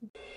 Thank 0.00 0.12
you. 0.16 0.27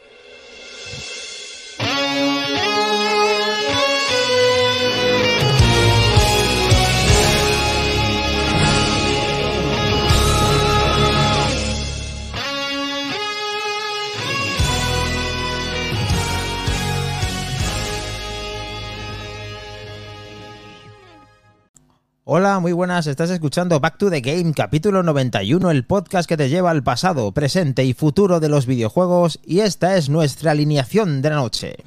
Hola, 22.51 22.59
muy 22.59 22.73
buenas, 22.73 23.07
estás 23.07 23.29
escuchando 23.29 23.79
Back 23.79 23.97
to 23.97 24.09
the 24.09 24.19
Game, 24.19 24.51
capítulo 24.53 25.03
91, 25.03 25.71
el 25.71 25.85
podcast 25.85 26.27
que 26.27 26.35
te 26.35 26.49
lleva 26.49 26.69
al 26.69 26.83
pasado, 26.83 27.31
presente 27.31 27.85
y 27.85 27.93
futuro 27.93 28.41
de 28.41 28.49
los 28.49 28.65
videojuegos, 28.65 29.39
y 29.45 29.61
esta 29.61 29.95
es 29.95 30.09
nuestra 30.09 30.51
alineación 30.51 31.21
de 31.21 31.29
la 31.29 31.37
noche. 31.37 31.77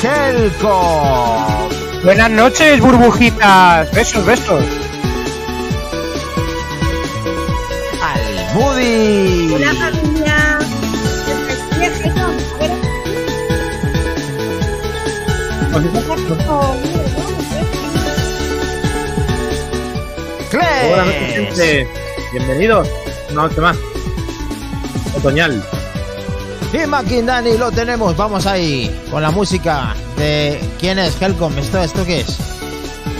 Helco. 0.00 1.68
Buenas 2.04 2.30
noches, 2.30 2.80
burbujitas. 2.80 3.92
Besos, 3.92 4.24
besos. 4.24 4.64
Almudi. 8.00 9.54
Hola 9.54 10.07
Buenas 15.78 16.04
noches, 21.06 21.34
gente. 21.34 21.88
Bienvenidos. 22.32 22.88
Una 23.30 23.42
noche 23.42 23.60
más. 23.60 23.76
Otoñal. 25.16 25.62
Y 26.72 26.86
Maquindani 26.86 27.56
lo 27.56 27.70
tenemos, 27.70 28.16
vamos 28.16 28.46
ahí, 28.46 28.90
con 29.10 29.22
la 29.22 29.30
música 29.30 29.94
de... 30.16 30.60
¿Quién 30.80 30.98
es 30.98 31.20
Helcom? 31.22 31.56
¿Esto, 31.56 31.80
¿Esto 31.80 32.04
qué 32.04 32.20
es? 32.20 32.38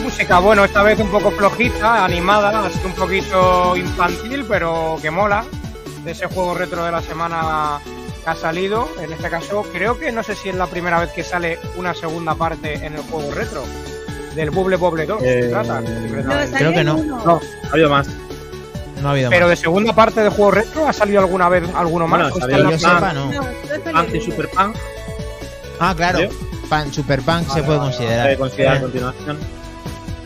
Música, 0.03 0.41
bueno, 0.41 0.65
esta 0.65 0.83
vez 0.83 0.99
un 0.99 1.11
poco 1.11 1.31
flojita, 1.31 2.05
animada, 2.05 2.67
así 2.67 2.81
un 2.85 2.93
poquito 2.93 3.77
infantil, 3.77 4.45
pero 4.49 4.99
que 5.01 5.13
mola. 5.13 5.45
De 6.05 6.11
ese 6.11 6.27
juego 6.27 6.55
retro 6.55 6.85
de 6.85 6.91
la 6.91 7.03
semana 7.03 7.81
ha 8.27 8.35
salido. 8.35 8.89
En 9.01 9.13
este 9.13 9.29
caso, 9.31 9.65
creo 9.73 9.99
que 9.99 10.13
no 10.13 10.23
sé 10.23 10.35
si 10.35 10.49
es 10.51 10.55
la 10.55 10.67
primera 10.67 11.01
vez 11.01 11.11
que 11.13 11.23
sale 11.25 11.59
una 11.77 11.95
segunda 11.95 12.35
parte 12.35 12.75
en 12.75 12.95
el 12.95 13.03
juego 13.03 13.31
retro. 13.33 13.65
Del 14.35 14.51
Bubble 14.51 14.77
Bobble 14.77 15.07
2. 15.07 15.23
Eh, 15.23 15.43
se 15.45 15.49
trata, 15.49 15.81
No. 15.81 16.57
Creo 16.59 16.73
que 16.73 16.85
no. 16.85 16.97
No, 17.03 17.41
Ha 17.69 17.73
habido 17.73 17.91
más. 17.91 18.09
No 19.03 19.09
ha 19.09 19.13
habido 19.13 19.31
pero 19.31 19.47
más. 19.47 19.51
de 19.51 19.57
segunda 19.57 19.93
parte 19.95 20.21
de 20.23 20.29
juego 20.29 20.51
retro 20.51 20.87
ha 20.89 20.93
salido 20.93 21.21
alguna 21.21 21.49
vez 21.49 21.65
alguno 21.75 22.07
más. 22.07 22.33
Bueno, 22.33 22.37
¿O 22.37 22.39
salió 22.41 22.71
está 22.71 22.99
en 22.99 23.03
Que 23.03 23.13
la 23.13 23.31
yo 23.31 23.33
sepa, 23.81 23.93
no. 23.93 24.03
Punk 24.03 24.15
y. 24.15 24.21
Super 24.21 24.49
Punk 24.49 24.77
Ah, 25.81 25.95
claro. 25.97 26.19
¿Salió? 26.19 26.31
Pan, 26.69 26.93
Super 26.93 27.23
Punk 27.23 27.49
se 27.49 27.63
puede 27.63 27.79
vale, 27.79 27.93
se 27.93 27.99
considerar. 27.99 28.37
considera 28.39 28.73
a 28.73 28.77
Eh, 28.77 28.81
continuación. 28.81 29.39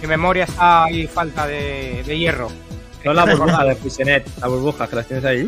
Mi 0.01 0.09
memoria 0.09 0.45
está 0.45 0.85
ahí 0.85 1.07
falta 1.07 1.47
de, 1.47 2.03
de 2.05 2.19
hierro. 2.19 2.49
Son 3.05 3.15
la 3.15 3.25
burbuja 3.37 3.65
de 3.65 3.77
Frisenet, 3.77 4.27
la 4.41 4.49
burbuja 4.49 4.89
que 4.89 4.97
las 4.97 5.07
tienes 5.07 5.25
ahí. 5.25 5.47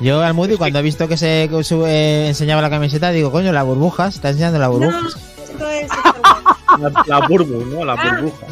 Yo 0.00 0.22
al 0.22 0.32
Moody 0.34 0.56
cuando 0.56 0.78
he 0.78 0.82
visto 0.82 1.08
que 1.08 1.16
se 1.16 1.48
que 1.50 1.60
eh, 1.86 2.28
enseñaba 2.28 2.62
la 2.62 2.70
camiseta 2.70 3.10
digo, 3.10 3.32
coño, 3.32 3.52
la 3.52 3.64
burbuja, 3.64 4.06
está 4.08 4.28
enseñando 4.28 4.58
la 4.58 4.66
No, 4.66 4.72
burbuja. 4.72 4.98
esto 5.08 5.70
es. 5.70 5.82
esto 5.82 6.14
La, 6.78 6.92
la 7.06 7.26
burbu, 7.26 7.64
¿no? 7.64 7.84
La 7.84 7.94
Ah. 7.94 8.20
burbuja. 8.20 8.46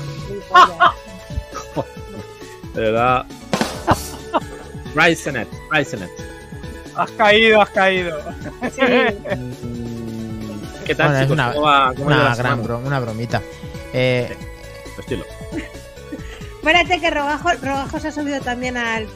De 2.74 2.80
verdad. 2.80 3.24
Frisenet, 4.92 5.48
Frisenet. 5.70 6.10
Has 6.96 7.10
caído, 7.12 7.60
has 7.62 7.70
caído. 7.70 8.18
Sí. 8.74 8.80
¿Qué 10.84 10.94
tal, 10.94 11.08
Bueno, 11.08 11.20
es 11.20 11.22
chicos? 11.22 11.32
una- 11.32 11.52
¿Cómo 11.52 11.66
va, 11.66 11.92
cómo 11.94 12.10
va 12.10 12.16
Una 12.16 12.24
la 12.30 12.34
gran 12.36 12.62
bro- 12.64 12.78
una 12.84 12.98
bromita. 13.00 13.40
Eh, 13.92 14.36
Estilo. 14.98 15.24
Espérate 16.56 17.00
que 17.00 17.10
Robajo, 17.10 17.50
Robajo 17.62 18.00
se 18.00 18.08
ha 18.08 18.12
subido 18.12 18.40
también 18.40 18.76
al. 18.76 19.06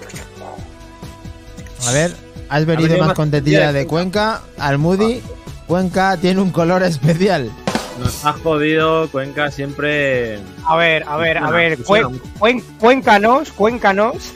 a 1.87 1.93
ver, 1.93 2.15
has 2.50 2.66
venido 2.66 2.99
más 2.99 3.09
más 3.09 3.16
contentilla 3.16 3.72
de 3.72 3.87
Cuenca 3.87 4.43
al 4.59 4.78
Moody. 4.78 5.22
Cuenca 5.66 6.16
tiene 6.16 6.41
un 6.41 6.50
color 6.50 6.83
especial. 6.83 7.50
Nos 7.99 8.25
ha 8.25 8.33
jodido 8.33 9.09
Cuenca 9.11 9.50
siempre. 9.50 10.38
A 10.66 10.77
ver, 10.77 11.05
a 11.06 11.16
ver, 11.16 11.39
a 11.39 11.50
ver. 11.50 11.78
cuen- 11.78 12.21
cuen- 12.39 12.65
cuéncanos, 12.78 13.53
cuéntanos. 13.53 14.33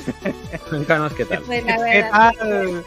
Cuéntanos 0.71 1.13
qué 1.15 1.25
tal. 1.25 1.41
Pues 1.43 1.65
¿Qué 1.65 2.05
tal, 2.11 2.85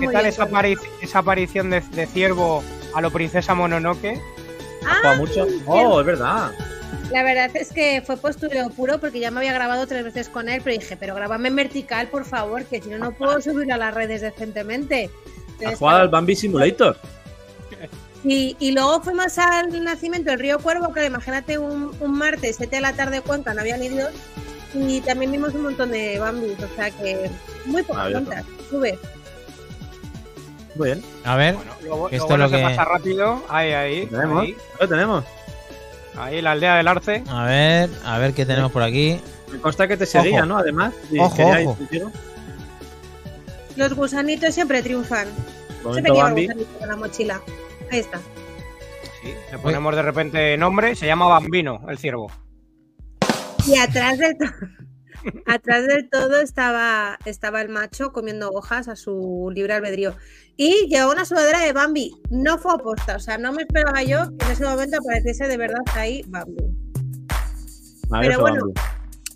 qué 0.00 0.08
tal 0.08 0.26
esa, 0.26 0.48
apari- 0.48 0.78
esa 1.02 1.18
aparición 1.20 1.70
de, 1.70 1.80
de 1.80 2.06
ciervo 2.06 2.64
a 2.94 3.00
lo 3.00 3.10
princesa 3.10 3.54
Mononoke? 3.54 4.20
¿Has 4.86 4.98
jugado 4.98 5.16
mucho? 5.16 5.46
Oh, 5.66 6.00
es 6.00 6.06
verdad. 6.06 6.52
La 7.10 7.22
verdad 7.22 7.50
es 7.54 7.72
que 7.72 8.02
fue 8.04 8.16
postureo 8.16 8.70
puro 8.70 8.98
porque 8.98 9.20
ya 9.20 9.30
me 9.30 9.38
había 9.38 9.52
grabado 9.52 9.86
tres 9.86 10.04
veces 10.04 10.28
con 10.28 10.48
él, 10.48 10.60
pero 10.64 10.78
dije, 10.78 10.96
pero 10.96 11.14
grabame 11.14 11.48
en 11.48 11.56
vertical, 11.56 12.08
por 12.08 12.24
favor, 12.24 12.64
que 12.64 12.80
si 12.80 12.88
no, 12.88 12.98
no 12.98 13.12
puedo 13.12 13.40
subirlo 13.40 13.74
a 13.74 13.78
las 13.78 13.94
redes 13.94 14.20
decentemente. 14.20 15.10
¿Has 15.64 15.78
jugado 15.78 16.00
al 16.00 16.08
Bambi 16.08 16.34
Simulator? 16.34 16.96
Y, 18.24 18.56
y 18.58 18.72
luego 18.72 19.02
fuimos 19.02 19.36
al 19.38 19.84
nacimiento 19.84 20.30
del 20.30 20.40
río 20.40 20.58
Cuervo, 20.58 20.92
que 20.92 21.04
imagínate 21.04 21.58
un, 21.58 21.94
un 22.00 22.12
martes, 22.18 22.56
7 22.56 22.76
de 22.76 22.82
la 22.82 22.94
tarde 22.94 23.20
Cuenca, 23.20 23.52
no 23.52 23.60
había 23.60 23.76
ni 23.76 23.90
Dios. 23.90 24.10
Y 24.74 25.00
también 25.02 25.30
vimos 25.30 25.54
un 25.54 25.62
montón 25.62 25.90
de 25.90 26.18
bambis, 26.18 26.56
o 26.58 26.74
sea 26.74 26.90
que 26.90 27.30
muy 27.66 27.82
pocas 27.82 28.10
cuentas. 28.10 28.44
Sube. 28.70 28.98
Muy 30.74 30.86
bien. 30.88 31.02
A 31.24 31.36
ver, 31.36 31.54
Bueno, 31.54 31.72
luego, 31.82 32.08
Que 32.08 32.16
esto 32.16 32.36
luego 32.36 32.50
lo 32.52 32.56
que- 32.58 32.62
pasa 32.64 32.84
rápido. 32.84 33.42
Ahí, 33.48 33.72
ahí. 33.72 34.06
¿Lo 34.06 34.10
tenemos? 34.18 34.42
Ahí, 34.42 34.56
Lo 34.80 34.88
tenemos. 34.88 35.24
ahí, 36.16 36.42
la 36.42 36.52
aldea 36.52 36.76
del 36.76 36.88
arce. 36.88 37.22
a 37.28 37.44
ver, 37.44 37.90
a 38.04 38.18
ver 38.18 38.32
qué 38.34 38.44
tenemos 38.44 38.72
por 38.72 38.82
aquí. 38.82 39.20
Me 39.52 39.60
consta 39.60 39.86
que 39.86 39.96
te 39.96 40.06
seguía, 40.06 40.38
Ojo. 40.40 40.46
¿no? 40.46 40.58
Además. 40.58 40.92
si 41.08 41.18
Ojo, 41.18 41.42
ojo. 41.42 41.76
Los 43.76 43.94
gusanitos 43.94 44.54
siempre 44.54 44.82
triunfan. 44.82 45.28
Siempre 45.92 46.12
lleva 46.12 46.24
Bambi. 46.24 46.46
gusanito 46.46 46.70
en 46.80 46.88
la 46.88 46.96
mochila. 46.96 47.40
Ahí 47.90 47.98
está. 48.00 48.18
Sí, 49.22 49.34
le 49.52 49.58
ponemos 49.58 49.94
de 49.94 50.02
repente 50.02 50.56
nombre. 50.56 50.94
Se 50.96 51.06
llama 51.06 51.26
Bambino, 51.26 51.80
el 51.88 51.98
ciervo. 51.98 52.30
Y 53.66 53.76
atrás 53.76 54.18
del 54.18 54.36
todo, 54.38 54.48
atrás 55.46 55.86
del 55.86 56.08
todo 56.08 56.40
estaba, 56.40 57.18
estaba 57.24 57.60
el 57.60 57.68
macho 57.68 58.12
comiendo 58.12 58.50
hojas 58.50 58.88
a 58.88 58.96
su 58.96 59.50
libre 59.54 59.74
albedrío. 59.74 60.14
Y 60.56 60.86
llevaba 60.88 61.12
una 61.12 61.24
sudadera 61.24 61.60
de 61.60 61.72
Bambi. 61.72 62.14
No 62.30 62.58
fue 62.58 62.74
aposta, 62.74 63.16
o 63.16 63.20
sea, 63.20 63.38
no 63.38 63.52
me 63.52 63.62
esperaba 63.62 64.02
yo 64.02 64.36
que 64.38 64.46
en 64.46 64.52
ese 64.52 64.64
momento 64.64 64.98
apareciese 64.98 65.48
de 65.48 65.56
verdad 65.56 65.80
ahí 65.94 66.22
Bambi. 66.28 66.64
Maravilloso 68.08 68.40
bueno, 68.40 68.60
Bambi. 68.60 68.80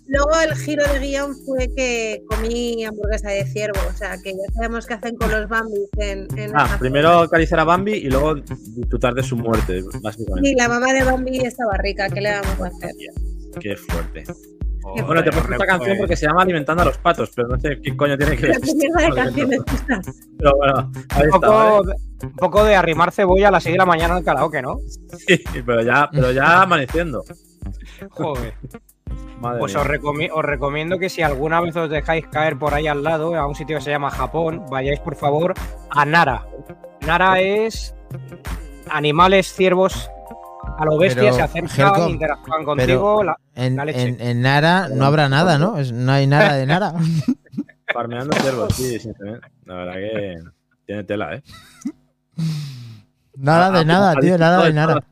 Luego 0.09 0.31
el 0.41 0.55
giro 0.55 0.83
de 0.91 0.99
guion 0.99 1.35
fue 1.45 1.69
que 1.75 2.23
comí 2.27 2.83
hamburguesa 2.83 3.29
de 3.29 3.45
ciervo, 3.45 3.79
o 3.87 3.95
sea 3.95 4.17
que 4.17 4.31
ya 4.31 4.53
sabemos 4.55 4.87
qué 4.87 4.95
hacen 4.95 5.15
con 5.15 5.29
los 5.29 5.47
Bambis 5.47 5.87
en, 5.99 6.27
en 6.35 6.51
Ah, 6.55 6.77
primero 6.79 7.19
acariciar 7.19 7.59
a 7.59 7.63
Bambi 7.63 7.93
y 7.93 8.09
luego 8.09 8.33
disfrutar 8.33 9.13
de 9.13 9.21
su 9.21 9.37
muerte, 9.37 9.83
básicamente. 10.01 10.49
Sí, 10.49 10.55
la 10.55 10.67
mamá 10.67 10.93
de 10.93 11.03
Bambi 11.03 11.37
estaba 11.45 11.77
rica, 11.77 12.09
¿qué 12.09 12.21
le 12.21 12.31
vamos 12.31 12.59
a 12.59 12.67
hacer? 12.75 12.95
Qué 13.59 13.75
fuerte. 13.77 14.23
Bueno, 14.81 15.23
te 15.23 15.29
he 15.29 15.31
puesto 15.33 15.51
esta 15.51 15.65
canción 15.65 15.97
porque 15.97 16.15
se 16.15 16.25
llama 16.25 16.41
Alimentando 16.43 16.81
a 16.83 16.85
los 16.85 16.97
patos, 16.97 17.31
pero 17.35 17.47
no 17.49 17.59
sé 17.59 17.79
qué 17.81 17.95
coño 17.97 18.17
tiene 18.17 18.37
que 18.37 18.47
ver. 18.47 18.57
Pero 20.37 20.55
bueno, 20.57 20.91
ahí 21.09 21.23
Un 21.23 21.25
está. 21.25 21.39
poco, 21.39 21.49
¿vale? 21.83 21.93
de, 22.19 22.25
un 22.27 22.33
poco 22.35 22.63
de 22.63 22.75
arrimar 22.75 23.11
cebolla 23.11 23.47
a 23.49 23.51
las 23.51 23.63
6 23.63 23.73
de 23.73 23.77
la 23.77 23.85
mañana 23.85 24.17
el 24.17 24.23
karaoke, 24.23 24.61
¿no? 24.61 24.77
Sí, 25.27 25.41
pero 25.65 25.81
ya, 25.81 26.09
pero 26.11 26.31
ya 26.31 26.61
amaneciendo. 26.63 27.23
Joder. 28.11 28.53
Madre 29.41 29.59
Pues 29.59 29.75
os, 29.75 29.85
recomi- 29.87 30.29
os 30.33 30.43
recomiendo 30.43 30.99
que 30.99 31.09
si 31.09 31.21
alguna 31.21 31.61
vez 31.61 31.75
os 31.77 31.89
dejáis 31.89 32.27
caer 32.27 32.57
por 32.59 32.73
ahí 32.73 32.87
al 32.87 33.03
lado, 33.03 33.35
a 33.35 33.47
un 33.47 33.55
sitio 33.55 33.77
que 33.77 33.83
se 33.83 33.89
llama 33.89 34.11
Japón, 34.11 34.65
vayáis 34.69 34.99
por 34.99 35.15
favor 35.15 35.53
a 35.89 36.05
Nara. 36.05 36.45
Nara 37.07 37.39
es 37.39 37.95
animales 38.89 39.53
ciervos 39.53 40.09
a 40.79 40.85
lo 40.85 40.97
bestia, 40.97 41.21
Pero, 41.23 41.33
se 41.35 41.41
acercan, 41.41 41.87
Helcom, 41.87 42.09
interactúan 42.11 42.63
contigo. 42.65 43.23
la- 43.23 43.37
En, 43.55 43.75
La 43.75 43.85
leche. 43.85 44.01
en- 44.07 44.21
en 44.21 44.41
Nara 44.41 44.87
no 44.89 45.05
habrá 45.05 45.27
nada, 45.29 45.57
¿no? 45.57 45.77
Es- 45.77 45.91
no 45.91 46.11
hay 46.11 46.25
nada 46.27 46.53
de 46.55 46.65
Nara. 46.65 46.93
Farmeando 47.93 48.35
ciervos, 48.37 48.73
sí, 48.75 48.99
sinceramente. 48.99 49.47
La 49.65 49.73
verdad 49.75 49.93
que 49.95 50.35
tiene 50.85 51.03
tela, 51.03 51.35
¿eh? 51.35 51.43
Nada 53.35 53.71
de 53.71 53.79
Ha- 53.79 53.83
nada, 53.85 54.11
ha 54.11 54.15
tío, 54.15 54.37
nada 54.37 54.63
de 54.65 54.73
nada. 54.73 55.03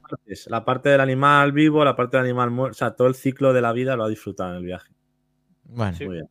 La 0.47 0.65
parte 0.65 0.89
del 0.89 0.99
animal 1.01 1.51
vivo, 1.53 1.83
la 1.85 1.95
parte 1.95 2.17
del 2.17 2.25
animal 2.25 2.51
muerto, 2.51 2.71
o 2.71 2.77
sea, 2.77 2.91
todo 2.91 3.07
el 3.07 3.15
ciclo 3.15 3.53
de 3.53 3.61
la 3.61 3.71
vida 3.71 3.95
lo 3.95 4.03
ha 4.03 4.09
disfrutado 4.09 4.51
en 4.51 4.57
el 4.57 4.63
viaje. 4.63 4.91
Bueno, 5.65 5.97
Sí. 5.97 6.05
Muy 6.05 6.15
bien. 6.15 6.29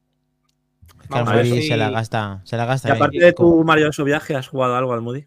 es 1.01 1.03
que 1.03 1.09
Vamos 1.09 1.35
ver 1.35 1.47
Moody 1.47 1.63
si- 1.63 1.69
se 1.69 1.77
la 1.77 1.91
gasta, 1.91 2.41
se 2.45 2.57
la 2.57 2.65
gasta. 2.67 2.89
Y 2.89 2.93
aparte 2.93 3.17
el 3.19 3.23
de 3.23 3.33
tu 3.33 3.65
maravilloso 3.65 4.05
viaje, 4.05 4.35
¿has 4.35 4.49
jugado 4.49 4.77
algo 4.77 4.93
al 4.93 5.01
Moody? 5.03 5.27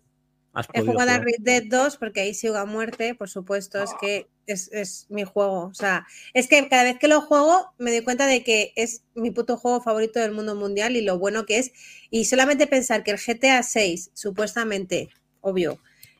He 0.73 0.81
jugado 0.81 1.11
a. 1.11 1.17
Red 1.19 1.39
Dead 1.39 1.63
2 1.67 1.97
porque 1.97 2.21
ahí 2.21 2.33
sigo 2.33 2.57
a 2.57 2.65
muerte, 2.65 3.15
por 3.15 3.29
supuesto, 3.29 3.81
es 3.83 3.91
que 4.01 4.27
es, 4.47 4.69
es 4.73 5.05
mi 5.09 5.23
juego. 5.23 5.65
O 5.65 5.73
sea, 5.73 6.07
es 6.33 6.47
que 6.47 6.67
cada 6.67 6.83
vez 6.83 6.97
que 6.97 7.07
lo 7.07 7.21
juego 7.21 7.73
me 7.77 7.91
doy 7.91 8.01
cuenta 8.01 8.25
de 8.25 8.43
que 8.43 8.73
es 8.75 9.03
mi 9.13 9.31
puto 9.31 9.57
juego 9.57 9.81
favorito 9.81 10.19
del 10.19 10.31
mundo 10.31 10.55
mundial 10.55 10.95
y 10.95 11.01
lo 11.01 11.19
bueno 11.19 11.45
que 11.45 11.59
es. 11.59 11.71
Y 12.09 12.25
solamente 12.25 12.67
pensar 12.67 13.03
que 13.03 13.11
el 13.11 13.17
GTA 13.17 13.61
6, 13.63 14.11
supuestamente, 14.13 15.09
obvio, 15.41 15.79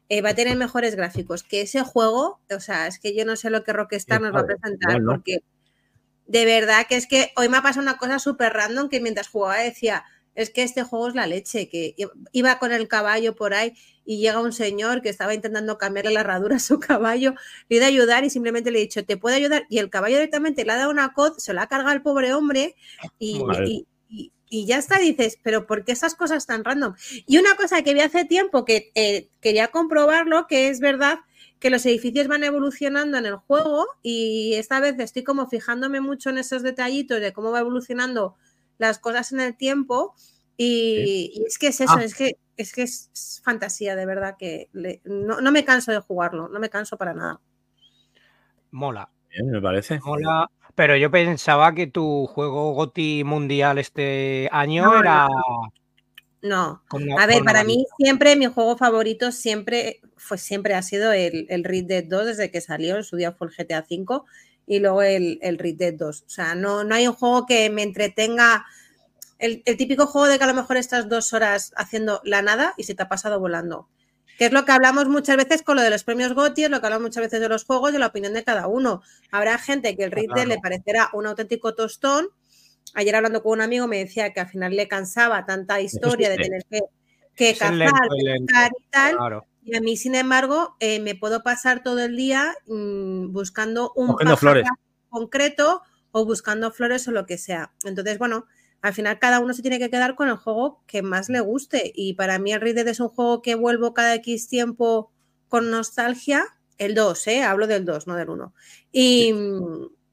eh, 0.09 0.21
va 0.21 0.29
a 0.29 0.35
tener 0.35 0.57
mejores 0.57 0.95
gráficos 0.95 1.43
que 1.43 1.61
ese 1.61 1.83
juego, 1.83 2.39
o 2.49 2.59
sea, 2.59 2.87
es 2.87 2.99
que 2.99 3.15
yo 3.15 3.25
no 3.25 3.35
sé 3.35 3.49
lo 3.49 3.63
que 3.63 3.73
Rockstar 3.73 4.21
nos 4.21 4.33
va 4.33 4.39
a 4.39 4.45
presentar 4.45 5.01
porque 5.05 5.43
de 6.25 6.45
verdad 6.45 6.85
que 6.87 6.95
es 6.95 7.07
que 7.07 7.31
hoy 7.35 7.47
me 7.47 7.57
ha 7.57 7.61
pasado 7.61 7.83
una 7.83 7.97
cosa 7.97 8.17
súper 8.17 8.53
random 8.53 8.89
que 8.89 9.01
mientras 9.01 9.27
jugaba 9.27 9.57
decía, 9.57 10.03
es 10.33 10.49
que 10.49 10.63
este 10.63 10.83
juego 10.83 11.09
es 11.09 11.15
la 11.15 11.27
leche, 11.27 11.69
que 11.69 11.95
iba 12.31 12.59
con 12.59 12.71
el 12.71 12.87
caballo 12.87 13.35
por 13.35 13.53
ahí 13.53 13.75
y 14.11 14.17
llega 14.17 14.39
un 14.41 14.51
señor 14.53 15.03
que 15.03 15.09
estaba 15.09 15.35
intentando 15.35 15.77
cambiarle 15.77 16.11
la 16.11 16.21
herradura 16.21 16.56
a 16.56 16.59
su 16.59 16.79
caballo, 16.79 17.35
le 17.69 17.75
he 17.75 17.77
ido 17.77 17.85
a 17.85 17.89
ayudar 17.89 18.23
y 18.23 18.31
simplemente 18.31 18.71
le 18.71 18.79
he 18.79 18.81
dicho, 18.81 19.06
¿te 19.06 19.17
puedo 19.17 19.35
ayudar? 19.35 19.67
Y 19.69 19.77
el 19.77 19.91
caballo 19.91 20.15
directamente 20.15 20.65
le 20.65 20.71
ha 20.71 20.77
dado 20.77 20.89
una 20.89 21.13
cod, 21.13 21.38
se 21.38 21.53
la 21.53 21.61
ha 21.61 21.67
cargado 21.67 21.91
al 21.91 22.01
pobre 22.01 22.33
hombre 22.33 22.75
y, 23.19 23.44
Madre. 23.44 23.67
y- 23.67 23.88
y- 24.09 24.31
y 24.50 24.65
ya 24.65 24.79
está, 24.79 24.97
dices, 24.97 25.38
pero 25.44 25.67
¿por 25.67 25.85
qué 25.85 25.91
esas 25.91 26.15
cosas 26.15 26.47
tan 26.47 26.63
random? 26.63 26.95
Y 27.27 27.38
una 27.38 27.53
cosa 27.56 27.83
que 27.83 27.94
vi 27.94 28.00
hace 28.00 28.25
tiempo 28.25 28.65
que 28.65 28.91
eh, 28.95 29.29
quería 29.41 29.67
comprobarlo, 29.67 30.47
que 30.47 30.69
es 30.69 30.79
verdad 30.79 31.19
que 31.59 31.69
los 31.69 31.85
edificios 31.85 32.27
van 32.27 32.44
evolucionando 32.44 33.15
en 33.19 33.27
el 33.27 33.35
juego 33.35 33.85
y 34.01 34.56
esta 34.56 34.79
vez 34.79 34.97
estoy 34.97 35.23
como 35.23 35.47
fijándome 35.47 36.01
mucho 36.01 36.31
en 36.31 36.39
esos 36.39 36.63
detallitos 36.63 37.21
de 37.21 37.31
cómo 37.31 37.51
va 37.51 37.59
evolucionando 37.59 38.38
las 38.79 38.97
cosas 38.97 39.31
en 39.33 39.41
el 39.41 39.56
tiempo 39.56 40.15
y, 40.61 41.31
y 41.35 41.45
es 41.47 41.57
que 41.57 41.67
es 41.67 41.79
eso, 41.81 41.94
Ah. 41.97 42.03
es 42.03 42.13
que 42.15 42.33
es 42.57 42.73
que 42.73 42.81
es, 42.83 43.41
fantasía 43.45 43.95
de 43.95 44.06
verdad 44.06 44.35
que 44.38 44.67
le- 44.73 45.00
no, 45.06 45.39
no 45.39 45.51
me 45.51 45.63
canso 45.63 45.91
de 45.94 46.00
jugarlo, 46.01 46.50
no 46.50 46.59
me 46.59 46.69
canso 46.69 46.97
para 46.97 47.13
nada. 47.13 47.39
Mola, 48.71 49.09
Bien, 49.29 49.50
me 49.50 49.61
parece. 49.61 50.00
mola. 50.03 50.47
Pero 50.75 50.95
yo 50.97 51.09
pensaba 51.11 51.73
que 51.73 51.88
tu 51.88 52.25
juego 52.27 52.73
GOTI 52.73 53.23
mundial 53.23 53.77
este 53.77 54.50
año 54.51 54.83
No, 54.85 55.00
era. 55.00 55.27
No, 56.41 56.81
a 57.17 57.25
ver, 57.27 57.44
para 57.44 57.65
mí 57.65 57.85
siempre 57.97 58.35
mi 58.38 58.45
juego 58.45 58.77
favorito 58.77 59.31
siempre 59.33 60.00
fue 60.15 60.38
siempre 60.38 60.73
ha 60.73 60.81
sido 60.81 61.11
el, 61.11 61.45
el 61.50 61.65
Red 61.65 61.85
Dead 61.85 62.03
2 62.07 62.27
desde 62.27 62.50
que 62.50 62.61
salió, 62.61 62.95
en 62.95 63.03
su 63.03 63.17
día 63.17 63.33
fue 63.33 63.47
el 63.47 63.53
GTA 63.53 63.85
V 63.89 64.21
y 64.65 64.79
luego 64.79 65.01
el, 65.01 65.38
el 65.41 65.57
Red 65.57 65.75
Dead 65.75 65.94
2. 65.95 66.23
O 66.25 66.29
sea, 66.29 66.56
no, 66.56 66.85
no 66.85 66.95
hay 66.95 67.07
un 67.07 67.13
juego 67.13 67.45
que 67.45 67.69
me 67.69 67.83
entretenga. 67.83 68.65
El, 69.39 69.63
el 69.65 69.77
típico 69.77 70.06
juego 70.06 70.27
de 70.27 70.38
que 70.38 70.44
a 70.44 70.47
lo 70.47 70.53
mejor 70.53 70.77
estás 70.77 71.09
dos 71.09 71.33
horas 71.33 71.71
haciendo 71.75 72.21
la 72.24 72.41
nada 72.41 72.74
y 72.77 72.83
se 72.83 72.94
te 72.94 73.01
ha 73.03 73.09
pasado 73.09 73.39
volando. 73.39 73.88
Que 74.38 74.45
es 74.45 74.51
lo 74.53 74.63
que 74.63 74.71
hablamos 74.71 75.07
muchas 75.09 75.36
veces 75.36 75.63
con 75.63 75.75
lo 75.75 75.81
de 75.81 75.89
los 75.89 76.03
premios 76.03 76.33
GOTY, 76.33 76.65
es 76.65 76.69
lo 76.69 76.80
que 76.80 76.86
hablamos 76.88 77.07
muchas 77.07 77.24
veces 77.24 77.39
de 77.41 77.50
los 77.50 77.65
juegos, 77.65 77.91
de 77.91 78.00
la 78.00 78.07
opinión 78.07 78.33
de 78.33 78.44
cada 78.44 78.68
uno. 78.68 79.01
Habrá 79.31 79.57
gente 79.57 79.97
que 79.97 80.03
el 80.06 80.12
Dead 80.12 80.25
Claro. 80.27 80.47
le 80.47 80.59
parecerá 80.59 81.09
un 81.13 81.25
auténtico 81.25 81.74
tostón. 81.75 82.27
Ayer 82.94 83.15
hablando 83.15 83.44
con 83.44 83.53
un 83.53 83.62
amigo 83.62 83.88
me 83.88 83.97
decía 84.00 84.31
que 84.33 84.39
al 84.39 84.47
final 84.47 84.75
le 84.75 84.88
cansaba 84.88 85.45
tanta 85.45 85.81
historia 85.81 86.30
de 86.30 86.38
tener 86.38 86.63
que, 86.69 86.80
que 87.35 87.53
cazar, 87.53 87.74
lento, 87.75 87.95
lento. 88.24 88.53
y 88.77 88.83
tal. 88.92 89.18
Claro. 89.18 89.45
Y 89.63 89.75
a 89.75 89.81
mí, 89.81 89.97
sin 89.97 90.15
embargo, 90.15 90.75
eh, 90.80 91.00
me 91.00 91.15
puedo 91.15 91.44
pasar 91.44 91.83
todo 91.83 92.00
el 92.00 92.15
día 92.15 92.56
mm, 92.68 93.31
buscando 93.33 93.92
un 93.95 94.15
flores. 94.38 94.65
concreto 95.09 95.81
o 96.12 96.25
buscando 96.25 96.71
flores 96.71 97.07
o 97.07 97.12
lo 97.12 97.25
que 97.25 97.38
sea. 97.38 97.71
Entonces, 97.83 98.18
bueno, 98.18 98.47
al 98.81 98.93
final 98.93 99.19
cada 99.19 99.39
uno 99.39 99.53
se 99.53 99.61
tiene 99.61 99.79
que 99.79 99.89
quedar 99.89 100.15
con 100.15 100.29
el 100.29 100.35
juego 100.37 100.81
que 100.87 101.01
más 101.01 101.29
le 101.29 101.39
guste. 101.41 101.91
Y 101.95 102.13
para 102.13 102.39
mí 102.39 102.51
el 102.53 102.61
Red 102.61 102.75
Dead 102.75 102.87
es 102.87 102.99
un 102.99 103.09
juego 103.09 103.41
que 103.41 103.55
vuelvo 103.55 103.93
cada 103.93 104.15
X 104.15 104.47
tiempo 104.47 105.11
con 105.47 105.69
nostalgia. 105.71 106.43
El 106.77 106.95
2, 106.95 107.27
¿eh? 107.27 107.43
Hablo 107.43 107.67
del 107.67 107.83
2, 107.85 108.07
no 108.07 108.15
del 108.15 108.29
1. 108.29 108.53
Y, 108.91 109.33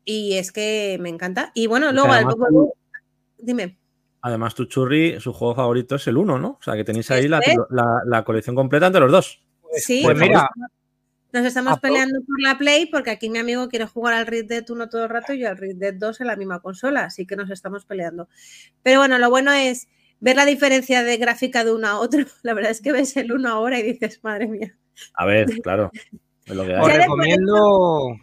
y 0.04 0.34
es 0.34 0.50
que 0.52 0.98
me 1.00 1.08
encanta. 1.08 1.52
Y 1.54 1.68
bueno, 1.68 1.92
luego 1.92 2.08
al 2.08 2.14
además 2.24 2.34
Bubble- 2.36 2.72
Dime. 3.38 3.78
Además, 4.22 4.54
tu 4.56 4.64
churri, 4.64 5.20
su 5.20 5.32
juego 5.32 5.54
favorito 5.54 5.94
es 5.94 6.06
el 6.08 6.16
1, 6.16 6.38
¿no? 6.40 6.48
O 6.58 6.62
sea, 6.62 6.74
que 6.74 6.82
tenéis 6.82 7.08
ahí 7.12 7.26
Eso 7.26 7.28
la, 7.28 7.40
la- 7.70 8.00
la 8.04 8.24
colección 8.24 8.56
completa 8.56 8.86
entre 8.86 9.00
los 9.02 9.12
dos. 9.12 9.40
Sí, 9.74 10.00
pues 10.02 10.18
mira, 10.18 10.48
estamos- 10.50 10.70
nos 11.36 11.44
estamos 11.44 11.78
peleando 11.80 12.20
por 12.22 12.40
la 12.40 12.56
Play 12.56 12.86
porque 12.86 13.10
aquí 13.10 13.28
mi 13.28 13.38
amigo 13.38 13.68
quiere 13.68 13.84
jugar 13.84 14.14
al 14.14 14.26
Red 14.26 14.46
Dead 14.46 14.64
1 14.68 14.88
todo 14.88 15.04
el 15.04 15.10
rato 15.10 15.34
y 15.34 15.40
yo 15.40 15.48
al 15.48 15.58
Red 15.58 15.76
Dead 15.76 15.94
2 15.94 16.22
en 16.22 16.26
la 16.28 16.36
misma 16.36 16.60
consola, 16.60 17.04
así 17.04 17.26
que 17.26 17.36
nos 17.36 17.50
estamos 17.50 17.84
peleando. 17.84 18.28
Pero 18.82 19.00
bueno, 19.00 19.18
lo 19.18 19.28
bueno 19.28 19.52
es 19.52 19.88
ver 20.20 20.36
la 20.36 20.46
diferencia 20.46 21.02
de 21.02 21.16
gráfica 21.18 21.62
de 21.62 21.72
uno 21.74 21.88
a 21.88 21.98
otro. 21.98 22.24
La 22.42 22.54
verdad 22.54 22.70
es 22.70 22.80
que 22.80 22.92
ves 22.92 23.16
el 23.18 23.32
uno 23.32 23.50
ahora 23.50 23.78
y 23.78 23.82
dices, 23.82 24.20
madre 24.22 24.46
mía. 24.46 24.76
A 25.14 25.26
ver, 25.26 25.46
claro. 25.62 25.90
Lo 26.46 26.64
que 26.64 26.74
Os 26.74 26.88
hay. 26.88 26.96
recomiendo, 26.98 28.16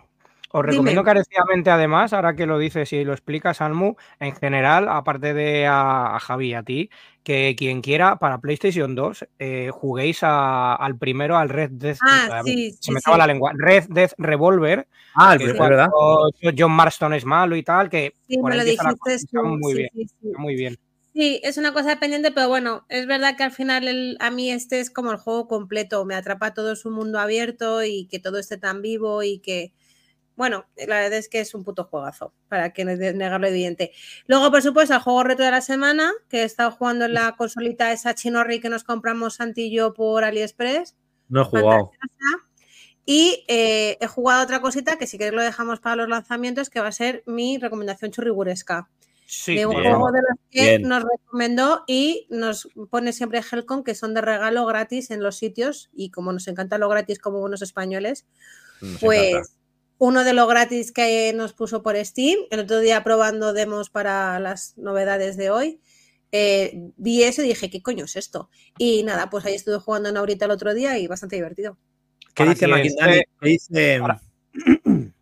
os 0.55 0.63
recomiendo 0.63 1.01
Dime. 1.01 1.11
encarecidamente, 1.11 1.71
además, 1.71 2.13
ahora 2.13 2.35
que 2.35 2.45
lo 2.45 2.59
dices 2.59 2.93
y 2.93 3.03
lo 3.03 3.13
explicas, 3.13 3.59
Almu, 3.59 3.95
en 4.19 4.35
general, 4.35 4.87
aparte 4.87 5.33
de 5.33 5.65
a, 5.65 6.15
a 6.15 6.19
Javi 6.19 6.49
y 6.49 6.53
a 6.53 6.61
ti, 6.63 6.89
que 7.23 7.55
quien 7.57 7.81
quiera 7.81 8.17
para 8.19 8.39
PlayStation 8.39 8.93
2 8.93 9.25
eh, 9.39 9.71
juguéis 9.73 10.19
a- 10.21 10.75
al 10.75 10.95
primero, 10.97 11.37
al 11.37 11.49
Red 11.49 11.71
Death. 11.71 11.97
Ah, 12.01 12.43
ver, 12.43 12.53
sí, 12.55 12.71
se 12.71 12.77
sí, 12.83 12.91
me 12.91 12.99
sí. 12.99 13.03
traba 13.03 13.17
la 13.17 13.27
lengua. 13.27 13.51
Red 13.55 13.85
Death 13.89 14.13
Revolver, 14.19 14.87
Ah, 15.15 15.33
el 15.33 15.39
¿verdad? 15.53 15.89
John 16.57 16.71
Marston 16.71 17.13
es 17.13 17.25
malo 17.25 17.55
y 17.55 17.63
tal, 17.63 17.89
que 17.89 18.13
Sí, 18.27 18.37
por 18.37 18.51
me 18.51 18.57
lo 18.57 18.57
la 18.57 18.63
dijiste 18.63 18.93
muy 19.41 19.73
sí, 19.73 19.77
bien, 19.79 19.89
sí, 19.93 20.07
sí. 20.21 20.27
está 20.27 20.37
muy 20.39 20.55
bien. 20.55 20.77
Sí, 21.13 21.39
es 21.43 21.57
una 21.57 21.73
cosa 21.73 21.99
pendiente, 21.99 22.31
pero 22.31 22.47
bueno, 22.47 22.85
es 22.89 23.05
verdad 23.05 23.37
que 23.37 23.43
al 23.43 23.51
final 23.51 23.87
el- 23.87 24.17
a 24.19 24.31
mí 24.31 24.49
este 24.51 24.79
es 24.79 24.89
como 24.89 25.11
el 25.11 25.17
juego 25.17 25.47
completo, 25.47 26.05
me 26.05 26.15
atrapa 26.15 26.53
todo 26.55 26.75
su 26.75 26.89
mundo 26.89 27.19
abierto 27.19 27.83
y 27.83 28.07
que 28.07 28.19
todo 28.19 28.39
esté 28.39 28.57
tan 28.57 28.81
vivo 28.81 29.21
y 29.21 29.37
que, 29.39 29.73
bueno, 30.35 30.65
la 30.75 30.99
verdad 31.01 31.13
es 31.19 31.29
que 31.29 31.39
es 31.39 31.53
un 31.53 31.63
puto 31.63 31.83
juegazo, 31.85 32.33
para 32.47 32.73
que 32.73 32.85
negarlo 32.85 33.47
evidente. 33.47 33.91
Luego, 34.27 34.49
por 34.51 34.61
supuesto, 34.61 34.93
el 34.95 35.01
juego 35.01 35.23
reto 35.23 35.43
de 35.43 35.51
la 35.51 35.61
semana, 35.61 36.11
que 36.29 36.41
he 36.41 36.43
estado 36.43 36.71
jugando 36.71 37.05
en 37.05 37.13
la 37.13 37.35
consolita 37.35 37.91
esa 37.91 38.15
chinorri 38.15 38.59
que 38.59 38.69
nos 38.69 38.83
compramos 38.83 39.35
Santi 39.35 39.63
y 39.63 39.75
yo 39.75 39.93
por 39.93 40.23
AliExpress. 40.23 40.95
No 41.29 41.41
he 41.41 41.45
jugado. 41.45 41.91
Y 43.05 43.43
eh, 43.47 43.97
he 43.99 44.07
jugado 44.07 44.43
otra 44.43 44.61
cosita 44.61 44.97
que 44.97 45.07
si 45.07 45.17
queréis 45.17 45.35
lo 45.35 45.41
dejamos 45.43 45.79
para 45.79 45.97
los 45.97 46.07
lanzamientos, 46.07 46.69
que 46.69 46.79
va 46.79 46.87
a 46.87 46.91
ser 46.91 47.23
mi 47.25 47.57
recomendación 47.57 48.11
churriguresca 48.11 48.89
Sí, 49.25 49.55
de 49.55 49.65
un 49.65 49.75
bien. 49.75 49.89
juego 49.89 50.11
de 50.11 50.19
los 50.19 50.39
que 50.51 50.77
Bien. 50.77 50.81
nos 50.83 51.03
recomendó 51.03 51.83
y 51.87 52.27
nos 52.29 52.67
pone 52.89 53.13
siempre 53.13 53.39
Helcom, 53.39 53.83
que 53.83 53.95
son 53.95 54.13
de 54.13 54.21
regalo 54.21 54.65
gratis 54.65 55.11
en 55.11 55.23
los 55.23 55.37
sitios. 55.37 55.89
Y 55.93 56.11
como 56.11 56.31
nos 56.31 56.47
encanta 56.47 56.77
lo 56.77 56.87
gratis 56.89 57.19
como 57.19 57.39
buenos 57.39 57.61
españoles, 57.61 58.25
Nos 58.81 59.01
encanta. 59.01 59.49
Uno 60.05 60.23
de 60.25 60.33
los 60.33 60.47
gratis 60.49 60.91
que 60.91 61.31
nos 61.33 61.53
puso 61.53 61.81
por 61.81 61.95
Steam, 62.03 62.37
el 62.51 62.59
otro 62.61 62.79
día 62.79 63.03
probando 63.05 63.53
demos 63.53 63.89
para 63.89 64.37
las 64.39 64.77
novedades 64.77 65.37
de 65.37 65.49
hoy. 65.49 65.79
eh, 66.35 66.89
vi 66.97 67.23
eso 67.23 67.41
y 67.43 67.47
dije, 67.47 67.69
¿qué 67.69 67.81
coño 67.81 68.05
es 68.05 68.15
esto? 68.15 68.49
Y 68.77 69.03
nada, 69.03 69.29
pues 69.29 69.45
ahí 69.45 69.53
estuve 69.53 69.77
jugando 69.79 70.09
en 70.09 70.17
ahorita 70.17 70.45
el 70.45 70.51
otro 70.51 70.73
día 70.73 70.97
y 70.97 71.07
bastante 71.07 71.35
divertido. 71.35 71.77
¿Qué 72.33 72.43
dice 72.45 72.67
Maquindani? 72.67 73.21
¿Qué 73.39 73.49
dice? 73.49 73.99
Para- 74.01 74.21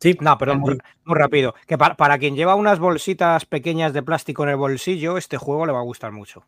Sí, 0.00 0.16
No, 0.20 0.38
perdón, 0.38 0.60
muy, 0.60 0.78
muy 1.04 1.16
rápido. 1.18 1.54
Que 1.66 1.76
para, 1.76 1.96
para 1.96 2.18
quien 2.18 2.34
lleva 2.36 2.54
unas 2.54 2.78
bolsitas 2.78 3.44
pequeñas 3.46 3.92
de 3.92 4.02
plástico 4.02 4.42
en 4.44 4.50
el 4.50 4.56
bolsillo, 4.56 5.18
este 5.18 5.36
juego 5.36 5.66
le 5.66 5.72
va 5.72 5.80
a 5.80 5.82
gustar 5.82 6.12
mucho. 6.12 6.44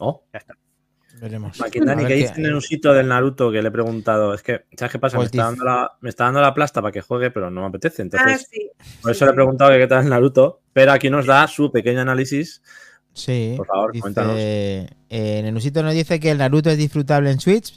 Oh, 0.00 0.22
Ya 0.32 0.38
está. 0.38 0.54
Veremos. 1.20 1.58
Maquindani, 1.58 2.04
A 2.04 2.06
¿qué 2.08 2.14
dice 2.14 2.32
en 2.36 2.46
el 2.46 2.54
usito 2.54 2.92
del 2.92 3.08
Naruto 3.08 3.50
que 3.50 3.60
le 3.62 3.68
he 3.68 3.72
preguntado? 3.72 4.34
Es 4.34 4.42
que, 4.42 4.64
¿sabes 4.76 4.92
qué 4.92 4.98
pasa? 4.98 5.16
Pues 5.16 5.32
me, 5.32 5.36
está 5.36 5.44
dando 5.44 5.64
la, 5.64 5.92
me 6.00 6.08
está 6.10 6.24
dando 6.24 6.40
la 6.40 6.54
plasta 6.54 6.80
para 6.80 6.92
que 6.92 7.00
juegue, 7.00 7.30
pero 7.30 7.50
no 7.50 7.60
me 7.62 7.66
apetece. 7.68 8.02
ah, 8.02 8.04
Entonces, 8.04 8.48
sí. 8.50 8.70
por 9.02 9.10
sí, 9.12 9.16
eso 9.16 9.24
le 9.26 9.30
he 9.32 9.34
preguntado 9.34 9.70
que 9.70 9.78
qué 9.78 9.86
tal 9.86 10.04
el 10.04 10.10
Naruto. 10.10 10.60
Pero 10.72 10.92
aquí 10.92 11.10
nos 11.10 11.26
da 11.26 11.46
su 11.48 11.70
pequeño 11.72 12.00
análisis. 12.00 12.62
Sí, 13.14 13.54
Por 13.56 13.66
favor, 13.66 13.92
dice, 13.92 14.02
cuéntanos. 14.02 14.34
eh, 14.38 14.88
en 15.08 15.46
el 15.46 15.56
usito 15.56 15.82
nos 15.82 15.94
dice 15.94 16.20
que 16.20 16.30
el 16.30 16.38
Naruto 16.38 16.70
es 16.70 16.78
disfrutable 16.78 17.30
en 17.32 17.40
Switch 17.40 17.74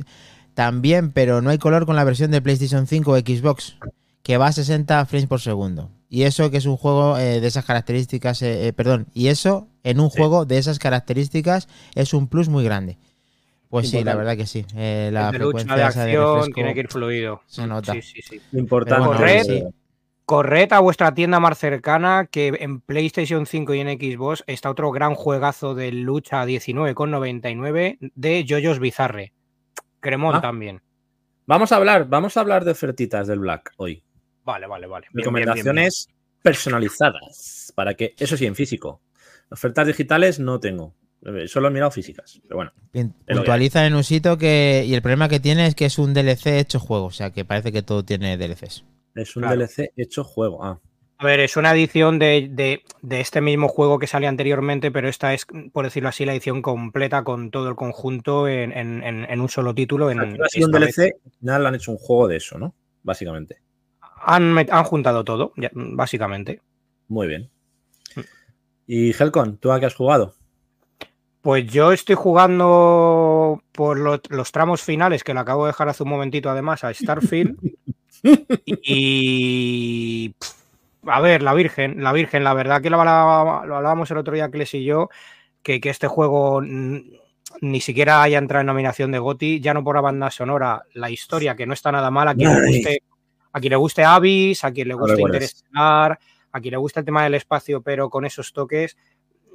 también, 0.54 1.12
pero 1.12 1.42
no 1.42 1.50
hay 1.50 1.58
color 1.58 1.86
con 1.86 1.96
la 1.96 2.04
versión 2.04 2.30
de 2.32 2.42
PlayStation 2.42 2.86
5 2.86 3.12
o 3.12 3.18
Xbox, 3.18 3.78
que 4.22 4.38
va 4.38 4.48
a 4.48 4.52
60 4.52 5.04
frames 5.06 5.28
por 5.28 5.40
segundo. 5.42 5.90
Y 6.10 6.24
eso 6.24 6.52
que 6.52 6.58
es 6.58 6.66
un 6.66 6.76
juego 6.78 7.18
eh, 7.18 7.40
de 7.40 7.48
esas 7.48 7.64
características, 7.66 8.42
eh, 8.42 8.68
eh, 8.68 8.74
perdón, 8.74 9.08
y 9.14 9.28
eso 9.30 9.68
en 9.84 10.00
un 10.02 10.12
Sí. 10.12 10.18
juego 10.18 10.46
de 10.46 10.58
esas 10.58 10.78
características 10.78 11.68
es 11.96 12.14
un 12.14 12.28
plus 12.28 12.50
muy 12.50 12.64
grande. 12.66 12.98
Pues 13.72 13.90
sí, 13.90 14.04
la 14.04 14.16
verdad 14.16 14.38
que 14.38 14.46
sí. 14.46 14.64
eh, 14.76 15.10
la 15.12 15.28
Es 15.28 15.32
de 15.32 15.38
frecuencia 15.40 15.76
de 15.76 15.84
acción, 15.84 16.06
refresco 16.36 16.54
tiene 16.54 16.74
que 16.76 16.80
ir 16.82 16.88
fluido. 16.90 17.42
se 17.48 17.66
nota. 17.66 17.94
Sí, 17.94 18.02
sí, 18.04 18.22
sí. 18.22 18.42
Importante. 18.52 19.08
Bueno, 19.08 19.18
Corred, 19.20 19.44
sí. 19.44 19.64
Corred 20.26 20.72
a 20.74 20.80
vuestra 20.80 21.14
tienda 21.14 21.40
más 21.40 21.58
cercana, 21.58 22.28
que 22.30 22.54
en 22.60 22.80
PlayStation 22.82 23.46
5 23.46 23.74
y 23.74 23.80
en 23.80 23.88
Xbox 24.00 24.44
está 24.48 24.70
otro 24.70 24.92
gran 24.92 25.16
juegazo 25.16 25.74
de 25.74 25.92
lucha 25.92 26.46
19,99 26.46 27.98
de 28.16 28.46
Jojo's 28.48 28.80
Bizarre. 28.80 29.34
Cremón 30.00 30.36
Ah. 30.36 30.42
también. 30.42 30.82
Vamos 31.48 31.72
a 31.72 31.78
hablar, 31.78 32.08
vamos 32.08 32.38
a 32.38 32.42
hablar 32.42 32.66
de 32.66 32.72
ofertitas 32.72 33.28
del 33.28 33.40
Black 33.40 33.72
hoy. 33.78 34.04
Vale, 34.44 34.68
vale, 34.68 34.88
vale. 34.88 35.08
Bien, 35.12 35.24
bien, 35.34 35.34
bien, 35.34 35.34
bien. 35.34 35.48
Recomendaciones 35.48 36.08
personalizadas. 36.42 37.72
Para 37.76 37.94
que, 37.96 38.14
eso 38.18 38.38
sí, 38.38 38.46
en 38.46 38.56
físico. 38.56 39.02
Ofertas 39.50 39.88
digitales 39.88 40.40
no 40.40 40.60
tengo. 40.60 40.94
Eh, 41.26 41.48
Solo 41.48 41.68
he 41.68 41.72
mirado 41.72 41.92
físicas, 41.92 42.40
pero 42.48 42.56
bueno. 42.58 42.72
Puntualiza 43.28 43.86
en 43.86 43.94
un 43.96 44.04
sitio 44.04 44.38
que. 44.38 44.84
Y 44.88 44.94
el 44.94 45.02
problema 45.02 45.30
que 45.30 45.40
tiene 45.40 45.68
es 45.68 45.76
que 45.76 45.86
es 45.86 46.00
un 46.00 46.14
DLC 46.14 46.60
hecho 46.60 46.80
juego. 46.80 47.06
O 47.06 47.12
sea 47.12 47.32
que 47.32 47.46
parece 47.46 47.72
que 47.72 47.84
todo 47.84 48.04
tiene 48.04 48.38
DLCs. 48.38 48.84
Es 49.16 49.36
un 49.36 49.44
Claro. 49.44 49.58
DLC 49.60 49.92
hecho 49.98 50.24
juego. 50.24 50.64
Ah, 50.64 50.80
A 51.20 51.26
ver, 51.26 51.40
es 51.42 51.56
una 51.58 51.72
edición 51.74 52.18
de, 52.18 52.48
de- 52.50 52.82
de 53.04 53.20
este 53.22 53.42
mismo 53.42 53.68
juego 53.68 54.00
que 54.00 54.08
salió 54.08 54.28
anteriormente, 54.30 54.90
pero 54.90 55.08
esta 55.08 55.36
es, 55.36 55.46
por 55.72 55.86
decirlo 55.86 56.10
así, 56.10 56.26
la 56.26 56.32
edición 56.34 56.64
completa 56.64 57.24
con 57.24 57.52
todo 57.52 57.70
el 57.70 57.76
conjunto 57.76 58.48
en, 58.48 58.72
en- 58.72 59.04
en- 59.04 59.26
en 59.30 59.42
un 59.42 59.48
solo 59.50 59.76
título. 59.76 60.10
En, 60.10 60.20
ha 60.20 60.48
sido 60.50 60.68
un 60.70 60.74
esta 60.76 60.80
vez. 60.80 60.96
DLC, 60.96 61.16
nada, 61.42 61.68
han 61.68 61.76
hecho 61.76 61.92
un 61.92 61.98
juego 62.00 62.28
de 62.28 62.38
eso, 62.38 62.58
¿no? 62.58 62.74
Básicamente. 63.04 63.58
Han, 64.24 64.58
han 64.58 64.84
juntado 64.86 65.24
todo, 65.24 65.54
básicamente. 65.74 66.62
Muy 67.08 67.28
bien. 67.28 67.50
Y 68.88 69.12
Helcon, 69.12 69.58
¿tú 69.58 69.72
a 69.72 69.80
qué 69.80 69.86
has 69.86 69.96
jugado? 69.96 70.36
Pues 71.42 71.66
yo 71.66 71.92
estoy 71.92 72.16
jugando 72.16 73.64
por 73.72 73.98
lo- 74.00 74.22
los 74.30 74.52
tramos 74.52 74.82
finales, 74.84 75.24
que 75.24 75.34
lo 75.34 75.40
acabo 75.40 75.66
de 75.66 75.70
dejar 75.70 75.90
hace 75.90 76.04
un 76.04 76.10
momentito 76.10 76.50
además, 76.50 76.84
a 76.84 76.94
Starfield. 76.94 77.58
y. 78.66 80.30
pff, 80.30 80.52
A 81.08 81.20
ver, 81.22 81.42
la 81.42 81.54
Virgen, 81.54 82.04
la 82.04 82.14
Virgen, 82.14 82.44
la 82.44 82.54
verdad 82.54 82.82
que 82.82 82.90
lo, 82.90 83.00
hablaba- 83.00 83.66
lo 83.66 83.76
hablábamos 83.78 84.12
el 84.12 84.18
otro 84.18 84.34
día, 84.36 84.50
Kles 84.52 84.74
y 84.76 84.84
yo, 84.84 85.10
que, 85.64 85.82
que 85.82 85.90
este 85.90 86.08
juego 86.08 86.62
ni 86.62 87.82
siquiera 87.82 88.22
haya 88.22 88.38
entrado 88.38 88.62
en 88.62 88.68
nominación 88.68 89.12
de 89.12 89.20
GOTY, 89.20 89.60
ya 89.62 89.74
no 89.74 89.84
por 89.84 89.96
la 89.96 90.02
banda 90.02 90.30
sonora, 90.32 90.84
la 90.94 91.10
historia, 91.10 91.56
que 91.56 91.66
no 91.66 91.74
está 91.74 91.92
nada 91.92 92.12
mal, 92.12 92.28
a 92.28 92.36
quien 92.36 92.50
le 92.54 92.68
guste, 92.68 93.04
a 93.52 93.60
quien 93.60 93.72
le 93.72 93.76
guste 93.78 94.04
Avis, 94.04 94.64
a 94.64 94.72
quien 94.72 94.88
le 94.90 94.94
guste. 94.94 95.14
Interestelar, 95.34 96.20
a 96.52 96.60
quien 96.62 96.72
le 96.72 96.78
guste 96.78 97.00
el 97.00 97.06
tema 97.06 97.24
del 97.24 97.34
espacio, 97.36 97.82
pero 97.82 98.10
con 98.10 98.26
esos 98.26 98.54
toques, 98.54 98.96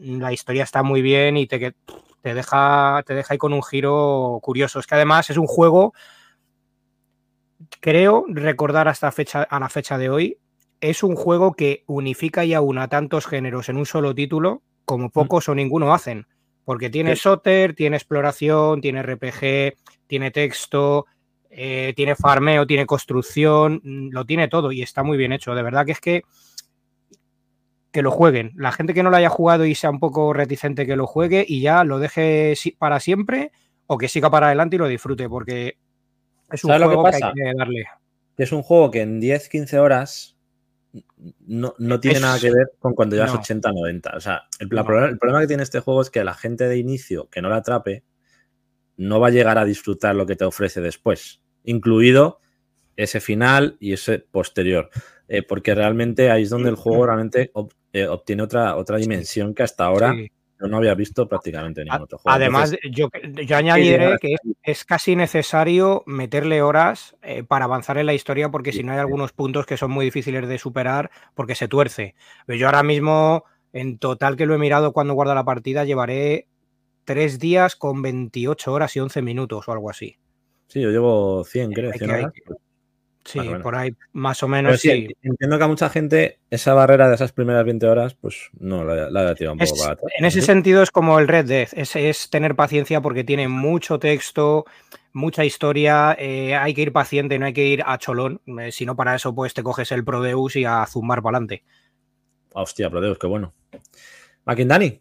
la 0.00 0.33
historia 0.33 0.65
está 0.65 0.83
muy 0.83 1.03
bien 1.03 1.37
y 1.37 1.47
te, 1.47 1.75
te 2.23 2.35
deja, 2.35 3.03
te 3.07 3.15
deja 3.15 3.35
ahí 3.35 3.38
con 3.38 3.53
un 3.53 3.62
giro 3.62 4.38
curioso. 4.43 4.81
Es 4.81 4.87
que 4.87 4.95
además 4.95 5.31
es 5.31 5.37
un 5.37 5.47
juego, 5.47 5.95
creo 7.81 8.25
recordar 8.29 8.88
hasta 8.88 9.12
fecha, 9.12 9.43
a 9.43 9.61
la 9.61 9.69
fecha 9.69 9.99
de 9.99 10.11
hoy, 10.11 10.38
es 10.81 11.03
un 11.03 11.17
juego 11.17 11.55
que 11.55 11.85
unifica 11.87 12.45
y 12.45 12.55
aúna 12.55 12.88
tantos 12.88 13.26
géneros 13.26 13.69
en 13.69 13.76
un 13.76 13.87
solo 13.87 14.15
título 14.15 14.62
como 14.85 15.11
pocos 15.11 15.49
o 15.49 15.55
ninguno 15.55 15.95
hacen. 15.95 16.26
Porque 16.65 16.91
tiene 16.91 17.15
Sí. 17.15 17.23
Soter, 17.23 17.75
tiene 17.75 17.97
exploración, 17.97 18.81
tiene 18.81 19.03
RPG, 19.03 19.76
tiene 20.07 20.31
texto, 20.33 21.07
eh, 21.49 21.93
tiene 21.97 22.17
farmeo, 22.17 22.67
tiene 22.67 22.87
construcción, 22.87 23.81
mm, 23.83 24.09
lo 24.11 24.25
tiene 24.26 24.49
todo 24.49 24.73
y 24.73 24.83
está 24.83 25.03
muy 25.03 25.17
bien 25.17 25.33
hecho. 25.33 25.55
De 25.55 25.62
verdad 25.62 25.87
que 25.87 25.93
es 25.93 26.00
que 26.00 26.23
que 27.93 28.02
lo 28.02 28.11
jueguen. 28.11 28.52
La 28.57 28.73
gente 28.73 28.93
que 28.95 29.02
no 29.02 29.11
lo 29.11 29.16
haya 29.16 29.28
jugado 29.31 29.64
y 29.64 29.75
sea 29.75 29.90
un 29.90 30.00
poco 30.00 30.33
reticente 30.33 30.87
que 30.87 30.97
lo 30.97 31.07
juegue 31.07 31.45
y 31.47 31.61
ya 31.62 31.85
lo 31.85 31.99
deje 31.99 32.55
para 32.78 33.00
siempre 33.00 33.52
o 33.87 33.97
que 33.99 34.09
siga 34.09 34.31
para 34.31 34.47
adelante 34.49 34.76
y 34.76 34.78
lo 34.78 34.88
disfrute 34.88 35.28
porque 35.28 35.78
es 36.50 36.64
un 36.64 36.69
¿Sabes 36.69 36.81
lo 36.83 36.88
que 36.90 36.95
juego 36.97 37.11
que, 37.11 37.25
hay 37.25 37.33
que 37.33 37.55
darle. 37.57 37.85
Es 38.37 38.52
un 38.52 38.62
juego 38.62 38.90
que 38.90 39.00
en 39.00 39.21
10-15 39.21 39.78
horas 39.78 40.37
no, 41.47 41.75
no 41.78 42.00
tiene 42.00 42.16
Es- 42.16 42.23
nada 42.23 42.38
que 42.38 42.50
ver 42.50 42.73
con 42.78 42.95
cuando 42.95 43.16
llevas 43.16 43.33
no. 43.33 43.40
80-90. 43.40 44.16
O 44.16 44.21
sea, 44.21 44.43
el, 44.59 44.69
No. 44.69 44.85
problema, 44.85 45.09
el 45.09 45.19
problema 45.19 45.40
que 45.40 45.47
tiene 45.47 45.62
este 45.62 45.81
juego 45.81 46.02
es 46.02 46.11
que 46.11 46.23
la 46.25 46.35
gente 46.35 46.69
de 46.69 46.76
inicio 46.78 47.28
que 47.31 47.40
no 47.43 47.49
la 47.49 47.57
atrape 47.57 48.05
no 48.99 49.21
va 49.21 49.28
a 49.28 49.31
llegar 49.31 49.59
a 49.59 49.64
disfrutar 49.64 50.14
lo 50.16 50.26
que 50.26 50.37
te 50.37 50.45
ofrece 50.45 50.81
después, 50.81 51.40
incluido 51.64 52.40
ese 52.97 53.21
final 53.21 53.76
y 53.78 53.93
ese 53.93 54.19
posterior. 54.21 54.88
Eh, 55.28 55.42
porque 55.42 55.75
realmente 55.75 56.30
ahí 56.30 56.45
es 56.45 56.50
donde 56.50 56.68
el 56.71 56.76
juego 56.76 57.04
realmente 57.06 57.50
ob- 57.54 57.73
eh, 57.92 58.06
obtiene 58.06 58.42
otra, 58.42 58.76
otra 58.76 58.97
dimensión 58.99 59.54
que 59.54 59.64
hasta 59.64 59.85
ahora 59.85 60.12
Sí. 60.12 60.30
yo 60.61 60.68
no 60.68 60.76
había 60.76 60.95
visto 60.95 61.28
prácticamente 61.28 61.80
en 61.80 61.87
ningún 61.87 62.02
otro 62.02 62.18
juego. 62.18 62.37
Además, 62.37 62.73
Entonces, 62.73 62.90
yo, 62.97 63.09
yo 63.42 63.56
añadiré 63.56 64.16
que 64.21 64.35
es, 64.35 64.40
es 64.62 64.85
casi 64.85 65.16
necesario 65.16 66.04
meterle 66.06 66.62
horas 66.62 67.16
eh, 67.23 67.42
para 67.42 67.64
avanzar 67.64 67.99
en 67.99 68.06
la 68.06 68.14
historia, 68.14 68.50
porque 68.50 68.71
Sí, 68.71 68.78
si 68.78 68.85
no 68.85 68.92
hay 68.92 68.99
algunos 68.99 69.33
puntos 69.33 69.66
que 69.66 69.76
son 69.76 69.90
muy 69.90 70.04
difíciles 70.04 70.47
de 70.47 70.59
superar 70.59 71.11
porque 71.35 71.54
se 71.56 71.66
tuerce. 71.66 72.14
Pero 72.47 72.59
yo 72.59 72.66
ahora 72.66 72.83
mismo, 72.85 73.45
en 73.73 73.99
total 73.99 74.37
que 74.37 74.47
lo 74.47 74.54
he 74.54 74.59
mirado 74.59 74.92
cuando 74.92 75.14
guarda 75.14 75.35
la 75.35 75.45
partida, 75.45 75.85
llevaré 75.85 76.47
tres 77.04 77.38
días 77.40 77.75
con 77.76 78.00
28 78.02 78.73
horas 78.73 78.95
y 78.97 79.00
11 79.00 79.23
minutos 79.23 79.66
o 79.68 79.73
algo 79.73 79.90
así. 79.90 80.16
sí, 80.68 80.80
yo 80.80 80.90
llevo 80.90 81.45
100, 81.45 81.73
creo, 81.73 81.90
Hay 81.92 81.99
100 81.99 82.11
que- 82.11 82.16
hay 82.16 82.23
horas. 82.25 82.33
Sí, 83.26 83.40
por 83.62 83.75
ahí 83.75 83.92
más 84.12 84.40
o 84.45 84.49
menos 84.49 84.80
sí, 84.80 84.88
sí. 85.09 85.16
entiendo 85.23 85.59
que 85.59 85.64
a 85.64 85.68
mucha 85.68 85.90
gente 85.90 86.38
esa 86.49 86.75
barrera 86.75 87.09
de 87.09 87.16
esas 87.16 87.33
primeras 87.33 87.64
20 87.64 87.87
horas, 87.87 88.14
pues 88.14 88.50
no, 88.59 88.85
la, 88.85 89.11
la 89.11 89.30
ha 89.30 89.35
tirado 89.35 89.54
un 89.54 89.59
poco 89.59 89.73
Es- 89.75 89.80
para 89.80 89.92
atrás. 89.95 90.12
en 90.16 90.25
ese 90.25 90.42
sentido 90.42 90.83
es 90.83 90.90
como 90.92 91.18
el 91.18 91.26
Red 91.26 91.47
Death, 91.47 91.71
es, 91.73 91.97
es 91.97 92.30
tener 92.30 92.54
paciencia 92.54 93.00
porque 93.00 93.25
tiene 93.25 93.49
mucho 93.49 93.99
texto, 93.99 94.64
mucha 95.12 95.45
historia, 95.45 96.16
eh, 96.18 96.54
hay 96.54 96.73
que 96.73 96.83
ir 96.83 96.92
paciente, 96.92 97.38
no 97.38 97.47
hay 97.47 97.52
que 97.52 97.66
ir 97.66 97.83
a 97.85 97.99
cholón, 97.99 98.40
eh, 98.61 98.71
si 98.71 98.87
no 98.87 98.95
para 98.95 99.16
eso 99.16 99.35
pues 99.35 99.52
te 99.54 99.62
coges 99.64 99.90
el 99.90 100.04
Prodeus 100.04 100.54
y 100.56 100.64
a 100.64 100.87
zumbar 100.87 101.21
para 101.21 101.38
adelante. 101.38 101.64
Hostia, 102.52 102.88
Prodeus, 102.88 103.18
qué 103.18 103.26
bueno. 103.26 103.52
Dani, 104.45 105.00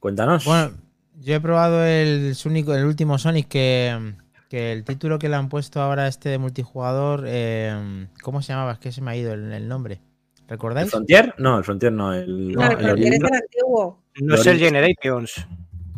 cuéntanos. 0.00 0.44
Bueno, 0.44 0.72
yo 1.20 1.34
he 1.36 1.40
probado 1.40 1.84
el, 1.84 2.34
el 2.44 2.84
último 2.84 3.16
Sonic 3.18 3.46
que, 3.48 4.14
que 4.52 4.70
el 4.70 4.84
título 4.84 5.18
que 5.18 5.30
le 5.30 5.36
han 5.36 5.48
puesto 5.48 5.80
ahora 5.80 6.06
este 6.08 6.28
de 6.28 6.36
multijugador, 6.36 7.24
eh, 7.26 8.06
¿cómo 8.22 8.42
se 8.42 8.52
llamaba? 8.52 8.72
Es 8.72 8.78
que 8.80 8.92
se 8.92 9.00
me 9.00 9.10
ha 9.10 9.16
ido 9.16 9.32
el, 9.32 9.50
el 9.50 9.66
nombre. 9.66 10.02
¿El 10.42 10.48
¿Recordáis? 10.48 10.90
Frontier? 10.90 11.34
No, 11.38 11.56
el 11.56 11.64
Frontier 11.64 11.90
no. 11.90 12.12
El, 12.12 12.52
No, 12.52 12.60
No, 12.60 12.66
el 12.66 12.72
el 12.72 12.84
Frontier 12.84 13.14
es 13.14 13.20
el 13.22 13.34
antiguo. 13.34 14.02
No 14.20 14.34
es 14.34 14.46
el 14.46 14.58
Generations. 14.58 15.46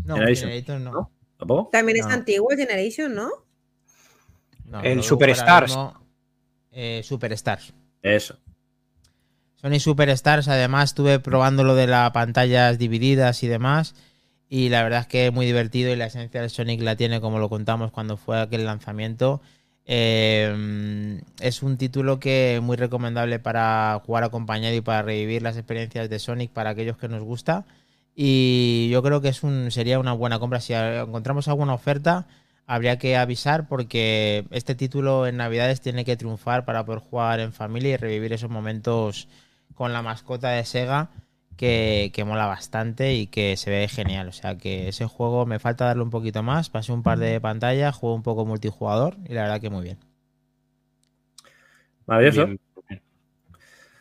No, 0.05 0.15
Generation, 0.15 0.51
Generator 0.51 0.81
no. 0.81 0.93
¿no? 0.93 1.11
¿Tampoco? 1.37 1.69
También 1.73 1.99
es 1.99 2.07
No. 2.07 2.13
antiguo 2.13 2.51
el 2.53 2.57
Generation, 2.59 3.13
¿no? 3.13 3.29
No, 4.67 4.81
El 4.83 5.03
Superstars. 5.03 5.71
mismo. 5.73 6.01
Eh, 6.71 7.01
Superstars. 7.03 7.75
Eso. 8.03 8.39
Sony 9.57 9.81
Superstars, 9.81 10.47
además 10.47 10.91
estuve 10.91 11.19
probando 11.19 11.65
lo 11.65 11.75
de 11.75 11.89
las 11.89 12.13
pantallas 12.13 12.79
divididas 12.79 13.43
y 13.43 13.49
demás. 13.49 13.97
Y 14.55 14.69
la 14.69 14.85
verdad 14.85 15.01
es 15.01 15.07
que 15.09 15.27
es 15.27 15.33
muy 15.33 15.47
divertido 15.47 15.93
y 15.93 15.97
la 15.97 16.07
esencia 16.07 16.41
del 16.41 16.49
Sonic 16.49 16.81
la 16.81 16.95
tiene 16.95 17.21
como 17.21 17.41
lo 17.41 17.49
contamos 17.49 17.91
cuando 17.91 18.17
fue 18.17 18.41
aquel 18.41 18.65
lanzamiento. 18.65 19.41
Eh, 19.85 21.21
es 21.41 21.65
un 21.65 21.77
título 21.77 22.21
que 22.21 22.55
es 22.55 22.63
muy 22.63 22.77
recomendable 22.77 23.41
para 23.41 24.01
jugar 24.07 24.23
acompañado 24.23 24.73
y 24.77 24.81
para 24.81 25.03
revivir 25.03 25.43
las 25.43 25.57
experiencias 25.57 26.09
de 26.09 26.21
Sonic 26.21 26.53
para 26.53 26.71
aquellos 26.71 26.97
que 26.97 27.09
nos 27.09 27.25
gusta. 27.25 27.65
Y 28.15 28.89
yo 28.93 29.03
creo 29.03 29.21
que 29.21 29.31
es 29.31 29.43
un, 29.43 29.73
sería 29.73 29.99
una 29.99 30.13
buena 30.13 30.39
compra. 30.39 30.61
Si 30.61 30.73
encontramos 30.73 31.49
alguna 31.49 31.75
oferta, 31.75 32.29
habría 32.65 32.97
que 32.97 33.17
avisar 33.17 33.67
porque 33.67 34.45
este 34.53 34.77
título 34.77 35.27
en 35.27 35.37
Navidades 35.37 35.81
tiene 35.81 36.05
que 36.05 36.17
triunfar 36.17 36.65
para 36.65 36.87
poder 36.87 37.01
jugar 37.01 37.41
en 37.41 37.53
familia 37.53 37.95
y 37.95 37.97
revivir 37.97 38.33
esos 38.33 38.51
momentos 38.51 39.27
con 39.75 39.93
la 39.93 40.03
mascota 40.03 40.51
de 40.51 40.65
Sega 40.65 41.11
que, 41.57 42.11
que 42.15 42.25
mola 42.25 42.47
bastante 42.47 43.15
y 43.15 43.27
que 43.27 43.57
se 43.57 43.71
ve 43.71 43.89
genial. 43.89 44.29
O 44.29 44.33
sea 44.33 44.59
que 44.59 44.89
ese 44.89 45.07
juego 45.07 45.47
me 45.47 45.59
falta 45.59 45.87
darle 45.87 46.03
un 46.03 46.11
poquito 46.11 46.43
más. 46.43 46.71
Pasé 46.71 46.93
un 46.93 47.03
par 47.03 47.19
de 47.19 47.41
pantallas, 47.41 47.95
juego 47.95 48.15
un 48.15 48.23
poco 48.23 48.45
multijugador 48.45 49.17
y 49.29 49.35
la 49.35 49.43
verdad 49.43 49.61
que 49.61 49.71
muy 49.71 49.83
bien. 49.83 49.99
Maravilloso. 52.07 52.47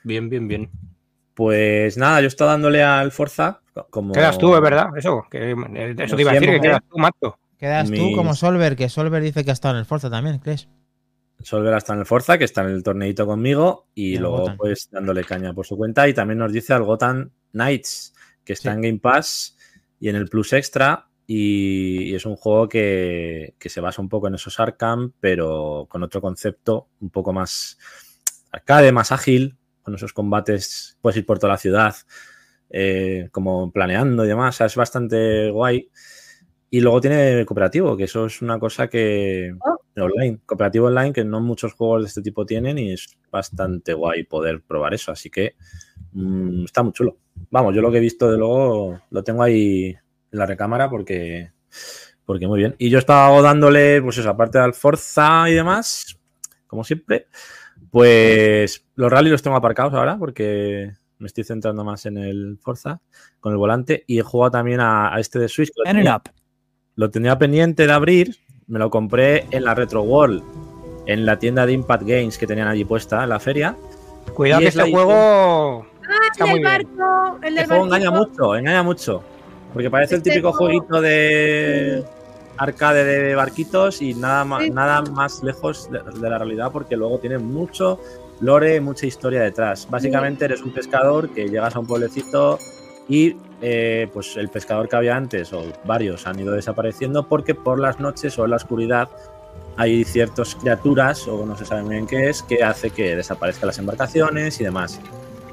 Bien, 0.03 0.29
bien, 0.29 0.29
bien. 0.29 0.47
bien. 0.47 0.69
Pues 1.33 1.97
nada, 1.97 2.21
yo 2.21 2.27
estoy 2.27 2.47
dándole 2.47 2.83
al 2.83 3.11
Forza. 3.11 3.61
Como... 3.89 4.13
Quedas 4.13 4.37
tú, 4.37 4.55
es 4.55 4.61
verdad, 4.61 4.89
eso. 4.95 5.25
Que, 5.31 5.51
eso 5.97 6.15
te 6.15 6.21
iba 6.21 6.31
a 6.31 6.33
decir, 6.35 6.49
que 6.49 6.61
quedas 6.61 6.81
tú, 6.87 6.97
macho. 6.97 7.39
Quedas 7.57 7.89
tú 7.89 8.11
como 8.15 8.35
Solver, 8.35 8.75
que 8.75 8.89
Solver 8.89 9.23
dice 9.23 9.43
que 9.43 9.49
ha 9.49 9.53
estado 9.53 9.75
en 9.75 9.79
el 9.79 9.85
Forza 9.85 10.09
también, 10.09 10.37
¿crees? 10.39 10.67
Solver 11.39 11.73
está 11.75 11.93
en 11.93 11.99
el 11.99 12.05
Forza, 12.05 12.37
que 12.37 12.43
está 12.43 12.61
en 12.61 12.69
el 12.69 12.83
torneito 12.83 13.25
conmigo, 13.25 13.87
y 13.95 14.17
luego 14.17 14.39
Gotham. 14.39 14.57
pues 14.57 14.89
dándole 14.91 15.23
caña 15.23 15.53
por 15.53 15.65
su 15.65 15.75
cuenta. 15.75 16.07
Y 16.07 16.13
también 16.13 16.37
nos 16.37 16.53
dice 16.53 16.73
al 16.73 16.83
Gotham 16.83 17.31
Knights, 17.53 18.13
que 18.43 18.53
está 18.53 18.71
Sí. 18.71 18.75
en 18.75 18.81
Game 18.81 18.99
Pass 18.99 19.57
y 19.99 20.09
en 20.09 20.15
el 20.17 20.27
Plus 20.27 20.51
Extra. 20.53 21.07
Y, 21.25 22.03
y 22.11 22.15
es 22.15 22.25
un 22.25 22.35
juego 22.35 22.67
que, 22.67 23.55
que 23.57 23.69
se 23.69 23.79
basa 23.79 24.01
un 24.01 24.09
poco 24.09 24.27
en 24.27 24.35
esos 24.35 24.59
Arkham, 24.59 25.13
pero 25.21 25.87
con 25.89 26.03
otro 26.03 26.19
concepto 26.19 26.89
un 26.99 27.09
poco 27.11 27.31
más 27.31 27.77
arcade, 28.51 28.91
más 28.91 29.11
ágil, 29.13 29.57
con 29.81 29.95
esos 29.95 30.11
combates, 30.13 30.97
puedes 31.01 31.17
ir 31.17 31.25
por 31.25 31.39
toda 31.39 31.53
la 31.53 31.57
ciudad, 31.57 31.95
eh, 32.69 33.29
como 33.31 33.71
planeando 33.71 34.25
y 34.25 34.27
demás. 34.27 34.55
O 34.55 34.57
sea, 34.57 34.65
es 34.67 34.75
bastante 34.75 35.49
guay. 35.49 35.89
Y 36.69 36.81
luego 36.81 36.99
tiene 37.01 37.45
cooperativo, 37.45 37.95
que 37.95 38.03
eso 38.05 38.25
es 38.25 38.41
una 38.41 38.59
cosa 38.59 38.89
que. 38.89 39.55
Oh. 39.65 39.77
Online, 39.95 40.39
cooperativo 40.45 40.87
online, 40.87 41.13
que 41.13 41.23
no 41.23 41.39
muchos 41.39 41.73
juegos 41.73 42.03
de 42.03 42.07
este 42.07 42.21
tipo 42.21 42.45
tienen 42.45 42.79
y 42.79 42.93
es 42.93 43.15
bastante 43.31 43.93
guay 43.93 44.23
poder 44.23 44.61
probar 44.61 44.93
eso. 44.93 45.11
Así 45.11 45.29
que 45.29 45.55
mm, 46.13 46.65
está 46.65 46.81
muy 46.81 46.93
chulo. 46.93 47.17
Vamos, 47.51 47.75
yo 47.75 47.81
lo 47.81 47.91
que 47.91 47.97
he 47.97 48.01
visto, 48.01 48.31
de 48.31 48.37
luego, 48.37 48.99
lo 49.11 49.23
tengo 49.23 49.43
ahí 49.43 49.95
en 50.31 50.39
la 50.39 50.45
recámara 50.45 50.89
porque. 50.89 51.51
Porque 52.25 52.47
muy 52.47 52.59
bien. 52.59 52.75
Y 52.77 52.89
yo 52.89 52.99
estaba 52.99 53.39
dándole, 53.41 54.01
pues 54.01 54.17
eso, 54.17 54.29
aparte 54.29 54.57
del 54.57 54.73
Forza 54.73 55.49
y 55.49 55.53
demás, 55.53 56.17
como 56.67 56.83
siempre, 56.83 57.27
pues 57.91 58.85
los 58.95 59.11
rally 59.11 59.29
los 59.29 59.43
tengo 59.43 59.57
aparcados 59.57 59.93
ahora 59.93 60.17
porque 60.17 60.93
Me 61.19 61.27
estoy 61.27 61.43
centrando 61.43 61.83
más 61.83 62.05
en 62.05 62.17
el 62.17 62.57
Forza 62.61 63.01
con 63.39 63.51
el 63.51 63.57
volante. 63.57 64.03
Y 64.07 64.19
he 64.19 64.23
jugado 64.23 64.51
también 64.51 64.79
a, 64.79 65.13
a 65.13 65.19
este 65.19 65.37
de 65.37 65.49
Switch. 65.49 65.71
Tenía, 65.83 66.21
lo 66.95 67.11
tenía 67.11 67.37
pendiente 67.37 67.85
de 67.85 67.93
abrir. 67.93 68.37
Me 68.73 68.79
lo 68.79 68.89
compré 68.89 69.45
en 69.51 69.65
la 69.65 69.75
Retro 69.75 70.01
World, 70.01 70.41
en 71.05 71.27
la 71.27 71.37
tienda 71.37 71.67
de 71.67 71.73
Impact 71.73 72.01
Games 72.07 72.39
que 72.39 72.47
tenían 72.47 72.67
allí 72.67 72.83
puesta 72.83 73.21
en 73.21 73.29
la 73.29 73.39
feria. 73.39 73.75
Cuidado 74.33 74.61
Y 74.61 74.63
que 74.63 74.69
es 74.69 74.75
este 74.75 74.89
juego 74.91 75.85
está 76.31 76.45
el 76.45 76.49
muy 76.49 76.59
del 76.63 76.69
bien. 76.87 76.97
barco, 76.97 77.37
el 77.43 77.47
El 77.49 77.55
del 77.55 77.65
juego 77.67 77.85
engaña 77.85 78.09
mucho, 78.09 78.55
engaña 78.55 78.81
mucho. 78.81 79.21
Porque 79.73 79.91
parece 79.91 80.15
el 80.15 80.21
Este 80.21 80.31
típico 80.31 80.51
juego- 80.53 80.73
jueguito 80.73 81.01
de 81.01 82.03
arcade 82.57 83.03
de 83.03 83.35
barquitos 83.35 84.01
y 84.01 84.15
nada 84.15 84.43
más, 84.43 84.63
Sí. 84.63 84.71
nada 84.71 85.03
más 85.03 85.43
lejos 85.43 85.91
de, 85.91 85.99
de 86.19 86.29
la 86.31 86.39
realidad 86.39 86.71
porque 86.71 86.97
luego 86.97 87.19
tiene 87.19 87.37
mucho 87.37 87.99
lore, 88.39 88.81
mucha 88.81 89.05
historia 89.05 89.43
detrás. 89.43 89.87
Básicamente 89.87 90.45
eres 90.45 90.63
un 90.63 90.73
pescador 90.73 91.29
que 91.29 91.47
llegas 91.47 91.75
a 91.75 91.79
un 91.79 91.85
pueblecito 91.85 92.57
y 93.07 93.35
eh, 93.61 94.07
pues 94.13 94.35
el 94.37 94.49
pescador 94.49 94.89
que 94.89 94.95
había 94.95 95.15
antes 95.15 95.53
o 95.53 95.63
varios 95.85 96.27
han 96.27 96.39
ido 96.39 96.53
desapareciendo 96.53 97.27
porque 97.27 97.55
por 97.55 97.79
las 97.79 97.99
noches 97.99 98.37
o 98.37 98.45
en 98.45 98.51
la 98.51 98.57
oscuridad 98.57 99.09
hay 99.77 100.03
ciertas 100.03 100.55
criaturas 100.55 101.27
o 101.27 101.45
no 101.45 101.57
se 101.57 101.65
sabe 101.65 101.83
muy 101.83 101.95
bien 101.95 102.07
qué 102.07 102.29
es 102.29 102.43
que 102.43 102.63
hace 102.63 102.89
que 102.91 103.15
desaparezcan 103.15 103.67
las 103.67 103.79
embarcaciones 103.79 104.59
y 104.59 104.63
demás. 104.63 104.99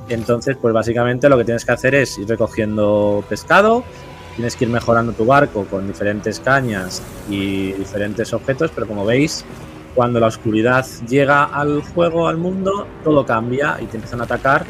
Entonces, 0.09 0.57
pues 0.61 0.75
básicamente 0.75 1.28
lo 1.28 1.38
que 1.38 1.45
tienes 1.45 1.64
que 1.64 1.73
hacer 1.73 1.95
es 1.95 2.19
ir 2.19 2.28
recogiendo 2.28 3.25
pescado, 3.28 3.85
tienes 4.35 4.57
que 4.57 4.64
ir 4.64 4.71
mejorando 4.71 5.12
tu 5.12 5.25
barco 5.25 5.64
con 5.66 5.87
diferentes 5.87 6.40
cañas 6.40 7.02
y 7.28 7.73
diferentes 7.73 8.33
objetos, 8.33 8.73
pero 8.75 8.87
como 8.88 9.07
veis, 9.07 9.45
cuando 9.95 10.19
la 10.19 10.26
oscuridad 10.26 10.85
llega 11.09 11.45
al 11.45 11.83
juego, 11.83 12.28
al 12.28 12.38
mundo, 12.38 12.87
todo 13.04 13.25
cambia 13.25 13.78
y 13.80 13.87
te 13.87 13.97
empiezan 13.97 14.21
a 14.21 14.25
atacar 14.25 14.64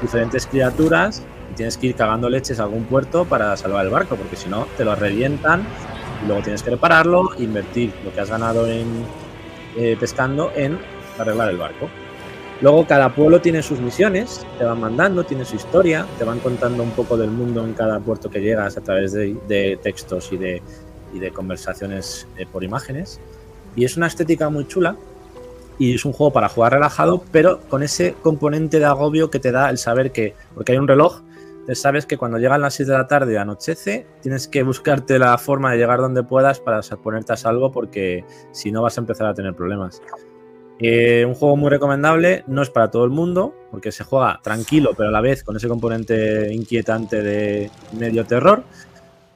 diferentes 0.00 0.46
criaturas 0.46 1.22
tienes 1.56 1.76
que 1.76 1.88
ir 1.88 1.94
cagando 1.96 2.28
leches 2.28 2.60
a 2.60 2.64
algún 2.64 2.84
puerto 2.84 3.24
para 3.24 3.56
salvar 3.56 3.84
el 3.84 3.90
barco, 3.90 4.14
porque 4.16 4.36
si 4.36 4.48
no, 4.48 4.66
te 4.76 4.84
lo 4.84 4.94
revientan 4.94 5.66
y 6.22 6.26
luego 6.26 6.42
tienes 6.42 6.62
que 6.62 6.70
repararlo, 6.70 7.30
invertir 7.38 7.92
lo 8.04 8.12
que 8.12 8.20
has 8.20 8.30
ganado 8.30 8.68
en 8.68 8.86
eh, 9.76 9.96
pescando 9.98 10.52
en 10.54 10.78
arreglar 11.18 11.50
el 11.50 11.58
barco. 11.58 11.88
Luego 12.62 12.86
cada 12.86 13.14
pueblo 13.14 13.40
tiene 13.42 13.62
sus 13.62 13.80
misiones, 13.80 14.46
te 14.56 14.64
van 14.64 14.80
mandando, 14.80 15.24
tiene 15.24 15.44
su 15.44 15.56
historia, 15.56 16.06
te 16.18 16.24
van 16.24 16.38
contando 16.38 16.82
un 16.82 16.92
poco 16.92 17.18
del 17.18 17.30
mundo 17.30 17.62
en 17.62 17.74
cada 17.74 18.00
puerto 18.00 18.30
que 18.30 18.40
llegas 18.40 18.78
a 18.78 18.80
través 18.80 19.12
de, 19.12 19.36
de 19.46 19.78
textos 19.82 20.32
y 20.32 20.38
de, 20.38 20.62
y 21.12 21.18
de 21.18 21.30
conversaciones 21.30 22.26
eh, 22.38 22.46
por 22.50 22.64
imágenes. 22.64 23.20
Y 23.74 23.84
es 23.84 23.98
una 23.98 24.06
estética 24.06 24.48
muy 24.48 24.66
chula 24.66 24.96
y 25.78 25.94
es 25.94 26.04
un 26.06 26.12
juego 26.12 26.32
para 26.32 26.48
jugar 26.48 26.72
relajado, 26.72 27.22
pero 27.30 27.60
con 27.68 27.82
ese 27.82 28.14
componente 28.22 28.78
de 28.78 28.86
agobio 28.86 29.30
que 29.30 29.38
te 29.38 29.52
da 29.52 29.68
el 29.68 29.76
saber 29.76 30.12
que, 30.12 30.34
porque 30.54 30.72
hay 30.72 30.78
un 30.78 30.88
reloj, 30.88 31.20
te 31.66 31.74
sabes 31.74 32.06
que 32.06 32.16
cuando 32.16 32.38
llegan 32.38 32.60
las 32.60 32.74
6 32.74 32.88
de 32.88 32.94
la 32.94 33.08
tarde 33.08 33.32
y 33.32 33.36
anochece, 33.36 34.06
tienes 34.22 34.46
que 34.46 34.62
buscarte 34.62 35.18
la 35.18 35.36
forma 35.36 35.72
de 35.72 35.78
llegar 35.78 35.98
donde 35.98 36.22
puedas 36.22 36.60
para 36.60 36.80
ponerte 37.02 37.32
a 37.32 37.36
salvo 37.36 37.72
porque 37.72 38.24
si 38.52 38.70
no 38.70 38.82
vas 38.82 38.96
a 38.96 39.00
empezar 39.00 39.26
a 39.26 39.34
tener 39.34 39.54
problemas. 39.54 40.00
Eh, 40.78 41.24
un 41.26 41.34
juego 41.34 41.56
muy 41.56 41.70
recomendable, 41.70 42.44
no 42.46 42.62
es 42.62 42.70
para 42.70 42.90
todo 42.90 43.04
el 43.04 43.10
mundo, 43.10 43.52
porque 43.72 43.90
se 43.90 44.04
juega 44.04 44.38
tranquilo, 44.44 44.92
pero 44.96 45.08
a 45.08 45.12
la 45.12 45.20
vez 45.20 45.42
con 45.42 45.56
ese 45.56 45.66
componente 45.66 46.52
inquietante 46.54 47.22
de 47.22 47.70
medio 47.98 48.24
terror. 48.24 48.62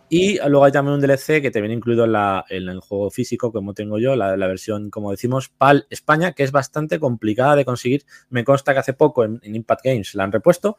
Y 0.08 0.38
luego 0.38 0.64
hay 0.64 0.72
también 0.72 0.94
un 0.94 1.00
DLC 1.00 1.40
que 1.40 1.50
te 1.52 1.60
viene 1.60 1.74
incluido 1.74 2.04
en, 2.04 2.68
el 2.68 2.80
juego 2.80 3.10
físico, 3.10 3.52
como 3.52 3.74
tengo 3.74 3.98
yo, 3.98 4.16
la, 4.16 4.34
versión, 4.36 4.90
como 4.90 5.12
decimos, 5.12 5.48
PAL 5.48 5.86
España, 5.88 6.32
que 6.32 6.42
es 6.42 6.50
bastante 6.50 6.98
complicada 6.98 7.54
de 7.56 7.64
conseguir. 7.64 8.04
Me 8.28 8.44
consta 8.44 8.72
que 8.72 8.80
hace 8.80 8.92
poco 8.92 9.24
en 9.24 9.40
Impact 9.42 9.84
Games 9.84 10.14
la 10.16 10.24
han 10.24 10.32
repuesto, 10.32 10.76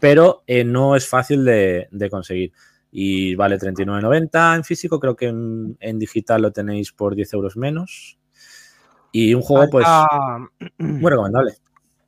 pero 0.00 0.42
eh, 0.46 0.64
no 0.64 0.96
es 0.96 1.08
fácil 1.08 1.44
de, 1.44 1.88
de 1.90 2.10
conseguir. 2.10 2.52
Y 2.90 3.34
vale 3.34 3.58
39.90 3.58 4.56
en 4.56 4.64
físico, 4.64 5.00
creo 5.00 5.16
que 5.16 5.26
en, 5.26 5.76
en 5.80 5.98
digital 5.98 6.42
lo 6.42 6.52
tenéis 6.52 6.92
por 6.92 7.14
10 7.14 7.32
euros 7.32 7.56
menos. 7.56 8.18
Y 9.10 9.34
un 9.34 9.42
juego, 9.42 9.68
pues, 9.70 9.86
muy 10.78 11.10
recomendable. 11.10 11.54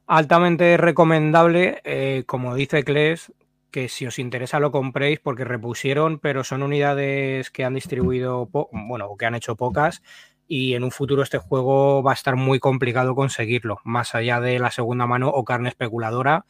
altamente 0.06 0.76
recomendable, 0.76 1.80
eh, 1.84 2.24
como 2.26 2.54
dice 2.54 2.84
Kles, 2.84 3.32
que 3.70 3.88
si 3.88 4.06
os 4.06 4.18
interesa 4.18 4.58
lo 4.58 4.72
compréis 4.72 5.20
porque 5.20 5.44
repusieron, 5.44 6.18
pero 6.18 6.44
son 6.44 6.62
unidades 6.62 7.50
que 7.50 7.64
han 7.64 7.74
distribuido, 7.74 8.48
bueno, 8.72 9.06
o 9.06 9.16
que 9.16 9.26
han 9.26 9.34
hecho 9.34 9.54
pocas, 9.54 10.02
y 10.48 10.74
en 10.74 10.84
un 10.84 10.90
futuro 10.90 11.22
este 11.22 11.38
juego 11.38 12.02
va 12.02 12.12
a 12.12 12.14
estar 12.14 12.36
muy 12.36 12.58
complicado 12.58 13.14
conseguirlo, 13.14 13.78
más 13.84 14.14
allá 14.14 14.40
de 14.40 14.58
la 14.58 14.70
segunda 14.70 15.06
mano 15.06 15.28
o 15.28 15.44
carne 15.44 15.68
especuladora. 15.68 16.44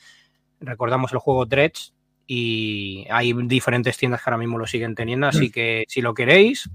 Recordamos 0.60 1.12
el 1.12 1.18
juego 1.18 1.46
Dredge 1.46 1.92
y 2.26 3.06
hay 3.10 3.32
diferentes 3.44 3.96
tiendas 3.96 4.22
que 4.22 4.30
ahora 4.30 4.38
mismo 4.38 4.58
lo 4.58 4.66
siguen 4.66 4.94
teniendo, 4.94 5.26
así 5.26 5.50
que 5.50 5.84
si 5.88 6.00
lo 6.00 6.14
queréis, 6.14 6.68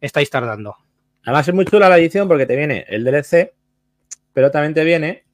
estáis 0.00 0.30
tardando. 0.30 0.76
Además 1.22 1.48
es 1.48 1.54
muy 1.54 1.64
chula 1.64 1.88
la 1.88 1.98
edición 1.98 2.28
porque 2.28 2.46
te 2.46 2.56
viene 2.56 2.84
el 2.88 3.04
DLC, 3.04 3.52
pero 4.32 4.50
también 4.50 4.74
te 4.74 4.84
viene 4.84 5.24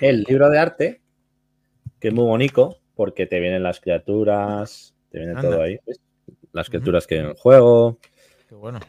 el 0.00 0.22
libro 0.22 0.48
de 0.50 0.58
arte, 0.58 1.02
que 2.00 2.08
es 2.08 2.14
muy 2.14 2.24
bonito, 2.24 2.78
porque 2.94 3.26
te 3.26 3.40
vienen 3.40 3.62
las 3.62 3.80
criaturas, 3.80 4.94
te 5.10 5.18
viene 5.18 5.34
Anda. 5.34 5.42
todo 5.42 5.62
ahí. 5.62 5.78
¿ves? 5.86 6.00
Las 6.52 6.68
criaturas 6.68 7.06
que 7.06 7.16
hay 7.16 7.20
en 7.20 7.26
el 7.28 7.34
juego, 7.34 7.98
Qué 8.48 8.54
bueno. 8.54 8.80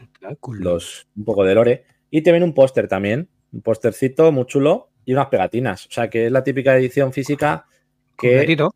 los, 0.58 1.06
un 1.16 1.24
poco 1.24 1.44
de 1.44 1.54
lore. 1.54 1.84
Y 2.10 2.22
te 2.22 2.30
viene 2.30 2.44
un 2.46 2.54
póster 2.54 2.88
también, 2.88 3.28
un 3.52 3.62
póstercito 3.62 4.32
muy 4.32 4.46
chulo 4.46 4.90
y 5.04 5.12
unas 5.12 5.26
pegatinas. 5.26 5.86
O 5.86 5.90
sea 5.90 6.08
que 6.08 6.26
es 6.26 6.32
la 6.32 6.42
típica 6.42 6.76
edición 6.76 7.12
física 7.12 7.66
que 8.20 8.28
Completito. 8.28 8.74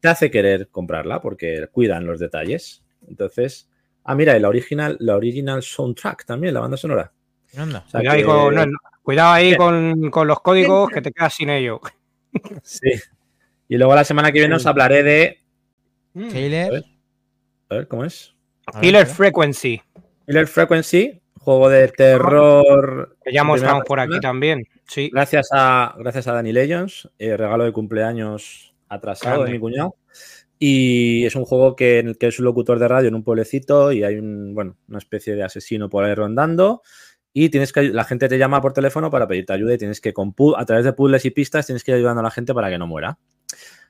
te 0.00 0.08
hace 0.08 0.30
querer 0.30 0.68
comprarla 0.68 1.20
porque 1.20 1.66
cuidan 1.72 2.06
los 2.06 2.18
detalles. 2.20 2.82
Entonces, 3.08 3.68
ah, 4.04 4.14
mira, 4.14 4.36
y 4.36 4.40
la 4.40 4.48
original, 4.48 4.96
la 5.00 5.16
original 5.16 5.62
soundtrack 5.62 6.24
también, 6.24 6.54
la 6.54 6.60
banda 6.60 6.76
sonora. 6.76 7.12
Anda. 7.56 7.84
O 7.86 7.90
sea 7.90 8.00
Cuidado 8.00 8.14
ahí 8.16 8.20
que- 8.22 8.26
con, 8.26 8.54
no, 8.54 8.66
no, 8.66 8.78
cuidado 9.02 9.32
ahí 9.32 9.56
con, 9.56 10.10
con 10.10 10.26
los 10.26 10.40
códigos 10.40 10.90
que 10.90 11.00
te 11.02 11.12
quedas 11.12 11.34
sin 11.34 11.50
ello. 11.50 11.80
Sí. 12.62 12.90
Y 13.68 13.76
luego 13.78 13.94
la 13.94 14.04
semana 14.04 14.32
que 14.32 14.40
viene 14.40 14.54
os 14.56 14.66
hablaré 14.66 15.02
de. 15.02 15.40
Killer. 16.14 16.84
A 17.68 17.74
ver, 17.76 17.88
¿cómo 17.88 18.04
es? 18.04 18.34
Killer. 18.80 19.06
Frequency, 19.06 19.80
Killer 20.26 20.46
Frequency, 20.46 21.20
juego 21.38 21.68
de 21.68 21.88
terror. 21.88 23.16
que 23.24 23.32
ya 23.32 23.44
mostramos 23.44 23.84
por 23.84 24.00
aquí 24.00 24.18
también. 24.20 24.66
Sí, 24.86 25.10
Gracias 25.12 25.48
a, 25.52 25.94
gracias 25.98 26.26
a 26.28 26.32
Danny 26.34 26.52
Legends, 26.52 27.08
eh, 27.18 27.36
regalo 27.36 27.64
de 27.64 27.72
cumpleaños 27.72 28.73
atrasado 28.88 29.36
Grande. 29.36 29.52
de 29.52 29.58
mi 29.58 29.60
cuñado. 29.60 29.96
Y 30.58 31.26
es 31.26 31.34
un 31.36 31.44
juego 31.44 31.76
que, 31.76 31.98
en 31.98 32.08
el 32.08 32.18
que 32.18 32.28
es 32.28 32.38
un 32.38 32.44
locutor 32.44 32.78
de 32.78 32.88
radio 32.88 33.08
en 33.08 33.14
un 33.14 33.24
pueblecito 33.24 33.92
y 33.92 34.04
hay 34.04 34.16
un, 34.16 34.54
bueno, 34.54 34.76
una 34.88 34.98
especie 34.98 35.34
de 35.34 35.42
asesino 35.42 35.90
por 35.90 36.04
ahí 36.04 36.14
rondando. 36.14 36.82
Y 37.32 37.48
tienes 37.48 37.72
que 37.72 37.82
la 37.82 38.04
gente 38.04 38.28
te 38.28 38.38
llama 38.38 38.62
por 38.62 38.72
teléfono 38.72 39.10
para 39.10 39.26
pedirte 39.26 39.52
ayuda 39.52 39.74
y 39.74 39.78
tienes 39.78 40.00
que, 40.00 40.12
con 40.12 40.34
a 40.56 40.64
través 40.64 40.84
de 40.84 40.92
puzzles 40.92 41.24
y 41.24 41.30
pistas, 41.30 41.66
tienes 41.66 41.82
que 41.82 41.90
ir 41.90 41.96
ayudando 41.96 42.20
a 42.20 42.22
la 42.22 42.30
gente 42.30 42.54
para 42.54 42.70
que 42.70 42.78
no 42.78 42.86
muera. 42.86 43.18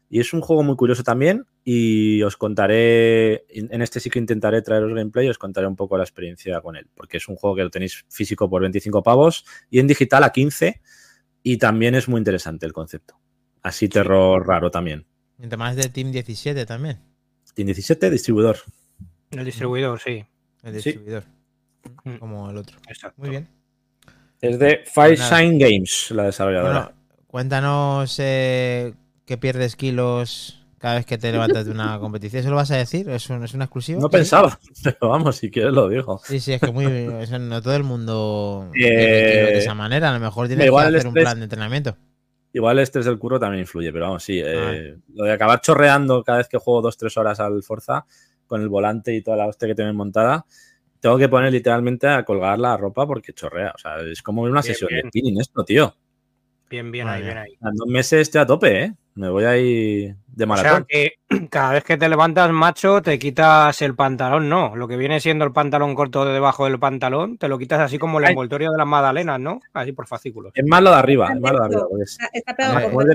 Y 0.09 0.21
es 0.21 0.33
un 0.33 0.41
juego 0.41 0.63
muy 0.63 0.77
curioso 0.77 1.03
también. 1.03 1.45
Y 1.63 2.23
os 2.23 2.37
contaré, 2.37 3.45
en 3.49 3.83
este 3.83 4.01
sí 4.01 4.09
que 4.09 4.19
intentaré 4.19 4.63
traeros 4.63 4.95
gameplay, 4.95 5.29
os 5.29 5.39
contaré 5.39 5.67
un 5.67 5.77
poco 5.77 5.99
la 5.99 6.05
experiencia 6.05 6.61
con 6.61 6.77
él. 6.77 6.89
Porque 6.95 7.19
es 7.19 7.29
un 7.29 7.37
juego 7.37 7.57
que 7.57 7.63
lo 7.63 7.71
tenéis 7.71 8.05
físico 8.09 8.49
por 8.49 8.63
25 8.63 9.03
pavos 9.03 9.45
y 9.71 9.79
en 9.79 9.87
digital 9.87 10.25
a 10.25 10.33
15. 10.33 10.81
Y 11.43 11.59
también 11.59 11.95
es 11.95 12.09
muy 12.09 12.19
interesante 12.19 12.65
el 12.65 12.73
concepto. 12.73 13.21
Así 13.65 13.89
terror 13.89 14.47
raro 14.47 14.71
también. 14.71 15.05
Y 15.41 15.47
además 15.47 15.75
de 15.75 15.89
Team 15.89 16.13
17 16.13 16.65
también. 16.67 17.01
Team 17.55 17.67
17, 17.67 18.11
distribuidor. 18.11 18.59
el 19.33 19.45
distribuidor, 19.45 19.99
sí. 20.01 20.25
El 20.63 20.75
distribuidor. 20.75 21.25
Mm. 22.05 22.17
Como 22.19 22.51
el 22.51 22.57
otro. 22.59 22.77
Exacto. 22.89 23.21
Muy 23.21 23.31
bien. 23.31 23.49
Es 24.41 24.59
de 24.59 24.85
Fireshine 24.87 25.59
Games, 25.59 26.11
la 26.11 26.25
desarrolladora. 26.25 26.73
Bueno, 26.73 26.93
cuéntanos 27.27 28.17
eh, 28.21 28.95
que 29.25 29.39
pierdes 29.39 29.75
kilos 29.77 30.61
cada 30.79 30.97
vez 30.97 31.07
que 31.07 31.17
te 31.17 31.33
levantas 31.33 31.65
de 31.65 31.71
una 31.73 31.99
competición. 32.01 32.41
¿Eso 32.41 32.51
lo 32.51 32.57
vas 32.57 32.71
a 32.71 32.77
decir? 32.77 33.09
¿Es, 33.09 33.29
un- 33.31 33.43
es 33.45 33.55
una 33.55 33.65
exclusiva? 33.65 33.99
no 34.01 34.09
¿Sí? 34.09 34.13
pensaba, 34.13 34.59
pero 34.83 35.09
vamos, 35.09 35.37
si 35.37 35.51
quieres 35.51 35.73
lo 35.73 35.89
digo. 35.89 36.21
Sí, 36.25 36.39
sí, 36.41 36.53
es 36.53 36.61
que 36.61 36.71
muy, 36.71 36.85
eso 37.23 37.39
no 37.39 37.63
todo 37.63 37.75
el 37.77 37.85
mundo 37.85 38.71
Eh, 38.75 38.81
de 39.53 39.59
esa 39.59 39.75
manera. 39.75 40.11
A 40.11 40.15
lo 40.15 40.21
mejor 40.21 40.49
tienes 40.49 40.71
que 40.71 40.77
hacer 40.77 41.07
un 41.07 41.15
plan 41.15 41.39
de 41.39 41.45
entrenamiento. 41.45 41.97
Igual 42.55 42.79
el 42.79 42.85
estrés 42.85 43.05
del 43.05 43.19
curro 43.19 43.39
también 43.39 43.63
influye, 43.63 43.93
pero 43.93 44.07
vamos, 44.07 44.23
sí. 44.23 44.41
eh, 44.43 44.97
Lo 45.13 45.25
de 45.25 45.33
acabar 45.33 45.61
chorreando 45.61 46.23
cada 46.23 46.39
vez 46.39 46.49
que 46.49 46.57
juego 46.57 46.81
dos, 46.83 46.97
tres 46.97 47.17
horas 47.17 47.41
al 47.41 47.63
Forza 47.65 48.07
con 48.47 48.63
el 48.63 48.69
volante 48.69 49.13
y 49.13 49.23
toda 49.23 49.37
la 49.37 49.47
hostia 49.49 49.67
que 49.69 49.75
tienen 49.75 49.97
montada, 49.97 50.47
tengo 51.01 51.19
que 51.19 51.29
poner 51.29 51.53
literalmente 51.53 52.07
a 52.07 52.25
colgar 52.25 52.59
la 52.59 52.77
ropa 52.77 53.07
porque 53.07 53.33
chorrea. 53.33 53.73
O 53.75 53.79
sea, 53.79 54.01
es 54.01 54.23
como 54.23 54.43
una 54.43 54.63
Bien, 54.63 54.63
sesión 54.63 54.89
bien. 54.89 55.03
de 55.03 55.09
spinning 55.09 55.41
esto, 55.41 55.65
tío. 55.65 55.95
Bien, 56.71 56.91
bien 56.91 57.09
ahí, 57.09 57.23
bien 57.23 57.37
ahí. 57.39 57.53
En 57.61 57.75
dos 57.75 57.89
meses 57.89 58.21
estoy 58.23 58.41
a 58.41 58.47
tope, 58.47 58.85
¿eh? 58.85 58.95
Me 59.17 59.29
voy 59.29 59.45
ahí 59.45 60.15
de 60.27 60.45
O 60.45 60.47
maratón. 60.49 60.87
sea 60.87 60.87
que 60.89 61.13
cada 61.51 61.73
vez 61.73 61.85
que 61.85 61.97
te 61.97 62.09
levantas, 62.09 62.51
macho, 62.51 63.01
te 63.01 63.19
quitas 63.19 63.81
el 63.83 63.95
pantalón, 63.95 64.49
no. 64.49 64.75
Lo 64.75 64.89
que 64.89 64.97
viene 64.97 65.21
siendo 65.21 65.45
el 65.45 65.53
pantalón 65.53 65.95
corto 65.95 66.25
de 66.25 66.33
debajo 66.33 66.65
del 66.65 66.79
pantalón, 66.81 67.39
te 67.39 67.47
lo 67.49 67.57
quitas 67.59 67.79
así 67.81 67.99
como 67.99 68.19
el 68.19 68.25
envoltorio 68.29 68.73
de 68.73 68.79
las 68.79 68.87
magdalenas, 68.87 69.39
¿no? 69.39 69.61
Así 69.73 69.93
por 69.93 70.09
fascículos. 70.09 70.53
Es 70.57 70.67
más 70.67 70.83
lo 70.83 70.91
de 70.91 70.97
arriba, 70.97 71.29
es 71.33 71.41
más 71.41 71.53
lo 71.53 71.59
de 71.61 71.65
arriba. 71.67 71.87
porque 71.89 72.03
es- 72.05 72.13
Está, 72.13 72.29
está 72.33 72.55
pegado 72.57 72.75
Vale. 72.75 72.89
por 72.89 73.11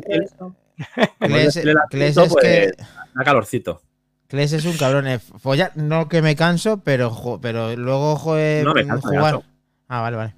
es 1.38 1.55
el 1.57 1.75
Cles 1.89 2.17
acito, 2.17 2.39
es 2.39 2.43
que. 2.45 2.71
pues, 2.77 2.88
Da 3.13 3.23
calorcito. 3.25 3.81
Cles 4.27 4.53
es 4.53 4.63
un 4.65 4.77
cabrón. 4.77 5.07
eh, 5.07 5.19
Follar, 5.19 5.71
no 5.75 6.07
que 6.07 6.21
me 6.21 6.35
canso, 6.38 6.81
pero, 6.83 7.09
jo- 7.09 7.41
pero 7.41 7.75
luego 7.75 8.15
joder, 8.15 8.63
No 8.63 8.73
me 8.73 8.85
canso, 8.88 9.07
jugar. 9.09 9.41
Ah, 9.89 10.01
vale, 10.01 10.15
vale. 10.17 10.35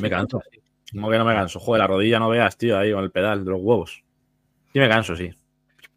Me 0.00 0.08
canso. 0.08 0.40
Como 0.92 1.10
que 1.10 1.18
no 1.18 1.24
me 1.26 1.34
canso. 1.34 1.60
Joder, 1.60 1.80
la 1.80 1.86
rodilla 1.88 2.18
no 2.18 2.28
veas, 2.30 2.56
tío, 2.56 2.78
ahí 2.78 2.92
con 2.92 3.04
el 3.04 3.10
pedal 3.10 3.44
de 3.44 3.50
los 3.50 3.60
huevos. 3.60 4.02
Sí 4.72 4.78
me 4.78 4.88
canso, 4.88 5.14
sí. 5.16 5.30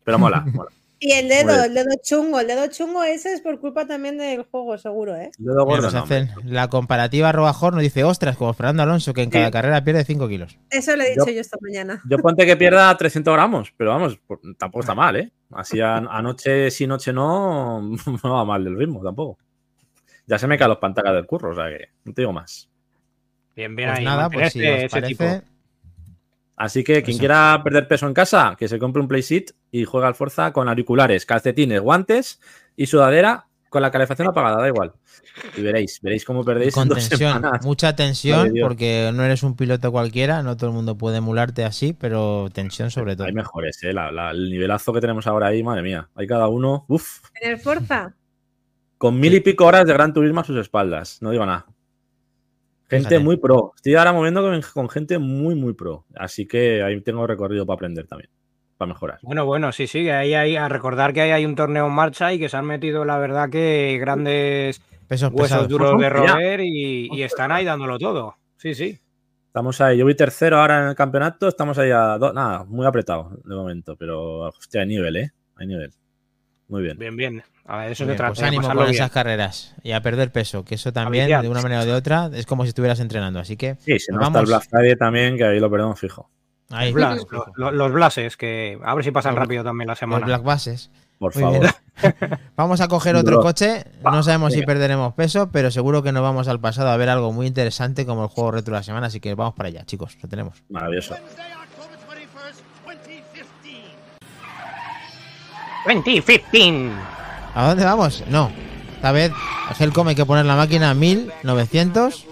Pero 0.04 0.20
mola, 0.20 0.42
mola. 0.54 0.70
Y 1.06 1.12
el 1.12 1.28
dedo, 1.28 1.66
el 1.66 1.74
dedo 1.74 1.90
chungo, 2.02 2.40
el 2.40 2.48
dedo 2.48 2.66
chungo 2.68 3.04
ese 3.04 3.34
es 3.34 3.42
por 3.42 3.60
culpa 3.60 3.86
también 3.86 4.18
del 4.18 4.44
juego, 4.44 4.78
seguro, 4.78 5.14
¿eh? 5.18 5.32
El 5.38 5.46
dedo 5.46 5.66
gordo, 5.66 5.92
no, 5.92 6.00
hacen 6.00 6.30
la 6.46 6.70
comparativa 6.70 7.30
Robajor 7.34 7.74
nos 7.74 7.82
dice, 7.84 8.06
ostras, 8.06 8.38
como 8.38 8.54
Fernando 8.54 8.84
Alonso, 8.84 9.14
que 9.14 9.22
en 9.24 9.28
Sí. 9.30 9.34
cada 9.34 9.52
carrera 9.52 9.84
pierde 9.84 10.06
5 10.06 10.30
kilos. 10.30 10.58
Eso 10.70 10.96
le 10.96 11.08
he 11.08 11.10
dicho 11.10 11.26
Yo- 11.28 11.34
yo, 11.34 11.42
esta 11.42 11.58
mañana. 11.60 12.02
Yo 12.10 12.18
ponte 12.20 12.46
que 12.46 12.56
pierda 12.58 12.96
300 12.96 13.34
gramos, 13.34 13.74
pero 13.76 13.90
vamos, 13.90 14.18
por- 14.26 14.40
tampoco 14.58 14.80
está 14.80 14.96
mal, 14.96 15.18
¿eh? 15.18 15.30
Así 15.52 15.82
anoche 15.82 16.72
sí, 16.72 16.88
noche 16.88 17.12
no, 17.12 17.82
no 18.24 18.34
va 18.34 18.46
mal 18.46 18.64
del 18.64 18.78
ritmo 18.78 19.04
tampoco. 19.04 19.38
Ya 20.26 20.40
se 20.40 20.48
me 20.48 20.58
caen 20.58 20.70
los 20.70 20.78
pantallas 20.78 21.16
del 21.16 21.26
curro, 21.26 21.52
o 21.52 21.56
sea 21.56 21.68
que 21.68 21.90
no 22.06 22.14
te 22.14 22.22
digo 22.22 22.32
más. 22.32 22.70
Bien, 23.58 23.76
bien 23.76 23.90
Pues 23.90 24.00
ahí. 24.00 24.06
nada, 24.06 24.30
pues 24.30 24.54
si 24.54 24.60
mantenerte 24.60 24.86
os 24.86 24.94
ese 25.04 25.08
tipo. 25.08 25.24
Así 26.56 26.84
que 26.84 27.02
quien 27.02 27.16
Eso. 27.16 27.20
quiera 27.20 27.62
perder 27.64 27.88
peso 27.88 28.06
en 28.08 28.14
casa, 28.14 28.56
que 28.58 28.68
se 28.68 28.78
compre 28.80 29.02
un 29.02 29.08
playseat 29.08 29.52
y 29.72 29.86
juega 29.86 30.08
al 30.08 30.16
Forza 30.16 30.54
con 30.54 30.70
auriculares, 30.70 31.26
calcetines, 31.26 31.82
guantes 31.82 32.40
y 32.76 32.86
sudadera 32.86 33.48
con 33.70 33.82
la 33.82 33.90
calefacción 33.90 34.28
apagada, 34.28 34.62
da 34.62 34.68
igual. 34.68 34.94
Y 35.58 35.62
veréis, 35.64 36.00
veréis 36.04 36.24
cómo 36.26 36.46
perdéis 36.46 36.76
con 36.76 36.88
dos 36.88 37.10
tensión, 37.10 37.34
semanas. 37.34 37.66
mucha 37.66 37.88
Madre 37.88 37.98
tensión, 38.06 38.54
Dios. 38.54 38.68
porque 38.68 39.10
no 39.16 39.24
eres 39.24 39.42
un 39.42 39.56
piloto 39.56 39.92
cualquiera, 39.92 40.44
no 40.44 40.56
todo 40.56 40.70
el 40.70 40.76
mundo 40.76 40.96
puede 40.96 41.18
emularte 41.18 41.66
así, 41.66 41.94
pero 41.94 42.50
tensión 42.54 42.92
sobre 42.92 43.16
todo. 43.16 43.26
Hay 43.26 43.34
mejores, 43.34 43.82
¿eh? 43.82 43.92
La- 43.92 44.12
la- 44.12 44.30
el 44.30 44.52
nivelazo 44.52 44.94
que 44.94 45.02
tenemos 45.02 45.26
ahora 45.26 45.48
ahí, 45.48 45.64
madre 45.64 45.82
mía. 45.82 46.08
Hay 46.14 46.28
cada 46.28 46.48
uno, 46.50 46.86
uff, 46.88 47.22
En 47.42 47.50
el 47.50 47.58
Forza, 47.58 48.14
con 49.00 49.20
mil 49.20 49.34
y 49.34 49.40
pico 49.40 49.66
horas 49.66 49.88
de 49.88 49.94
Gran 49.94 50.14
Turismo 50.14 50.42
a 50.42 50.44
sus 50.44 50.58
espaldas. 50.58 51.18
No 51.24 51.32
digo 51.32 51.44
nada. 51.48 51.66
Gente 52.90 53.10
Fíjate. 53.10 53.20
muy 53.20 53.38
pro. 53.38 53.74
Estoy 53.76 53.96
ahora 53.96 54.14
moviendo 54.14 54.42
con, 54.42 54.62
con 54.74 54.90
gente 54.90 55.18
muy, 55.18 55.56
muy 55.56 55.74
pro. 55.74 56.06
Así 56.16 56.46
que 56.48 56.84
ahí 56.84 57.00
tengo 57.02 57.26
recorrido 57.26 57.66
para 57.66 57.76
aprender 57.76 58.08
también. 58.08 58.30
Para 58.78 58.90
mejorar. 58.94 59.20
Bueno, 59.22 59.46
bueno, 59.46 59.72
sí, 59.72 59.88
sí, 59.88 60.10
ahí 60.10 60.34
hay 60.34 60.56
a 60.56 60.68
recordar 60.68 61.14
que 61.14 61.22
ahí 61.22 61.32
hay 61.32 61.46
un 61.46 61.56
torneo 61.56 61.88
en 61.88 61.94
marcha 61.94 62.34
y 62.34 62.40
que 62.40 62.50
se 62.50 62.58
han 62.58 62.66
metido, 62.66 63.06
la 63.06 63.18
verdad, 63.18 63.50
que 63.50 63.98
grandes 64.00 64.82
Pesos 65.08 65.32
huesos 65.32 65.44
pesados. 65.50 65.68
duros 65.70 66.00
de 66.00 66.10
roer 66.10 66.62
y, 66.62 67.10
y 67.12 67.24
están 67.24 67.52
ahí 67.52 67.66
dándolo 67.66 67.98
todo. 67.98 68.36
Sí, 68.58 68.74
sí. 68.74 69.00
Estamos 69.48 69.80
ahí. 69.82 69.98
Yo 70.00 70.06
voy 70.06 70.16
tercero 70.16 70.58
ahora 70.60 70.82
en 70.82 70.90
el 70.90 70.96
campeonato. 70.96 71.48
Estamos 71.48 71.78
ahí 71.78 71.92
a 71.92 72.18
dos. 72.18 72.34
Nada, 72.34 72.64
muy 72.64 72.86
apretado 72.88 73.38
de 73.44 73.56
momento. 73.56 73.96
Pero, 73.96 74.48
hostia, 74.48 74.82
hay 74.82 74.88
nivel, 74.88 75.16
¿eh? 75.18 75.32
Hay 75.56 75.68
nivel. 75.68 75.92
Muy 76.74 76.82
bien. 76.82 76.98
Bien, 76.98 77.16
bien. 77.16 77.44
A 77.66 77.78
ver, 77.78 77.92
eso 77.92 78.04
se 78.06 78.16
trata 78.16 78.34
pues 78.34 78.42
ánimo 78.42 78.68
con 78.68 78.78
bien. 78.78 78.90
esas 78.90 79.12
carreras 79.12 79.76
y 79.84 79.92
a 79.92 80.02
perder 80.02 80.32
peso, 80.32 80.66
que 80.66 80.74
eso 80.76 80.92
también, 80.92 81.30
de 81.40 81.48
una 81.48 81.62
manera 81.62 81.82
o 81.82 81.86
de 81.86 81.94
otra, 81.94 82.32
es 82.34 82.48
como 82.48 82.64
si 82.64 82.70
estuvieras 82.70 83.00
entrenando. 83.00 83.40
Así 83.40 83.58
que 83.58 83.76
Sí, 83.76 84.00
si 84.00 84.12
no 84.12 84.18
Nos 84.18 84.28
está 84.30 84.40
el 84.40 84.46
vamos. 84.46 84.50
Black 84.50 84.70
Friday 84.70 84.96
también, 84.96 85.38
que 85.38 85.44
ahí 85.46 85.60
lo 85.60 85.70
perdemos 85.70 86.00
fijo. 86.00 86.30
ahí, 86.72 86.92
Blas, 86.92 87.18
los, 87.18 87.28
lo- 87.32 87.46
lo- 87.56 87.72
los 87.72 87.92
blases, 87.94 88.38
que 88.38 88.80
a 88.84 88.96
ver 88.96 89.04
si 89.04 89.12
pasan 89.12 89.36
Los- 89.36 89.44
rápido 89.44 89.64
también 89.64 89.86
la 89.88 89.92
los 89.92 90.00
semana. 90.00 90.26
black 90.26 90.42
bases. 90.44 90.90
Por 91.20 91.34
Muy 91.36 91.44
favor. 91.44 91.70
Vamos 92.58 92.82
a 92.82 92.88
coger 92.88 93.16
otro 93.16 93.40
coche. 93.40 93.86
No 94.04 94.24
sabemos 94.24 94.52
si 94.52 94.64
perderemos 94.64 95.14
peso, 95.14 95.50
pero 95.52 95.70
seguro 95.70 96.02
que 96.02 96.12
nos 96.12 96.24
vamos 96.24 96.48
al 96.48 96.60
pasado 96.60 96.90
a 96.90 96.98
ver 96.98 97.08
algo 97.10 97.32
muy 97.32 97.46
interesante 97.48 98.06
como 98.08 98.24
el 98.24 98.30
juego 98.30 98.52
retro 98.52 98.74
de 98.74 98.80
la 98.80 98.84
semana. 98.84 99.08
Así 99.08 99.20
que 99.22 99.36
vamos 99.36 99.54
para 99.54 99.70
allá, 99.70 99.86
chicos. 99.86 100.18
Lo 100.22 100.28
tenemos. 100.28 100.64
Maravilloso. 100.70 101.16
2015. 105.86 106.92
¿A 107.56 107.68
dónde 107.68 107.86
vamos? 107.86 108.24
No. 108.28 108.52
Esta 108.96 109.12
vez 109.12 109.32
Helcom 109.80 110.08
hay 110.08 110.16
que 110.16 110.26
poner 110.26 110.46
la 110.46 110.56
máquina 110.56 110.92
a 110.92 110.94
1900. 110.94 112.26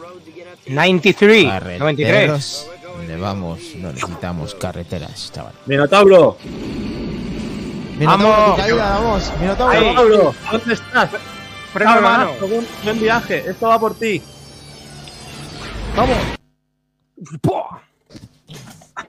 93. 0.68 1.46
93. 1.46 1.50
Carreteros. 1.80 2.68
¿Dónde 2.98 3.18
vamos? 3.18 3.60
No 3.78 3.92
necesitamos 3.92 4.56
carreteras, 4.56 5.32
chaval. 5.34 5.54
Minotauro. 5.66 6.38
Minotauro, 7.98 8.30
¡Vamos! 8.30 8.60
caída, 8.60 9.00
vamos. 9.00 9.32
Minotauro. 9.40 9.72
Ahí. 9.74 9.80
Minotauro, 9.82 10.36
¿dónde 10.52 10.74
estás? 10.74 11.10
Freno 11.74 11.96
de 11.96 12.02
mano. 12.02 12.32
Buen, 12.42 12.68
buen 12.84 13.00
viaje. 13.00 13.44
Esto 13.50 13.68
va 13.68 13.80
por 13.80 13.96
ti. 13.96 14.22
Vamos. 15.96 16.18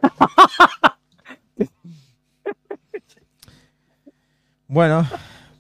Bueno, 4.72 5.06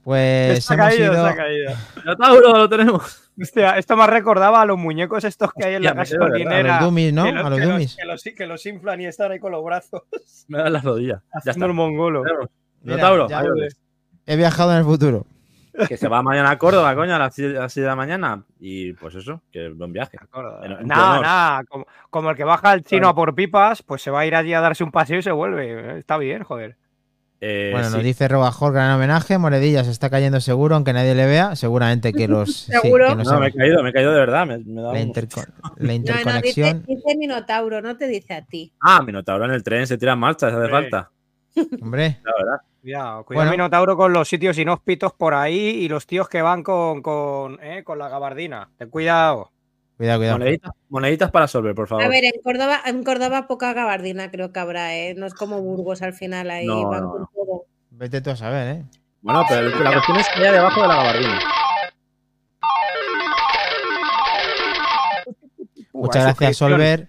pues 0.04 0.64
Se 0.64 0.72
ha 0.72 0.76
hemos 0.76 0.86
caído, 0.88 1.12
ido. 1.12 1.24
se 1.26 1.30
ha 1.32 1.36
caído. 1.36 1.72
Minotauro, 1.96 2.56
lo 2.56 2.68
tenemos. 2.68 3.30
Hostia, 3.40 3.76
esto 3.78 3.94
me 3.96 4.06
recordaba 4.06 4.62
a 4.62 4.64
los 4.64 4.78
muñecos 4.78 5.24
estos 5.24 5.52
que 5.52 5.66
hay 5.66 5.74
en 5.74 5.82
la 5.82 5.92
Hostia, 5.92 6.16
quedo, 6.16 6.26
gasolinera. 6.28 6.76
A 6.78 6.80
los 6.80 6.88
dummies, 6.88 7.12
¿no? 7.12 7.24
que 7.24 7.28
A 7.30 7.50
los 7.50 7.58
que 7.58 7.64
dummies. 7.66 7.96
que 7.96 8.04
los, 8.06 8.22
que 8.22 8.46
los 8.46 8.66
inflan 8.66 9.00
y 9.02 9.06
están 9.06 9.32
ahí 9.32 9.38
con 9.38 9.52
los 9.52 9.62
brazos. 9.62 10.02
Me 10.48 10.58
dan 10.58 10.72
las 10.72 10.82
rodillas. 10.82 11.20
Ya 11.44 11.50
está. 11.52 11.66
el 11.66 11.72
mongolo. 11.74 12.24
Minotauro. 12.82 13.28
He 14.26 14.36
viajado 14.36 14.72
en 14.72 14.78
el 14.78 14.84
futuro. 14.84 15.26
que 15.88 15.96
se 15.98 16.08
va 16.08 16.22
mañana 16.22 16.50
a 16.50 16.58
Córdoba, 16.58 16.94
coño, 16.94 17.14
a 17.14 17.18
las 17.18 17.34
6 17.34 17.56
a 17.56 17.60
las 17.60 17.72
seis 17.72 17.82
de 17.82 17.88
la 17.88 17.96
mañana. 17.96 18.44
Y 18.60 18.92
pues 18.94 19.14
eso, 19.14 19.42
que 19.52 19.68
buen 19.70 19.92
viaje. 19.92 20.18
Nada, 20.84 21.20
nada. 21.20 21.64
Como, 21.64 21.86
como 22.10 22.30
el 22.30 22.36
que 22.36 22.44
baja 22.44 22.72
el 22.74 22.82
chino 22.84 23.00
Claro. 23.00 23.08
a 23.10 23.14
por 23.14 23.34
pipas, 23.34 23.82
pues 23.82 24.00
se 24.02 24.10
va 24.10 24.20
a 24.20 24.26
ir 24.26 24.34
allí 24.34 24.54
a 24.54 24.60
darse 24.60 24.84
un 24.84 24.90
paseo 24.92 25.18
y 25.18 25.22
se 25.22 25.32
vuelve. 25.32 25.98
Está 25.98 26.16
bien, 26.18 26.42
joder. 26.44 26.76
Eh, 27.44 27.70
Bueno, 27.72 27.88
sí. 27.88 27.94
nos 27.96 28.04
dice 28.04 28.28
Robajor, 28.28 28.72
gran 28.72 28.92
homenaje. 28.94 29.36
Moredilla 29.36 29.82
se 29.82 29.90
está 29.90 30.08
cayendo 30.10 30.40
seguro, 30.40 30.76
aunque 30.76 30.92
nadie 30.92 31.16
le 31.16 31.26
vea. 31.26 31.56
Seguramente 31.56 32.12
que 32.12 32.28
los. 32.28 32.54
sí, 32.66 32.72
Seguro. 32.72 33.08
que 33.16 33.24
No, 33.24 33.40
me 33.40 33.48
he 33.48 33.52
caído, 33.52 33.82
me 33.82 33.90
he 33.90 33.92
caído 33.92 34.12
de 34.12 34.18
verdad. 34.20 34.46
Me, 34.46 34.58
me 34.58 34.80
da 34.80 34.92
la, 34.92 35.00
un- 35.00 35.08
interco- 35.08 35.40
la 35.42 35.46
No, 35.62 35.70
no, 35.74 35.82
dice, 35.82 35.94
interconexión. 35.96 36.84
dice 36.86 37.16
Minotauro, 37.18 37.82
no 37.82 37.96
te 37.96 38.06
dice 38.06 38.34
a 38.34 38.42
ti. 38.44 38.72
Ah, 38.80 39.02
Minotauro 39.02 39.44
en 39.46 39.50
el 39.50 39.64
tren 39.64 39.86
se 39.88 39.98
tira 39.98 40.12
en 40.12 40.20
marcha, 40.20 40.48
si 40.50 40.54
hace 40.56 40.66
Sí. 40.66 40.70
falta. 40.70 41.10
Hombre, 41.82 42.20
La 42.24 42.32
verdad. 42.38 42.60
Cuidado, 42.80 43.24
cuidado 43.24 43.44
Bueno. 43.44 43.50
Minotauro 43.50 43.96
con 43.96 44.12
los 44.12 44.28
sitios 44.28 44.56
inhóspitos 44.58 45.12
por 45.12 45.34
ahí 45.34 45.56
y 45.56 45.88
los 45.88 46.06
tíos 46.06 46.28
que 46.28 46.42
van 46.42 46.62
con, 46.64 47.00
con, 47.02 47.58
eh, 47.62 47.84
con 47.84 47.98
la 47.98 48.08
gabardina. 48.08 48.70
Ten 48.78 48.88
cuidado. 48.90 49.50
Cuidado, 50.02 50.18
cuidado. 50.18 50.38
Moneditas, 50.38 50.72
moneditas 50.88 51.30
para 51.30 51.46
Solver, 51.46 51.74
por 51.76 51.86
favor. 51.86 52.04
A 52.04 52.08
ver, 52.08 52.24
en 52.24 52.42
Córdoba, 52.42 52.80
en 52.84 53.04
Córdoba 53.04 53.46
poca 53.46 53.72
gabardina 53.72 54.32
creo 54.32 54.52
que 54.52 54.58
habrá, 54.58 54.96
¿eh? 54.96 55.14
No 55.16 55.26
es 55.26 55.34
como 55.34 55.60
Burgos 55.62 56.02
al 56.02 56.12
final 56.12 56.50
ahí 56.50 56.66
No, 56.66 56.88
van 56.88 57.02
no, 57.02 57.10
con 57.10 57.26
todo. 57.32 57.66
Vete 57.90 58.20
tú 58.20 58.30
a 58.30 58.36
saber, 58.36 58.76
¿eh? 58.76 58.84
Bueno, 59.20 59.44
pero 59.48 59.62
la 59.62 59.92
cuestión 59.92 60.18
es 60.18 60.28
que 60.28 60.40
haya 60.40 60.52
debajo 60.52 60.82
de 60.82 60.88
la 60.88 60.96
gabardina. 60.96 61.38
Muchas 65.92 66.24
gracias, 66.24 66.56
Solver. 66.56 67.08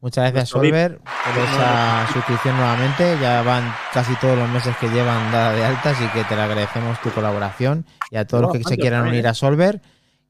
Muchas 0.00 0.30
gracias. 0.30 0.48
Solver, 0.50 0.98
por 0.98 1.42
esa 1.42 2.06
suscripción 2.12 2.56
nuevamente. 2.56 3.16
Ya 3.20 3.42
van 3.42 3.64
casi 3.92 4.14
todos 4.20 4.38
los 4.38 4.48
meses 4.48 4.76
que 4.76 4.88
llevan 4.88 5.32
dada 5.32 5.52
de 5.54 5.64
alta, 5.64 5.90
así 5.90 6.06
que 6.14 6.22
te 6.22 6.36
le 6.36 6.42
agradecemos 6.42 7.00
tu 7.00 7.10
colaboración. 7.10 7.84
Y 8.12 8.16
a 8.16 8.26
todos 8.26 8.44
los 8.44 8.52
que 8.52 8.62
se 8.62 8.78
quieran 8.78 9.08
unir 9.08 9.26
a 9.26 9.34
Solver, 9.34 9.80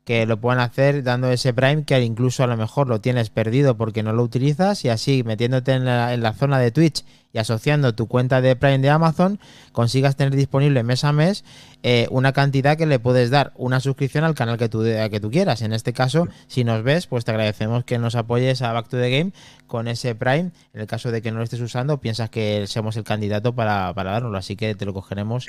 que 0.05 0.27
lo 0.27 0.41
puedan 0.41 0.61
hacer 0.61 1.03
dando 1.03 1.31
ese 1.31 1.55
Prime, 1.55 1.85
que 1.85 2.01
incluso 2.01 2.43
a 2.43 2.47
lo 2.47 2.57
mejor 2.57 2.89
lo 2.89 3.01
tienes 3.01 3.31
perdido 3.31 3.77
porque 3.77 4.03
no 4.03 4.13
lo 4.13 4.23
utilizas, 4.23 4.85
y 4.85 4.89
así 4.89 5.23
metiéndote 5.23 5.73
en 5.73 5.85
la, 5.85 6.15
en 6.15 6.23
la 6.23 6.33
zona 6.33 6.59
de 6.59 6.71
Twitch 6.71 7.05
y 7.33 7.39
asociando 7.39 7.95
tu 7.95 8.07
cuenta 8.09 8.41
de 8.41 8.57
Prime 8.57 8.79
de 8.79 8.91
Amazon, 8.91 9.41
consigas 9.73 10.17
tener 10.17 10.35
disponible 10.37 10.83
mes 10.83 11.03
a 11.05 11.13
mes 11.13 11.45
eh, 11.83 12.07
una 12.11 12.33
cantidad 12.33 12.77
que 12.77 12.87
le 12.87 12.99
puedes 12.99 13.31
dar 13.31 13.53
una 13.57 13.81
suscripción 13.81 14.23
al 14.25 14.35
canal 14.35 14.59
que 14.59 14.69
tú, 14.69 14.83
de- 14.83 15.09
que 15.11 15.19
tú 15.19 15.31
quieras. 15.31 15.63
En 15.63 15.73
este 15.73 15.93
caso, 15.93 16.29
si 16.47 16.63
nos 16.63 16.83
ves, 16.85 17.07
pues 17.07 17.25
te 17.25 17.31
agradecemos 17.33 17.85
que 17.85 17.99
nos 17.99 18.15
apoyes 18.15 18.61
a 18.63 18.73
Back 18.73 18.89
to 18.89 18.99
the 18.99 19.11
Game 19.11 19.33
con 19.67 19.89
ese 19.89 20.15
Prime. 20.15 20.53
En 20.75 20.81
el 20.81 20.87
caso 20.87 21.11
de 21.11 21.23
que 21.23 21.33
no 21.33 21.39
lo 21.39 21.45
estés 21.45 21.61
usando, 21.61 21.99
piensas 22.01 22.29
que 22.31 22.67
somos 22.67 22.97
el 22.97 23.05
candidato 23.05 23.55
para, 23.55 23.93
para 23.95 24.13
dárnoslo, 24.13 24.37
así 24.39 24.55
que 24.55 24.75
te 24.75 24.85
lo 24.85 24.93
cogeremos 24.93 25.49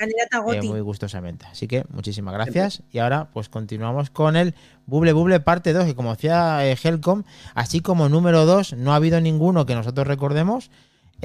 eh, 0.56 0.60
muy 0.68 0.80
gustosamente. 0.80 1.44
Así 1.50 1.68
que 1.68 1.84
muchísimas 1.90 2.32
gracias. 2.34 2.82
Y 2.90 2.98
ahora, 2.98 3.28
pues 3.32 3.48
continuamos 3.48 4.10
con 4.10 4.36
el 4.36 4.54
Buble 4.86 5.12
Buble 5.12 5.38
parte 5.40 5.72
2, 5.72 5.84
que 5.84 5.94
como 5.94 6.12
decía 6.14 6.66
eh, 6.66 6.76
Helcom, 6.82 7.24
así 7.54 7.80
como 7.80 8.08
número 8.08 8.46
2, 8.46 8.72
no 8.74 8.92
ha 8.92 8.96
habido 8.96 9.20
ninguno 9.20 9.66
que 9.66 9.74
nosotros 9.74 10.06
recordemos. 10.06 10.70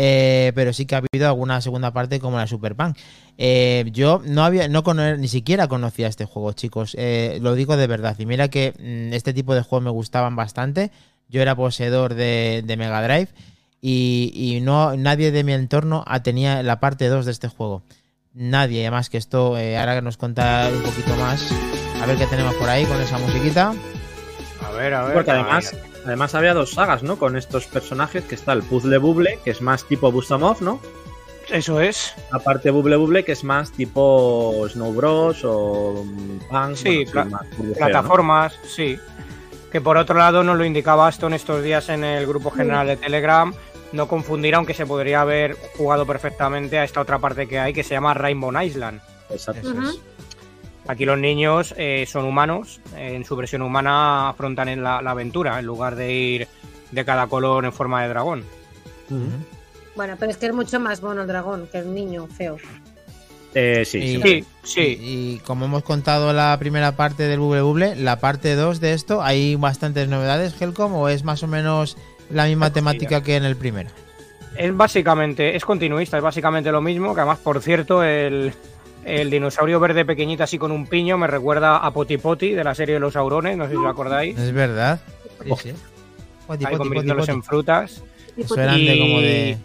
Eh, 0.01 0.53
pero 0.55 0.71
sí 0.71 0.85
que 0.85 0.95
ha 0.95 0.99
habido 0.99 1.27
alguna 1.27 1.59
segunda 1.59 1.91
parte 1.91 2.21
como 2.21 2.37
la 2.37 2.47
Super 2.47 2.73
Punk. 2.73 2.97
Eh, 3.37 3.83
yo 3.91 4.21
no 4.25 4.45
había, 4.45 4.69
no 4.69 4.81
ni 5.17 5.27
siquiera 5.27 5.67
conocía 5.67 6.07
este 6.07 6.23
juego, 6.23 6.53
chicos. 6.53 6.95
Eh, 6.97 7.39
lo 7.41 7.53
digo 7.53 7.75
de 7.75 7.85
verdad. 7.85 8.15
Y 8.17 8.25
mira 8.25 8.47
que 8.47 8.73
mm, 8.79 9.13
este 9.13 9.33
tipo 9.33 9.53
de 9.53 9.61
juegos 9.61 9.83
me 9.83 9.89
gustaban 9.89 10.37
bastante. 10.37 10.91
Yo 11.27 11.41
era 11.41 11.53
poseedor 11.53 12.13
de, 12.13 12.63
de 12.65 12.77
Mega 12.77 13.03
Drive 13.03 13.27
y, 13.81 14.31
y 14.33 14.61
no 14.61 14.95
nadie 14.95 15.31
de 15.31 15.43
mi 15.43 15.51
entorno 15.51 16.05
tenía 16.23 16.63
la 16.63 16.79
parte 16.79 17.09
2 17.09 17.25
de 17.25 17.33
este 17.33 17.49
juego. 17.49 17.83
Nadie, 18.33 18.83
además 18.83 19.09
que 19.09 19.17
esto, 19.17 19.57
eh, 19.57 19.77
ahora 19.77 19.95
que 19.95 20.01
nos 20.01 20.15
cuenta 20.15 20.69
un 20.73 20.81
poquito 20.81 21.13
más, 21.17 21.45
a 22.01 22.05
ver 22.05 22.15
qué 22.15 22.25
tenemos 22.25 22.55
por 22.55 22.69
ahí 22.69 22.85
con 22.85 23.01
esa 23.01 23.17
musiquita. 23.17 23.73
A 24.65 24.71
ver, 24.71 24.93
a 24.93 25.03
ver. 25.03 25.13
Porque 25.13 25.31
además, 25.31 25.73
ver. 25.73 25.88
Además 26.05 26.35
había 26.35 26.53
dos 26.53 26.71
sagas, 26.71 27.03
¿no? 27.03 27.17
Con 27.17 27.35
estos 27.37 27.65
personajes, 27.67 28.23
que 28.23 28.35
está 28.35 28.53
el 28.53 28.63
Puzzle 28.63 28.97
Bubble, 28.97 29.39
que 29.43 29.51
es 29.51 29.61
más 29.61 29.85
tipo 29.85 30.11
Bustamov, 30.11 30.61
¿no? 30.61 30.79
Eso 31.49 31.81
es. 31.81 32.13
Aparte 32.31 32.69
Bubble 32.69 32.95
Bubble, 32.95 33.25
que 33.25 33.31
es 33.31 33.43
más 33.43 33.71
tipo 33.71 34.67
Snow 34.69 34.93
Bros 34.93 35.41
o 35.43 36.03
mm, 36.05 36.39
Punk. 36.49 36.75
Sí, 36.75 36.97
bueno, 37.05 37.11
pla- 37.11 37.25
más 37.25 37.49
burbujeo, 37.57 37.67
¿no? 37.67 37.73
Plataformas, 37.87 38.59
sí. 38.67 38.99
Que 39.71 39.81
por 39.81 39.97
otro 39.97 40.17
lado 40.17 40.43
nos 40.43 40.57
lo 40.57 40.65
indicaba 40.65 41.07
Aston 41.07 41.33
estos 41.33 41.63
días 41.63 41.89
en 41.89 42.03
el 42.03 42.25
grupo 42.27 42.51
general 42.51 42.87
de 42.87 42.97
Telegram. 42.97 43.53
No 43.91 44.07
confundir, 44.07 44.53
aunque 44.53 44.75
se 44.75 44.85
podría 44.85 45.21
haber 45.21 45.55
jugado 45.75 46.05
perfectamente 46.05 46.77
a 46.77 46.83
esta 46.83 47.01
otra 47.01 47.17
parte 47.17 47.47
que 47.47 47.57
hay 47.57 47.73
que 47.73 47.83
se 47.83 47.95
llama 47.95 48.13
Rainbow 48.13 48.51
Island. 48.61 49.01
Exacto. 49.31 49.67
Eso 49.71 49.81
es. 49.89 49.99
Aquí 50.89 51.05
los 51.05 51.19
niños 51.19 51.75
eh, 51.77 52.07
son 52.09 52.25
humanos, 52.25 52.81
eh, 52.97 53.13
en 53.13 53.23
su 53.23 53.35
versión 53.35 53.61
humana 53.61 54.29
afrontan 54.29 54.69
en 54.69 54.81
la, 54.81 55.03
la 55.03 55.11
aventura 55.11 55.59
en 55.59 55.65
lugar 55.67 55.95
de 55.95 56.11
ir 56.11 56.47
de 56.89 57.05
cada 57.05 57.27
color 57.27 57.63
en 57.63 57.71
forma 57.71 58.01
de 58.01 58.09
dragón. 58.09 58.43
Bueno, 59.95 60.15
pero 60.19 60.31
es 60.31 60.37
que 60.37 60.47
es 60.47 60.53
mucho 60.53 60.79
más 60.79 61.03
mono 61.03 61.21
el 61.21 61.27
dragón 61.27 61.67
que 61.71 61.77
el 61.77 61.93
niño 61.93 62.25
feo. 62.27 62.57
Eh, 63.53 63.83
sí, 63.85 63.99
Y- 63.99 64.21
sí. 64.21 64.45
Sí. 64.63 64.81
Y, 64.81 65.33
y 65.35 65.39
como 65.45 65.65
hemos 65.65 65.83
contado 65.83 66.33
la 66.33 66.57
primera 66.57 66.95
parte 66.95 67.23
del 67.27 67.39
Bubble 67.39 67.61
Bubble, 67.61 67.95
la 67.95 68.19
parte 68.19 68.55
2 68.55 68.79
de 68.79 68.93
esto, 68.93 69.21
¿hay 69.21 69.55
bastantes 69.57 70.07
novedades, 70.07 70.59
Helcom, 70.59 70.95
o 70.95 71.07
es 71.07 71.23
más 71.23 71.43
o 71.43 71.47
menos 71.47 71.97
la 72.31 72.45
misma 72.45 72.73
temática 72.73 73.21
que 73.21 73.35
en 73.35 73.45
el 73.45 73.55
primero? 73.55 73.91
Es 74.57 74.75
básicamente, 74.75 75.55
es 75.55 75.63
continuista, 75.63 76.17
es 76.17 76.23
básicamente 76.23 76.71
lo 76.71 76.81
mismo, 76.81 77.13
que 77.13 77.21
además, 77.21 77.37
por 77.39 77.61
cierto, 77.61 78.03
el, 78.03 78.53
el 79.05 79.29
dinosaurio 79.29 79.79
verde 79.79 80.05
pequeñito 80.05 80.43
así 80.43 80.57
con 80.57 80.71
un 80.71 80.85
piño 80.87 81.17
me 81.17 81.27
recuerda 81.27 81.77
a 81.77 81.91
Poti 81.91 82.17
Poti 82.17 82.51
de 82.51 82.63
la 82.63 82.75
serie 82.75 82.95
de 82.95 82.99
los 82.99 83.15
Aurones, 83.15 83.57
no 83.57 83.65
sé 83.65 83.71
si 83.71 83.77
os 83.77 83.85
acordáis. 83.85 84.37
Es 84.37 84.51
verdad. 84.53 84.99
Sí, 85.43 85.51
sí. 85.63 85.73
Poti, 86.47 86.65
Ahí 86.65 86.71
poti, 86.71 86.77
convirtiéndolos 86.77 87.25
poti, 87.27 87.35
en 87.37 87.43
frutas. 87.43 88.03
Eso 88.37 88.55
eran 88.59 88.75
de 88.75 88.95
Y- 88.95 88.99
como 88.99 89.21
de... 89.21 89.57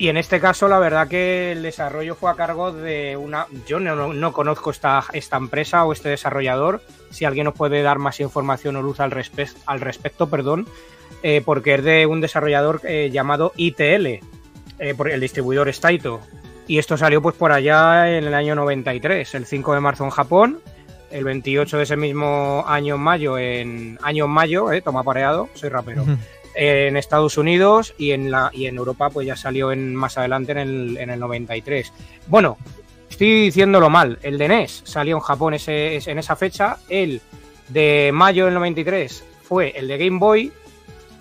Y 0.00 0.08
en 0.08 0.16
este 0.16 0.38
caso, 0.38 0.68
la 0.68 0.78
verdad 0.78 1.08
que 1.08 1.50
el 1.50 1.62
desarrollo 1.62 2.14
fue 2.14 2.30
a 2.30 2.34
cargo 2.34 2.70
de 2.70 3.16
una. 3.16 3.46
Yo 3.66 3.80
no, 3.80 3.96
no- 3.96 4.12
no 4.14 4.32
conozco 4.32 4.70
esta, 4.70 5.02
esta 5.12 5.36
empresa 5.36 5.84
o 5.84 5.92
este 5.92 6.08
desarrollador. 6.08 6.82
Si 7.10 7.24
alguien 7.24 7.46
nos 7.46 7.54
puede 7.54 7.82
dar 7.82 7.98
más 7.98 8.20
información 8.20 8.76
o 8.76 8.82
luz 8.82 9.00
al, 9.00 9.10
respe- 9.10 9.52
al 9.66 9.80
respecto, 9.80 10.28
perdón, 10.30 10.68
eh, 11.24 11.42
porque 11.44 11.74
es 11.74 11.82
de 11.82 12.06
un 12.06 12.20
desarrollador 12.20 12.80
eh, 12.84 13.10
llamado 13.12 13.52
ITL, 13.56 14.06
eh, 14.06 14.20
por 14.96 15.10
el 15.10 15.20
distribuidor 15.20 15.68
es 15.68 15.80
Taito. 15.80 16.20
Y 16.68 16.78
esto 16.78 16.96
salió 16.96 17.20
pues 17.20 17.34
por 17.34 17.50
allá 17.50 18.16
en 18.16 18.24
el 18.24 18.34
año 18.34 18.54
93, 18.54 19.34
el 19.34 19.46
5 19.46 19.74
de 19.74 19.80
marzo 19.80 20.04
en 20.04 20.10
Japón, 20.10 20.60
el 21.10 21.24
28 21.24 21.78
de 21.78 21.82
ese 21.82 21.96
mismo 21.96 22.62
año 22.68 22.94
en 22.96 23.00
mayo, 23.00 23.38
en 23.38 23.98
año 24.02 24.26
en 24.26 24.30
mayo, 24.30 24.70
eh, 24.70 24.80
toma 24.82 25.02
pareado, 25.02 25.48
soy 25.54 25.70
rapero 25.70 26.04
en 26.54 26.96
Estados 26.96 27.38
Unidos 27.38 27.94
y 27.98 28.10
en, 28.10 28.30
la, 28.30 28.50
y 28.52 28.66
en 28.66 28.76
Europa 28.76 29.08
pues 29.10 29.26
ya 29.26 29.36
salió 29.36 29.72
en, 29.72 29.94
más 29.94 30.18
adelante 30.18 30.52
en 30.52 30.58
el, 30.58 30.96
en 30.98 31.08
el 31.10 31.18
93. 31.20 31.92
Bueno, 32.26 32.58
estoy 33.08 33.42
diciéndolo 33.42 33.88
mal, 33.88 34.18
el 34.22 34.36
de 34.38 34.48
NES 34.48 34.82
salió 34.84 35.16
en 35.16 35.20
Japón 35.22 35.54
ese, 35.54 35.96
ese- 35.96 36.10
en 36.10 36.18
esa 36.18 36.36
fecha, 36.36 36.76
el 36.90 37.22
de 37.68 38.10
mayo 38.12 38.44
del 38.46 38.54
93 38.54 39.24
fue 39.42 39.70
el 39.78 39.88
de 39.88 39.96
Game 39.98 40.18
Boy 40.18 40.52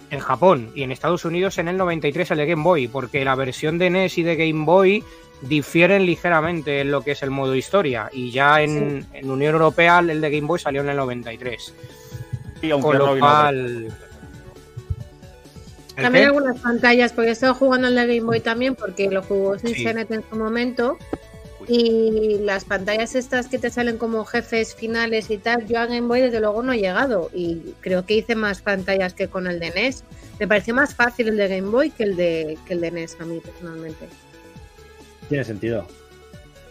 en 0.09 0.19
Japón 0.19 0.71
y 0.73 0.83
en 0.83 0.91
Estados 0.91 1.23
Unidos 1.23 1.57
en 1.59 1.67
el 1.67 1.77
93 1.77 2.31
el 2.31 2.37
de 2.37 2.45
Game 2.47 2.63
Boy, 2.63 2.87
porque 2.87 3.23
la 3.23 3.35
versión 3.35 3.77
de 3.77 3.89
NES 3.89 4.17
y 4.17 4.23
de 4.23 4.35
Game 4.37 4.65
Boy 4.65 5.03
difieren 5.41 6.05
ligeramente 6.05 6.81
en 6.81 6.91
lo 6.91 7.01
que 7.01 7.11
es 7.11 7.21
el 7.23 7.29
modo 7.29 7.55
historia 7.55 8.09
y 8.11 8.31
ya 8.31 8.61
en, 8.61 9.05
en 9.13 9.29
Unión 9.29 9.53
Europea 9.53 9.99
el 9.99 10.19
de 10.19 10.29
Game 10.29 10.47
Boy 10.47 10.59
salió 10.59 10.81
en 10.81 10.89
el 10.89 10.97
93. 10.97 11.73
Y 12.61 12.71
aunque 12.71 12.87
Con 12.87 12.97
no 12.97 13.05
lo 13.07 13.13
vino 13.15 13.27
cual... 13.27 13.87
¿El 15.95 16.03
También 16.03 16.25
qué? 16.25 16.27
algunas 16.27 16.59
pantallas, 16.59 17.11
porque 17.11 17.29
he 17.29 17.33
estado 17.33 17.55
jugando 17.55 17.87
al 17.87 17.95
de 17.95 18.05
Game 18.05 18.21
Boy 18.21 18.39
también, 18.39 18.75
porque 18.75 19.09
lo 19.09 19.23
jugó 19.23 19.57
sin 19.57 19.73
Sí. 19.73 19.87
En 19.87 20.23
su 20.29 20.35
momento. 20.35 20.97
Y 21.67 22.37
las 22.43 22.65
pantallas 22.65 23.15
estas 23.15 23.47
que 23.47 23.57
te 23.57 23.69
salen 23.69 23.97
como 23.97 24.23
jefes 24.23 24.75
finales 24.75 25.29
y 25.31 25.37
tal, 25.37 25.65
yo 25.65 25.79
a 25.79 25.85
Game 25.87 26.07
Boy 26.07 26.21
desde 26.21 26.39
luego 26.39 26.61
no 26.61 26.73
he 26.73 26.77
llegado. 26.77 27.31
Y 27.33 27.73
creo 27.81 28.05
que 28.05 28.13
hice 28.13 28.35
más 28.35 28.61
pantallas 28.61 29.15
que 29.15 29.27
con 29.27 29.47
el 29.47 29.59
de 29.59 29.71
NES. 29.71 30.03
Me 30.39 30.47
pareció 30.47 30.75
más 30.75 30.93
fácil 30.93 31.29
el 31.29 31.37
de 31.37 31.47
Game 31.47 31.69
Boy 31.69 31.89
que 31.89 32.03
el 32.03 32.15
de, 32.15 32.57
que 32.67 32.73
el 32.73 32.81
de 32.81 32.91
NES 32.91 33.17
a 33.19 33.25
mí 33.25 33.39
personalmente. 33.39 34.07
Tiene 35.29 35.43
sentido. 35.43 35.87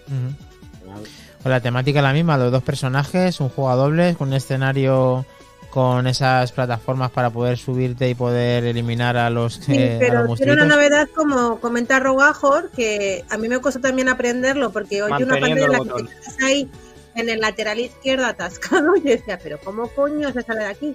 Pues 0.07 1.51
la 1.51 1.61
temática 1.61 2.01
es 2.01 2.03
la 2.03 2.13
misma, 2.13 2.37
los 2.39 2.53
dos 2.53 2.63
personajes, 2.63 3.41
un 3.41 3.49
juego 3.49 3.71
a 3.71 3.77
dobles, 3.77 4.17
con 4.17 4.29
un 4.29 4.35
escenario 4.35 5.25
con 5.71 6.07
esas 6.07 6.53
plataformas 6.53 7.11
para 7.11 7.29
poder 7.29 7.59
subirte 7.59 8.09
y 8.09 8.15
poder 8.15 8.65
eliminar 8.65 9.19
a 9.19 9.29
los, 9.29 9.57
Sí, 9.57 9.75
eh, 9.75 9.97
a 9.97 9.99
pero 9.99 10.25
los 10.25 10.39
tiene 10.39 10.55
una 10.55 10.65
novedad 10.65 11.07
como 11.15 11.61
comenta 11.61 12.01
Rogajor, 12.01 12.71
que 12.71 13.27
a 13.29 13.37
mí 13.37 13.47
me 13.47 13.61
costó 13.61 13.81
también 13.81 14.09
aprenderlo, 14.09 14.73
porque 14.73 15.03
hoy 15.03 15.13
una 15.13 15.39
pantalla 15.39 15.67
en 15.67 15.73
la 15.73 15.79
que 15.81 16.07
quedas 16.07 16.37
ahí 16.43 16.71
en 17.15 17.29
el 17.29 17.41
lateral 17.41 17.79
izquierdo 17.79 18.25
atascado 18.25 18.97
y 18.97 19.03
yo 19.03 19.11
decía, 19.11 19.39
pero 19.43 19.59
¿cómo 19.63 19.89
coño 19.89 20.33
se 20.33 20.41
sale 20.41 20.61
de 20.61 20.71
aquí? 20.71 20.95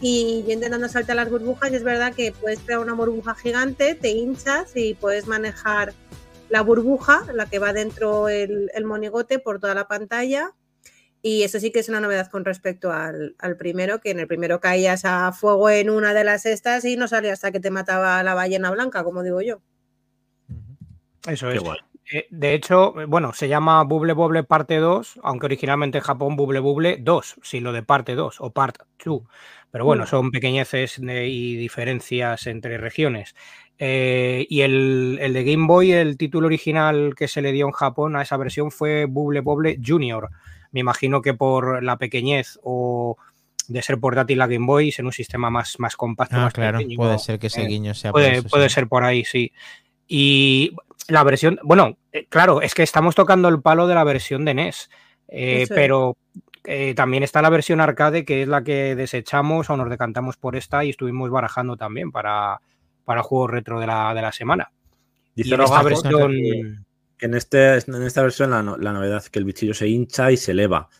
Y 0.00 0.44
yo 0.46 0.54
intentando 0.54 0.88
saltar 0.88 1.14
las 1.14 1.30
burbujas, 1.30 1.70
y 1.70 1.76
es 1.76 1.84
verdad 1.84 2.12
que 2.12 2.32
puedes 2.32 2.58
crear 2.58 2.80
una 2.80 2.94
burbuja 2.94 3.36
gigante, 3.36 3.94
te 3.94 4.08
hinchas 4.08 4.72
y 4.74 4.94
puedes 4.94 5.28
manejar 5.28 5.94
la 6.48 6.62
burbuja, 6.62 7.24
la 7.34 7.46
que 7.46 7.58
va 7.58 7.72
dentro 7.72 8.28
el, 8.28 8.70
el 8.74 8.84
monigote 8.84 9.38
por 9.38 9.58
toda 9.60 9.74
la 9.74 9.88
pantalla. 9.88 10.52
Y 11.22 11.42
eso 11.42 11.58
sí 11.58 11.72
que 11.72 11.80
es 11.80 11.88
una 11.88 11.98
novedad 12.00 12.30
con 12.30 12.44
respecto 12.44 12.92
al, 12.92 13.34
al 13.38 13.56
primero, 13.56 14.00
que 14.00 14.10
en 14.12 14.20
el 14.20 14.28
primero 14.28 14.60
caías 14.60 15.04
a 15.04 15.32
fuego 15.32 15.70
en 15.70 15.90
una 15.90 16.14
de 16.14 16.22
las 16.22 16.46
estas 16.46 16.84
y 16.84 16.96
no 16.96 17.08
salía 17.08 17.32
hasta 17.32 17.50
que 17.50 17.58
te 17.58 17.70
mataba 17.70 18.22
la 18.22 18.34
ballena 18.34 18.70
blanca, 18.70 19.02
como 19.02 19.22
digo 19.24 19.40
yo. 19.42 19.60
Eso 21.26 21.50
es. 21.50 21.62
Eh, 22.12 22.26
De 22.30 22.54
hecho, 22.54 23.00
eh, 23.00 23.04
bueno, 23.06 23.32
se 23.32 23.48
llama 23.48 23.82
Bubble 23.82 24.12
Bobble 24.12 24.44
parte 24.44 24.76
2, 24.76 25.18
aunque 25.24 25.46
originalmente 25.46 25.98
en 25.98 26.04
Japón 26.04 26.36
Bubble 26.36 26.60
Bubble 26.60 26.98
2, 27.00 27.36
sin 27.42 27.64
lo 27.64 27.72
de 27.72 27.82
parte 27.82 28.14
2 28.14 28.36
o 28.40 28.50
part 28.52 28.76
2. 29.04 29.22
Pero 29.72 29.84
bueno, 29.84 30.04
Mm. 30.04 30.06
son 30.06 30.30
pequeñeces 30.30 31.00
de- 31.00 31.26
y 31.26 31.56
diferencias 31.56 32.46
entre 32.46 32.78
regiones. 32.78 33.34
Eh, 33.78 34.46
y 34.48 34.62
el, 34.62 35.18
el 35.20 35.32
de 35.32 35.44
Game 35.44 35.66
Boy, 35.66 35.92
el 35.92 36.16
título 36.16 36.46
original 36.46 37.14
que 37.14 37.28
se 37.28 37.42
le 37.42 37.52
dio 37.52 37.66
en 37.66 37.72
Japón 37.72 38.16
a 38.16 38.22
esa 38.22 38.36
versión 38.36 38.70
fue 38.70 39.04
Bubble 39.04 39.40
Bobble 39.40 39.78
Junior. 39.84 40.30
Me 40.72 40.80
imagino 40.80 41.20
que 41.22 41.34
por 41.34 41.82
la 41.82 41.96
pequeñez 41.96 42.58
o 42.62 43.16
de 43.68 43.82
ser 43.82 43.98
portátil 43.98 44.38
la 44.38 44.46
Game 44.46 44.66
Boy, 44.66 44.94
en 44.96 45.06
un 45.06 45.12
sistema 45.12 45.50
más, 45.50 45.78
más 45.78 45.96
compacto, 45.96 46.36
Ah, 46.36 46.44
más 46.44 46.52
claro, 46.52 46.78
pequeño, 46.78 46.96
puede 46.96 47.18
ser 47.18 47.38
que 47.38 47.48
ese 47.48 47.62
eh, 47.62 47.66
guiño 47.66 47.94
sea 47.94 48.12
por 48.12 48.20
Puede, 48.20 48.38
eso, 48.38 48.48
puede 48.48 48.68
sí. 48.68 48.74
ser 48.74 48.88
por 48.88 49.04
ahí, 49.04 49.24
sí. 49.24 49.52
Y 50.08 50.72
la 51.08 51.24
versión, 51.24 51.58
bueno, 51.62 51.96
eh, 52.12 52.26
claro, 52.28 52.62
es 52.62 52.74
que 52.74 52.82
estamos 52.82 53.14
tocando 53.14 53.48
el 53.48 53.60
palo 53.60 53.86
de 53.86 53.94
la 53.94 54.04
versión 54.04 54.44
de 54.44 54.54
NES, 54.54 54.90
eh, 55.28 55.62
es. 55.62 55.68
pero 55.68 56.16
eh, 56.64 56.94
también 56.94 57.22
está 57.22 57.42
la 57.42 57.50
versión 57.50 57.80
arcade, 57.80 58.24
que 58.24 58.42
es 58.42 58.48
la 58.48 58.62
que 58.62 58.94
desechamos 58.94 59.70
o 59.70 59.76
nos 59.76 59.90
decantamos 59.90 60.36
por 60.36 60.56
esta 60.56 60.84
y 60.84 60.90
estuvimos 60.90 61.30
barajando 61.30 61.76
también 61.76 62.12
para, 62.12 62.60
para 63.06 63.22
juegos 63.22 63.50
retro 63.52 63.80
de 63.80 63.86
la, 63.86 64.12
de 64.12 64.20
la 64.20 64.32
semana. 64.32 64.70
Dice 65.34 65.54
en 65.54 65.60
esta 65.62 65.78
Rogajo 65.80 65.84
versión, 65.88 66.32
que, 67.16 67.24
en, 67.26 67.34
este, 67.34 67.74
en 67.78 68.02
esta 68.02 68.20
versión 68.22 68.50
la, 68.50 68.62
no- 68.62 68.76
la 68.76 68.92
novedad 68.92 69.18
es 69.18 69.30
que 69.30 69.38
el 69.38 69.46
bichillo 69.46 69.72
se 69.72 69.88
hincha 69.88 70.30
y 70.30 70.36
se 70.36 70.50
eleva. 70.52 70.90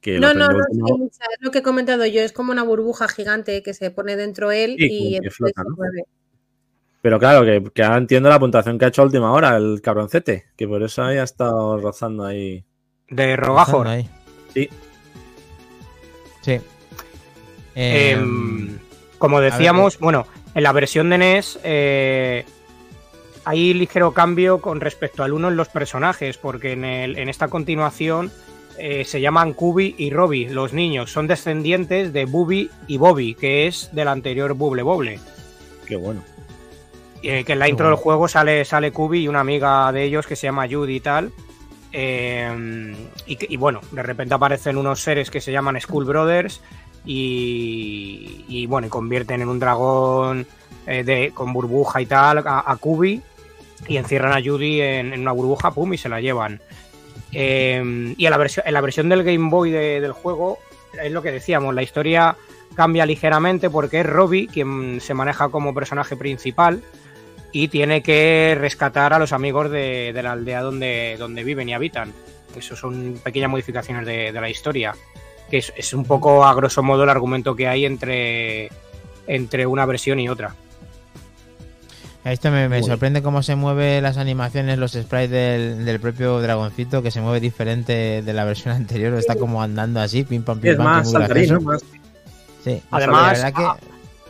Que 0.00 0.20
No, 0.20 0.32
no, 0.34 0.48
no, 0.48 0.56
última- 0.58 0.86
sí, 0.86 0.92
o 0.92 1.08
sea, 1.12 1.26
es 1.34 1.40
lo 1.40 1.50
que 1.50 1.58
he 1.58 1.62
comentado 1.62 2.06
yo, 2.06 2.20
es 2.20 2.32
como 2.32 2.52
una 2.52 2.62
burbuja 2.62 3.08
gigante 3.08 3.62
que 3.64 3.74
se 3.74 3.90
pone 3.90 4.14
dentro 4.14 4.52
él 4.52 4.76
Sí, 4.78 5.16
y 5.16 5.20
que 5.20 5.30
flota, 5.30 5.62
se 5.62 5.68
¿no? 5.68 5.74
mueve. 5.76 6.04
Pero 7.02 7.18
claro, 7.18 7.44
que, 7.44 7.70
que 7.72 7.82
ahora 7.82 7.98
entiendo 7.98 8.28
la 8.28 8.38
puntuación 8.38 8.78
que 8.78 8.84
ha 8.84 8.88
hecho 8.88 9.02
a 9.02 9.06
última 9.06 9.32
hora 9.32 9.56
el 9.56 9.80
cabroncete, 9.80 10.46
que 10.56 10.68
por 10.68 10.82
eso 10.82 11.02
ahí 11.02 11.16
ha 11.18 11.22
estado 11.24 11.78
rozando 11.78 12.24
ahí. 12.24 12.64
de 13.08 13.36
Rogajor. 13.36 13.86
Ahí. 13.88 14.08
Sí. 14.52 14.68
Sí. 16.42 16.60
Eh, 17.74 18.12
Em, 18.12 18.78
como 19.18 19.40
decíamos, 19.40 19.98
bueno, 19.98 20.26
en 20.56 20.62
la 20.64 20.72
versión 20.72 21.08
de 21.10 21.18
NES 21.18 21.60
eh, 21.62 22.44
hay 23.44 23.72
ligero 23.74 24.10
cambio 24.12 24.60
con 24.60 24.80
respecto 24.80 25.22
al 25.22 25.32
uno 25.32 25.48
en 25.48 25.56
los 25.56 25.68
personajes, 25.68 26.36
porque 26.36 26.72
en, 26.72 26.84
el- 26.84 27.16
en 27.16 27.28
esta 27.28 27.46
continuación 27.46 28.32
eh, 28.78 29.04
se 29.04 29.20
llaman 29.20 29.52
Kubi 29.52 29.94
y 29.96 30.10
Robbie, 30.10 30.50
los 30.50 30.72
niños, 30.72 31.12
son 31.12 31.28
descendientes 31.28 32.12
de 32.12 32.24
Bubi 32.24 32.68
y 32.88 32.96
Bobby, 32.96 33.34
que 33.36 33.66
es 33.68 33.88
del 33.92 34.08
anterior 34.08 34.54
Bubble 34.54 34.82
Bobble. 34.82 35.20
Qué 35.86 35.94
bueno. 35.96 36.24
Eh, 37.22 37.44
que 37.44 37.52
en 37.54 37.58
la 37.60 37.64
Qué 37.66 37.70
intro 37.70 37.86
bueno. 37.86 37.96
del 37.96 38.02
juego 38.02 38.28
sale, 38.28 38.64
sale 38.64 38.90
Kubi 38.92 39.20
y 39.20 39.28
una 39.28 39.40
amiga 39.40 39.90
de 39.92 40.02
ellos 40.04 40.26
que 40.26 40.36
se 40.36 40.46
llama 40.48 40.66
Judy 40.68 40.96
y 40.96 41.00
tal. 41.00 41.32
Eh, 41.92 42.94
y, 43.26 43.54
y 43.54 43.56
bueno, 43.56 43.80
de 43.92 44.02
repente 44.02 44.34
aparecen 44.34 44.76
unos 44.76 45.00
seres 45.00 45.30
que 45.30 45.40
se 45.40 45.52
llaman 45.52 45.80
Skull 45.80 46.04
Brothers 46.04 46.60
y, 47.06 48.66
bueno, 48.66 48.88
y 48.88 48.90
convierten 48.90 49.40
en 49.42 49.48
un 49.48 49.58
dragón 49.58 50.46
eh, 50.86 51.04
de, 51.04 51.30
con 51.32 51.52
burbuja 51.52 52.00
y 52.00 52.06
tal 52.06 52.38
a, 52.38 52.64
a 52.66 52.76
Kubi 52.76 53.22
y 53.88 53.96
encierran 53.96 54.32
a 54.32 54.42
Judy 54.42 54.80
en, 54.80 55.20
una 55.20 55.32
burbuja, 55.32 55.70
pum, 55.70 55.94
y 55.94 55.98
se 55.98 56.08
la 56.08 56.20
llevan. 56.20 56.60
Eh, 57.32 58.14
y 58.16 58.24
en 58.24 58.30
la, 58.30 58.80
versión, 58.80 59.08
del 59.08 59.22
Game 59.22 59.50
Boy 59.50 59.70
de- 59.70 60.00
del 60.00 60.12
juego, 60.12 60.58
es 61.00 61.12
lo 61.12 61.22
que 61.22 61.30
decíamos, 61.30 61.74
la 61.74 61.82
historia 61.82 62.36
cambia 62.74 63.06
ligeramente 63.06 63.70
porque 63.70 64.00
es 64.00 64.06
Robbie 64.06 64.48
quien 64.48 65.00
se 65.00 65.14
maneja 65.14 65.48
como 65.48 65.74
personaje 65.74 66.16
principal 66.16 66.82
y 67.52 67.68
tiene 67.68 68.02
que 68.02 68.56
rescatar 68.58 69.12
a 69.12 69.18
los 69.18 69.32
amigos 69.32 69.70
de, 69.70 70.12
la 70.22 70.32
aldea 70.32 70.62
donde, 70.62 71.16
donde 71.18 71.44
viven 71.44 71.68
y 71.68 71.74
habitan. 71.74 72.12
Eso 72.56 72.74
son 72.76 73.20
pequeñas 73.22 73.50
modificaciones 73.50 74.06
de 74.06 74.32
la 74.32 74.48
historia, 74.48 74.94
que 75.50 75.58
es, 75.58 75.72
es 75.76 75.92
un 75.94 76.04
poco 76.04 76.44
a 76.44 76.54
grosso 76.54 76.82
modo 76.82 77.04
el 77.04 77.10
argumento 77.10 77.54
que 77.56 77.68
hay 77.68 77.84
entre, 77.86 78.70
entre 79.26 79.66
una 79.66 79.86
versión 79.86 80.18
y 80.20 80.28
otra. 80.28 80.54
Esto 82.24 82.50
me, 82.50 82.68
me 82.68 82.82
sorprende 82.82 83.22
cómo 83.22 83.40
se 83.44 83.54
mueven 83.54 84.02
las 84.02 84.16
animaciones, 84.16 84.78
los 84.78 84.92
sprites 84.92 85.30
del, 85.30 85.84
del 85.84 86.00
propio 86.00 86.40
dragoncito, 86.40 87.00
que 87.00 87.12
se 87.12 87.20
mueve 87.20 87.38
diferente 87.38 88.20
de 88.22 88.32
la 88.32 88.44
versión 88.44 88.74
anterior. 88.74 89.14
Está 89.14 89.36
como 89.36 89.62
andando 89.62 90.00
así, 90.00 90.24
pim 90.24 90.42
pam, 90.42 90.58
pim 90.58 90.72
Es 90.72 90.76
pam. 90.76 90.84
más 90.86 91.10
saltarín. 91.10 91.62
Más- 91.64 91.84
Sí. 92.64 92.82
Además, 92.90 93.22
la 93.22 93.28
verdad 93.28 93.52
que 93.54 93.62
ah, 93.64 93.76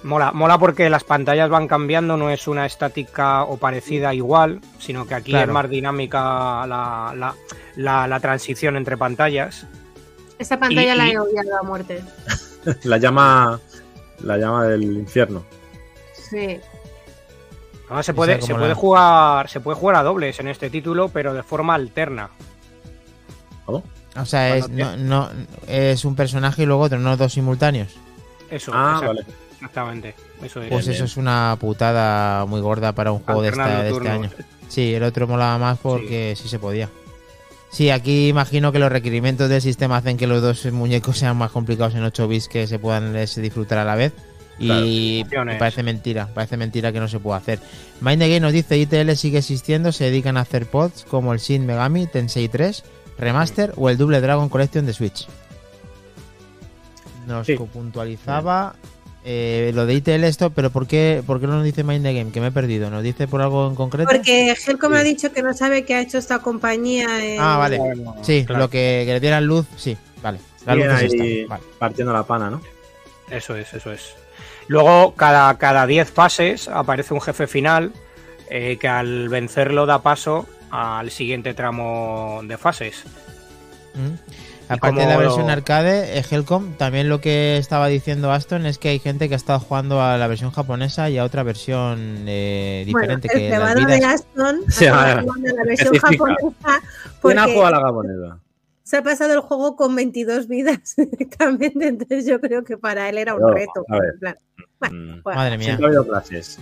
mola, 0.02 0.30
mola 0.32 0.58
porque 0.58 0.90
las 0.90 1.04
pantallas 1.04 1.48
van 1.48 1.66
cambiando, 1.66 2.18
no 2.18 2.28
es 2.28 2.46
una 2.46 2.66
estática 2.66 3.44
o 3.44 3.56
parecida 3.56 4.12
igual, 4.12 4.60
sino 4.78 5.06
que 5.06 5.14
aquí 5.14 5.30
Claro. 5.30 5.46
es 5.46 5.54
más 5.54 5.70
dinámica 5.70 6.66
la, 6.66 7.14
la- 7.16 7.34
la- 7.76 8.06
la 8.06 8.20
transición 8.20 8.76
entre 8.76 8.98
pantallas. 8.98 9.66
Esta 10.38 10.58
pantalla 10.58 10.94
Y- 10.94 10.98
la 10.98 11.06
y- 11.08 11.10
he 11.12 11.18
odiado 11.18 11.58
a 11.58 11.62
muerte. 11.62 12.02
La 12.82 12.98
llama, 12.98 13.60
la 14.24 14.36
llama 14.38 14.64
del 14.66 14.82
infierno. 14.82 15.44
Sí. 16.30 16.58
Además, 17.86 18.04
se 18.06 18.10
Esa 18.10 18.16
puede, 18.16 18.42
se 18.42 18.52
la- 18.52 18.58
puede 18.58 18.74
jugar, 18.74 19.48
se 19.48 19.60
puede 19.60 19.76
jugar 19.78 19.96
a 19.96 20.02
dobles 20.02 20.40
en 20.40 20.48
este 20.48 20.68
título, 20.68 21.08
pero 21.08 21.32
de 21.32 21.44
forma 21.44 21.74
alterna. 21.76 22.28
¿Cómo? 23.64 23.84
o 24.18 24.24
sea, 24.24 24.56
es, 24.56 24.68
no, 24.68 24.96
no, 24.96 25.28
es 25.68 26.04
un 26.04 26.16
personaje 26.16 26.62
y 26.62 26.66
luego 26.66 26.82
otro, 26.82 26.98
no 26.98 27.16
dos 27.16 27.32
simultáneos. 27.34 27.94
Eso, 28.50 28.72
Ah, 28.74 29.00
vale. 29.06 29.24
exactamente. 29.54 30.14
Eso 30.42 30.60
es. 30.62 30.68
Pues 30.68 30.68
Bien, 30.68 30.80
eso 30.80 30.90
bien. 30.90 31.04
es 31.04 31.16
una 31.16 31.56
putada 31.60 32.46
muy 32.46 32.60
gorda 32.60 32.92
para 32.92 33.12
un 33.12 33.20
juego 33.20 33.42
de, 33.42 33.50
esta- 33.50 33.64
Alternando 33.64 33.84
de 33.84 33.90
este 33.96 34.08
año. 34.10 34.30
Sí, 34.68 34.94
el 34.94 35.02
otro 35.04 35.28
molaba 35.28 35.56
más 35.58 35.78
porque 35.78 36.34
sí. 36.36 36.48
se 36.48 36.58
podía. 36.58 36.88
Sí, 37.70 37.90
aquí 37.90 38.28
imagino 38.28 38.72
que 38.72 38.78
los 38.78 38.90
requerimientos 38.90 39.48
del 39.48 39.60
sistema 39.60 39.98
hacen 39.98 40.16
que 40.16 40.26
los 40.26 40.40
dos 40.40 40.64
muñecos 40.72 41.18
sean 41.18 41.36
más 41.36 41.50
complicados 41.50 41.94
en 41.94 42.04
8 42.04 42.28
bits 42.28 42.48
que 42.48 42.66
se 42.66 42.78
puedan 42.78 43.12
disfrutar 43.12 43.78
a 43.78 43.84
la 43.84 43.94
vez. 43.96 44.12
Y 44.58 45.26
me 45.44 45.56
parece 45.56 45.82
mentira, 45.82 46.28
parece 46.32 46.56
mentira 46.56 46.90
que 46.90 47.00
no 47.00 47.08
se 47.08 47.18
pueda 47.18 47.36
hacer. 47.36 47.58
Mind 48.00 48.20
the 48.22 48.28
Game 48.28 48.40
nos 48.40 48.52
dice 48.54 48.78
ITL 48.78 49.10
sigue 49.14 49.38
existiendo, 49.38 49.92
se 49.92 50.04
dedican 50.04 50.38
a 50.38 50.40
hacer 50.40 50.64
pods 50.66 51.04
como 51.04 51.34
el 51.34 51.40
Shin 51.40 51.66
Megami 51.66 52.06
Tensei 52.06 52.48
3 52.48 52.82
Remaster 53.18 53.74
o 53.76 53.90
el 53.90 53.98
Double 53.98 54.20
Dragon 54.22 54.48
Collection 54.48 54.86
de 54.86 54.94
Switch. 54.94 55.26
Nos 57.26 57.46
Sí. 57.46 57.56
puntualizaba 57.56 58.76
eh, 59.28 59.72
lo 59.74 59.86
de 59.86 59.94
ITL 59.94 60.22
esto, 60.24 60.50
pero 60.50 60.70
¿por 60.70 60.86
qué, 60.86 61.20
¿por 61.26 61.40
qué 61.40 61.46
no 61.48 61.54
nos 61.56 61.64
dice 61.64 61.82
Mind 61.82 62.04
the 62.04 62.14
Game? 62.14 62.30
Que 62.30 62.40
me 62.40 62.46
he 62.46 62.52
perdido. 62.52 62.88
¿Nos 62.90 63.02
dice 63.02 63.26
por 63.26 63.42
algo 63.42 63.66
en 63.68 63.74
concreto? 63.74 64.08
Porque 64.08 64.52
Helcom 64.66 64.92
Sí. 64.92 64.98
ha 64.98 65.02
dicho 65.02 65.32
que 65.32 65.42
no 65.42 65.52
sabe 65.52 65.84
qué 65.84 65.96
ha 65.96 66.00
hecho 66.00 66.18
esta 66.18 66.38
compañía. 66.38 67.24
en- 67.24 67.40
Ah, 67.40 67.56
vale. 67.58 67.80
Sí, 68.22 68.44
Claro. 68.46 68.60
lo 68.62 68.70
que, 68.70 69.02
que 69.04 69.12
le 69.14 69.20
dieran 69.20 69.44
luz, 69.46 69.66
sí, 69.76 69.96
vale. 70.22 70.38
La 70.64 70.74
luz 70.76 70.86
es 70.86 71.02
esta, 71.12 71.22
ahí 71.24 71.44
vale. 71.44 71.62
partiendo 71.78 72.12
la 72.12 72.22
pana, 72.22 72.50
¿no? 72.50 72.60
Eso 73.30 73.56
es, 73.56 73.74
eso 73.74 73.92
es. 73.92 74.14
Luego, 74.68 75.14
cada, 75.14 75.56
cada 75.58 75.86
10 75.86 76.10
fases 76.10 76.68
aparece 76.68 77.12
un 77.14 77.20
jefe 77.20 77.46
final 77.48 77.92
eh, 78.48 78.76
que 78.80 78.86
al 78.88 79.28
vencerlo 79.28 79.86
da 79.86 80.02
paso 80.02 80.46
al 80.70 81.10
siguiente 81.10 81.52
tramo 81.54 82.40
de 82.44 82.56
fases. 82.58 83.02
Mm. 83.94 84.14
Aparte 84.68 85.00
de 85.00 85.06
la 85.06 85.16
versión 85.16 85.46
lo- 85.46 85.52
arcade, 85.52 86.18
eh, 86.18 86.24
Helcom, 86.30 86.72
también 86.74 87.08
lo 87.08 87.20
que 87.20 87.56
estaba 87.56 87.86
diciendo 87.88 88.32
Aston 88.32 88.66
es 88.66 88.78
que 88.78 88.88
hay 88.88 88.98
gente 88.98 89.28
que 89.28 89.34
ha 89.34 89.36
estado 89.36 89.60
jugando 89.60 90.00
a 90.02 90.16
la 90.18 90.26
versión 90.26 90.50
japonesa 90.50 91.08
y 91.08 91.18
a 91.18 91.24
otra 91.24 91.42
versión 91.44 92.24
eh, 92.26 92.84
Bueno, 92.90 93.16
diferente. 93.18 93.28
el 93.32 93.40
que 93.40 93.50
cebado 93.50 93.86
de 93.86 94.04
Aston 94.04 94.60
ha 94.68 94.70
Sí, 94.70 94.86
a 94.86 95.22
jugando 95.22 95.56
la 95.56 95.64
versión 95.64 95.94
japonesa 95.94 96.50
¿Quién 97.22 97.38
ha 97.38 97.42
porque 97.44 97.52
jugado 97.54 97.66
a 97.66 97.70
la 97.70 97.80
gaboneda? 97.80 98.38
se 98.82 98.96
ha 98.98 99.02
pasado 99.02 99.34
el 99.34 99.40
juego 99.40 99.74
con 99.76 99.94
22 99.96 100.46
vidas 100.48 100.94
directamente, 100.96 101.88
entonces 101.88 102.26
yo 102.26 102.40
creo 102.40 102.62
que 102.64 102.76
para 102.76 103.08
él 103.08 103.18
era 103.18 103.34
un 103.34 103.40
Pero, 103.40 103.52
reto. 103.54 103.84
a 103.88 103.98
ver. 104.00 104.10
en 104.14 104.18
plan, 104.20 104.36
bueno, 104.78 104.94
Mm. 105.16 105.22
bueno. 105.22 105.38
Madre 105.40 105.58
mía. 105.58 105.78
Ha 105.80 105.84
habido 105.86 106.06
clases. 106.06 106.58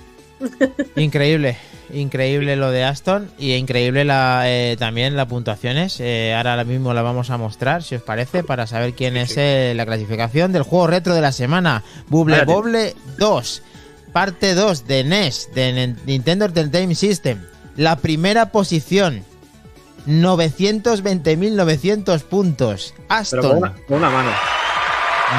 Increíble, 0.96 1.56
increíble 1.92 2.56
lo 2.56 2.70
de 2.70 2.84
Aston 2.84 3.30
y 3.38 3.52
increíble 3.54 4.04
la, 4.04 4.42
eh, 4.46 4.76
también 4.78 5.16
las 5.16 5.26
puntuaciones. 5.26 5.98
Eh, 6.00 6.34
ahora 6.36 6.62
mismo 6.64 6.94
la 6.94 7.02
vamos 7.02 7.30
a 7.30 7.36
mostrar, 7.36 7.82
si 7.82 7.94
os 7.96 8.02
parece, 8.02 8.42
para 8.44 8.66
saber 8.66 8.94
quién 8.94 9.16
es 9.16 9.34
eh, 9.36 9.72
la 9.76 9.84
clasificación 9.86 10.52
del 10.52 10.62
juego 10.62 10.86
retro 10.88 11.14
de 11.14 11.20
la 11.20 11.32
semana. 11.32 11.82
Bubble. 12.08 12.44
Bobble 12.44 12.94
2, 13.18 13.62
parte 14.12 14.54
2 14.54 14.86
de 14.86 15.04
NES, 15.04 15.50
de 15.54 15.72
Nen- 15.72 15.96
Nintendo 16.06 16.44
Entertainment 16.46 16.98
System. 16.98 17.38
La 17.76 17.96
primera 17.96 18.50
posición, 18.52 19.24
920.900 20.06 22.22
puntos. 22.22 22.94
Pero 22.96 23.04
Aston, 23.08 23.40
con 23.42 23.56
una, 23.58 23.74
con 23.88 23.96
una 23.98 24.10
mano. 24.10 24.30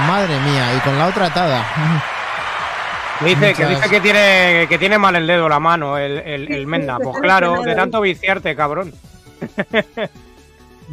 madre 0.08 0.38
mía, 0.42 0.76
y 0.76 0.80
con 0.82 0.98
la 0.98 1.08
otra 1.08 1.28
atada. 1.28 1.66
Dice, 3.24 3.54
que 3.54 3.66
dice 3.66 3.90
que 3.90 4.02
tiene, 4.02 4.66
que 4.68 4.78
tiene 4.78 4.98
mal 4.98 5.16
el 5.16 5.26
dedo 5.26 5.48
la 5.48 5.60
mano, 5.60 5.98
el, 5.98 6.18
el, 6.20 6.52
el 6.52 6.68
Menda. 6.68 6.98
Pues 7.00 7.18
claro, 7.20 7.62
de 7.62 7.76
tanto 7.76 8.02
viciarte, 8.02 8.56
cabrón. 8.56 8.94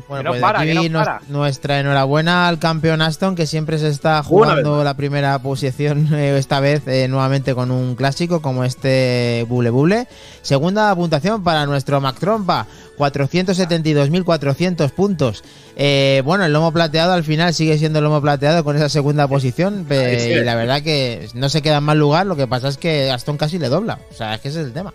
Bueno, 0.09 0.31
pues 0.31 0.41
para, 0.41 0.61
aquí 0.61 0.89
nos- 0.89 1.07
nuestra 1.29 1.79
enhorabuena 1.81 2.49
al 2.49 2.59
campeón 2.59 3.03
Aston 3.03 3.35
que 3.35 3.47
siempre 3.47 3.79
se 3.79 3.89
está 3.89 4.23
jugando 4.23 4.83
la 4.85 4.95
primera 4.95 5.39
posición 5.41 6.15
eh, 6.15 6.37
esta 6.39 6.61
vez 6.61 6.87
eh, 6.87 7.09
nuevamente 7.09 7.55
con 7.55 7.71
un 7.71 7.95
clásico 7.95 8.41
como 8.41 8.65
este 8.65 9.45
Bule 9.49 9.71
Bule. 9.71 10.09
Segunda 10.41 10.95
puntuación 10.95 11.45
para 11.45 11.67
nuestro 11.67 12.01
Mac 12.01 12.17
Trompa, 12.19 12.67
472.400 12.99 14.91
puntos. 14.91 15.45
Eh, 15.77 16.23
bueno, 16.25 16.45
el 16.45 16.53
lomo 16.53 16.73
plateado 16.73 17.13
al 17.13 17.25
final 17.25 17.55
sigue 17.55 17.79
siendo 17.79 17.99
el 17.99 18.05
lomo 18.05 18.21
plateado 18.21 18.65
con 18.65 18.77
esa 18.77 18.89
segunda 18.89 19.29
posición 19.29 19.87
sí. 19.89 19.95
y 20.31 20.45
la 20.45 20.55
verdad 20.55 20.83
que 20.83 21.29
no 21.35 21.49
se 21.49 21.63
queda 21.63 21.79
en 21.79 21.85
mal 21.85 21.99
lugar, 21.99 22.27
lo 22.27 22.37
que 22.37 22.47
pasa 22.47 22.69
es 22.69 22.77
que 22.77 23.11
Aston 23.11 23.37
casi 23.37 23.59
le 23.59 23.69
dobla. 23.69 23.99
O 24.11 24.15
sea, 24.15 24.35
es 24.35 24.41
que 24.41 24.49
ese 24.49 24.61
es 24.61 24.67
el 24.67 24.73
tema. 24.73 24.93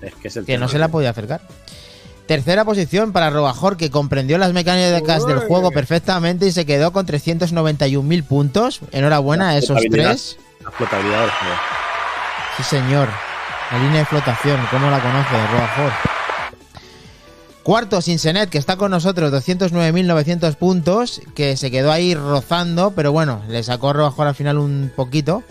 Es 0.00 0.14
que 0.14 0.28
es 0.28 0.36
el 0.36 0.44
Que 0.44 0.58
no 0.58 0.68
se 0.68 0.78
la 0.78 0.88
podía 0.88 1.10
acercar. 1.10 1.42
Tercera 2.32 2.64
posición 2.64 3.12
para 3.12 3.28
Robajor, 3.28 3.76
que 3.76 3.90
comprendió 3.90 4.38
las 4.38 4.54
mecánicas 4.54 5.26
del 5.26 5.36
Uy. 5.36 5.44
juego 5.48 5.70
perfectamente 5.70 6.46
y 6.46 6.52
se 6.52 6.64
quedó 6.64 6.90
con 6.90 7.06
391.000 7.06 8.24
puntos. 8.24 8.80
Enhorabuena 8.90 9.50
a 9.50 9.58
esos 9.58 9.78
tres. 9.90 10.38
La 10.64 10.70
flotabilidad 10.70 11.20
del. 11.20 11.30
Sí, 12.56 12.62
señor. 12.62 13.10
La 13.70 13.78
línea 13.80 13.98
de 13.98 14.06
flotación, 14.06 14.58
¿cómo 14.70 14.88
la 14.88 15.00
conoce, 15.00 15.46
Robajor? 15.52 15.92
Cuarto, 17.64 18.00
Sinsenet, 18.00 18.48
que 18.48 18.56
está 18.56 18.76
con 18.76 18.92
nosotros, 18.92 19.30
209.900 19.30 20.56
puntos, 20.56 21.20
que 21.34 21.58
se 21.58 21.70
quedó 21.70 21.92
ahí 21.92 22.14
rozando, 22.14 22.92
pero 22.92 23.12
bueno, 23.12 23.42
le 23.48 23.62
sacó 23.62 23.92
Robajor 23.92 24.28
al 24.28 24.34
final 24.34 24.56
un 24.56 24.90
poquito. 24.96 25.42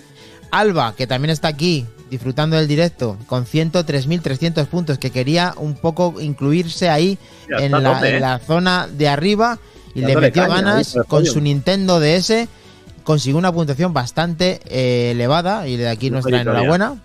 Alba, 0.50 0.96
que 0.96 1.06
también 1.06 1.30
está 1.30 1.48
aquí 1.48 1.86
disfrutando 2.12 2.58
del 2.58 2.67
directo, 2.67 3.17
con 3.26 3.45
103.300 3.45 4.67
puntos, 4.67 4.97
que 5.00 5.10
quería 5.10 5.56
un 5.58 5.76
poco 5.76 6.19
incluirse 6.19 6.89
ahí 6.89 7.17
en 7.47 7.63
está 7.63 7.78
a 7.78 7.80
la, 7.80 7.93
tope, 7.93 8.10
en 8.10 8.15
¿eh? 8.15 8.19
la 8.19 8.39
zona 8.39 8.88
de 8.88 9.08
arriba 9.08 9.58
y 9.95 10.02
le 10.02 10.15
metió 10.17 10.43
caña 10.43 10.56
ganas 10.56 10.97
con 11.08 11.26
su 11.26 11.39
Nintendo 11.39 12.00
DS. 12.00 12.47
Consiguió 13.04 13.39
una 13.39 13.52
puntuación 13.52 13.93
bastante 13.93 14.60
eh, 14.65 15.12
elevada 15.12 15.67
y 15.67 15.78
de 15.78 15.88
aquí 15.89 16.08
Una 16.08 16.15
nuestra 16.15 16.38
victoria. 16.38 16.60
enhorabuena. 16.60 17.02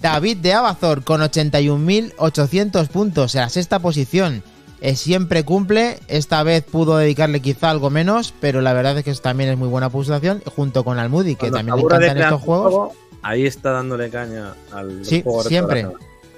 David 0.00 0.38
de 0.38 0.54
Abazor 0.54 1.04
con 1.04 1.20
81.800 1.20 2.88
puntos 2.88 3.34
en 3.34 3.42
la 3.42 3.48
sexta 3.50 3.78
posición. 3.78 4.42
Eh, 4.80 4.96
siempre 4.96 5.44
cumple, 5.44 6.00
esta 6.08 6.42
vez 6.42 6.64
pudo 6.64 6.96
dedicarle 6.96 7.40
quizá 7.40 7.70
algo 7.70 7.88
menos, 7.88 8.34
pero 8.40 8.62
la 8.62 8.72
verdad 8.72 8.98
es 8.98 9.04
que 9.04 9.14
también 9.14 9.50
es 9.50 9.56
muy 9.56 9.68
buena 9.68 9.90
puntuación, 9.90 10.42
junto 10.56 10.82
con 10.82 10.98
Almudi, 10.98 11.36
que 11.36 11.50
Cuando 11.50 11.58
también 11.58 11.76
le 11.76 11.82
encantan 11.82 12.18
estos 12.18 12.42
juegos. 12.42 12.72
juego, 12.72 12.94
ahí 13.22 13.46
está 13.46 13.70
dándole 13.70 14.10
caña 14.10 14.54
al 14.72 15.04
Sí, 15.04 15.22
juego 15.22 15.42
siempre. 15.44 15.86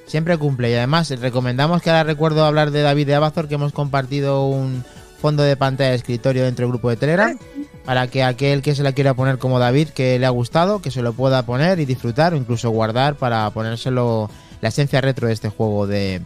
Siempre 0.07 0.37
cumple 0.37 0.71
y 0.71 0.75
además 0.75 1.09
recomendamos 1.19 1.81
que 1.81 1.89
ahora 1.89 2.05
recuerdo 2.05 2.45
hablar 2.45 2.71
de 2.71 2.83
David 2.83 3.07
de 3.07 3.15
Abazor 3.15 3.49
que 3.49 3.55
hemos 3.55 3.73
compartido 3.73 4.47
un 4.47 4.85
fondo 5.21 5.43
de 5.43 5.57
pantalla 5.57 5.91
de 5.91 5.97
escritorio 5.97 6.45
dentro 6.45 6.65
del 6.65 6.73
grupo 6.73 6.91
de 6.91 6.97
Telegram 6.97 7.39
para 7.87 8.07
que 8.09 8.23
aquel 8.23 8.61
que 8.61 8.75
se 8.75 8.83
la 8.83 8.93
quiera 8.93 9.15
poner 9.15 9.39
como 9.39 9.59
David 9.59 9.89
que 9.89 10.19
le 10.19 10.27
ha 10.27 10.31
gustado 10.31 10.83
que 10.83 10.91
se 10.91 11.01
lo 11.01 11.15
pueda 11.15 11.47
poner 11.47 11.81
y 11.81 11.87
disfrutar 11.87 12.35
o 12.35 12.37
incluso 12.37 12.69
guardar 12.69 13.15
para 13.15 13.49
ponérselo 13.51 14.29
la 14.61 14.69
esencia 14.69 15.01
retro 15.01 15.27
de 15.29 15.33
este 15.33 15.49
juego 15.49 15.87
de 15.87 16.21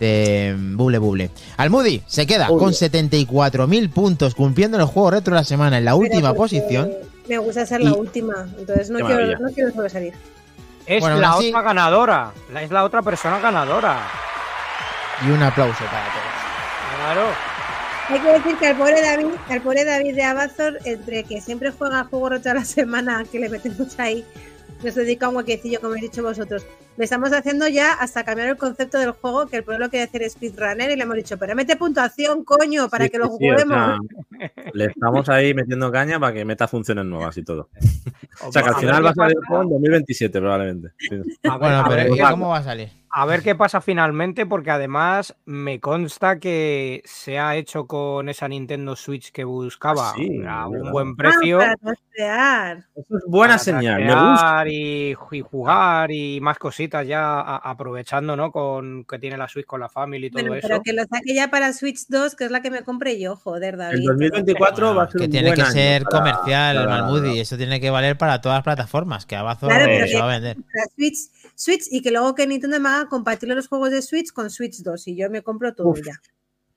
de 0.00 0.56
Buble 0.58 0.98
Buble. 0.98 1.30
Almudi 1.56 2.02
se 2.06 2.26
queda 2.26 2.50
Uy. 2.50 2.58
con 2.58 2.72
74.000 2.72 3.90
puntos 3.90 4.34
cumpliendo 4.34 4.78
el 4.78 4.84
juego 4.84 5.12
retro 5.12 5.34
de 5.34 5.40
la 5.40 5.44
semana 5.44 5.78
en 5.78 5.84
la 5.84 5.92
Pero 5.92 5.98
última 5.98 6.34
porque 6.34 6.56
posición. 6.56 6.90
Me 7.32 7.38
gusta 7.38 7.64
ser 7.64 7.80
la 7.80 7.94
última, 7.94 8.46
entonces 8.58 8.90
no 8.90 8.98
Qué 8.98 9.04
quiero, 9.04 9.20
maravilla. 9.22 9.38
no 9.48 9.54
quiero 9.54 9.70
sobresalir. 9.72 10.12
Es 10.84 11.00
Bueno, 11.00 11.16
la 11.16 11.32
así- 11.32 11.48
otra 11.48 11.62
ganadora. 11.62 12.30
Es 12.60 12.70
la 12.70 12.84
otra 12.84 13.00
persona 13.00 13.38
ganadora. 13.38 14.00
Y 15.26 15.30
un 15.30 15.42
aplauso 15.42 15.82
para 15.86 16.04
todos. 16.04 16.94
Claro. 16.98 17.28
Hay 18.10 18.20
que 18.20 18.32
decir 18.38 18.56
que 18.58 18.66
al 18.66 18.76
pobre 18.76 19.00
David, 19.00 19.26
al 19.48 19.62
pobre 19.62 19.84
David 19.86 20.14
de 20.14 20.22
Amazon, 20.24 20.76
entre 20.84 21.24
que 21.24 21.40
siempre 21.40 21.70
juega 21.70 22.04
juego 22.04 22.28
roto 22.28 22.50
a 22.50 22.54
la 22.54 22.64
semana, 22.66 23.24
que 23.32 23.38
le 23.38 23.48
metemos 23.48 23.98
ahí, 23.98 24.26
nos 24.84 24.94
dedica 24.94 25.30
un 25.30 25.36
huequecillo, 25.36 25.80
como 25.80 25.92
habéis 25.94 26.10
dicho 26.10 26.22
vosotros. 26.22 26.66
Le 26.96 27.04
estamos 27.04 27.32
haciendo 27.32 27.66
ya 27.68 27.94
hasta 27.94 28.22
cambiar 28.22 28.48
el 28.48 28.56
concepto 28.58 28.98
del 28.98 29.12
juego, 29.12 29.46
que 29.46 29.56
el 29.56 29.64
pueblo 29.64 29.88
quiere 29.88 30.04
hacer 30.04 30.28
speedrunner, 30.28 30.90
y 30.90 30.96
le 30.96 31.02
hemos 31.04 31.16
dicho, 31.16 31.38
pero 31.38 31.54
mete 31.54 31.76
puntuación, 31.76 32.44
coño, 32.44 32.88
para 32.90 33.04
Sí, 33.04 33.10
que 33.10 33.18
lo 33.18 33.24
sí, 33.26 33.30
o 33.32 33.36
juguemos. 33.36 33.66
sea, 33.66 33.96
le 34.74 34.84
estamos 34.86 35.28
ahí 35.30 35.54
metiendo 35.54 35.90
caña 35.90 36.20
para 36.20 36.34
que 36.34 36.44
meta 36.44 36.68
funciones 36.68 37.06
nuevas 37.06 37.36
y 37.38 37.44
todo. 37.44 37.70
O 38.44 38.52
sea 38.52 38.62
que 38.62 38.68
al 38.68 38.74
final 38.76 39.04
va 39.06 39.10
a 39.10 39.14
salir 39.14 39.36
el 39.36 39.40
pasa. 39.40 39.46
juego 39.48 39.62
en 39.62 39.68
2027 39.70 40.38
probablemente. 40.40 40.88
Sí. 40.98 41.14
A 41.44 41.50
ver- 41.52 41.58
Bueno, 41.60 41.78
a 41.80 41.88
pero 41.88 42.14
¿y 42.14 42.18
qué- 42.18 42.24
cómo 42.30 42.48
va 42.50 42.58
a 42.58 42.62
salir? 42.62 42.88
A 43.14 43.26
ver 43.26 43.42
qué 43.42 43.54
pasa 43.54 43.82
finalmente, 43.82 44.46
porque 44.46 44.70
además 44.70 45.36
me 45.44 45.80
consta 45.80 46.38
que 46.38 47.02
se 47.04 47.38
ha 47.38 47.56
hecho 47.56 47.86
con 47.86 48.30
esa 48.30 48.48
Nintendo 48.48 48.96
Switch 48.96 49.32
que 49.32 49.44
buscaba 49.44 50.14
sí, 50.14 50.40
a 50.48 50.66
un 50.66 50.72
verdad. 50.72 50.92
buen 50.92 51.08
Ah, 51.10 51.14
precio. 51.18 51.58
para. 51.58 51.74
Eso 52.94 53.16
es 53.18 53.24
buena 53.26 53.54
para 53.54 53.58
señal, 53.58 54.00
me 54.02 54.06
gusta. 54.14 54.24
trastear 54.64 54.68
Y, 54.68 55.16
y 55.30 55.40
jugar 55.42 56.10
y 56.10 56.40
más 56.40 56.58
cositas 56.58 56.81
ya 56.88 57.40
a- 57.40 57.56
aprovechando, 57.70 58.36
¿no? 58.36 58.50
Con 58.52 59.04
que 59.04 59.18
tiene 59.18 59.36
la 59.36 59.48
Switch 59.48 59.66
con 59.66 59.80
la 59.80 59.88
Family 59.88 60.26
y 60.26 60.30
todo 60.30 60.42
Bueno, 60.42 60.54
eso. 60.56 60.68
pero 60.68 60.82
que 60.82 60.92
lo 60.92 61.02
saque 61.04 61.34
ya 61.34 61.48
para 61.50 61.72
Switch 61.72 62.06
2, 62.08 62.34
que 62.34 62.44
es 62.44 62.50
la 62.50 62.62
que 62.62 62.70
me 62.70 62.82
compré 62.82 63.18
yo, 63.20 63.36
joder, 63.36 63.76
David. 63.76 63.98
El 64.00 64.04
2024 64.04 64.94
va 64.94 65.02
a 65.04 65.10
ser 65.10 65.18
que 65.18 65.24
un 65.26 65.30
tiene 65.30 65.48
buen 65.48 65.56
que 65.56 65.62
año 65.62 65.70
ser 65.72 66.02
para- 66.04 66.18
comercial, 66.18 66.76
para- 66.76 66.88
Malmudi. 67.02 67.40
Eso 67.40 67.56
tiene 67.56 67.80
que 67.80 67.90
valer 67.90 68.16
para 68.18 68.40
todas 68.40 68.56
las 68.56 68.64
plataformas. 68.64 69.26
Que 69.26 69.36
Amazon 69.36 69.68
Claro, 69.68 69.84
pero 69.86 70.06
se 70.06 70.18
va 70.18 70.24
a 70.24 70.38
vender. 70.38 70.56
Para 70.56 70.86
Switch, 70.94 71.16
Switch 71.54 71.82
y 71.90 72.02
que 72.02 72.10
luego 72.10 72.34
que 72.34 72.46
Nintendo 72.46 72.80
me 72.80 72.88
haga 72.88 73.08
compatible 73.08 73.54
los 73.54 73.68
juegos 73.68 73.90
de 73.90 74.02
Switch 74.02 74.32
con 74.32 74.50
Switch 74.50 74.78
2 74.82 75.08
y 75.08 75.16
yo 75.16 75.30
me 75.30 75.42
compro 75.42 75.74
todo 75.74 75.88
Uf. 75.88 76.00
ya. 76.04 76.12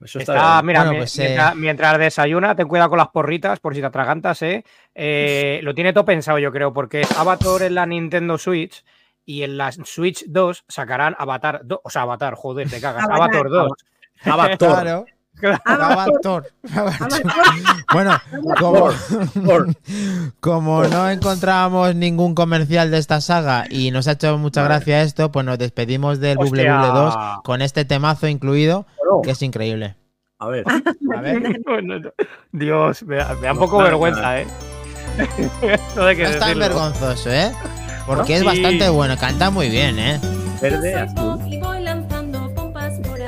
Eso 0.04 0.18
está 0.18 0.34
Está, 0.34 0.52
bien. 0.56 0.66
mira, 0.66 0.84
Bueno, 0.84 0.98
pues, 0.98 1.18
eh, 1.18 1.22
mientras, 1.22 1.56
mientras 1.56 1.98
desayuna, 1.98 2.54
ten 2.54 2.68
cuidado 2.68 2.90
con 2.90 2.98
las 2.98 3.08
porritas 3.08 3.60
por 3.60 3.74
si 3.74 3.80
te 3.80 3.86
atragantas, 3.86 4.42
¿eh? 4.42 4.62
Eh, 4.94 5.60
Lo 5.62 5.74
tiene 5.74 5.94
todo 5.94 6.04
pensado, 6.04 6.38
yo 6.38 6.52
creo, 6.52 6.70
porque 6.74 7.00
Avatar 7.16 7.62
en 7.62 7.74
la 7.76 7.86
Nintendo 7.86 8.36
Switch 8.36 8.84
y 9.26 9.42
en 9.42 9.58
la 9.58 9.72
Switch 9.72 10.24
2 10.28 10.64
sacarán 10.68 11.14
Avatar 11.18 11.60
2, 11.64 11.80
o 11.82 11.90
sea, 11.90 12.02
Avatar, 12.02 12.34
joder, 12.34 12.70
te 12.70 12.80
cagas, 12.80 13.04
Avatar. 13.04 13.46
Avatar 13.46 13.48
2. 13.50 13.72
Avatar. 14.24 14.58
Claro. 14.58 15.04
Avatar. 15.64 16.44
Avatar. 16.74 17.32
Bueno, 17.92 18.18
como, 18.58 18.88
como 20.40 20.84
no 20.84 21.10
encontrábamos 21.10 21.94
ningún 21.94 22.34
comercial 22.34 22.90
de 22.90 22.98
esta 22.98 23.20
saga 23.20 23.66
y 23.68 23.90
nos 23.90 24.08
ha 24.08 24.12
hecho 24.12 24.38
mucha 24.38 24.62
gracia 24.62 25.02
esto, 25.02 25.30
pues 25.30 25.44
nos 25.44 25.58
despedimos 25.58 26.20
del 26.20 26.38
Bubble 26.38 26.62
Hostia. 26.62 26.78
Bubble 26.78 27.00
2 27.00 27.16
con 27.44 27.60
este 27.60 27.84
temazo 27.84 28.28
incluido, 28.28 28.86
que 29.22 29.32
es 29.32 29.42
increíble. 29.42 29.96
A 30.38 30.48
ver, 30.48 30.64
A 30.68 31.20
ver. 31.20 31.62
Dios, 32.52 33.02
me 33.02 33.16
da, 33.16 33.34
me 33.34 33.42
da 33.42 33.52
un 33.52 33.58
poco 33.58 33.78
vergüenza, 33.78 34.40
¿eh? 34.40 34.46
no 35.96 36.02
no 36.02 36.08
es 36.08 36.58
vergonzoso, 36.58 37.30
¿eh? 37.30 37.52
Porque 38.06 38.34
es 38.34 38.40
Sí. 38.40 38.46
bastante 38.46 38.88
bueno, 38.88 39.16
canta 39.16 39.50
muy 39.50 39.68
bien, 39.68 39.98
¿eh? 39.98 40.20
verde, 40.60 40.94
azul. 40.94 41.40
Y 41.46 41.58
voy 41.60 41.80
lanzando 41.82 42.52
pompas 42.54 42.92
por 43.00 43.20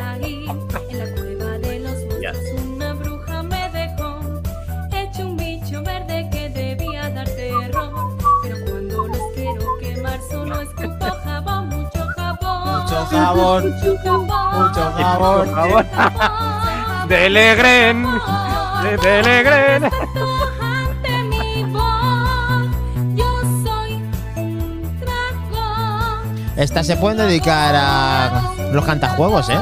Estas 26.58 26.86
se 26.88 26.96
pueden 26.96 27.18
dedicar 27.18 27.72
a 27.76 28.52
los 28.72 28.84
cantajuegos, 28.84 29.48
¿eh? 29.48 29.58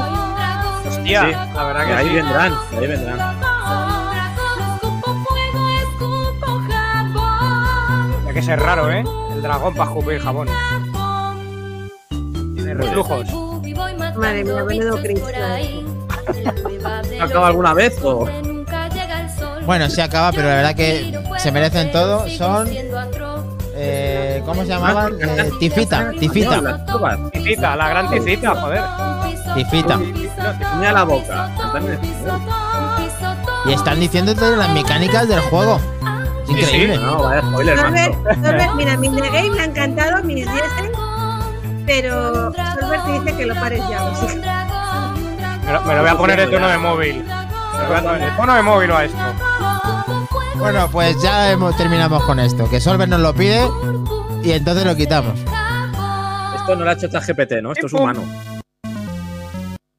Hostia, 0.87 1.25
Sí, 1.25 1.31
la 1.53 1.63
verdad 1.63 1.85
que 1.85 1.93
ahí 1.93 2.07
sí. 2.07 2.15
vendrán, 2.15 2.53
ahí 2.75 2.87
vendrán. 2.87 3.19
Hay 8.27 8.33
que 8.33 8.41
ser 8.41 8.59
raro, 8.59 8.91
¿eh? 8.91 9.03
El 9.31 9.41
dragón 9.43 9.75
para 9.75 9.91
escupir 9.91 10.19
jabón. 10.19 10.47
Tiene 12.55 12.73
reflujos. 12.73 13.27
Madre 14.15 14.43
mía, 14.43 14.63
menudo 14.63 14.97
Cristo. 14.97 15.27
¿Acaba 17.21 17.47
alguna 17.47 17.73
vez 17.75 17.99
o? 18.03 18.27
Bueno, 19.67 19.87
sí 19.89 20.01
acaba, 20.01 20.31
pero 20.31 20.47
la 20.47 20.55
verdad 20.55 20.75
que 20.75 21.19
se 21.37 21.51
merecen 21.51 21.91
todo. 21.91 22.27
Son, 22.29 22.67
eh, 23.79 24.41
¿cómo 24.45 24.61
se 24.63 24.67
llamaban? 24.69 25.13
Eh, 25.21 25.51
tifita, 25.59 26.11
tifita. 26.19 26.83
Ticita, 27.31 27.75
la 27.75 27.89
gran 27.89 28.09
ticita, 28.09 28.55
joder. 28.55 28.81
tifita. 29.55 29.97
Mira 29.97 30.91
la 30.93 31.03
boca. 31.03 31.51
Y 33.65 33.73
están 33.73 33.99
diciéndote 33.99 34.55
las 34.55 34.69
mecánicas 34.69 35.27
del 35.27 35.41
juego. 35.41 35.79
Es 36.43 36.49
increíble. 36.49 36.97
No, 36.97 37.23
vaya 37.23 37.41
spoiler, 37.41 37.77
Solver, 37.77 38.11
macho. 38.11 38.41
Solver, 38.41 38.69
mira, 38.75 38.97
mi 38.97 39.09
The 39.09 39.29
Game 39.29 39.49
me 39.51 39.59
ha 39.61 39.65
encantado, 39.65 40.23
mis 40.23 40.45
10, 40.45 40.51
pero 41.85 42.51
Solver 42.79 43.03
te 43.05 43.11
dice 43.19 43.37
que 43.37 43.45
lo 43.45 43.55
pares 43.55 43.81
ya. 43.89 44.03
o 44.05 44.15
sea. 44.15 44.67
Me 45.65 45.73
lo, 45.73 45.81
me 45.81 45.95
lo 45.95 46.01
voy 46.01 46.09
a 46.11 46.17
poner 46.17 46.39
de 46.39 46.47
tono 46.47 46.67
de 46.67 46.77
móvil. 46.77 47.23
Me 47.25 47.83
lo 47.83 47.87
voy 47.89 47.97
a 47.97 48.01
poner 48.01 48.21
de 48.21 48.31
tono 48.37 48.55
de 48.55 48.61
móvil 48.63 48.91
a 48.91 49.03
esto. 49.03 49.17
Bueno, 50.59 50.89
pues 50.91 51.21
ya 51.21 51.51
hemos, 51.51 51.75
terminamos 51.77 52.23
con 52.23 52.39
esto. 52.39 52.69
Que 52.69 52.79
Solver 52.79 53.07
nos 53.07 53.19
lo 53.19 53.33
pide 53.33 53.61
y 54.43 54.51
entonces 54.51 54.85
lo 54.85 54.95
quitamos. 54.95 55.39
Esto 55.39 56.75
no 56.75 56.83
lo 56.83 56.89
ha 56.89 56.93
hecho 56.93 57.07
GPT, 57.09 57.61
¿no? 57.61 57.71
Esto 57.71 57.87
es 57.87 57.93
humano. 57.93 58.23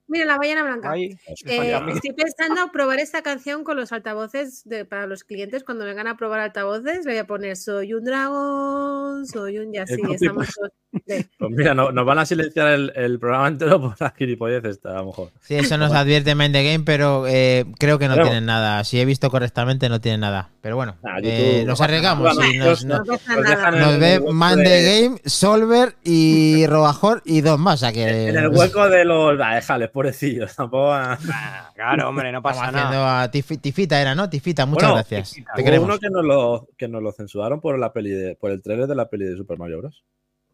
Mira, 0.09 0.25
la 0.25 0.39
ballena 0.39 0.63
blanca. 0.63 0.97
Eh, 0.97 1.17
estoy 1.45 2.13
pensando 2.15 2.73
probar 2.73 2.99
esta 2.99 3.21
canción 3.23 3.63
con 3.63 3.77
los 3.77 3.93
altavoces 3.93 4.63
de, 4.65 4.85
para 4.87 5.07
los 5.07 5.23
clientes 5.23 5.65
cuando 5.65 5.85
vengan 5.85 6.07
a 6.07 6.17
probar 6.17 6.41
altavoces. 6.41 7.05
Le 7.05 7.13
voy 7.13 7.19
a 7.19 7.27
poner 7.27 7.57
soy 7.57 7.93
un 7.93 8.05
dragón, 8.05 9.27
soy 9.27 9.59
un 9.59 9.75
y 9.75 9.79
así. 9.79 9.97
copy- 9.99 10.15
Estamos 10.15 10.47
de- 10.49 10.71
Pues 11.39 11.51
mira, 11.51 11.75
no- 11.75 11.93
nos 11.93 12.07
van 12.07 12.19
a 12.19 12.25
silenciar 12.27 12.69
el, 12.69 12.93
el 12.97 13.19
programa 13.19 13.49
entero 13.49 13.79
por 13.81 14.01
la 14.01 14.11
gilipollez 14.17 14.65
esta, 14.65 14.93
a 14.93 14.95
lo 15.01 15.07
mejor. 15.07 15.31
Sí, 15.41 15.55
eso 15.57 15.77
nos 15.77 15.93
advierte 15.93 16.35
Mind 16.35 16.55
the 16.55 16.65
Game, 16.65 16.85
pero 16.85 17.27
eh, 17.29 17.67
creo 17.79 17.99
que 17.99 18.09
no 18.09 18.15
Pero- 18.15 18.27
tienen 18.27 18.47
nada. 18.47 18.83
Si 18.85 18.99
he 18.99 19.05
visto 19.05 19.31
correctamente, 19.31 19.89
no 19.91 20.01
tienen 20.01 20.21
nada. 20.21 20.49
Pero 20.63 20.77
bueno, 20.77 20.97
Ah, 21.05 21.19
eh, 21.23 21.65
nos 21.67 21.79
no 21.79 21.85
arriesgamos. 21.85 22.25
nos, 22.35 22.37
no 22.55 22.65
nos- 22.65 22.85
Nos 22.85 23.07
dejan 23.07 23.43
nada. 23.43 23.69
en 23.69 23.79
nos 23.81 23.95
el 23.95 24.01
ve 24.01 24.19
hueco 24.19 24.33
Man 24.33 24.57
de- 24.59 24.65
the 24.65 25.03
Game, 25.03 25.21
Solver 25.27 25.95
y 26.03 26.67
Robajor 26.67 27.23
y 27.27 27.43
dos 27.43 27.59
más. 27.59 27.75
O 27.75 27.77
sea 27.79 27.93
que 27.93 28.29
En 28.29 28.37
el 28.37 28.49
hueco 28.49 28.89
de 28.89 29.05
los. 29.05 29.39
Ah, 29.41 29.55
déjales, 29.57 29.91
pobrecillos. 29.99 30.55
Tampoco. 30.57 30.93
a- 30.93 31.19
Ah, 31.33 31.73
Claro, 31.75 32.09
hombre, 32.09 32.31
no 32.33 32.39
Estamos 32.39 32.57
pasa 32.59 32.69
haciendo 32.69 32.91
nada. 33.05 33.23
a 33.23 33.31
Tifi- 33.31 33.61
Tifita, 33.61 34.01
era, 34.01 34.15
¿no? 34.15 34.29
Tifita, 34.31 34.67
muchas 34.67 34.83
Bueno, 34.91 34.95
gracias. 34.97 35.31
Tifita. 35.31 35.53
Te 35.55 35.61
Hubo 35.61 35.65
queremos. 35.67 35.89
uno 35.89 35.99
que 35.99 36.11
nos, 36.11 36.25
lo, 36.25 36.69
que 36.77 36.89
nos 36.89 37.03
lo 37.03 37.13
censuraron 37.13 37.61
por 37.61 37.79
la 37.79 37.93
peli 37.93 38.11
de, 38.11 38.35
por 38.37 38.51
el 38.51 38.63
trailer 38.63 38.87
de 38.87 38.95
la 38.95 39.09
peli 39.09 39.25
de 39.27 39.37
Super 39.37 39.59
Mario 39.59 39.79
Bros. 39.79 40.05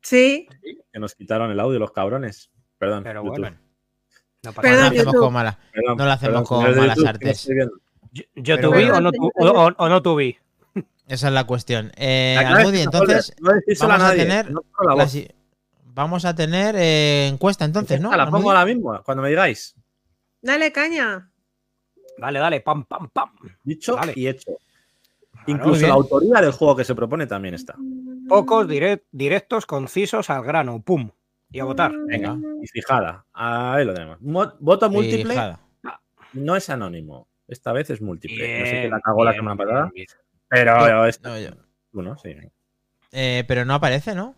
Sí, 0.03 0.47
Que 0.92 0.99
nos 0.99 1.14
quitaron 1.14 1.51
el 1.51 1.59
audio, 1.61 1.78
los 1.78 1.92
cabrones. 1.92 2.51
Perdón. 2.78 3.03
Pero 3.05 3.22
YouTube. 3.24 3.40
bueno. 3.40 3.57
No 4.42 4.53
pasa 4.53 4.57
No 4.57 4.62
Perdón, 4.62 4.80
lo 4.95 5.01
hacemos 5.01 5.14
con 5.16 5.32
mala. 5.32 5.59
Perdón, 5.72 5.97
no 5.97 6.05
lo 6.05 6.11
hacemos 6.12 6.32
perdón, 6.42 6.45
con 6.45 6.62
malas 6.78 6.97
YouTube, 6.97 7.09
artes. 7.09 7.49
Yo, 8.12 8.22
yo 8.36 8.61
tuve 8.61 8.68
bueno. 8.90 8.97
o 8.97 9.01
no, 9.01 9.12
tu- 9.12 9.30
o, 9.34 9.47
o- 9.47 9.74
o 9.76 9.88
no 9.88 10.03
tuve. 10.03 10.38
Esa 11.09 11.28
es 11.28 11.32
la 11.34 11.45
cuestión. 11.45 11.92
Eh, 11.97 12.36
Almudi, 12.38 12.76
es 12.78 12.80
que 12.80 12.82
entonces, 12.84 13.34
no 13.40 13.51
vamos 13.80 13.82
a 13.82 13.99
nadie, 14.09 14.22
tener 14.24 14.51
no 14.51 14.61
pongo 14.62 14.90
la 14.90 14.95
la 14.97 15.03
voz. 15.05 15.12
si- 15.12 15.28
vamos 15.95 16.24
a 16.24 16.34
tener 16.34 16.74
eh, 16.76 17.28
encuesta 17.28 17.64
entonces, 17.64 18.01
¿no? 18.01 18.14
La 18.14 18.28
pongo 18.28 18.51
ahora 18.51 18.64
mismo, 18.66 19.01
cuando 19.05 19.22
me 19.22 19.28
digáis. 19.30 19.74
dale 20.42 20.72
caña. 20.72 21.30
Dale, 22.18 22.38
dale, 22.38 22.61
pam, 22.61 22.84
pam, 22.84 23.09
pam. 23.11 23.30
Dicho 23.62 23.97
y 24.14 24.28
hecho. 24.28 24.53
Incluso 25.47 25.78
bien. 25.80 25.88
la 25.88 25.95
autoría 25.95 26.40
del 26.40 26.53
juego 26.53 26.76
que 26.76 26.84
se 26.84 26.95
propone 26.95 27.26
también 27.26 27.55
está. 27.55 27.74
Pocos, 28.28 28.66
direct- 28.68 29.05
directos, 29.11 29.66
concisos, 29.66 30.30
al 30.30 30.42
grano, 30.45 30.80
pum. 30.82 31.11
Y 31.51 31.61
a 31.61 31.64
votar. 31.64 31.92
Venga, 32.07 32.36
y 32.62 32.66
fijada. 32.66 33.24
Ahí 33.32 33.84
lo 33.84 33.95
tenemos. 33.95 34.20
Mo- 34.20 34.55
voto 34.61 34.88
múltiple 34.90 35.34
Fijada. 35.34 35.61
no 36.32 36.57
es 36.57 36.70
anónimo. 36.70 37.28
Esta 37.47 37.72
vez 37.72 37.90
es 37.90 38.01
múltiple. 38.01 38.36
no 38.61 38.64
sé 38.64 38.70
Bien, 38.70 38.80
quién 38.82 38.90
la 38.90 39.01
cagó 39.01 39.24
la 39.24 39.30
bien, 39.32 39.40
semana 39.42 39.57
bien, 39.57 39.68
pasada. 39.68 39.90
bien. 39.95 40.07
Pero 40.49 40.78
No, 41.22 41.38
yo- 41.38 41.57
uno, 41.92 42.16
sí. 42.18 42.34
eh, 43.12 43.45
pero 43.47 43.64
no 43.64 43.74
aparece, 43.74 44.14
¿no? 44.14 44.34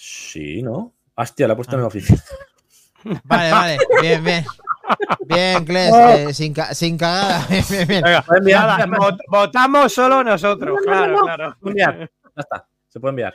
Sí, 0.00 0.62
¿no? 0.62 0.94
Hostia, 1.16 1.48
la 1.48 1.54
he 1.54 1.56
puesto 1.56 1.74
en 1.74 1.80
Ah. 1.80 1.82
la 1.82 1.88
oficina. 1.88 2.22
Vale, 3.24 3.50
vale. 3.52 3.78
Bien, 4.00 4.22
bien. 4.24 4.44
Bien, 5.26 5.64
Kles, 5.64 5.92
eh, 6.30 6.34
sin, 6.34 6.52
ca- 6.54 6.72
sin 6.74 6.96
cagada. 6.96 7.46
Bien, 7.48 7.64
bien, 7.68 7.88
bien. 7.88 8.02
Venga, 8.02 8.24
nada, 8.66 8.86
vot- 8.86 9.18
votamos 9.28 9.92
solo 9.92 10.22
nosotros, 10.24 10.78
claro, 10.84 11.20
claro. 11.22 11.56
Voy 11.60 11.70
a 11.80 11.84
enviar. 11.84 12.10
Ya 12.36 12.40
está. 12.42 12.68
Se 12.88 13.00
puede 13.00 13.10
enviar. 13.10 13.34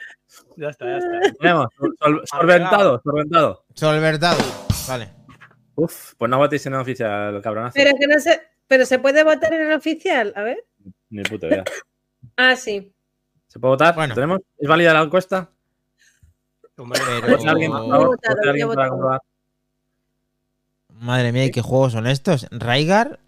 Ya 0.57 0.69
está, 0.69 0.85
ya 0.85 0.97
está. 0.97 1.33
Tenemos. 1.39 1.67
sol- 1.99 2.23
solventado, 2.25 3.01
solventado. 3.03 3.65
Solvertado. 3.73 4.37
Vale. 4.87 5.09
Uf, 5.75 6.13
pues 6.17 6.29
no 6.29 6.37
votéis 6.37 6.65
en 6.65 6.73
el 6.75 6.79
oficial, 6.81 7.41
cabronazo. 7.41 7.73
Pero 7.75 7.91
que 7.99 8.07
no 8.07 8.19
se. 8.19 8.41
Pero 8.67 8.85
se 8.85 8.99
puede 8.99 9.23
votar 9.23 9.53
en 9.53 9.61
el 9.61 9.73
oficial, 9.73 10.33
a 10.35 10.41
ver. 10.43 10.63
Ni 11.09 11.23
puta 11.23 11.47
idea. 11.47 11.63
Ah, 12.37 12.55
sí. 12.55 12.93
¿Se 13.47 13.59
puede 13.59 13.73
votar? 13.73 13.93
Bueno. 13.95 14.13
¿Tenemos? 14.15 14.39
¿Es 14.57 14.67
válida 14.67 14.93
la 14.93 15.01
encuesta? 15.03 15.49
Madre 20.89 21.31
mía, 21.31 21.45
¿y 21.45 21.51
qué 21.51 21.61
juegos 21.61 21.93
son 21.93 22.07
estos? 22.07 22.47
¿Raigar? 22.51 23.19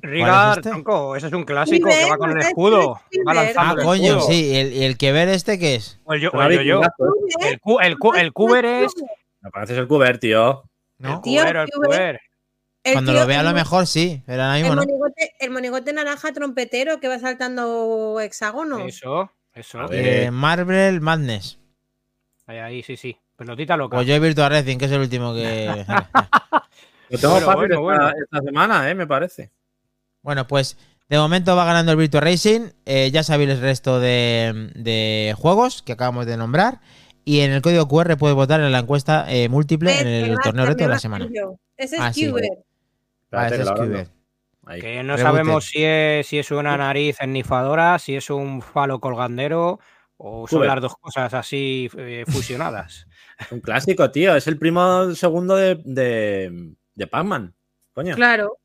Rigar, 0.00 0.58
este? 0.58 0.70
tronco, 0.70 1.16
ese 1.16 1.26
es 1.28 1.32
un 1.32 1.44
clásico 1.44 1.88
que 1.88 2.08
va 2.08 2.16
con 2.18 2.30
el 2.30 2.36
¿no? 2.36 2.40
escudo. 2.42 3.00
River. 3.10 3.26
Va 3.28 3.34
lanzando 3.34 3.70
Ah, 3.70 3.74
el 3.78 3.84
coño, 3.84 4.06
escudo. 4.18 4.26
sí. 4.28 4.44
¿Y 4.52 4.56
el, 4.56 4.72
el 4.84 4.98
que 4.98 5.12
ver 5.12 5.28
este 5.28 5.58
qué 5.58 5.74
es? 5.76 5.98
O 6.04 6.12
el 6.14 6.20
yo, 6.20 6.30
o 6.30 6.42
el. 6.42 6.52
El, 6.52 7.60
cu, 7.60 7.80
el, 7.80 7.98
cu, 7.98 8.14
el 8.14 8.32
cuber 8.32 8.64
es. 8.64 8.92
Me 9.40 9.50
pareces 9.50 9.78
el 9.78 9.88
cuber, 9.88 10.18
tío. 10.18 10.62
¿No? 10.98 11.14
El 11.16 11.20
Tío, 11.22 11.40
cuber, 11.42 11.56
el 11.56 11.68
cuber. 11.70 12.20
El 12.84 12.92
Cuando 12.92 13.12
lo 13.12 13.26
vea 13.26 13.40
a 13.40 13.42
lo 13.42 13.52
mejor 13.52 13.86
sí, 13.86 14.22
pero 14.26 14.42
ahora 14.42 14.54
mismo 14.54 14.70
El 14.72 14.76
no. 14.76 14.82
monigote, 14.82 15.32
el 15.40 15.50
monigote 15.50 15.92
naranja 15.92 16.32
trompetero 16.32 17.00
que 17.00 17.08
va 17.08 17.18
saltando 17.18 18.18
hexágonos. 18.20 18.82
Eso, 18.86 19.32
eso. 19.52 19.80
Eh, 19.90 20.30
Marvel 20.30 21.00
Madness. 21.00 21.58
Ahí, 22.48 22.58
ahí, 22.58 22.82
sí, 22.82 22.96
sí. 22.96 23.14
Pelotita 23.36 23.76
loca. 23.76 23.98
Pues 23.98 24.08
yo 24.08 24.14
he 24.14 24.18
Virtua 24.18 24.48
Racing, 24.48 24.78
que 24.78 24.86
es 24.86 24.92
el 24.92 25.02
último 25.02 25.34
que. 25.34 25.84
Lo 27.10 27.18
tengo 27.18 27.34
Bueno, 27.34 27.46
fácil 27.46 27.56
bueno, 27.56 27.62
esta, 27.62 27.78
bueno. 27.80 28.12
esta 28.24 28.40
semana, 28.42 28.90
¿eh? 28.90 28.94
Me 28.94 29.06
parece. 29.06 29.50
Bueno, 30.22 30.46
pues 30.46 30.78
de 31.10 31.18
momento 31.18 31.54
va 31.54 31.66
ganando 31.66 31.92
el 31.92 31.98
Virtua 31.98 32.22
Racing. 32.22 32.70
Eh, 32.86 33.10
ya 33.10 33.22
sabéis 33.22 33.50
el 33.50 33.60
resto 33.60 34.00
de, 34.00 34.72
de 34.74 35.34
juegos 35.36 35.82
que 35.82 35.92
acabamos 35.92 36.24
de 36.24 36.38
nombrar. 36.38 36.80
Y 37.26 37.40
en 37.40 37.52
el 37.52 37.60
código 37.60 37.86
QR 37.86 38.16
puedes 38.16 38.34
votar 38.34 38.60
en 38.60 38.72
la 38.72 38.78
encuesta 38.78 39.26
eh, 39.28 39.50
múltiple 39.50 40.00
en 40.00 40.06
el 40.06 40.38
torneo 40.38 40.64
reto 40.64 40.84
de 40.84 40.88
la 40.88 40.98
semana. 40.98 41.28
Ese 41.76 41.96
es 41.96 42.00
Ah, 42.00 42.12
sí. 42.14 42.32
Ah, 43.30 43.46
ese 43.48 43.56
que 44.80 45.00
es 45.00 45.04
no 45.04 45.18
sabemos 45.18 45.66
si 45.66 45.84
es, 45.84 46.26
si 46.26 46.38
es 46.38 46.50
una 46.50 46.78
nariz 46.78 47.18
ennifadora, 47.20 47.98
si 47.98 48.16
es 48.16 48.30
un 48.30 48.62
falo 48.62 49.00
colgandero 49.00 49.80
o 50.18 50.46
son 50.46 50.66
las 50.66 50.80
dos 50.80 50.94
cosas 51.00 51.32
así 51.32 51.88
eh, 51.96 52.24
fusionadas. 52.28 53.06
Un 53.50 53.60
clásico, 53.60 54.10
tío. 54.10 54.36
Es 54.36 54.46
el 54.46 54.58
primo 54.58 55.14
segundo 55.14 55.56
de, 55.56 55.80
de, 55.84 56.74
de 56.94 57.06
Pac-Man. 57.06 57.54
Coño. 57.94 58.14
Claro. 58.14 58.58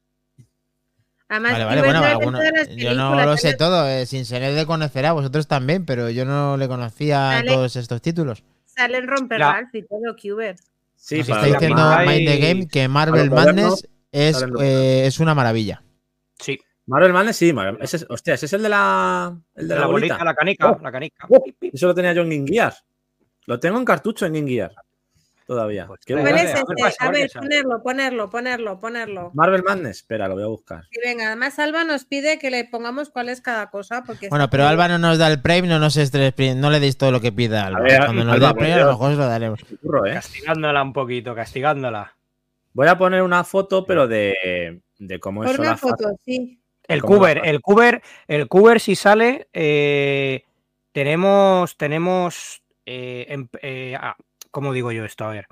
Además, 1.30 1.54
Vale, 1.54 1.82
bueno, 1.82 2.00
sale 2.02 2.12
alguno- 2.12 2.40
yo 2.76 2.94
no 2.94 3.16
lo 3.26 3.38
sé 3.38 3.42
sale- 3.54 3.58
todo. 3.58 3.88
eh, 3.88 4.06
sin 4.06 4.26
ser 4.26 4.54
de 4.54 4.66
conocer 4.68 5.06
a 5.06 5.14
vosotros 5.14 5.48
también, 5.48 5.86
pero 5.86 6.10
yo 6.10 6.26
no 6.26 6.58
le 6.58 6.68
conocía 6.68 7.20
Vale. 7.20 7.48
todos 7.52 7.76
estos 7.76 8.02
títulos. 8.02 8.44
Sale 8.66 8.98
en 9.00 9.08
Romper 9.08 9.40
La- 9.40 9.54
Ralph 9.54 9.74
y 9.74 9.82
todo 9.84 10.16
Cuber. 10.22 10.56
Sí, 10.96 11.20
Nos 11.20 11.30
está 11.30 11.46
diciendo 11.46 11.82
Mind 12.06 12.28
the 12.28 12.38
Game 12.38 12.68
que 12.68 12.88
Marvel 12.88 13.30
Madness 13.32 13.88
es, 14.12 14.38
salen 14.40 14.56
eh, 14.62 15.04
es 15.08 15.20
una 15.20 15.34
maravilla. 15.34 15.82
Sí, 16.40 16.60
Marvel 16.86 17.14
Madness, 17.14 17.38
sí. 17.38 17.54
Marvel- 17.54 17.78
Ese 17.82 17.98
es, 17.98 18.06
hostia, 18.10 18.34
ese 18.34 18.46
es 18.46 18.54
el 18.54 18.64
de 18.64 18.70
la, 18.70 19.36
el 19.56 19.68
de 19.68 19.76
la, 19.76 19.82
la, 19.82 19.88
bolita, 19.88 20.16
bolita. 20.16 20.26
la 20.26 20.36
canica, 20.36 20.72
Oh. 20.72 20.80
la 20.82 20.92
canica. 20.92 21.28
Oh, 21.30 21.44
Eso 21.62 21.88
lo 21.88 21.96
tenía 21.96 22.14
yo 22.14 22.22
en 22.24 22.30
Game 22.30 22.48
Gear. 22.48 22.74
Lo 23.46 23.60
tengo 23.60 23.78
en 23.78 23.86
cartucho 23.86 24.26
en 24.26 24.34
Game 24.34 24.50
Gear. 24.50 24.72
Todavía. 25.46 25.88
Pues 25.88 26.00
¿Cuál 26.08 26.22
bueno. 26.22 26.38
es 26.38 26.42
a 26.42 26.46
ver, 26.46 26.56
ese? 26.56 26.64
pasa, 26.82 27.06
A 27.06 27.12
ver 27.12 27.22
qué 27.24 27.30
sale. 27.30 27.42
ponerlo, 27.48 27.84
ponerlo, 27.84 28.30
ponerlo, 28.30 28.80
ponerlo. 28.80 29.32
Marvel 29.34 29.62
Madness. 29.64 29.98
Espera, 29.98 30.28
lo 30.30 30.36
voy 30.36 30.44
a 30.44 30.48
buscar. 30.48 30.86
Y 30.90 31.06
venga, 31.06 31.28
además 31.28 31.60
Alba 31.60 31.84
nos 31.84 32.06
pide 32.06 32.40
que 32.40 32.50
le 32.50 32.64
pongamos 32.64 33.10
cuál 33.10 33.28
es 33.28 33.42
cada 33.42 33.70
cosa. 33.70 34.04
Porque 34.06 34.30
Bueno, 34.30 34.50
pero 34.50 34.66
Alba 34.68 34.88
no 34.88 34.98
nos 34.98 35.18
da 35.18 35.28
el 35.30 35.42
Prime, 35.42 35.68
no 35.68 35.80
nos 35.80 35.98
estres- 35.98 36.56
no 36.56 36.70
le 36.70 36.80
deis 36.80 36.98
todo 36.98 37.12
lo 37.12 37.20
que 37.20 37.34
pida 37.34 37.66
Alba. 37.66 37.80
A 37.80 37.82
ver, 37.82 38.06
Cuando 38.06 38.24
nos 38.24 38.40
dé 38.40 38.46
el 38.46 38.54
Prime, 38.54 38.74
a 38.74 38.86
lo 38.86 38.92
mejor 38.92 39.12
se 39.12 39.18
lo 39.18 39.28
daremos. 39.28 39.60
¿eh? 39.62 40.14
Castigándola 40.14 40.82
un 40.82 40.94
poquito, 40.94 41.36
castigándola. 41.36 42.16
Voy 42.72 42.88
a 42.88 42.98
poner 42.98 43.22
una 43.22 43.44
foto, 43.44 43.86
pero 43.86 44.08
de, 44.08 44.82
de 44.98 45.20
cómo 45.20 45.44
es 45.44 45.52
Por 45.52 45.60
una 45.60 45.72
la 45.72 45.78
fase. 45.78 45.92
foto, 45.92 46.16
sí. 46.26 46.60
El 46.88 47.02
¿Cómo 47.02 47.18
cuber, 47.18 47.42
el 47.46 47.62
cuber, 47.62 48.02
el 48.28 48.48
cuber 48.48 48.80
si 48.80 48.96
sale, 48.96 49.48
eh, 49.54 50.44
tenemos, 50.92 51.78
tenemos, 51.78 52.62
eh, 52.86 53.26
en- 53.30 53.50
eh, 53.62 53.96
ah, 54.00 54.16
¿cómo 54.52 54.74
digo 54.74 54.92
yo 54.92 55.06
esto? 55.06 55.26
A 55.26 55.30
ver, 55.30 55.48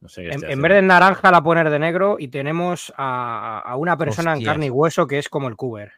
No 0.00 0.08
sé 0.08 0.22
qué 0.22 0.28
en, 0.28 0.62
vez 0.62 0.72
de 0.72 0.82
naranja 0.82 1.30
la 1.30 1.42
poner 1.42 1.70
de 1.70 1.78
negro 1.78 2.16
y 2.18 2.28
tenemos 2.28 2.92
a, 2.96 3.60
a 3.60 3.76
una 3.76 3.96
persona 3.96 4.32
en 4.34 4.38
carne 4.44 4.66
y 4.66 4.70
hueso 4.70 5.06
que 5.06 5.18
es 5.18 5.28
como 5.28 5.48
el 5.48 5.56
cuber. 5.56 5.92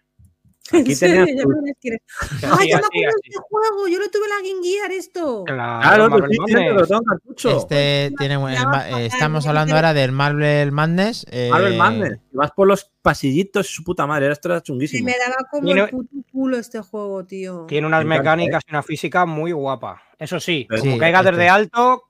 Aquí 0.73 0.95
tenías 0.97 1.29
ya 1.35 1.43
tú. 1.43 1.49
me 1.63 1.71
¡Ay, 1.71 2.71
yo 2.71 2.77
me 2.77 2.85
acuerdo 2.85 2.91
de 2.91 3.21
este 3.25 3.39
juego! 3.49 3.89
Yo 3.89 3.99
lo 3.99 4.11
tuve 4.11 4.25
en 4.25 4.29
la 4.31 4.37
Game 4.49 4.63
Gear 4.67 4.93
esto. 4.93 5.45
La- 5.47 5.81
Claro, 5.83 6.09
los 6.09 6.21
pues 6.21 6.31
sí, 6.31 6.37
sí, 6.47 6.55
Madness. 6.55 6.73
lo 6.75 6.87
tengo 6.87 7.01
en 7.01 7.05
cartucho. 7.07 7.57
Este 7.59 8.13
tiene 8.19 8.37
buen- 8.37 8.55
eh, 8.55 9.07
estamos 9.07 9.47
hablando 9.47 9.75
ahora 9.75 9.95
del 9.95 10.13
Marvel 10.13 10.73
Madness. 10.73 11.27
eh, 11.31 11.49
Marvel 11.51 11.77
Madness. 11.77 12.19
Vas 12.33 12.51
por 12.53 12.67
los 12.69 12.91
pasillitos, 13.03 13.67
su 13.67 13.83
puta 13.85 14.07
madre. 14.07 14.31
Esto 14.31 14.49
era 14.49 14.59
Y 14.59 14.63
chunguísimo. 14.63 15.07
me 15.07 15.17
daba 15.19 15.37
como 15.51 15.71
el 15.73 15.89
puto 15.89 16.11
culo 16.33 16.57
este 16.59 16.81
juego, 16.81 17.25
tío. 17.25 17.65
Tiene 17.67 17.87
unas 17.87 18.05
mecánicas 18.05 18.63
y 18.67 18.71
una 18.71 18.83
física 18.83 19.25
muy 19.27 19.53
guapa. 19.53 20.03
Eso 20.19 20.39
sí, 20.41 20.67
Pero 20.69 20.81
como 20.83 20.95
sí, 20.95 20.99
caiga 20.99 21.21
este- 21.21 21.31
desde 21.33 21.49
alto, 21.49 22.03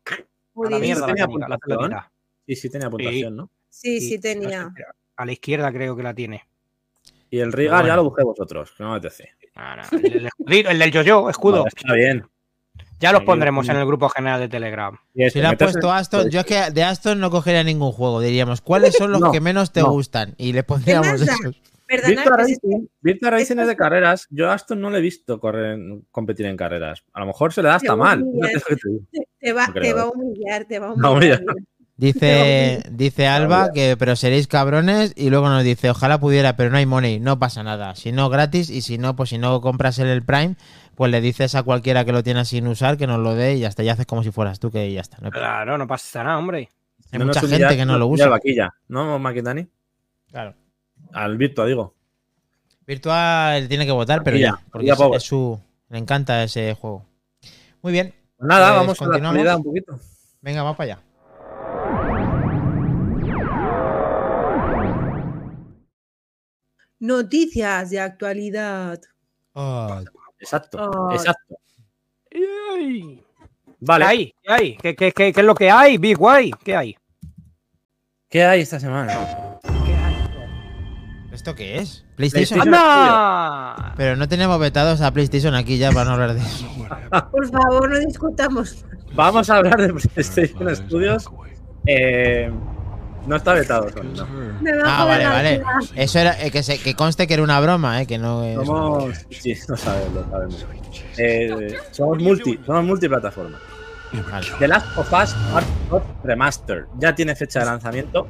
a 0.57 0.71
la 0.71 0.79
mierda 0.79 1.07
la 1.07 1.15
tenía 1.15 1.49
la 1.49 1.59
pelotita. 1.59 2.13
Sí, 2.47 2.57
sí, 2.57 2.71
tenía 2.71 2.91
puntuación, 2.91 3.37
¿no? 3.37 3.51
Sí, 3.69 4.01
Sí, 4.01 4.09
sí 4.09 4.15
no 4.17 4.21
tenía. 4.23 4.73
sé, 4.77 4.83
a 5.17 5.25
la 5.27 5.33
izquierda 5.33 5.71
creo 5.71 5.95
que 5.95 6.03
la 6.03 6.15
tiene. 6.15 6.49
Y 7.31 7.41
el 7.41 7.53
Rigar 7.53 7.77
bueno. 7.81 7.89
ya 7.89 7.97
lo 7.97 8.05
busqué 8.05 8.25
vosotros, 8.25 8.73
que 8.77 8.83
no 8.83 8.91
me 8.91 8.97
apetece. 8.97 9.31
Ah, 9.55 9.77
no, 9.91 9.99
el, 9.99 10.13
el 10.13 10.27
escudito, 10.27 10.71
el 10.71 10.79
del 10.79 10.93
yo-yo, 10.93 11.29
escudo. 11.31 11.59
Vale, 11.65 11.71
está 11.77 11.95
bien. 11.95 12.25
Ya 13.01 13.13
los 13.13 13.23
pondremos 13.23 13.69
en 13.69 13.77
el 13.77 13.87
grupo 13.87 14.09
general 14.09 14.41
de 14.41 14.49
Telegram. 14.49 14.97
Si 15.15 15.41
le 15.41 15.47
ha 15.47 15.53
meterse- 15.53 15.57
puesto 15.73 15.93
Aston, 15.93 16.31
yo 16.31 16.41
es 16.41 16.47
que 16.47 16.71
de 16.73 16.83
Aston 16.83 17.21
no 17.21 17.31
cogería 17.31 17.63
ningún 17.63 17.93
juego. 17.93 18.21
Diríamos, 18.21 18.61
¿cuáles 18.61 18.95
son 18.97 19.13
los 19.13 19.21
No, 19.21 19.31
que 19.31 19.41
menos 19.41 19.73
te 19.73 19.81
no. 19.81 19.91
gustan? 19.91 20.35
Y 20.37 20.53
le 20.53 20.63
pondríamos 20.65 21.21
esos. 21.21 21.61
Perdona, 21.87 22.09
Virtua 22.23 22.37
Racing, 22.37 22.87
Virtua 23.01 23.31
Racing 23.31 23.45
esto 23.53 23.63
es 23.63 23.69
de 23.69 23.77
carreras. 23.77 24.27
Yo 24.31 24.51
a 24.51 24.55
Aston 24.55 24.81
no 24.81 24.91
le 24.91 24.99
he 24.99 25.01
visto 25.01 25.39
correr, 25.41 25.79
competir 26.11 26.45
en 26.47 26.57
carreras. 26.57 27.03
A 27.15 27.21
lo 27.21 27.27
mejor 27.27 27.53
se 27.53 27.63
le 27.63 27.69
da 27.69 27.77
hasta 27.77 27.97
mal. 27.97 28.23
te 29.41 29.53
va, 29.53 29.67
No 29.69 29.73
creo, 29.73 29.83
te 29.83 29.93
va 29.95 30.03
a 30.03 30.09
humillar, 30.11 30.65
te 30.67 30.79
va 30.79 30.91
a 30.91 30.95
No, 30.97 31.13
humillar. 31.13 31.41
Dice, 31.99 32.81
dice 32.93 33.27
Alba 33.27 33.73
que 33.73 33.97
pero 33.99 34.15
seréis 34.17 34.47
cabrones 34.47 35.13
y 35.17 35.31
luego 35.31 35.49
nos 35.49 35.65
dice, 35.65 35.91
ojalá 35.91 36.19
pudiera, 36.19 36.57
pero 36.57 36.71
no 36.71 36.79
hay 36.79 36.87
money, 36.87 37.19
no 37.19 37.39
pasa 37.39 37.63
nada. 37.65 37.95
Si 37.97 38.13
no, 38.13 38.31
gratis 38.31 38.71
y 38.71 38.83
si 38.83 38.99
no, 38.99 39.17
pues 39.17 39.31
si 39.31 39.39
no 39.39 39.61
compras 39.61 39.99
el, 39.99 40.07
el 40.07 40.23
Prime, 40.23 40.55
pues 40.95 41.11
le 41.11 41.21
dices 41.21 41.57
a 41.57 41.65
cualquiera 41.65 42.05
que 42.05 42.13
lo 42.13 42.23
tiene 42.23 42.45
sin 42.45 42.69
usar 42.69 42.97
que 42.97 43.09
nos 43.09 43.19
lo 43.19 43.35
dé 43.35 43.57
y 43.57 43.61
ya 43.61 43.69
está, 43.69 43.83
ya 43.83 43.93
haces 43.95 44.07
como 44.07 44.23
si 44.23 44.31
fueras 44.31 44.61
tú 44.61 44.71
que 44.71 44.93
ya 44.93 45.01
está. 45.01 45.19
No. 45.21 45.31
Claro, 45.31 45.77
no 45.77 45.87
pasa 45.89 46.23
nada, 46.23 46.39
hombre. 46.39 46.69
Hay 47.11 47.19
No 47.19 47.27
mucha 47.27 47.41
gente 47.41 47.77
que 47.77 47.85
no 47.85 47.99
lo 47.99 48.07
usa. 48.07 48.27
al 48.27 48.31
vaquilla, 48.31 48.73
¿no, 48.87 49.19
Maquitani? 49.19 49.67
Claro. 50.31 50.55
Al 51.13 51.37
Virtua, 51.37 51.67
digo. 51.67 51.95
Virtual 52.87 53.69
tiene 53.69 53.87
que 53.87 53.93
votar, 53.93 54.23
pero 54.23 54.37
ya, 54.37 54.61
porque 54.71 54.89
es, 55.17 55.23
su... 55.23 55.61
Le 55.89 55.99
encanta 55.99 56.43
ese 56.45 56.75
juego. 56.75 57.05
Muy 57.83 57.93
bien, 57.93 58.15
Pues 58.37 58.49
nada, 58.49 58.69
Pues 58.85 58.99
vamos 58.99 59.17
a 59.17 59.19
la 59.43 59.57
un 59.57 59.63
poquito. 59.65 59.99
venga, 60.43 60.63
vamos 60.63 60.77
para 60.77 60.93
allá. 60.95 61.08
Noticias 67.01 67.91
de 67.91 68.01
actualidad. 68.01 69.01
Exacto, 70.41 71.09
Ay. 71.11 71.17
exacto. 71.17 71.59
Vale, 73.81 74.05
¿Qué 74.05 74.11
hay? 74.11 74.35
¿Qué 74.43 74.53
hay? 74.53 74.77
¿Qué, 74.77 74.97
qué, 74.97 75.13
qué, 75.13 75.33
qué 75.33 75.41
es 75.41 75.47
lo 75.47 75.55
que 75.55 75.71
hay, 75.71 75.99
Big 75.99 76.17
Guay? 76.17 76.51
¿Qué 76.65 76.77
hay? 76.77 76.97
¿qué 78.29 78.45
hay 78.45 78.61
esta 78.61 78.79
semana? 78.79 79.13
¿Esto 81.33 81.55
qué 81.55 81.79
es? 81.79 82.05
PlayStation. 82.17 82.61
PlayStation. 82.61 82.75
¡Anda! 82.75 83.95
Pero 83.97 84.17
no 84.17 84.29
tenemos 84.29 84.59
vetados 84.59 85.01
a 85.01 85.13
PlayStation 85.13 85.55
aquí 85.55 85.79
ya 85.79 85.93
para 85.93 86.07
no 86.07 86.13
hablar 86.15 86.35
de 86.35 86.41
eso. 86.41 86.67
Por 87.31 87.49
favor, 87.49 87.91
no 87.91 87.99
discutamos. 88.01 88.85
Vamos 89.15 89.49
a 89.49 89.57
hablar 89.57 89.81
de 89.81 89.95
PlayStation 89.95 90.77
Studios. 90.77 91.31
Eh, 91.87 92.51
no 93.29 93.37
está 93.37 93.53
vetado, 93.53 93.89
Sony, 93.91 94.13
no. 94.15 94.27
Ah, 94.85 95.05
vale, 95.05 95.25
vale. 95.27 95.63
Eso 95.95 96.19
era 96.19 96.43
eh, 96.43 96.51
que, 96.51 96.63
se, 96.63 96.79
que 96.79 96.95
conste 96.95 97.27
que 97.27 97.35
era 97.35 97.43
una 97.43 97.61
broma, 97.61 98.03
eh, 98.03 98.07
que 98.07 98.19
no 98.19 98.43
es. 98.43 98.57
Somos. 98.57 99.27
Sí, 99.31 99.55
no 99.69 99.77
sabemos, 99.77 100.15
lo 100.15 100.31
sabemos. 100.31 100.67
Eh, 101.19 101.77
somos 101.91 102.19
multi, 102.23 102.59
somos 102.65 102.85
multiplataforma. 102.85 103.59
Vale. 104.31 104.47
The 104.59 104.69
Last 104.69 104.97
of 104.97 105.13
Us 105.13 105.35
Part 105.53 105.67
of 105.91 106.03
Remaster. 106.25 106.87
Ya 106.99 107.15
tiene 107.15 107.37
fecha 107.37 107.61
de 107.61 107.67
lanzamiento 107.67 108.27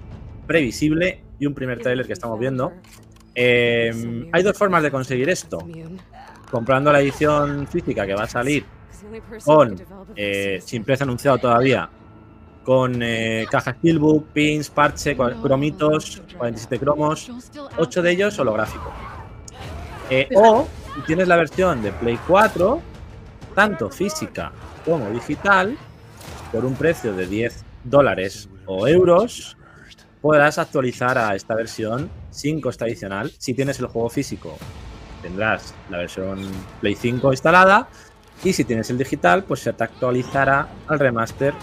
previsible 0.46 1.22
y 1.38 1.46
un 1.46 1.55
primer 1.55 1.78
tráiler 1.78 2.07
que 2.07 2.14
estamos 2.14 2.38
viendo. 2.38 2.72
Eh, 3.34 4.28
hay 4.32 4.42
dos 4.42 4.59
formas 4.59 4.82
de 4.82 4.90
conseguir 4.90 5.30
esto. 5.30 5.59
Comprando 6.51 6.90
la 6.90 7.01
edición 7.01 7.68
física 7.68 8.05
que 8.05 8.14
va 8.14 8.24
a 8.24 8.28
salir 8.28 8.64
con, 9.44 9.76
eh, 10.16 10.61
sin 10.64 10.82
precio 10.82 11.05
anunciado 11.05 11.38
todavía, 11.38 11.88
con 12.68 13.02
eh, 13.02 13.46
caja 13.50 13.72
Steelbook, 13.72 14.26
pins, 14.26 14.68
parche, 14.68 15.16
cromitos, 15.16 16.20
47 16.36 16.78
cromos, 16.78 17.32
8 17.78 18.02
de 18.02 18.10
ellos 18.10 18.38
holográficos. 18.38 18.92
Eh, 20.10 20.28
o 20.36 20.68
tienes 21.06 21.28
la 21.28 21.36
versión 21.36 21.80
de 21.80 21.92
Play 21.92 22.18
4, 22.26 22.82
tanto 23.54 23.88
física 23.88 24.52
como 24.84 25.08
digital, 25.08 25.78
por 26.52 26.66
un 26.66 26.74
precio 26.74 27.14
de 27.14 27.26
10 27.26 27.64
dólares 27.84 28.50
o 28.66 28.86
euros, 28.86 29.56
podrás 30.20 30.58
actualizar 30.58 31.16
a 31.16 31.34
esta 31.34 31.54
versión 31.54 32.10
sin 32.28 32.60
coste 32.60 32.84
adicional. 32.84 33.32
Si 33.38 33.54
tienes 33.54 33.80
el 33.80 33.86
juego 33.86 34.10
físico, 34.10 34.58
tendrás 35.22 35.72
la 35.88 35.96
versión 35.96 36.40
Play 36.82 36.96
5 36.96 37.32
instalada. 37.32 37.88
Y 38.44 38.52
si 38.52 38.64
tienes 38.64 38.90
el 38.90 38.98
digital, 38.98 39.44
pues 39.44 39.60
se 39.60 39.72
te 39.72 39.84
actualizará 39.84 40.68
al 40.86 40.98
remaster 40.98 41.54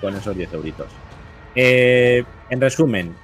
con 0.00 0.14
esos 0.16 0.36
10 0.36 0.52
euritos. 0.54 0.86
Eh, 1.54 2.24
en 2.48 2.60
resumen, 2.60 3.14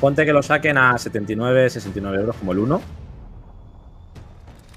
ponte 0.00 0.24
que 0.24 0.32
lo 0.32 0.42
saquen 0.42 0.78
a 0.78 0.96
79, 0.96 1.70
69 1.70 2.18
euros 2.18 2.36
como 2.36 2.52
el 2.52 2.58
1. 2.58 2.82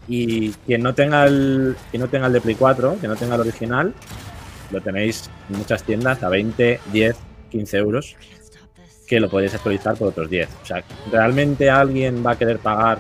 Y 0.08 0.52
quien 0.52 0.84
no 0.84 0.94
tenga 0.94 1.26
el, 1.26 1.78
quien 1.90 2.02
no 2.02 2.10
tenga 2.10 2.28
el 2.28 2.34
de 2.34 2.42
Play 2.42 2.56
4, 2.56 2.98
que 3.00 3.08
no 3.08 3.16
tenga 3.16 3.36
el 3.36 3.42
original, 3.42 3.94
lo 4.70 4.82
tenéis 4.82 5.30
en 5.50 5.58
muchas 5.58 5.84
tiendas 5.84 6.22
a 6.24 6.30
20, 6.30 6.82
10, 6.92 7.16
15 7.52 7.78
euros, 7.78 8.16
que 9.08 9.20
lo 9.20 9.30
podéis 9.30 9.54
actualizar 9.54 9.96
por 9.96 10.10
otros 10.10 10.30
10. 10.30 10.50
O 10.62 10.66
sea, 10.66 10.84
¿realmente 11.10 11.70
alguien 11.70 12.26
va 12.26 12.32
a 12.32 12.38
querer 12.38 12.60
pagar 12.60 13.00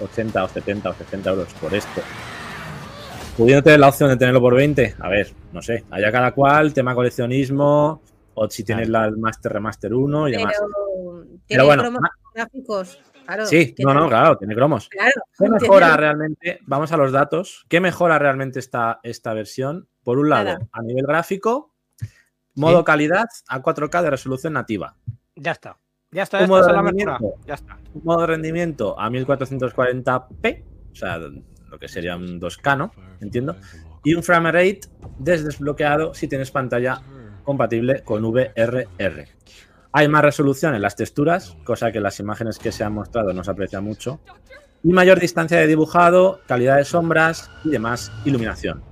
80 0.00 0.44
o 0.44 0.48
70 0.48 0.88
o 0.88 0.94
60 0.94 1.30
euros 1.30 1.54
por 1.60 1.74
esto? 1.74 2.00
Pudiendo 3.38 3.62
tener 3.62 3.78
la 3.80 3.88
opción 3.88 4.10
de 4.10 4.16
tenerlo 4.16 4.40
por 4.40 4.54
20, 4.54 4.96
a 4.98 5.08
ver, 5.08 5.32
no 5.52 5.62
sé, 5.62 5.84
allá 5.90 6.10
cada 6.12 6.32
cual, 6.32 6.74
tema 6.74 6.94
coleccionismo, 6.94 8.02
o 8.34 8.50
si 8.50 8.64
tienes 8.64 8.88
la 8.88 9.06
el 9.06 9.16
Master 9.16 9.52
Remaster 9.52 9.94
1 9.94 10.28
y 10.28 10.32
demás. 10.32 10.54
Pero, 11.48 11.64
bueno, 11.64 11.82
cromos 11.84 12.00
ma- 12.02 12.10
gráficos. 12.34 12.98
Claro, 13.24 13.46
Sí, 13.46 13.74
no, 13.78 13.94
no, 13.94 14.08
claro, 14.08 14.36
tiene 14.38 14.54
cromos. 14.54 14.88
Claro, 14.88 15.12
¿Qué 15.14 15.44
tiene- 15.44 15.58
mejora 15.60 15.96
realmente? 15.96 16.58
Vamos 16.66 16.90
a 16.92 16.96
los 16.96 17.12
datos. 17.12 17.64
¿Qué 17.68 17.80
mejora 17.80 18.18
realmente 18.18 18.58
esta, 18.58 18.98
esta 19.04 19.32
versión? 19.34 19.86
Por 20.02 20.18
un 20.18 20.30
lado, 20.30 20.44
Nada. 20.44 20.66
a 20.72 20.82
nivel 20.82 21.06
gráfico, 21.06 21.74
modo 22.54 22.82
calidad 22.84 23.26
a 23.48 23.62
4K 23.62 24.02
de 24.02 24.10
resolución 24.10 24.54
nativa. 24.54 24.96
Ya 25.36 25.52
está. 25.52 25.78
Ya 26.10 26.22
está, 26.22 26.38
Un 26.38 26.40
ya 26.40 26.44
está, 26.46 26.56
modo 26.56 26.72
la 26.72 26.82
rendimiento. 26.82 27.34
Ya 27.46 27.54
está. 27.54 27.78
Un 27.94 28.02
modo 28.02 28.20
de 28.22 28.26
rendimiento 28.26 28.98
a 28.98 29.10
1440p, 29.10 30.64
o 30.90 30.94
sea, 30.94 31.18
lo 31.70 31.78
que 31.78 31.88
sería 31.88 32.16
un 32.16 32.40
2K, 32.40 32.76
¿no? 32.76 32.92
Entiendo. 33.20 33.56
Y 34.04 34.14
un 34.14 34.22
frame 34.22 34.52
rate 34.52 34.80
desbloqueado 35.18 36.14
si 36.14 36.28
tienes 36.28 36.50
pantalla 36.50 37.02
compatible 37.44 38.02
con 38.04 38.24
VRR. 38.24 39.26
Hay 39.92 40.08
más 40.08 40.22
resolución 40.22 40.74
en 40.74 40.82
las 40.82 40.96
texturas, 40.96 41.56
cosa 41.64 41.90
que 41.90 42.00
las 42.00 42.20
imágenes 42.20 42.58
que 42.58 42.72
se 42.72 42.84
han 42.84 42.92
mostrado 42.92 43.32
no 43.32 43.42
se 43.42 43.50
aprecia 43.50 43.80
mucho. 43.80 44.20
Y 44.84 44.92
mayor 44.92 45.18
distancia 45.18 45.58
de 45.58 45.66
dibujado, 45.66 46.40
calidad 46.46 46.76
de 46.76 46.84
sombras 46.84 47.50
y 47.64 47.70
demás 47.70 48.12
iluminación. 48.24 48.82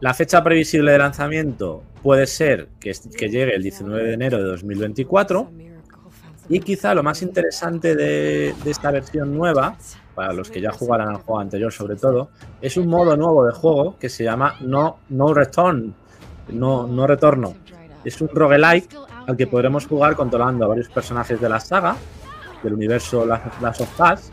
La 0.00 0.14
fecha 0.14 0.42
previsible 0.44 0.92
de 0.92 0.98
lanzamiento 0.98 1.82
puede 2.02 2.26
ser 2.26 2.68
que, 2.78 2.92
que 3.16 3.28
llegue 3.28 3.54
el 3.54 3.62
19 3.62 4.04
de 4.04 4.14
enero 4.14 4.38
de 4.38 4.44
2024. 4.44 5.50
Y 6.48 6.60
quizá 6.60 6.94
lo 6.94 7.02
más 7.02 7.20
interesante 7.22 7.94
de, 7.94 8.54
esta 8.64 8.90
versión 8.90 9.36
nueva, 9.36 9.76
para 10.14 10.32
los 10.32 10.50
que 10.50 10.60
ya 10.60 10.72
jugaran 10.72 11.08
al 11.08 11.16
juego 11.16 11.40
anterior 11.40 11.72
sobre 11.72 11.96
todo, 11.96 12.30
es 12.60 12.76
un 12.76 12.88
modo 12.88 13.16
nuevo 13.16 13.44
de 13.44 13.52
juego 13.52 13.96
que 13.98 14.08
se 14.08 14.24
llama 14.24 14.54
No, 14.60 14.98
no 15.10 15.34
Return, 15.34 15.94
no, 16.48 16.86
no 16.86 17.06
retorno. 17.06 17.54
Es 18.04 18.20
un 18.20 18.28
roguelike 18.28 18.96
al 19.26 19.36
que 19.36 19.46
podremos 19.46 19.86
jugar 19.86 20.16
controlando 20.16 20.64
a 20.64 20.68
varios 20.68 20.88
personajes 20.88 21.40
de 21.40 21.48
la 21.48 21.60
saga, 21.60 21.96
del 22.62 22.72
universo 22.72 23.26
Last 23.26 23.80
of 23.80 24.00
Us. 24.00 24.30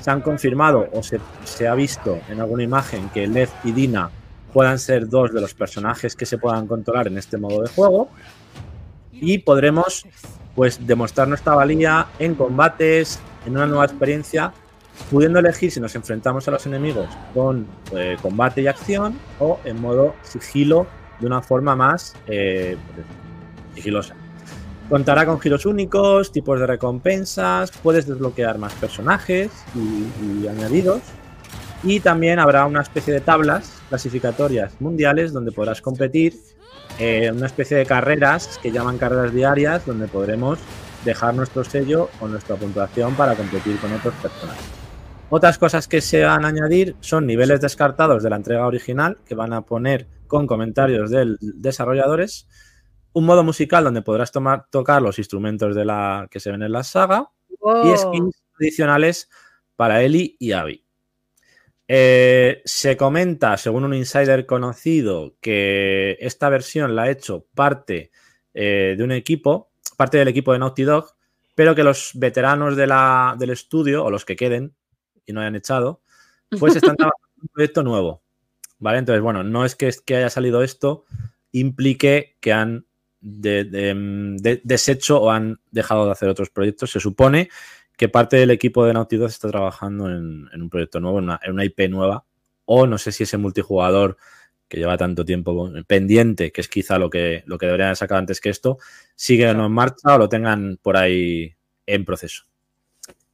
Se 0.00 0.10
han 0.10 0.22
confirmado 0.22 0.88
o 0.92 1.02
se, 1.02 1.20
se 1.44 1.68
ha 1.68 1.74
visto 1.74 2.18
en 2.28 2.40
alguna 2.40 2.62
imagen 2.62 3.10
que 3.10 3.26
Lev 3.26 3.50
y 3.64 3.72
Dina 3.72 4.10
puedan 4.52 4.78
ser 4.78 5.08
dos 5.08 5.32
de 5.32 5.40
los 5.40 5.54
personajes 5.54 6.16
que 6.16 6.24
se 6.24 6.38
puedan 6.38 6.66
controlar 6.66 7.08
en 7.08 7.18
este 7.18 7.36
modo 7.36 7.62
de 7.62 7.68
juego. 7.68 8.08
Y 9.12 9.38
podremos 9.38 10.06
pues 10.54 10.84
demostrar 10.86 11.28
nuestra 11.28 11.54
valía 11.54 12.08
en 12.18 12.34
combates, 12.34 13.20
en 13.46 13.52
una 13.52 13.66
nueva 13.66 13.84
experiencia, 13.84 14.52
pudiendo 15.10 15.38
elegir 15.38 15.70
si 15.70 15.80
nos 15.80 15.94
enfrentamos 15.94 16.48
a 16.48 16.50
los 16.50 16.66
enemigos 16.66 17.08
con 17.32 17.66
eh, 17.94 18.16
combate 18.20 18.62
y 18.62 18.66
acción 18.66 19.18
o 19.38 19.60
en 19.64 19.80
modo 19.80 20.14
sigilo 20.22 20.86
de 21.20 21.26
una 21.26 21.42
forma 21.42 21.76
más 21.76 22.16
eh, 22.26 22.76
sigilosa. 23.74 24.14
Contará 24.88 25.26
con 25.26 25.38
giros 25.38 25.66
únicos, 25.66 26.32
tipos 26.32 26.58
de 26.58 26.66
recompensas, 26.66 27.70
puedes 27.70 28.06
desbloquear 28.06 28.58
más 28.58 28.72
personajes 28.74 29.50
y, 29.74 30.42
y 30.42 30.48
añadidos. 30.48 31.02
Y 31.82 32.00
también 32.00 32.38
habrá 32.38 32.66
una 32.66 32.82
especie 32.82 33.14
de 33.14 33.20
tablas 33.20 33.80
clasificatorias 33.88 34.72
mundiales 34.80 35.32
donde 35.32 35.52
podrás 35.52 35.80
competir 35.80 36.34
eh, 36.98 37.30
una 37.30 37.46
especie 37.46 37.76
de 37.76 37.86
carreras 37.86 38.58
que 38.62 38.72
llaman 38.72 38.98
carreras 38.98 39.32
diarias 39.32 39.86
donde 39.86 40.08
podremos 40.08 40.58
dejar 41.04 41.34
nuestro 41.34 41.64
sello 41.64 42.10
o 42.20 42.28
nuestra 42.28 42.56
puntuación 42.56 43.14
para 43.14 43.34
competir 43.34 43.78
con 43.78 43.92
otros 43.92 44.14
personajes. 44.14 44.64
Otras 45.30 45.58
cosas 45.58 45.86
que 45.86 46.00
se 46.00 46.24
van 46.24 46.44
a 46.44 46.48
añadir 46.48 46.96
son 47.00 47.26
niveles 47.26 47.60
descartados 47.60 48.22
de 48.22 48.30
la 48.30 48.36
entrega 48.36 48.66
original 48.66 49.18
que 49.26 49.34
van 49.34 49.52
a 49.52 49.62
poner 49.62 50.08
con 50.26 50.46
comentarios 50.46 51.10
de 51.10 51.36
desarrolladores, 51.40 52.48
un 53.12 53.26
modo 53.26 53.44
musical 53.44 53.84
donde 53.84 54.02
podrás 54.02 54.32
tomar, 54.32 54.66
tocar 54.70 55.02
los 55.02 55.18
instrumentos 55.18 55.74
de 55.74 55.84
la 55.84 56.28
que 56.30 56.40
se 56.40 56.50
ven 56.50 56.62
en 56.62 56.72
la 56.72 56.82
saga 56.82 57.30
y 57.84 57.96
skins 57.96 58.42
adicionales 58.58 59.28
para 59.76 60.02
Ellie 60.02 60.36
y 60.38 60.52
Abby. 60.52 60.87
Eh, 61.90 62.60
se 62.66 62.96
comenta, 62.98 63.56
según 63.56 63.84
un 63.84 63.94
insider 63.94 64.44
conocido, 64.44 65.34
que 65.40 66.18
esta 66.20 66.50
versión 66.50 66.94
la 66.94 67.04
ha 67.04 67.10
hecho 67.10 67.46
parte 67.54 68.10
eh, 68.52 68.94
de 68.96 69.02
un 69.04 69.12
equipo, 69.12 69.70
parte 69.96 70.18
del 70.18 70.28
equipo 70.28 70.52
de 70.52 70.58
Naughty 70.58 70.82
Dog, 70.82 71.14
pero 71.54 71.74
que 71.74 71.82
los 71.82 72.10
veteranos 72.14 72.76
de 72.76 72.86
la, 72.86 73.34
del 73.38 73.50
estudio, 73.50 74.04
o 74.04 74.10
los 74.10 74.24
que 74.26 74.36
queden 74.36 74.74
y 75.26 75.32
no 75.32 75.40
hayan 75.40 75.56
echado, 75.56 76.02
pues 76.58 76.76
están 76.76 76.96
trabajando 76.96 77.28
en 77.36 77.42
un 77.42 77.48
proyecto 77.48 77.82
nuevo. 77.82 78.22
¿Vale? 78.80 78.98
Entonces, 78.98 79.22
bueno, 79.22 79.42
no 79.42 79.64
es 79.64 79.74
que, 79.74 79.90
haya 80.14 80.30
salido 80.30 80.62
esto, 80.62 81.04
implique 81.52 82.36
que 82.40 82.52
han 82.52 82.86
de- 83.20 83.64
de- 83.64 84.36
de- 84.38 84.60
deshecho 84.62 85.20
o 85.20 85.30
han 85.30 85.60
dejado 85.72 86.06
de 86.06 86.12
hacer 86.12 86.28
otros 86.28 86.50
proyectos. 86.50 86.92
Se 86.92 87.00
supone 87.00 87.48
que 87.98 88.08
parte 88.08 88.36
del 88.36 88.52
equipo 88.52 88.86
de 88.86 88.94
Naughty 88.94 89.16
Dog 89.16 89.28
está 89.28 89.50
trabajando 89.50 90.08
en, 90.08 90.48
en 90.52 90.62
un 90.62 90.70
proyecto 90.70 91.00
nuevo, 91.00 91.18
en 91.18 91.24
una, 91.24 91.40
en 91.42 91.52
una 91.52 91.64
IP 91.64 91.90
nueva, 91.90 92.24
o 92.64 92.86
no 92.86 92.96
sé 92.96 93.12
si 93.12 93.24
ese 93.24 93.38
multijugador 93.38 94.16
que 94.68 94.76
lleva 94.78 94.96
tanto 94.96 95.24
tiempo 95.24 95.70
pendiente, 95.86 96.52
que 96.52 96.60
es 96.60 96.68
quizá 96.68 96.98
lo 96.98 97.10
que, 97.10 97.42
lo 97.46 97.58
que 97.58 97.66
deberían 97.66 97.88
haber 97.88 97.96
sacado 97.96 98.20
antes 98.20 98.40
que 98.40 98.50
esto, 98.50 98.78
sigue 99.16 99.48
o 99.48 99.54
no 99.54 99.66
en 99.66 99.72
marcha 99.72 100.14
o 100.14 100.18
lo 100.18 100.28
tengan 100.28 100.78
por 100.80 100.96
ahí 100.96 101.56
en 101.86 102.04
proceso. 102.04 102.44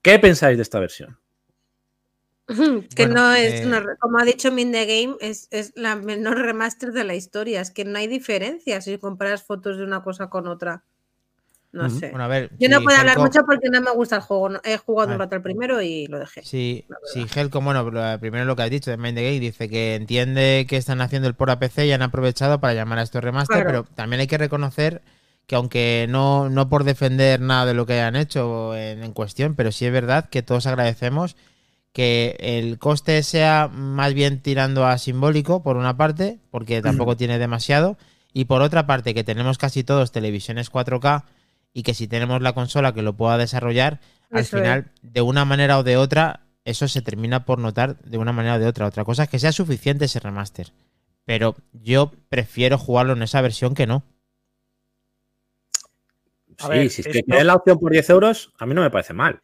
¿Qué 0.01 0.19
pensáis 0.19 0.57
de 0.57 0.63
esta 0.63 0.81
versión? 0.81 1.19
que 2.47 3.07
Bueno, 3.07 3.15
no 3.15 3.35
es, 3.35 3.61
eh, 3.61 3.67
una 3.67 3.97
como 3.97 4.19
ha 4.19 4.25
dicho 4.25 4.51
Min 4.51 4.73
The 4.73 4.87
Game, 4.87 5.17
es, 5.21 5.49
es 5.51 5.73
la 5.77 5.97
menor 5.97 6.39
remaster 6.39 6.93
de 6.93 7.05
la 7.05 7.15
historia. 7.15 7.61
Es 7.61 7.71
que 7.71 7.85
no 7.85 7.99
hay 7.99 8.07
diferencia 8.07 8.81
si 8.81 8.97
comparas 8.99 9.43
fotos 9.43 9.77
de 9.77 9.85
una 9.85 10.03
cosa 10.03 10.31
con 10.31 10.47
otra. 10.47 10.85
No 11.83 11.91
sé. 11.91 12.11
Bueno, 12.11 12.25
a 12.25 12.29
ver. 12.29 12.51
Yo 12.59 12.69
no 12.69 12.79
si 12.79 12.85
puedo 12.85 12.99
hablar 12.99 13.17
Helcom- 13.19 13.23
mucho 13.23 13.45
porque 13.45 13.69
no 13.71 13.81
me 13.81 13.91
gusta 13.91 14.17
el 14.17 14.23
juego. 14.23 14.49
no- 14.49 14.61
He 14.65 14.77
jugado 14.79 15.13
un 15.13 15.19
rato 15.19 15.35
al 15.35 15.43
primero 15.43 15.83
y 15.83 16.07
lo 16.07 16.19
dejé. 16.19 16.43
Sí, 16.43 16.87
sí, 17.13 17.27
Helcom, 17.35 17.65
bueno, 17.65 17.85
primero 18.21 18.45
lo 18.45 18.57
que 18.57 18.63
has 18.63 18.71
dicho 18.71 18.91
de 18.91 18.97
Mind 18.97 19.17
the 19.17 19.23
Game, 19.25 19.41
dice 19.41 19.69
que 19.69 19.95
entiende 19.97 20.67
que 20.69 20.77
están 20.77 21.01
haciendo 21.01 21.29
el 21.29 21.35
por 21.35 21.51
a 21.51 21.59
PC 21.59 21.87
y 21.87 21.93
han 21.93 22.03
aprovechado 22.03 22.61
para 22.61 22.75
llamar 22.75 22.99
a 22.99 23.03
esto 23.03 23.21
remaster, 23.21 23.63
Claro. 23.65 23.85
pero 23.85 23.95
también 23.97 24.21
hay 24.21 24.27
que 24.27 24.39
reconocer 24.39 25.03
que 25.47 25.57
aunque 25.57 26.07
no, 26.09 26.49
no 26.49 26.69
por 26.71 26.85
defender 26.85 27.41
nada 27.41 27.67
de 27.67 27.75
lo 27.75 27.85
que 27.85 28.01
han 28.01 28.17
hecho 28.17 28.75
en, 28.77 29.03
en 29.03 29.13
cuestión, 29.13 29.55
pero 29.55 29.73
sí 29.73 29.85
es 29.85 29.93
verdad 29.93 30.29
que 30.31 30.43
todos 30.43 30.67
agradecemos 30.67 31.37
que 31.93 32.37
el 32.41 32.79
coste 32.79 33.23
sea 33.23 33.69
más 33.73 34.15
bien 34.15 34.41
tirando 34.41 34.87
a 34.87 34.99
simbólico, 34.99 35.63
por 35.63 35.77
una 35.77 35.97
parte, 35.97 36.39
porque 36.51 36.83
tampoco 36.83 37.17
tiene 37.17 37.39
demasiado, 37.39 37.97
y 38.33 38.47
por 38.47 38.63
otra 38.63 38.87
parte 38.87 39.15
que 39.15 39.23
tenemos 39.23 39.59
casi 39.59 39.85
todos 39.85 40.11
televisiones 40.11 40.73
4K 40.73 41.23
y 41.75 41.83
que 41.83 41.93
si 41.93 42.09
tenemos 42.09 42.41
la 42.41 42.55
consola 42.55 42.95
que 42.95 43.03
lo 43.03 43.13
pueda 43.15 43.37
desarrollar, 43.37 44.01
al 44.31 44.41
Eso 44.41 44.57
es. 44.57 44.63
final, 44.63 44.91
de 45.03 45.21
una 45.21 45.45
manera 45.45 45.79
o 45.79 45.83
de 45.83 45.97
otra, 45.99 46.41
eso 46.65 46.89
se 46.89 47.03
termina 47.03 47.45
por 47.45 47.59
notar 47.59 47.99
de 47.99 48.17
una 48.17 48.33
manera 48.33 48.55
o 48.55 48.59
de 48.59 48.67
otra. 48.67 48.87
Otra 48.87 49.05
cosa 49.05 49.25
es 49.25 49.29
que 49.29 49.39
sea 49.39 49.53
suficiente 49.53 50.07
ese 50.07 50.21
remaster. 50.21 50.73
Pero 51.27 51.57
yo 51.73 52.13
prefiero 52.29 52.79
jugarlo 52.79 53.13
en 53.15 53.23
esa 53.23 53.41
versión 53.43 53.75
que 53.75 53.87
no. 53.87 54.03
A 56.59 56.65
Sí, 56.67 56.69
ver, 56.71 56.91
si 56.91 57.01
es 57.03 57.09
que 57.09 57.19
esto- 57.19 57.37
te 57.37 57.45
la 57.45 57.55
opción 57.57 57.79
por 57.79 57.93
10 57.93 58.09
euros, 58.11 58.53
a 58.59 58.67
mí 58.67 58.75
no 58.75 58.83
me 58.83 58.91
parece 58.91 59.13
mal. 59.13 59.41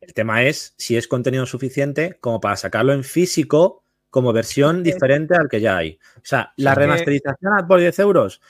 El 0.00 0.12
tema 0.14 0.42
es 0.42 0.74
si 0.76 0.96
es 0.96 1.06
contenido 1.08 1.46
suficiente 1.46 2.18
como 2.20 2.40
para 2.40 2.56
sacarlo 2.56 2.92
en 2.92 3.04
físico 3.04 3.84
como 4.10 4.32
versión 4.32 4.82
diferente 4.82 5.34
al 5.36 5.48
que 5.48 5.60
ya 5.60 5.76
hay. 5.76 5.98
O 6.16 6.20
sea, 6.24 6.52
la 6.56 6.74
remasterización 6.74 7.66
por 7.68 7.78
10 7.80 7.98
euros 7.98 8.40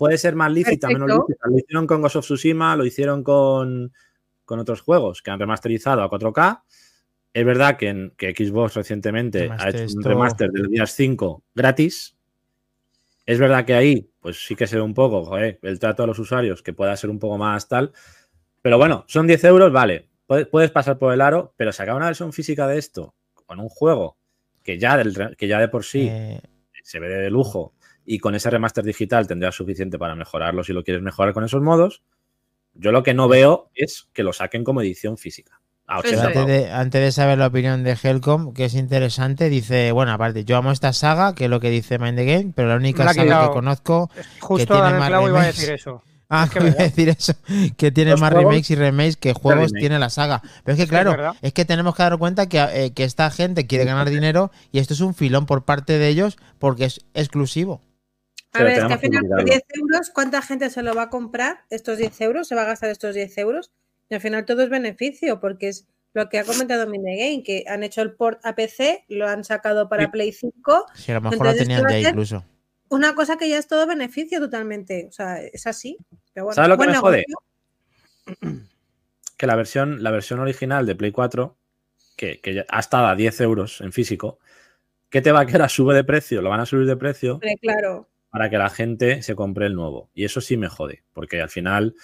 puede 0.00 0.16
ser 0.16 0.34
más 0.34 0.50
lícita, 0.50 0.88
menos 0.88 1.10
lícita. 1.10 1.46
Lo 1.46 1.58
hicieron 1.58 1.86
con 1.86 2.00
Ghost 2.00 2.16
of 2.16 2.24
Tsushima, 2.24 2.74
lo 2.74 2.86
hicieron 2.86 3.22
con, 3.22 3.92
con 4.46 4.58
otros 4.58 4.80
juegos 4.80 5.20
que 5.20 5.30
han 5.30 5.38
remasterizado 5.38 6.02
a 6.02 6.08
4K 6.08 6.62
Es 7.34 7.44
verdad 7.44 7.76
que, 7.76 7.88
en, 7.88 8.14
que 8.16 8.34
Xbox 8.34 8.76
recientemente 8.76 9.50
ha 9.50 9.68
hecho 9.68 9.94
un 9.94 10.02
remaster 10.02 10.50
del 10.52 10.70
Gears 10.70 10.92
5 10.92 11.42
gratis. 11.54 12.16
Es 13.26 13.38
verdad 13.38 13.66
que 13.66 13.74
ahí, 13.74 14.10
pues 14.20 14.42
sí 14.42 14.56
que 14.56 14.66
se 14.66 14.76
ve 14.76 14.82
un 14.82 14.94
poco, 14.94 15.22
joder, 15.22 15.58
el 15.60 15.78
trato 15.78 16.02
a 16.02 16.06
los 16.06 16.18
usuarios, 16.18 16.62
que 16.62 16.72
pueda 16.72 16.96
ser 16.96 17.10
un 17.10 17.18
poco 17.18 17.36
más 17.36 17.68
tal. 17.68 17.92
Pero 18.62 18.78
bueno, 18.78 19.04
son 19.06 19.26
10 19.26 19.44
euros, 19.44 19.70
vale. 19.70 20.08
Puedes, 20.26 20.46
puedes 20.46 20.70
pasar 20.70 20.96
por 20.96 21.12
el 21.12 21.20
aro, 21.20 21.52
pero 21.58 21.72
sacar 21.72 21.94
una 21.94 22.06
versión 22.06 22.32
física 22.32 22.66
de 22.66 22.78
esto 22.78 23.14
con 23.34 23.60
un 23.60 23.68
juego 23.68 24.16
que 24.62 24.78
ya, 24.78 24.96
del 24.96 25.36
que 25.36 25.46
ya 25.46 25.60
de 25.60 25.68
por 25.68 25.84
sí 25.84 26.08
Eh, 26.10 26.40
se 26.82 26.98
ve 27.00 27.08
de 27.08 27.28
lujo 27.28 27.74
y 28.04 28.18
con 28.18 28.34
ese 28.34 28.50
remaster 28.50 28.84
digital 28.84 29.26
tendrás 29.26 29.54
suficiente 29.54 29.98
para 29.98 30.14
mejorarlo 30.14 30.64
si 30.64 30.72
lo 30.72 30.82
quieres 30.84 31.02
mejorar 31.02 31.32
con 31.34 31.44
esos 31.44 31.62
modos. 31.62 32.02
Yo 32.74 32.92
lo 32.92 33.02
que 33.02 33.14
no 33.14 33.28
veo 33.28 33.70
es 33.74 34.08
que 34.12 34.22
lo 34.22 34.32
saquen 34.32 34.64
como 34.64 34.80
edición 34.80 35.16
física. 35.18 35.60
A 35.86 35.98
Eso 36.00 36.08
80 36.08 36.30
es. 36.30 36.36
antes, 36.36 36.46
de, 36.46 36.70
antes 36.70 37.00
de 37.02 37.12
saber 37.12 37.38
la 37.38 37.48
opinión 37.48 37.82
de 37.82 37.98
Helcom, 38.00 38.54
que 38.54 38.66
es 38.66 38.74
interesante, 38.74 39.48
dice, 39.48 39.90
bueno, 39.90 40.12
aparte, 40.12 40.44
yo 40.44 40.56
amo 40.56 40.70
esta 40.70 40.92
saga, 40.92 41.34
que 41.34 41.44
es 41.46 41.50
lo 41.50 41.58
que 41.58 41.68
dice 41.70 41.98
Mind 41.98 42.16
the 42.16 42.24
Game, 42.24 42.52
pero 42.54 42.68
la 42.68 42.76
única 42.76 43.04
la 43.04 43.12
saga 43.12 43.42
que 43.48 43.50
conozco, 43.50 44.08
Justo 44.38 44.74
tiene 44.74 44.88
en 44.88 44.94
el 44.94 45.00
más 45.00 45.08
clavo 45.08 45.28
iba 45.28 45.40
a 45.40 45.42
remakes. 45.42 45.56
decir 45.56 45.74
eso. 45.74 46.02
ah, 46.28 46.44
Es 46.44 46.50
que 46.50 46.58
iba 46.60 46.68
a 46.78 46.82
decir 46.84 47.08
eso, 47.08 47.32
que 47.76 47.90
tiene 47.90 48.14
más 48.14 48.30
juegos 48.30 48.52
remakes 48.52 48.70
y 48.70 48.74
remakes 48.76 49.16
que 49.16 49.32
juegos 49.32 49.72
remake. 49.72 49.80
tiene 49.80 49.98
la 49.98 50.10
saga. 50.10 50.42
Pero 50.62 50.74
es 50.74 50.76
que, 50.76 50.86
Es 50.86 50.88
claro, 50.88 51.10
verdad. 51.10 51.32
es 51.42 51.52
que 51.52 51.64
tenemos 51.64 51.96
que 51.96 52.04
dar 52.04 52.18
cuenta 52.18 52.48
que, 52.48 52.60
eh, 52.72 52.92
que 52.92 53.02
esta 53.02 53.28
gente 53.32 53.66
quiere 53.66 53.84
ganar 53.84 54.08
dinero 54.10 54.52
y 54.70 54.78
esto 54.78 54.94
es 54.94 55.00
un 55.00 55.14
filón 55.14 55.46
por 55.46 55.64
parte 55.64 55.98
de 55.98 56.06
ellos 56.06 56.38
porque 56.60 56.84
es 56.84 57.04
exclusivo. 57.14 57.80
A 58.52 58.64
ver, 58.64 58.78
es 58.78 58.84
que 58.84 58.92
al 58.92 58.98
final 58.98 59.22
que 59.22 59.28
por 59.28 59.44
mirarlo. 59.44 59.44
10 59.44 59.62
euros, 59.80 60.10
¿cuánta 60.10 60.42
gente 60.42 60.70
se 60.70 60.82
lo 60.82 60.94
va 60.94 61.02
a 61.02 61.10
comprar? 61.10 61.64
Estos 61.70 61.98
10 61.98 62.20
euros, 62.22 62.48
se 62.48 62.54
va 62.54 62.62
a 62.62 62.66
gastar 62.66 62.90
estos 62.90 63.14
10 63.14 63.38
euros. 63.38 63.70
Y 64.08 64.14
al 64.14 64.20
final 64.20 64.44
todo 64.44 64.62
es 64.62 64.70
beneficio, 64.70 65.38
porque 65.40 65.68
es 65.68 65.86
lo 66.14 66.28
que 66.28 66.38
ha 66.38 66.44
comentado 66.44 66.88
Minegame, 66.88 67.42
que 67.44 67.64
han 67.68 67.84
hecho 67.84 68.02
el 68.02 68.14
port 68.14 68.44
a 68.44 68.56
PC, 68.56 69.04
lo 69.08 69.28
han 69.28 69.44
sacado 69.44 69.88
para 69.88 70.04
Sí. 70.06 70.10
Play 70.10 70.32
5. 70.32 70.86
Si 70.94 71.12
a 71.12 71.14
lo 71.14 71.20
mejor 71.20 71.46
Entonces, 71.46 71.60
lo 71.60 71.64
tenían 71.64 71.80
¿qué 71.80 71.92
va 71.92 71.98
a 71.98 72.00
ya 72.00 72.08
incluso. 72.10 72.44
Una 72.88 73.14
cosa 73.14 73.36
que 73.36 73.48
ya 73.48 73.58
es 73.58 73.68
todo 73.68 73.86
beneficio 73.86 74.40
totalmente. 74.40 75.06
O 75.08 75.12
sea, 75.12 75.40
es 75.40 75.66
así. 75.68 75.96
Pero 76.32 76.46
bueno, 76.46 76.56
¿Sabes 76.56 76.68
lo 76.70 76.78
que 76.78 76.86
me 76.88 76.96
jode? 76.96 77.24
negocio. 78.26 78.66
que 79.36 79.46
la 79.46 79.54
versión, 79.54 80.02
la 80.02 80.10
versión 80.10 80.40
original 80.40 80.86
de 80.86 80.96
Play 80.96 81.12
4, 81.12 81.56
que, 82.16 82.40
que 82.40 82.54
ya 82.54 82.66
ha 82.68 82.80
estado 82.80 83.06
a 83.06 83.14
10 83.14 83.40
euros 83.42 83.80
en 83.80 83.92
físico, 83.92 84.40
¿qué 85.08 85.22
te 85.22 85.30
va 85.30 85.40
a 85.40 85.46
quedar? 85.46 85.70
Sube 85.70 85.94
de 85.94 86.04
precio, 86.04 86.42
lo 86.42 86.50
van 86.50 86.60
a 86.60 86.66
subir 86.66 86.86
de 86.86 86.96
precio 86.96 87.40
claro. 87.62 88.09
Para 88.30 88.48
que 88.50 88.58
la 88.58 88.70
gente 88.70 89.22
se 89.22 89.34
compre 89.34 89.66
el 89.66 89.74
nuevo. 89.74 90.10
Y 90.14 90.24
eso 90.24 90.40
sí 90.40 90.56
me 90.56 90.68
jode, 90.68 91.02
porque 91.12 91.40
al 91.42 91.48
final 91.50 91.94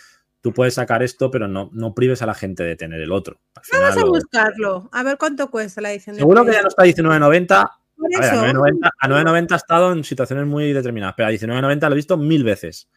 tú 0.41 0.53
puedes 0.53 0.75
sacar 0.75 1.03
esto, 1.03 1.31
pero 1.31 1.49
no, 1.49 1.71
no 1.73 1.95
prives 1.95 2.23
a 2.23 2.27
la 2.27 2.35
gente 2.35 2.63
de 2.63 2.77
tener 2.77 3.01
el 3.01 3.13
otro. 3.13 3.41
Al 3.55 3.65
final 3.65 3.83
Vamos 3.83 3.97
a 3.97 4.01
lo- 4.07 4.13
buscarlo. 4.13 4.89
A 4.93 5.03
ver 5.03 5.19
cuánto 5.19 5.51
cuesta 5.51 5.81
la 5.81 5.93
edición 5.93 6.17
de 6.17 6.21
Seguro 6.21 6.45
que 6.45 6.53
ya 6.53 6.63
no 6.63 6.69
está 6.69 6.83
a 6.83 6.87
19.90. 6.87 7.71
Por 7.97 8.07
A 8.15 8.21
ver, 8.21 8.31
a 8.31 8.35
eso. 8.49 8.61
9.90 8.61 8.91
a 9.01 9.09
9.90 9.09 9.53
ha 9.53 9.57
estado 9.57 9.93
en 9.93 10.05
situaciones 10.05 10.47
muy 10.47 10.73
determinadas, 10.73 11.15
pero 11.17 11.29
a 11.29 11.33
19.90 11.33 11.81
lo 11.89 11.93
he 11.93 11.97
visto 11.97 12.17
mil 12.17 12.45
veces. 12.45 12.89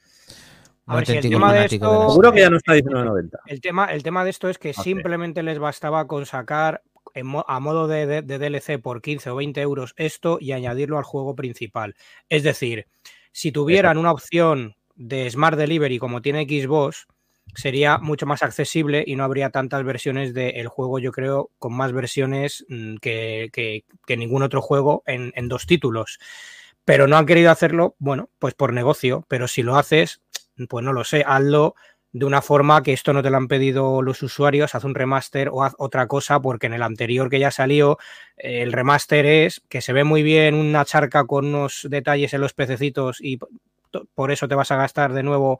A 0.87 0.95
ver, 0.97 1.05
si 1.05 1.17
el 1.17 1.29
tema 1.29 1.53
de 1.53 1.65
esto- 1.65 2.09
Seguro 2.09 2.31
que 2.33 2.39
ya 2.41 2.49
no 2.49 2.57
está 2.57 2.73
a 2.73 2.75
19.90. 2.75 3.39
El 3.45 3.61
tema, 3.61 3.85
el 3.85 4.03
tema 4.03 4.23
de 4.23 4.31
esto 4.31 4.49
es 4.49 4.57
que 4.57 4.73
simplemente 4.73 5.43
les 5.43 5.59
bastaba 5.59 6.07
con 6.07 6.25
sacar 6.25 6.81
en 7.13 7.25
mo- 7.27 7.45
a 7.47 7.59
modo 7.59 7.87
de, 7.87 8.05
de- 8.07 8.21
de 8.23 8.37
DLC 8.39 8.79
por 8.81 9.01
15 9.01 9.29
o 9.29 9.35
20 9.35 9.61
euros 9.61 9.93
esto 9.97 10.37
y 10.41 10.51
añadirlo 10.51 10.97
al 10.97 11.03
juego 11.03 11.35
principal. 11.35 11.95
Es 12.27 12.43
decir, 12.43 12.87
si 13.31 13.51
tuvieran 13.51 13.97
una 13.97 14.11
opción 14.11 14.75
de 14.95 15.29
Smart 15.29 15.57
Delivery 15.57 15.99
como 15.99 16.21
tiene 16.21 16.43
Xbox, 16.45 17.07
sería 17.55 17.97
mucho 17.97 18.25
más 18.25 18.43
accesible 18.43 19.03
y 19.07 19.15
no 19.15 19.23
habría 19.23 19.49
tantas 19.49 19.83
versiones 19.83 20.33
del 20.33 20.67
juego, 20.67 20.99
yo 20.99 21.11
creo, 21.11 21.49
con 21.57 21.73
más 21.75 21.91
versiones 21.93 22.65
mm, 22.69 22.97
que, 22.97 23.49
que- 23.53 23.85
que 24.05 24.17
ningún 24.17 24.43
otro 24.43 24.61
juego 24.61 25.03
en, 25.07 25.31
en 25.35 25.47
dos 25.47 25.65
títulos. 25.65 26.19
Pero 26.85 27.07
no 27.07 27.17
han 27.17 27.25
querido 27.25 27.51
hacerlo, 27.51 27.95
bueno, 27.99 28.29
pues 28.39 28.53
por 28.55 28.73
negocio, 28.73 29.25
pero 29.29 29.47
si 29.47 29.63
lo 29.63 29.75
haces, 29.77 30.21
pues 30.69 30.83
no 30.83 30.93
lo 30.93 31.03
sé, 31.03 31.23
hazlo 31.25 31.75
de 32.11 32.25
una 32.25 32.41
forma 32.41 32.81
que 32.81 32.93
esto 32.93 33.13
no 33.13 33.21
te 33.21 33.29
lo 33.29 33.37
han 33.37 33.47
pedido 33.47 34.01
los 34.01 34.23
usuarios, 34.23 34.73
haz 34.73 34.83
un 34.83 34.95
remaster 34.95 35.49
o 35.51 35.63
haz 35.63 35.75
otra 35.77 36.07
cosa, 36.07 36.39
porque 36.39 36.67
en 36.67 36.73
el 36.73 36.81
anterior 36.81 37.29
que 37.29 37.39
ya 37.39 37.51
salió, 37.51 37.97
eh, 38.37 38.63
el 38.63 38.73
remaster 38.73 39.25
es 39.25 39.61
que 39.69 39.81
se 39.81 39.93
ve 39.93 40.03
muy 40.03 40.23
bien 40.23 40.55
una 40.55 40.85
charca 40.85 41.25
con 41.25 41.45
unos 41.45 41.87
detalles 41.89 42.33
en 42.33 42.41
los 42.41 42.53
pececitos 42.53 43.19
y 43.21 43.39
por 44.15 44.31
eso 44.31 44.47
te 44.47 44.55
vas 44.55 44.71
a 44.71 44.77
gastar 44.77 45.13
de 45.13 45.23
nuevo 45.23 45.59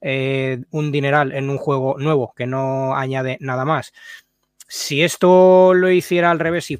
eh, 0.00 0.62
un 0.70 0.90
dineral 0.92 1.32
en 1.32 1.50
un 1.50 1.58
juego 1.58 1.96
nuevo 1.98 2.32
que 2.34 2.46
no 2.46 2.96
añade 2.96 3.36
nada 3.40 3.64
más. 3.64 3.92
Si 4.66 5.02
esto 5.02 5.74
lo 5.74 5.90
hiciera 5.90 6.30
al 6.30 6.38
revés, 6.38 6.66
si 6.66 6.78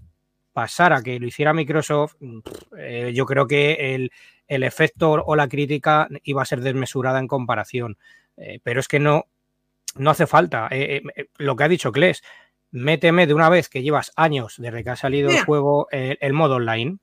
pasara 0.53 1.03
que 1.03 1.19
lo 1.21 1.27
hiciera 1.27 1.53
Microsoft, 1.53 2.15
mm, 2.21 2.39
eh, 2.79 3.13
yo 3.15 3.27
creo 3.27 3.47
que 3.47 3.95
el, 3.95 4.11
el 4.49 4.63
efecto 4.63 5.13
o 5.13 5.37
la 5.37 5.49
crítica 5.49 6.09
iba 6.25 6.43
a 6.43 6.47
ser 6.47 6.61
desmesurada 6.61 7.19
en 7.19 7.29
comparación. 7.29 7.99
Eh, 8.37 8.61
pero 8.63 8.81
es 8.81 8.89
que 8.89 8.99
no, 8.99 9.27
no 9.97 10.11
hace 10.11 10.27
falta. 10.27 10.69
Eh, 10.71 11.03
eh, 11.17 11.27
lo 11.39 11.57
que 11.57 11.65
ha 11.65 11.69
dicho 11.69 11.93
Kles, 11.93 12.23
méteme 12.71 13.27
de 13.27 13.35
una 13.35 13.49
vez 13.49 13.69
que 13.69 13.83
llevas 13.83 14.13
años 14.17 14.55
desde 14.59 14.83
que 14.85 14.91
ha 14.91 14.97
salido 14.97 15.31
el 15.31 15.45
juego, 15.45 15.89
el 15.91 16.33
modo 16.33 16.57
online. 16.57 16.99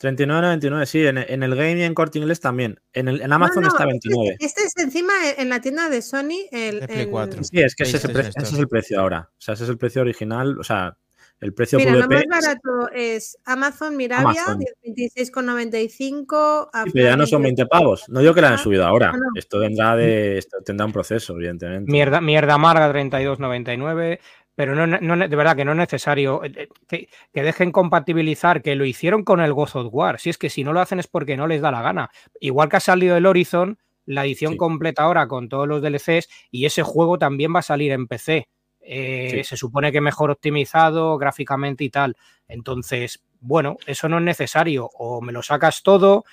39.99, 0.00 0.86
sí, 0.86 1.06
en, 1.06 1.18
en 1.18 1.42
el 1.44 1.54
game 1.54 1.78
y 1.78 1.82
en 1.84 1.94
corte 1.94 2.18
inglés 2.18 2.40
también. 2.40 2.80
En, 2.92 3.06
el, 3.08 3.22
en 3.22 3.32
Amazon 3.32 3.62
No, 3.62 3.68
no, 3.68 3.74
está 3.74 3.84
este- 3.84 4.08
29. 4.10 4.36
Este, 4.40 4.62
es 4.64 4.76
encima 4.76 5.12
en 5.38 5.48
la 5.48 5.60
tienda 5.60 5.88
de 5.88 6.02
Sony. 6.02 6.48
El, 6.50 6.84
el- 6.90 7.08
4. 7.10 7.44
Sí, 7.44 7.60
es 7.60 7.74
que 7.76 7.84
ese 7.84 7.98
es, 7.98 8.04
el 8.04 8.10
PlayStation 8.12 8.34
pre- 8.34 8.42
ese 8.44 8.54
es 8.54 8.58
el 8.60 8.68
precio 8.68 9.00
ahora. 9.00 9.30
O 9.32 9.40
sea, 9.40 9.54
ese 9.54 9.64
es 9.64 9.70
el 9.70 9.78
precio 9.78 10.02
original. 10.02 10.58
O 10.58 10.64
sea, 10.64 10.96
el 11.40 11.52
precio 11.52 11.78
Mira, 11.78 11.92
lo 11.92 12.08
más 12.08 12.24
barato 12.28 12.90
es 12.92 13.36
Amazon 13.44 13.96
Mirabia, 13.96 14.42
Amazon. 14.46 14.60
26,95. 14.84 16.70
Sí, 16.84 16.90
pero 16.92 17.04
ya 17.06 17.16
no 17.16 17.26
son 17.26 17.42
20 17.42 17.66
pavos. 17.66 18.08
No 18.08 18.20
digo 18.20 18.34
que 18.34 18.40
la 18.40 18.50
han 18.50 18.58
subido 18.58 18.86
ahora. 18.86 19.10
Ah, 19.14 19.16
no. 19.18 19.24
Esto 19.34 19.58
vendrá 19.58 19.96
de. 19.96 20.38
Esto 20.38 20.58
tendrá 20.64 20.86
un 20.86 20.92
proceso, 20.92 21.34
evidentemente. 21.34 21.90
Mierda, 21.90 22.20
mierda 22.20 22.54
amarga 22.54 22.90
32.99, 22.92 24.20
pero 24.54 24.74
no, 24.74 24.86
no- 24.86 25.28
de 25.28 25.36
verdad 25.36 25.56
que 25.56 25.64
no 25.64 25.72
es 25.72 25.78
necesario 25.78 26.44
eh, 26.44 26.52
eh, 26.56 26.68
que, 26.88 27.08
que 27.32 27.42
dejen 27.42 27.72
compatibilizar, 27.72 28.62
que 28.62 28.74
lo 28.74 28.84
hicieron 28.84 29.24
con 29.24 29.40
el 29.40 29.52
God 29.52 29.70
of 29.74 29.88
War. 29.92 30.18
Si 30.20 30.30
es 30.30 30.38
que 30.38 30.50
si 30.50 30.64
no 30.64 30.72
lo 30.72 30.80
hacen 30.80 30.98
es 30.98 31.08
porque 31.08 31.36
no 31.36 31.46
les 31.46 31.60
da 31.60 31.70
la 31.70 31.82
gana. 31.82 32.10
Igual 32.40 32.68
que 32.68 32.76
ha 32.76 32.80
salido 32.80 33.16
el 33.16 33.26
Horizon, 33.26 33.78
la 34.06 34.24
edición 34.24 34.52
Sí. 34.52 34.58
completa 34.58 35.02
ahora 35.02 35.26
con 35.28 35.48
todos 35.48 35.66
los 35.66 35.82
DLCs 35.82 36.28
y 36.50 36.66
ese 36.66 36.82
juego 36.82 37.18
también 37.18 37.54
va 37.54 37.60
a 37.60 37.62
salir 37.62 37.92
en 37.92 38.06
PC. 38.06 38.48
Eh, 38.84 39.28
Sí. 39.30 39.44
Se 39.44 39.56
supone 39.56 39.90
que 39.90 40.00
mejor 40.00 40.30
optimizado 40.30 41.16
gráficamente 41.18 41.84
y 41.84 41.90
tal. 41.90 42.16
Entonces, 42.48 43.20
bueno, 43.40 43.76
eso 43.86 44.08
no 44.08 44.18
es 44.18 44.24
necesario. 44.24 44.90
O 44.98 45.20
me 45.20 45.32
lo 45.32 45.42
sacas 45.42 45.82
todo 45.82 46.24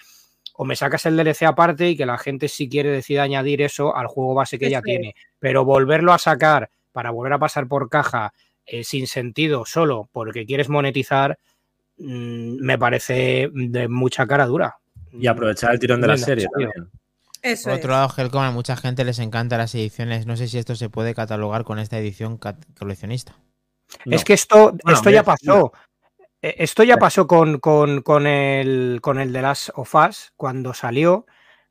o 0.53 0.65
me 0.65 0.75
sacas 0.75 1.05
el 1.05 1.17
DLC 1.17 1.43
aparte 1.43 1.89
y 1.89 1.97
que 1.97 2.05
la 2.05 2.17
gente 2.17 2.47
si 2.47 2.69
quiere 2.69 2.89
decida 2.89 3.23
añadir 3.23 3.61
eso 3.61 3.95
al 3.95 4.07
juego 4.07 4.35
base 4.35 4.59
que 4.59 4.69
ya 4.69 4.81
tiene. 4.81 5.15
Pero 5.39 5.65
volverlo 5.65 6.13
a 6.13 6.19
sacar 6.19 6.69
para 6.91 7.11
volver 7.11 7.33
a 7.33 7.39
pasar 7.39 7.67
por 7.67 7.89
caja 7.89 8.33
eh, 8.65 8.83
sin 8.83 9.07
sentido 9.07 9.65
solo 9.65 10.09
porque 10.11 10.45
quieres 10.45 10.69
monetizar 10.69 11.39
mm, 11.97 12.63
me 12.63 12.77
parece 12.77 13.49
de 13.53 13.87
mucha 13.87 14.27
cara 14.27 14.45
dura. 14.45 14.77
Y 15.13 15.27
aprovechar 15.27 15.73
el 15.73 15.79
tirón 15.79 16.01
de 16.01 16.07
la 16.07 16.17
serie 16.17 16.47
también. 16.47 16.89
Eso 17.41 17.63
Por 17.65 17.73
es. 17.73 17.79
otro 17.79 17.91
lado, 17.91 18.09
Helcom, 18.15 18.41
a 18.43 18.51
mucha 18.51 18.75
gente 18.75 19.03
les 19.03 19.19
encantan 19.19 19.59
las 19.59 19.73
ediciones. 19.75 20.25
No 20.27 20.37
sé 20.37 20.47
si 20.47 20.57
esto 20.57 20.75
se 20.75 20.89
puede 20.89 21.15
catalogar 21.15 21.63
con 21.63 21.79
esta 21.79 21.97
edición 21.97 22.37
coleccionista. 22.77 23.35
No. 24.05 24.15
Es 24.15 24.23
que 24.23 24.33
esto, 24.33 24.71
Bueno, 24.83 24.97
esto 24.97 25.09
ya 25.09 25.23
pasó. 25.23 25.71
Eh, 26.43 26.55
Esto 26.59 26.83
ya 26.83 26.97
pasó 26.97 27.27
con, 27.27 27.59
con, 27.59 28.01
con 28.01 28.25
el, 28.25 28.99
con 29.01 29.19
el 29.19 29.31
de 29.31 29.41
las 29.43 29.71
of 29.75 29.93
Us 29.95 30.33
cuando 30.37 30.73
salió. 30.73 31.25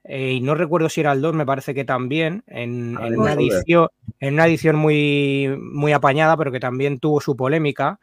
eh, 0.05 0.33
y 0.33 0.41
no 0.41 0.55
recuerdo 0.55 0.89
si 0.89 1.01
era 1.03 1.13
el 1.13 1.21
2, 1.21 1.35
me 1.35 1.45
parece 1.45 1.75
que 1.75 1.85
también, 1.85 2.43
en, 2.47 2.97
Ah, 2.97 3.07
una 3.09 3.33
edición, 3.35 3.89
en 4.21 4.35
una 4.35 4.47
edición 4.47 4.77
muy, 4.77 5.49
muy 5.61 5.93
apañada, 5.93 6.37
pero 6.37 6.53
que 6.53 6.61
también 6.61 6.99
tuvo 7.01 7.21
su 7.21 7.37
polémica. 7.37 7.99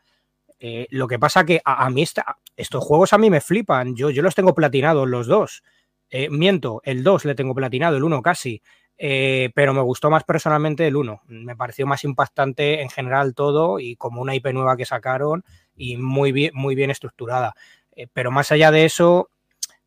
Eh, 0.59 0.87
lo 0.91 1.07
que 1.07 1.19
pasa 1.19 1.45
que 1.45 1.61
a, 1.63 1.85
a 1.85 1.89
mí 1.89 2.01
esta- 2.03 2.37
estos 2.57 2.83
juegos 2.83 3.13
a 3.13 3.17
mí 3.17 3.29
me 3.29 3.41
flipan. 3.41 3.95
Yo, 3.95 4.09
yo 4.09 4.21
los 4.21 4.35
tengo 4.35 4.53
platinados 4.53 5.07
los 5.07 5.27
dos. 5.27 5.63
Eh, 6.09 6.29
miento, 6.29 6.81
el 6.85 7.03
2 7.03 7.25
le 7.25 7.35
tengo 7.35 7.53
platinado, 7.53 7.97
el 7.97 8.03
1 8.03 8.21
casi. 8.21 8.61
Eh, 8.99 9.51
pero 9.53 9.73
me 9.73 9.81
gustó 9.81 10.09
más 10.09 10.23
personalmente 10.23 10.87
el 10.87 10.95
1. 10.95 11.21
Me 11.27 11.55
pareció 11.55 11.85
más 11.85 12.03
impactante 12.03 12.81
en 12.81 12.89
general 12.89 13.35
todo 13.35 13.79
y 13.79 13.95
como 13.95 14.21
una 14.21 14.33
IP 14.33 14.47
nueva 14.53 14.75
que 14.75 14.85
sacaron 14.85 15.43
y 15.75 15.97
muy 15.97 16.31
bien, 16.31 16.51
muy 16.55 16.73
bien 16.75 16.89
estructurada. 16.89 17.53
Eh, 17.95 18.07
pero 18.11 18.31
más 18.31 18.51
allá 18.51 18.71
de 18.71 18.85
eso, 18.85 19.29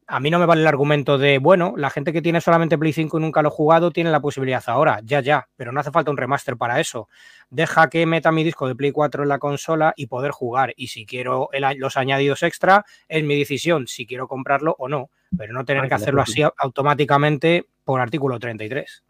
a 0.07 0.21
mí 0.21 0.31
no 0.31 0.39
me 0.39 0.47
vale 0.47 0.63
el 0.63 0.67
argumento 0.69 1.19
de, 1.19 1.39
bueno, 1.39 1.75
la 1.77 1.91
gente 1.91 2.13
que 2.13 2.23
tiene 2.23 2.41
solamente 2.41 2.79
Play 2.79 2.93
5 2.93 3.19
y 3.19 3.23
nunca 3.23 3.43
lo 3.43 3.49
ha 3.49 3.53
jugado 3.53 3.93
tiene 3.93 4.11
la 4.11 4.21
posibilidad 4.21 4.63
ahora, 4.67 5.01
ya, 5.05 5.21
ya, 5.21 5.49
pero 5.57 5.73
no 5.73 5.81
hace 5.81 5.93
falta 5.93 6.11
un 6.11 6.17
remaster 6.17 6.57
para 6.57 6.81
eso. 6.81 7.09
Deja 7.51 7.89
que 7.91 8.07
meta 8.07 8.33
mi 8.33 8.45
disco 8.45 8.69
de 8.69 8.77
Play 8.77 8.93
4 8.93 9.23
en 9.25 9.29
la 9.29 9.39
consola 9.39 9.93
y 9.97 10.07
poder 10.07 10.33
jugar. 10.33 10.73
Y 10.77 10.89
si 10.89 11.07
quiero 11.07 11.49
los 11.77 11.97
añadidos 11.97 12.43
extra, 12.43 12.85
es 13.09 13.25
mi 13.25 13.39
decisión 13.39 13.87
si 13.87 14.07
quiero 14.07 14.29
comprarlo 14.29 14.75
o 14.79 14.89
no, 14.89 15.11
pero 15.37 15.53
no 15.53 15.65
tener 15.65 15.85
Ah, 15.85 15.89
que 15.89 15.95
hacerlo 15.95 16.23
así 16.23 16.41
au- 16.43 16.53
automáticamente 16.57 17.67
por 17.85 18.01
artículo 18.01 18.39
33. 18.39 19.03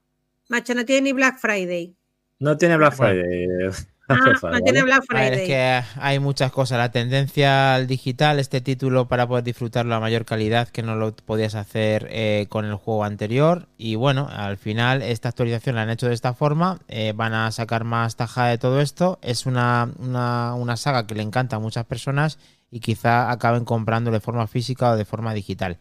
Macho, 0.48 0.74
no 0.74 0.84
tiene 0.84 1.02
ni 1.02 1.12
Black 1.12 1.38
Friday. 1.38 1.94
No 2.38 2.56
tiene 2.56 2.76
Black. 2.76 2.94
Friday. 2.94 3.46
Ah, 4.12 4.16
Vale, 4.42 4.54
mantiene 4.54 4.80
vale. 4.80 4.82
Black 4.82 5.04
ver, 5.08 5.28
Friday. 5.28 5.40
es 5.42 5.46
que 5.46 6.00
hay 6.00 6.18
muchas 6.18 6.50
cosas. 6.50 6.78
La 6.78 6.90
tendencia 6.90 7.76
al 7.76 7.86
digital, 7.86 8.40
este 8.40 8.60
título 8.60 9.06
para 9.06 9.28
poder 9.28 9.44
disfrutarlo 9.44 9.94
a 9.94 10.00
mayor 10.00 10.24
calidad 10.24 10.66
que 10.68 10.82
no 10.82 10.96
lo 10.96 11.14
podías 11.14 11.54
hacer 11.54 12.08
eh, 12.10 12.46
con 12.48 12.64
el 12.64 12.74
juego 12.74 13.04
anterior. 13.04 13.68
Y 13.78 13.94
bueno, 13.94 14.28
al 14.28 14.56
final 14.56 15.02
esta 15.02 15.28
actualización 15.28 15.76
la 15.76 15.82
han 15.82 15.90
hecho 15.90 16.08
de 16.08 16.14
esta 16.14 16.34
forma. 16.34 16.80
eh, 16.88 17.12
van 17.14 17.34
a 17.34 17.52
sacar 17.52 17.84
más 17.84 18.16
taja 18.16 18.46
de 18.46 18.58
todo 18.58 18.80
esto. 18.80 19.20
Es 19.22 19.46
una, 19.46 19.88
una, 20.00 20.54
una 20.54 20.76
saga 20.76 21.06
que 21.06 21.14
le 21.14 21.22
encanta 21.22 21.54
a 21.54 21.60
muchas 21.60 21.84
personas 21.84 22.40
y 22.68 22.80
quizá 22.80 23.30
acaben 23.30 23.64
comprándolo 23.64 24.16
de 24.16 24.20
forma 24.20 24.48
física 24.48 24.90
o 24.90 24.96
de 24.96 25.04
forma 25.04 25.34
digital. 25.34 25.78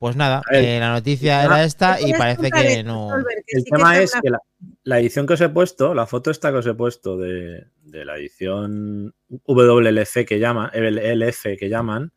Pues 0.00 0.16
nada, 0.16 0.40
eh, 0.50 0.78
la 0.80 0.94
noticia 0.94 1.44
era 1.44 1.62
esta 1.62 2.00
y 2.00 2.14
parece 2.14 2.50
que 2.50 2.82
no. 2.82 3.10
El 3.46 3.64
tema 3.64 3.98
es 3.98 4.12
que 4.12 4.30
la, 4.30 4.40
la 4.82 4.98
edición 4.98 5.26
que 5.26 5.34
os 5.34 5.40
he 5.42 5.50
puesto, 5.50 5.92
la 5.92 6.06
foto 6.06 6.30
esta 6.30 6.50
que 6.50 6.56
os 6.56 6.66
he 6.66 6.72
puesto 6.72 7.18
de, 7.18 7.66
de 7.82 8.06
la 8.06 8.16
edición 8.16 9.14
WLF 9.44 10.24
que 10.26 10.38
llaman, 10.38 10.70
LF 10.72 11.42
que 11.58 11.68
llaman, 11.68 12.14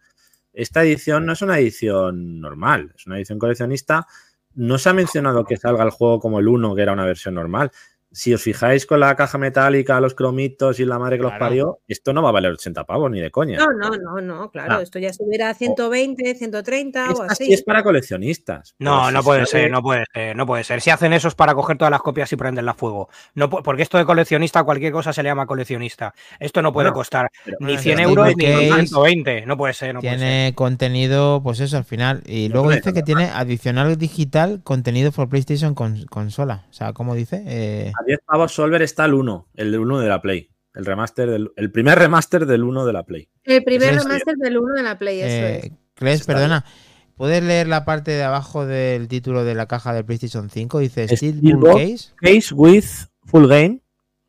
esta 0.54 0.82
edición 0.84 1.26
no 1.26 1.34
es 1.34 1.42
una 1.42 1.60
edición 1.60 2.40
normal, 2.40 2.94
es 2.96 3.06
una 3.06 3.18
edición 3.18 3.38
coleccionista. 3.38 4.08
No 4.54 4.78
se 4.78 4.88
ha 4.88 4.94
mencionado 4.94 5.44
que 5.44 5.58
salga 5.58 5.84
el 5.84 5.90
juego 5.90 6.22
como 6.22 6.40
el 6.40 6.48
1, 6.48 6.76
que 6.76 6.84
era 6.84 6.94
una 6.94 7.06
versión 7.06 7.34
normal. 7.34 7.70
Si 8.16 8.32
os 8.32 8.42
fijáis 8.44 8.86
con 8.86 9.00
la 9.00 9.16
caja 9.16 9.40
metálica, 9.40 10.00
los 10.00 10.14
cromitos 10.14 10.80
y 10.80 10.86
la 10.86 11.00
madre 11.00 11.18
que 11.18 11.24
los 11.24 11.34
parió, 11.34 11.80
esto 11.88 12.14
no 12.14 12.22
va 12.22 12.30
a 12.30 12.32
valer 12.34 12.52
80 12.52 12.84
pavos 12.86 13.10
ni 13.10 13.20
de 13.20 13.32
coña. 13.32 13.58
No, 13.58 13.72
no, 13.72 13.98
no, 13.98 14.22
no, 14.22 14.52
claro. 14.52 14.76
Ah. 14.76 14.82
Esto 14.84 15.00
ya 15.00 15.10
estuviera 15.10 15.50
a 15.50 15.54
120, 15.56 16.36
130 16.36 17.12
o 17.12 17.24
así. 17.24 17.46
sí 17.46 17.54
es 17.54 17.64
para 17.64 17.84
coleccionistas. 17.84 18.76
No, 18.78 19.10
no 19.12 19.20
si 19.20 19.26
puede 19.26 19.46
ser, 19.48 19.72
no 19.72 19.82
puede 19.82 20.06
ser, 20.14 20.36
no 20.36 20.46
puede 20.46 20.64
ser. 20.64 20.80
Si 20.82 20.92
hacen 20.92 21.12
eso 21.14 21.28
es 21.28 21.34
para 21.36 21.56
coger 21.56 21.78
todas 21.78 21.90
las 21.92 22.02
copias 22.02 22.32
y 22.32 22.36
prenderlas 22.36 22.76
a 22.76 22.78
fuego. 22.78 23.10
No, 23.34 23.50
porque 23.50 23.82
esto 23.82 23.98
de 23.98 24.06
coleccionista, 24.06 24.64
cualquier 24.64 24.94
cosa 24.94 25.12
se 25.12 25.24
le 25.24 25.30
llama 25.30 25.48
coleccionista. 25.48 26.14
Esto 26.40 26.62
no 26.62 26.72
puede 26.72 26.90
Bueno, 26.90 26.96
costar 26.96 27.32
pero- 27.44 27.58
ni 27.62 27.66
Bueno, 27.68 27.82
100 27.82 27.96
Steam 27.98 28.10
euros 28.10 28.28
ni 28.38 28.46
Case 28.46 28.88
120. 28.88 29.46
No 29.48 29.58
puede 29.58 29.74
ser, 29.74 29.94
no 29.96 30.02
puede 30.02 30.12
ser. 30.14 30.20
Tiene 30.20 30.54
contenido, 30.54 31.42
pues 31.42 31.60
eso, 31.60 31.78
al 31.78 31.86
final. 31.86 32.22
Y 32.28 32.50
luego 32.50 32.70
dice 32.70 32.94
que 32.94 33.02
tiene 33.02 33.26
adicional 33.26 33.98
digital 33.98 34.62
contenido 34.64 35.12
for 35.12 35.28
PlayStation 35.30 35.74
con, 35.74 36.06
consola. 36.06 36.66
O 36.70 36.74
sea, 36.74 36.94
¿cómo 36.94 37.16
dice? 37.16 37.44
Eh, 37.48 37.92
A 38.04 38.06
10 38.06 38.20
pavos 38.26 38.52
Solver 38.54 38.82
está 38.82 39.06
el 39.06 39.14
1, 39.14 39.50
el 39.56 39.78
1 39.80 40.00
de 40.00 40.08
la 40.10 40.22
Play. 40.22 40.50
El 40.76 40.86
remaster 40.86 41.30
del, 41.30 41.52
el 41.56 41.72
primer 41.72 42.00
remaster 42.00 42.46
del 42.46 42.64
1 42.64 42.86
de 42.86 42.94
la 42.94 43.04
Play. 43.04 43.30
El 43.44 43.64
primer 43.64 43.94
es- 43.94 44.04
remaster 44.04 44.36
del 44.38 44.58
1 44.58 44.74
de 44.76 44.84
la 44.84 44.98
Play, 44.98 45.20
eso 45.22 45.28
eh, 45.30 45.60
es. 45.66 45.72
Cles, 45.96 46.22
Está 46.22 46.34
perdona. 46.34 46.66
¿Puedes 47.16 47.44
leer 47.44 47.68
la 47.68 47.86
parte 47.86 48.10
de 48.12 48.24
abajo 48.24 48.66
del 48.66 49.08
título 49.08 49.44
de 49.44 49.54
la 49.54 49.68
caja 49.68 49.94
de 49.94 50.04
PlayStation 50.04 50.50
5? 50.50 50.80
Dice 50.80 51.08
Steel 51.16 51.38
Steelbook. 51.38 51.78
Case. 51.78 52.14
Case 52.16 52.54
with 52.56 52.86
full 53.26 53.48
game. 53.48 53.82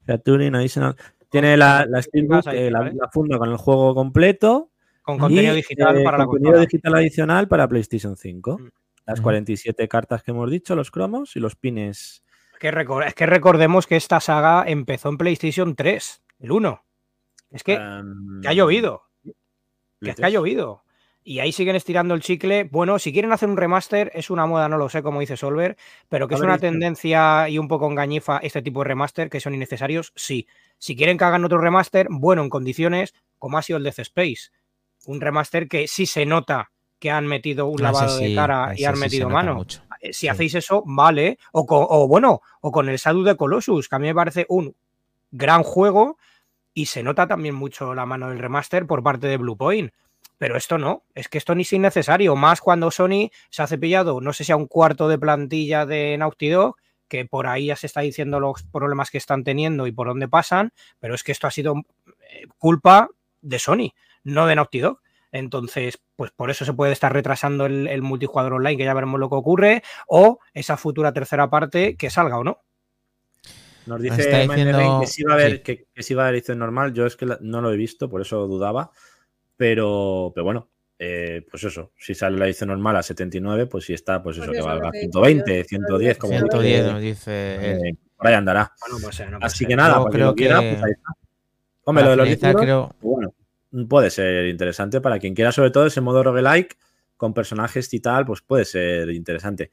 Featuring 0.04 0.54
additional. 0.54 0.94
Tiene 1.30 1.56
la, 1.56 1.86
la 1.88 2.02
Steelbook, 2.02 2.46
eh, 2.52 2.70
la, 2.70 2.90
la 2.94 3.08
funda 3.10 3.38
con 3.38 3.50
el 3.50 3.56
juego 3.56 3.94
completo. 3.94 4.70
Con 5.02 5.18
contenido 5.18 5.54
y, 5.54 5.56
digital 5.56 5.96
eh, 5.98 6.04
para 6.04 6.18
la 6.18 6.24
contenido 6.26 6.52
consola. 6.52 6.66
digital 6.66 6.94
adicional 6.94 7.48
para 7.48 7.66
PlayStation 7.68 8.16
5. 8.18 8.58
Mm. 8.58 8.68
Las 9.06 9.18
Ujú. 9.18 9.24
47 9.24 9.88
cartas 9.88 10.22
que 10.22 10.30
hemos 10.30 10.50
dicho, 10.50 10.76
los 10.76 10.90
cromos 10.90 11.36
y 11.36 11.40
los 11.40 11.56
pines. 11.56 12.22
Que 12.58 12.68
es 12.68 13.14
que 13.14 13.26
recordemos 13.26 13.86
que 13.86 13.96
esta 13.96 14.20
saga 14.20 14.64
empezó 14.66 15.08
en 15.08 15.18
PlayStation 15.18 15.74
3, 15.74 16.22
el 16.40 16.52
1. 16.52 16.84
Es 17.50 17.62
que, 17.62 17.74
Em, 17.74 18.40
que 18.42 18.48
ha 18.48 18.52
llovido. 18.52 19.02
Que 20.00 20.10
es 20.10 20.16
que 20.16 20.24
ha 20.24 20.30
llovido. 20.30 20.82
Y 21.26 21.38
ahí 21.40 21.52
siguen 21.52 21.74
estirando 21.76 22.12
el 22.14 22.20
chicle. 22.20 22.64
Bueno, 22.64 22.98
si 22.98 23.10
quieren 23.12 23.32
hacer 23.32 23.48
un 23.48 23.56
remaster, 23.56 24.10
es 24.14 24.28
una 24.28 24.44
moda, 24.44 24.68
no 24.68 24.76
lo 24.76 24.90
sé, 24.90 25.02
como 25.02 25.20
dice 25.20 25.38
Solver, 25.38 25.76
pero 26.10 26.28
que 26.28 26.34
es 26.34 26.40
una 26.42 26.58
tendencia 26.58 27.48
y 27.48 27.58
un 27.58 27.66
poco 27.66 27.90
engañifa 27.90 28.38
este 28.38 28.60
tipo 28.60 28.80
de 28.80 28.88
remaster, 28.88 29.30
que 29.30 29.40
son 29.40 29.54
innecesarios, 29.54 30.12
sí. 30.14 30.46
Si 30.78 30.94
quieren 30.96 31.16
que 31.16 31.24
hagan 31.24 31.44
otro 31.44 31.56
remaster, 31.58 32.08
bueno, 32.10 32.42
en 32.42 32.50
condiciones 32.50 33.14
como 33.38 33.56
ha 33.56 33.62
sido 33.62 33.78
el 33.78 33.84
Death 33.84 34.00
Space. 34.00 34.50
Un 35.06 35.20
remaster 35.20 35.66
que 35.68 35.86
sí 35.88 36.04
se 36.04 36.26
nota 36.26 36.70
que 36.98 37.10
han 37.10 37.26
metido 37.26 37.66
un 37.68 37.80
Ah, 37.80 37.84
lavado 37.84 38.18
de 38.18 38.34
cara 38.34 38.72
y 38.76 38.84
han 38.84 38.98
metido 38.98 39.28
mano. 39.30 39.54
mucho. 39.54 39.82
Eh, 40.04 40.12
Si 40.12 40.20
Sí. 40.20 40.28
hacéis 40.28 40.54
eso, 40.54 40.82
vale. 40.86 41.38
O, 41.52 41.64
con- 41.66 41.86
o 41.88 42.06
bueno, 42.08 42.42
o 42.60 42.70
con 42.70 42.88
el 42.88 42.98
Shadow 42.98 43.22
de 43.22 43.36
Colossus, 43.36 43.88
que 43.88 43.96
a 43.96 43.98
mí 43.98 44.06
me 44.08 44.14
parece 44.14 44.46
un 44.48 44.74
gran 45.30 45.62
juego 45.62 46.18
y 46.74 46.86
se 46.86 47.02
nota 47.02 47.26
también 47.26 47.54
mucho 47.54 47.94
la 47.94 48.06
mano 48.06 48.28
del 48.28 48.38
remaster 48.38 48.86
por 48.86 49.02
parte 49.02 49.26
de 49.28 49.36
Bluepoint. 49.38 49.92
Pero 50.38 50.56
esto 50.56 50.78
no, 50.78 51.04
es 51.14 51.28
que 51.28 51.38
esto 51.38 51.54
ni 51.54 51.62
es 51.62 51.72
innecesario, 51.72 52.36
más 52.36 52.60
cuando 52.60 52.90
Sony 52.90 53.30
se 53.50 53.62
ha 53.62 53.66
cepillado, 53.68 54.20
no 54.20 54.32
sé 54.32 54.44
si 54.44 54.52
a 54.52 54.56
un 54.56 54.66
cuarto 54.66 55.08
de 55.08 55.18
plantilla 55.18 55.86
de 55.86 56.16
Naughty 56.18 56.48
Dog, 56.50 56.76
que 57.08 57.24
por 57.24 57.46
ahí 57.46 57.66
ya 57.66 57.76
se 57.76 57.86
está 57.86 58.00
diciendo 58.00 58.40
los 58.40 58.64
problemas 58.64 59.10
que 59.10 59.18
están 59.18 59.44
teniendo 59.44 59.86
y 59.86 59.92
por 59.92 60.08
dónde 60.08 60.26
pasan, 60.28 60.72
pero 60.98 61.14
es 61.14 61.22
que 61.22 61.32
esto 61.32 61.46
ha 61.46 61.50
sido 61.52 61.74
eh, 62.30 62.46
culpa 62.58 63.08
de 63.42 63.58
Sony, 63.60 63.92
no 64.24 64.46
de 64.46 64.56
Naughty 64.56 64.80
Dog. 64.80 65.00
Entonces, 65.30 66.00
pues 66.16 66.30
por 66.30 66.50
eso 66.50 66.64
se 66.64 66.72
puede 66.72 66.92
estar 66.92 67.12
retrasando 67.12 67.66
el, 67.66 67.88
el 67.88 68.02
multijugador 68.02 68.54
online, 68.54 68.76
que 68.76 68.84
ya 68.84 68.94
veremos 68.94 69.18
lo 69.20 69.28
que 69.28 69.34
ocurre, 69.36 69.82
o 70.06 70.38
esa 70.52 70.76
futura 70.76 71.12
tercera 71.12 71.50
parte 71.50 71.96
que 71.96 72.10
salga 72.10 72.38
o 72.38 72.44
no. 72.44 72.60
Nos 73.86 74.00
dice 74.00 74.16
diciendo- 74.16 75.00
que 75.00 75.06
sí 75.06 75.22
va 75.24 75.32
a 75.32 75.34
haber, 75.34 75.52
sí. 75.56 75.58
que, 75.62 75.86
que 75.94 76.02
sí 76.02 76.14
va 76.14 76.22
a 76.22 76.26
haber 76.28 76.36
edición 76.38 76.58
normal. 76.58 76.94
Yo 76.94 77.04
es 77.04 77.16
que 77.16 77.26
la- 77.26 77.38
no 77.42 77.60
lo 77.60 77.70
he 77.72 77.76
visto, 77.76 78.08
por 78.08 78.20
eso 78.22 78.46
dudaba. 78.46 78.90
Pero, 79.56 80.32
pero 80.34 80.44
bueno, 80.44 80.68
eh, 80.98 81.46
pues 81.50 81.64
eso. 81.64 81.92
Si 81.98 82.14
sale 82.14 82.38
la 82.38 82.46
edición 82.46 82.70
normal 82.70 82.96
a 82.96 83.02
79, 83.02 83.66
pues 83.66 83.84
si 83.84 83.92
está, 83.92 84.22
pues 84.22 84.36
eso, 84.36 84.46
Pues 84.46 84.56
que 84.56 84.58
eso, 84.60 84.66
valga 84.68 84.90
que 84.90 84.98
dicho 85.00 85.20
120, 85.22 85.58
yo. 85.58 85.64
110, 85.64 86.18
como 86.18 86.32
110 86.32 86.80
dice, 86.82 86.92
nos 86.92 87.00
dice 87.02 87.30
eh, 87.88 87.94
por 88.16 88.26
ahí 88.26 88.34
andará. 88.34 88.72
Bueno, 88.80 88.96
pues, 89.02 89.20
eh, 89.20 89.26
no 89.30 89.38
Así 89.42 89.58
ser. 89.58 89.68
que 89.68 89.76
nada, 89.76 89.96
Yo 89.98 90.04
creo 90.06 90.26
lo 90.28 90.34
quiera, 90.34 90.60
que- 90.60 90.70
pues 90.70 90.82
ahí 90.84 90.90
está. 90.92 91.12
Hombre, 91.84 92.04
lo 92.04 92.10
de 92.10 92.16
los 92.16 92.54
creo- 92.56 92.94
bueno, 93.02 93.34
puede 93.88 94.10
ser 94.10 94.46
interesante 94.46 95.00
para 95.00 95.18
quien 95.18 95.34
quiera, 95.34 95.52
sobre 95.52 95.70
todo 95.70 95.86
ese 95.86 96.00
modo 96.00 96.22
roguelike 96.22 96.76
con 97.16 97.34
personajes 97.34 97.92
y 97.94 98.00
tal, 98.00 98.24
pues 98.24 98.42
puede 98.42 98.64
ser 98.64 99.10
interesante. 99.10 99.70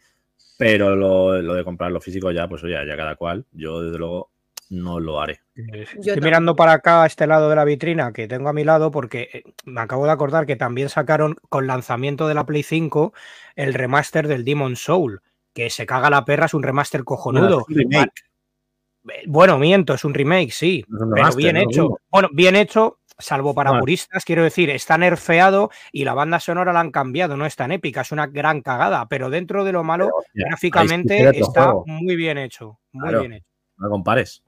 Pero 0.58 0.96
lo, 0.96 1.42
lo 1.42 1.56
de 1.56 1.64
comprarlo 1.64 2.00
físico 2.00 2.32
ya, 2.32 2.48
pues 2.48 2.64
oye, 2.64 2.74
ya 2.74 2.98
cada 2.98 3.16
cual. 3.16 3.46
Yo, 3.52 3.82
desde 3.82 3.98
luego, 3.98 4.30
no 4.72 5.00
lo 5.00 5.20
haré. 5.20 5.42
Estoy 5.56 6.22
mirando 6.22 6.56
para 6.56 6.74
acá, 6.74 7.04
a 7.04 7.06
este 7.06 7.28
lado 7.28 7.50
de 7.50 7.56
la 7.56 7.66
vitrina 7.66 8.14
que 8.14 8.28
tengo 8.28 8.50
a 8.50 8.54
mi 8.54 8.64
lado, 8.64 8.90
porque 8.90 9.30
eh, 9.34 9.44
me 9.66 9.82
acabo 9.82 10.06
de 10.06 10.12
acordar 10.12 10.46
que 10.46 10.56
también 10.56 10.90
sacaron 10.90 11.36
con 11.50 11.68
lanzamiento 11.68 12.28
de 12.28 12.36
la 12.36 12.46
Play 12.46 12.64
5 12.64 13.14
el 13.56 13.74
remaster 13.74 14.28
del 14.28 14.46
Demon 14.46 14.76
Soul, 14.76 15.22
que 15.54 15.70
se 15.70 15.86
caga 15.86 16.10
la 16.10 16.26
perra, 16.26 16.46
es 16.46 16.54
un 16.54 16.64
remaster 16.64 17.04
cojonudo. 17.04 17.62
Es 17.62 17.68
un 17.68 17.76
remake. 17.76 18.22
Eh, 19.10 19.24
Bueno, 19.28 19.60
miento, 19.60 19.94
es 19.94 20.06
un 20.06 20.14
remake, 20.14 20.52
sí, 20.52 20.86
No 20.88 20.98
es 20.98 21.04
un 21.04 21.10
pero 21.10 21.16
remaster, 21.16 21.44
bien 21.44 21.56
no 21.56 21.62
hecho. 21.62 22.00
Bueno, 22.10 22.30
bien 22.32 22.56
hecho, 22.56 23.00
salvo 23.22 23.54
para 23.54 23.70
Bueno. 23.72 23.82
puristas, 23.82 24.26
quiero 24.26 24.44
decir, 24.44 24.70
está 24.70 24.98
nerfeado 24.98 25.70
y 25.92 26.04
la 26.04 26.14
banda 26.14 26.40
sonora 26.40 26.74
la 26.74 26.80
han 26.82 26.92
cambiado, 26.92 27.38
no 27.38 27.46
es 27.46 27.56
tan 27.56 27.72
épica, 27.72 28.02
es 28.02 28.12
una 28.12 28.28
gran 28.28 28.62
cagada, 28.62 29.08
pero 29.08 29.30
dentro 29.30 29.64
de 29.64 29.72
lo 29.72 29.84
malo, 29.84 30.06
Pero, 30.06 30.18
hostia, 30.18 30.32
ahí 30.46 30.50
gráficamente 30.50 31.30
es 31.30 31.38
está 31.38 31.64
juego. 31.66 31.84
muy 31.88 32.16
bien 32.16 32.38
hecho, 32.38 32.80
muy 32.92 33.04
Claro. 33.04 33.20
bien 33.22 33.34
hecho. 33.34 33.48
No 33.78 33.90
compares. 33.90 34.44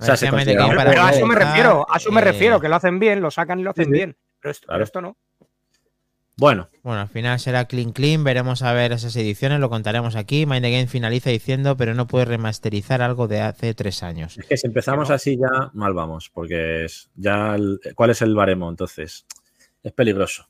O 0.00 0.04
sea, 0.04 0.16
se 0.16 0.30
Pero 0.30 1.02
a 1.02 1.10
eso 1.10 1.26
me 1.26 1.34
refiero, 1.34 1.86
a 1.90 1.96
eso 1.98 2.10
me 2.10 2.20
eh, 2.20 2.24
refiero, 2.24 2.58
que 2.60 2.68
lo 2.68 2.76
hacen 2.76 2.98
bien, 2.98 3.20
lo 3.20 3.30
sacan 3.30 3.58
y 3.60 3.62
lo 3.64 3.70
hacen 3.70 3.84
sí. 3.86 3.90
bien. 3.90 4.16
Pero 4.40 4.50
esto, 4.52 4.66
Claro. 4.66 4.76
pero 4.78 4.84
esto 4.84 5.00
no. 5.02 5.16
Bueno, 6.40 6.70
Bueno, 6.82 7.02
al 7.02 7.08
final 7.10 7.38
será 7.38 7.66
clean 7.66 7.92
clean, 7.92 8.24
veremos 8.24 8.62
a 8.62 8.72
ver 8.72 8.92
esas 8.92 9.14
ediciones, 9.14 9.60
lo 9.60 9.68
contaremos 9.68 10.16
aquí. 10.16 10.46
Mind 10.46 10.62
the 10.64 10.70
Game 10.70 10.86
finaliza 10.86 11.28
diciendo, 11.28 11.76
pero 11.76 11.92
no 11.92 12.06
puede 12.06 12.24
remasterizar 12.24 13.02
algo 13.02 13.28
de 13.28 13.42
hace 13.42 13.74
tres 13.74 14.02
años. 14.02 14.38
es 14.38 14.46
que 14.46 14.56
si 14.56 14.66
empezamos 14.66 15.10
así 15.10 15.36
ya 15.36 15.70
mal 15.74 15.92
vamos, 15.92 16.30
porque 16.32 16.86
es 16.86 17.10
ya 17.14 17.54
el- 17.56 17.78
cuál 17.94 18.08
es 18.08 18.22
el 18.22 18.34
baremo, 18.34 18.70
entonces 18.70 19.26
es 19.82 19.92
peligroso. 19.92 20.48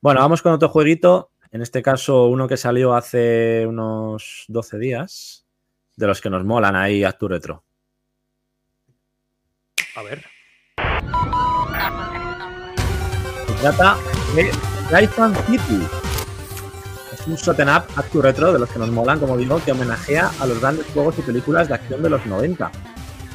Bueno, 0.00 0.20
vamos 0.20 0.40
con 0.40 0.52
otro 0.52 0.70
jueguito, 0.70 1.30
en 1.52 1.60
este 1.60 1.82
caso 1.82 2.24
uno 2.28 2.48
que 2.48 2.56
salió 2.56 2.94
hace 2.94 3.66
unos 3.66 4.46
12 4.48 4.78
días, 4.78 5.44
de 5.96 6.06
los 6.06 6.22
que 6.22 6.30
nos 6.30 6.46
molan 6.46 6.76
ahí 6.76 7.04
Actu 7.04 7.28
Retro. 7.28 7.62
A 9.96 10.02
ver. 10.02 10.24
Se 13.46 13.54
trata 13.60 13.96
de 14.34 14.50
Titan 14.88 15.34
City. 15.46 15.80
Es 17.12 17.26
un 17.26 17.36
shot 17.36 17.58
up 17.60 17.84
Actu 17.96 18.20
Retro 18.20 18.52
de 18.52 18.58
los 18.58 18.68
que 18.68 18.78
nos 18.78 18.90
molan, 18.90 19.18
como 19.18 19.36
digo, 19.36 19.60
que 19.64 19.72
homenajea 19.72 20.30
a 20.38 20.46
los 20.46 20.60
grandes 20.60 20.86
juegos 20.92 21.18
y 21.18 21.22
películas 21.22 21.68
de 21.68 21.74
acción 21.74 22.02
de 22.02 22.10
los 22.10 22.24
90. 22.26 22.70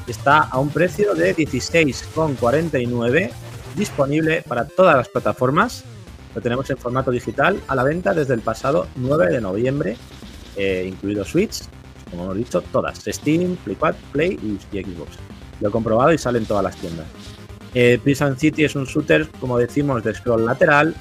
Está 0.07 0.41
a 0.41 0.59
un 0.59 0.69
precio 0.69 1.15
de 1.15 1.35
16,49, 1.35 3.31
disponible 3.75 4.43
para 4.47 4.65
todas 4.65 4.95
las 4.95 5.09
plataformas. 5.09 5.83
Lo 6.35 6.41
tenemos 6.41 6.69
en 6.69 6.77
formato 6.77 7.09
digital 7.09 7.59
a 7.67 7.75
la 7.75 7.83
venta 7.83 8.13
desde 8.13 8.35
el 8.35 8.41
pasado 8.41 8.87
9 8.95 9.33
de 9.33 9.41
noviembre, 9.41 9.97
eh, 10.55 10.85
incluido 10.87 11.25
Switch, 11.25 11.63
como 12.11 12.25
hemos 12.25 12.37
dicho, 12.37 12.61
todas: 12.61 12.99
Steam, 12.99 13.55
Play 13.57 13.75
4, 13.75 13.99
Play 14.11 14.39
y, 14.43 14.83
Xbox. 14.83 15.17
Lo 15.61 15.69
he 15.69 15.71
comprobado 15.71 16.13
y 16.13 16.19
sale 16.19 16.37
en 16.37 16.45
todas 16.45 16.63
las 16.63 16.75
tiendas. 16.75 17.07
Eh, 17.73 17.99
Prison 18.03 18.37
City 18.37 18.65
es 18.65 18.75
un 18.75 18.85
shooter, 18.85 19.27
como 19.39 19.57
decimos, 19.57 20.03
de 20.03 20.13
scroll 20.13 20.45
lateral, 20.45 20.95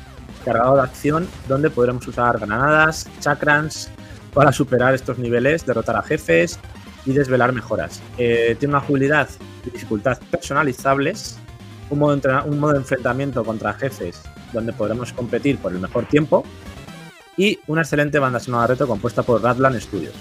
cargado 0.44 0.76
de 0.76 0.82
acción, 0.82 1.28
donde 1.48 1.70
podremos 1.70 2.06
usar 2.06 2.38
granadas, 2.38 3.08
chakrans, 3.20 3.90
para 4.34 4.52
superar 4.52 4.94
estos 4.94 5.18
niveles, 5.18 5.64
derrotar 5.66 5.96
a 5.96 6.02
jefes 6.02 6.58
y 7.06 7.12
desvelar 7.12 7.52
mejoras. 7.52 8.02
Eh, 8.18 8.56
tiene 8.58 8.74
una 8.74 8.80
jugabilidad 8.80 9.28
y 9.66 9.70
dificultad 9.70 10.18
personalizables, 10.30 11.38
un 11.90 11.98
modo, 11.98 12.16
de 12.16 12.28
un 12.44 12.58
modo 12.58 12.72
de 12.72 12.78
enfrentamiento 12.78 13.44
contra 13.44 13.72
jefes 13.72 14.20
donde 14.52 14.72
podremos 14.72 15.12
competir 15.12 15.58
por 15.58 15.72
el 15.72 15.78
mejor 15.78 16.06
tiempo 16.06 16.44
y 17.36 17.58
una 17.66 17.82
excelente 17.82 18.18
banda 18.18 18.40
sonora 18.40 18.66
retro 18.66 18.86
compuesta 18.86 19.22
por 19.22 19.42
Radland 19.42 19.80
Studios. 19.80 20.14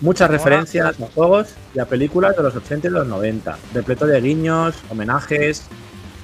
Muchas 0.00 0.30
referencias 0.30 1.00
a 1.00 1.06
juegos 1.06 1.54
y 1.74 1.80
a 1.80 1.86
películas 1.86 2.36
de 2.36 2.42
los 2.42 2.54
80 2.54 2.86
y 2.86 2.90
de 2.90 2.98
los 2.98 3.06
90, 3.06 3.58
repleto 3.74 4.06
de 4.06 4.20
guiños, 4.20 4.76
homenajes, 4.90 5.66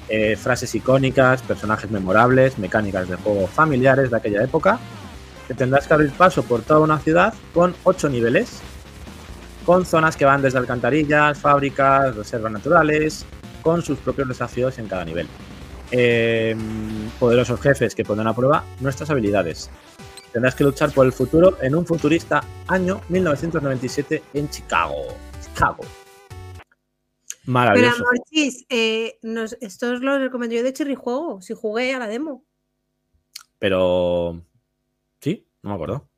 eh, 0.08 0.36
frases 0.36 0.74
icónicas, 0.74 1.42
personajes 1.42 1.90
memorables, 1.90 2.58
mecánicas 2.58 3.08
de 3.08 3.16
juego 3.16 3.46
familiares 3.46 4.10
de 4.10 4.16
aquella 4.16 4.42
época, 4.42 4.78
tendrás 5.56 5.86
que 5.86 5.94
abrir 5.94 6.10
paso 6.12 6.42
por 6.42 6.62
toda 6.62 6.80
una 6.80 6.98
ciudad 6.98 7.34
con 7.52 7.74
8 7.84 8.08
niveles, 8.08 8.60
con 9.66 9.84
zonas 9.84 10.16
que 10.16 10.24
van 10.24 10.42
desde 10.42 10.58
alcantarillas, 10.58 11.38
fábricas, 11.38 12.16
reservas 12.16 12.52
naturales, 12.52 13.26
con 13.62 13.82
sus 13.82 13.98
propios 13.98 14.28
desafíos 14.28 14.78
en 14.78 14.88
cada 14.88 15.04
nivel. 15.04 15.28
Eh, 15.90 16.56
poderosos 17.18 17.60
jefes 17.60 17.94
que 17.94 18.04
ponen 18.04 18.26
a 18.26 18.34
prueba 18.34 18.64
nuestras 18.80 19.10
habilidades. 19.10 19.70
Tendrás 20.32 20.54
que 20.54 20.64
luchar 20.64 20.90
por 20.90 21.06
el 21.06 21.12
futuro 21.12 21.58
en 21.62 21.74
un 21.74 21.86
futurista 21.86 22.42
año 22.66 23.00
1997 23.08 24.22
en 24.34 24.50
Chicago. 24.50 24.96
Chicago. 25.40 25.84
Pero 27.44 27.52
Maravilloso. 27.52 28.04
Morchis, 28.04 28.64
eh, 28.70 29.18
nos- 29.22 29.56
esto 29.60 29.92
os 29.92 30.00
lo 30.00 30.18
recomendé 30.18 30.56
yo 30.56 30.62
de 30.62 30.72
Cherry 30.72 30.94
Juego, 30.94 31.42
si 31.42 31.54
jugué 31.54 31.94
a 31.94 31.98
la 31.98 32.06
demo. 32.08 32.44
Pero. 33.58 34.40
Sí, 35.20 35.46
no 35.62 35.70
me 35.70 35.74
acuerdo. 35.74 36.08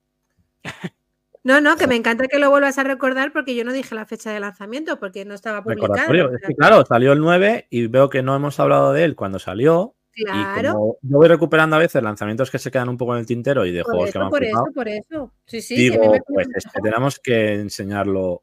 No, 1.42 1.60
no, 1.60 1.76
que 1.76 1.86
me 1.86 1.94
encanta 1.94 2.26
que 2.26 2.38
lo 2.40 2.50
vuelvas 2.50 2.76
a 2.78 2.82
recordar 2.82 3.32
porque 3.32 3.54
yo 3.54 3.64
no 3.64 3.72
dije 3.72 3.94
la 3.94 4.04
fecha 4.04 4.32
de 4.32 4.40
lanzamiento 4.40 4.98
porque 4.98 5.24
no 5.24 5.34
estaba 5.34 5.62
publicado. 5.62 5.94
Recordatorio. 5.94 6.34
Es 6.34 6.40
que, 6.44 6.54
claro, 6.56 6.84
salió 6.84 7.12
el 7.12 7.20
9 7.20 7.68
y 7.70 7.86
veo 7.86 8.08
que 8.10 8.22
no 8.22 8.34
hemos 8.34 8.58
hablado 8.58 8.92
de 8.92 9.04
él 9.04 9.14
cuando 9.14 9.38
salió. 9.38 9.94
Y 10.16 10.24
Claro, 10.24 10.72
como 10.72 10.98
yo 11.02 11.18
voy 11.18 11.28
recuperando 11.28 11.76
a 11.76 11.78
veces 11.78 12.02
lanzamientos 12.02 12.50
que 12.50 12.58
se 12.58 12.70
quedan 12.70 12.88
un 12.88 12.96
poco 12.96 13.12
en 13.14 13.20
el 13.20 13.26
tintero 13.26 13.64
y 13.66 13.70
de 13.70 13.82
por 13.84 13.92
juegos 13.92 14.12
que 14.12 14.18
me 14.18 14.24
eso, 14.24 14.26
han 14.26 14.30
por 14.30 14.42
eso, 14.44 14.64
por 14.74 14.88
eso. 14.88 15.32
Sí, 15.44 15.60
sí, 15.60 15.76
digo, 15.76 16.10
me 16.10 16.20
pues 16.26 16.48
es 16.56 16.64
que 16.64 16.80
tenemos 16.80 17.18
que 17.20 17.54
enseñarlo, 17.60 18.42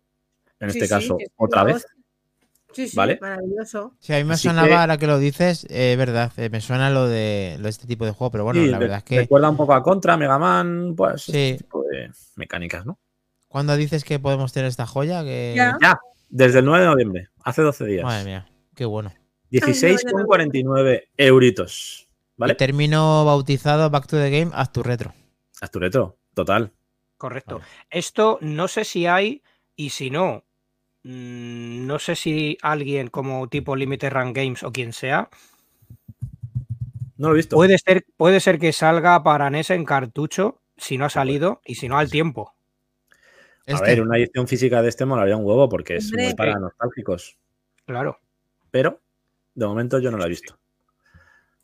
en 0.60 0.70
Sí, 0.70 0.78
este 0.78 0.88
caso, 0.88 1.18
que 1.18 1.26
otra 1.36 1.64
vez. 1.64 1.86
Sí, 2.74 2.88
sí, 2.88 2.96
¿Vale? 2.98 3.18
maravilloso. 3.22 3.94
Sí, 4.00 4.14
a 4.14 4.18
mí 4.18 4.24
me 4.24 4.34
Así 4.34 4.48
sonaba, 4.48 4.68
que- 4.68 4.74
ahora 4.74 4.98
que 4.98 5.08
lo 5.08 5.20
dices, 5.20 5.66
eh, 5.70 5.94
es 5.94 5.98
verdad, 5.98 6.32
eh, 6.38 6.50
me 6.50 6.60
suena 6.62 6.90
lo 6.90 7.08
de, 7.08 7.56
lo 7.58 7.64
de 7.64 7.70
este 7.70 7.88
tipo 7.88 8.06
de 8.06 8.12
juego, 8.12 8.32
pero 8.32 8.44
bueno, 8.44 8.62
Sí, 8.62 8.68
la 8.68 8.80
verdad 8.80 8.98
es 9.00 9.04
que 9.04 9.18
Recuerda 9.20 9.50
un 9.50 9.58
poco 9.58 9.74
a 9.74 9.84
Contra, 9.84 10.18
Mega 10.18 10.38
Man, 10.40 10.94
pues 10.96 11.24
Sí. 11.24 11.32
este 11.52 11.64
tipo 11.64 11.84
de 11.84 12.12
mecánicas, 12.36 12.86
¿no? 12.86 13.00
cuando 13.48 13.76
dices 13.78 14.04
que 14.04 14.18
podemos 14.18 14.52
tener 14.52 14.68
esta 14.68 14.88
joya, 14.88 15.24
que... 15.24 15.54
Ya. 15.56 15.78
Ya, 15.80 16.00
desde 16.30 16.58
el 16.60 16.66
9 16.66 16.86
de 16.86 16.90
noviembre, 16.90 17.28
hace 17.44 17.62
12 17.62 17.86
días. 17.86 18.04
Madre 18.04 18.26
mía, 18.26 18.48
qué 18.76 18.86
bueno. 18.86 19.14
16,49 19.52 21.04
euritos. 21.18 22.08
Y 22.10 22.10
¿Vale? 22.38 22.56
termino 22.56 23.24
bautizado 23.26 23.90
Back 23.90 24.08
to 24.08 24.18
the 24.18 24.30
Game 24.32 24.52
Haz 24.56 24.72
tu 24.72 24.82
retro. 24.84 25.14
Haz 25.62 25.70
tu 25.72 25.80
retro, 25.80 26.18
total. 26.34 26.72
Correcto. 27.18 27.60
Vale. 27.60 27.68
Esto 27.90 28.40
no 28.42 28.68
sé 28.68 28.84
si 28.86 29.06
hay 29.06 29.44
y 29.76 29.92
si 29.92 30.10
no, 30.10 30.44
mm, 31.04 31.86
no 31.86 32.00
sé 32.00 32.16
si 32.16 32.58
alguien 32.62 33.08
como 33.10 33.48
tipo 33.50 33.76
Limited 33.76 34.12
Run 34.12 34.34
Games 34.34 34.64
o 34.64 34.72
quien 34.72 34.94
sea, 34.94 35.30
No 37.18 37.30
lo 37.30 37.36
he 37.36 37.38
visto. 37.38 37.56
puede 37.56 37.78
ser, 37.78 38.06
puede 38.18 38.40
ser 38.40 38.60
que 38.60 38.74
salga 38.74 39.24
para 39.24 39.50
NES 39.50 39.72
en 39.72 39.86
cartucho 39.86 40.62
si 40.78 40.98
no 40.98 41.06
ha 41.06 41.10
salido 41.10 41.62
y 41.66 41.76
si 41.76 41.88
no 41.88 41.98
al 41.98 42.10
tiempo. 42.10 42.54
A 43.68 43.80
ver, 43.82 44.02
una 44.02 44.18
edición 44.18 44.48
física 44.48 44.82
de 44.82 44.90
este 44.90 45.06
molaría 45.06 45.38
un 45.38 45.46
huevo 45.46 45.70
porque 45.70 45.96
es 45.98 46.08
Hombre. 46.08 46.26
muy 46.26 46.34
para 46.36 46.60
nostálgicos. 46.60 47.38
Claro. 47.86 48.20
Pero 48.72 49.00
de 49.56 49.66
momento 49.66 50.00
yo 50.00 50.12
no 50.12 50.18
lo 50.18 50.26
he 50.26 50.30
visto. 50.30 50.58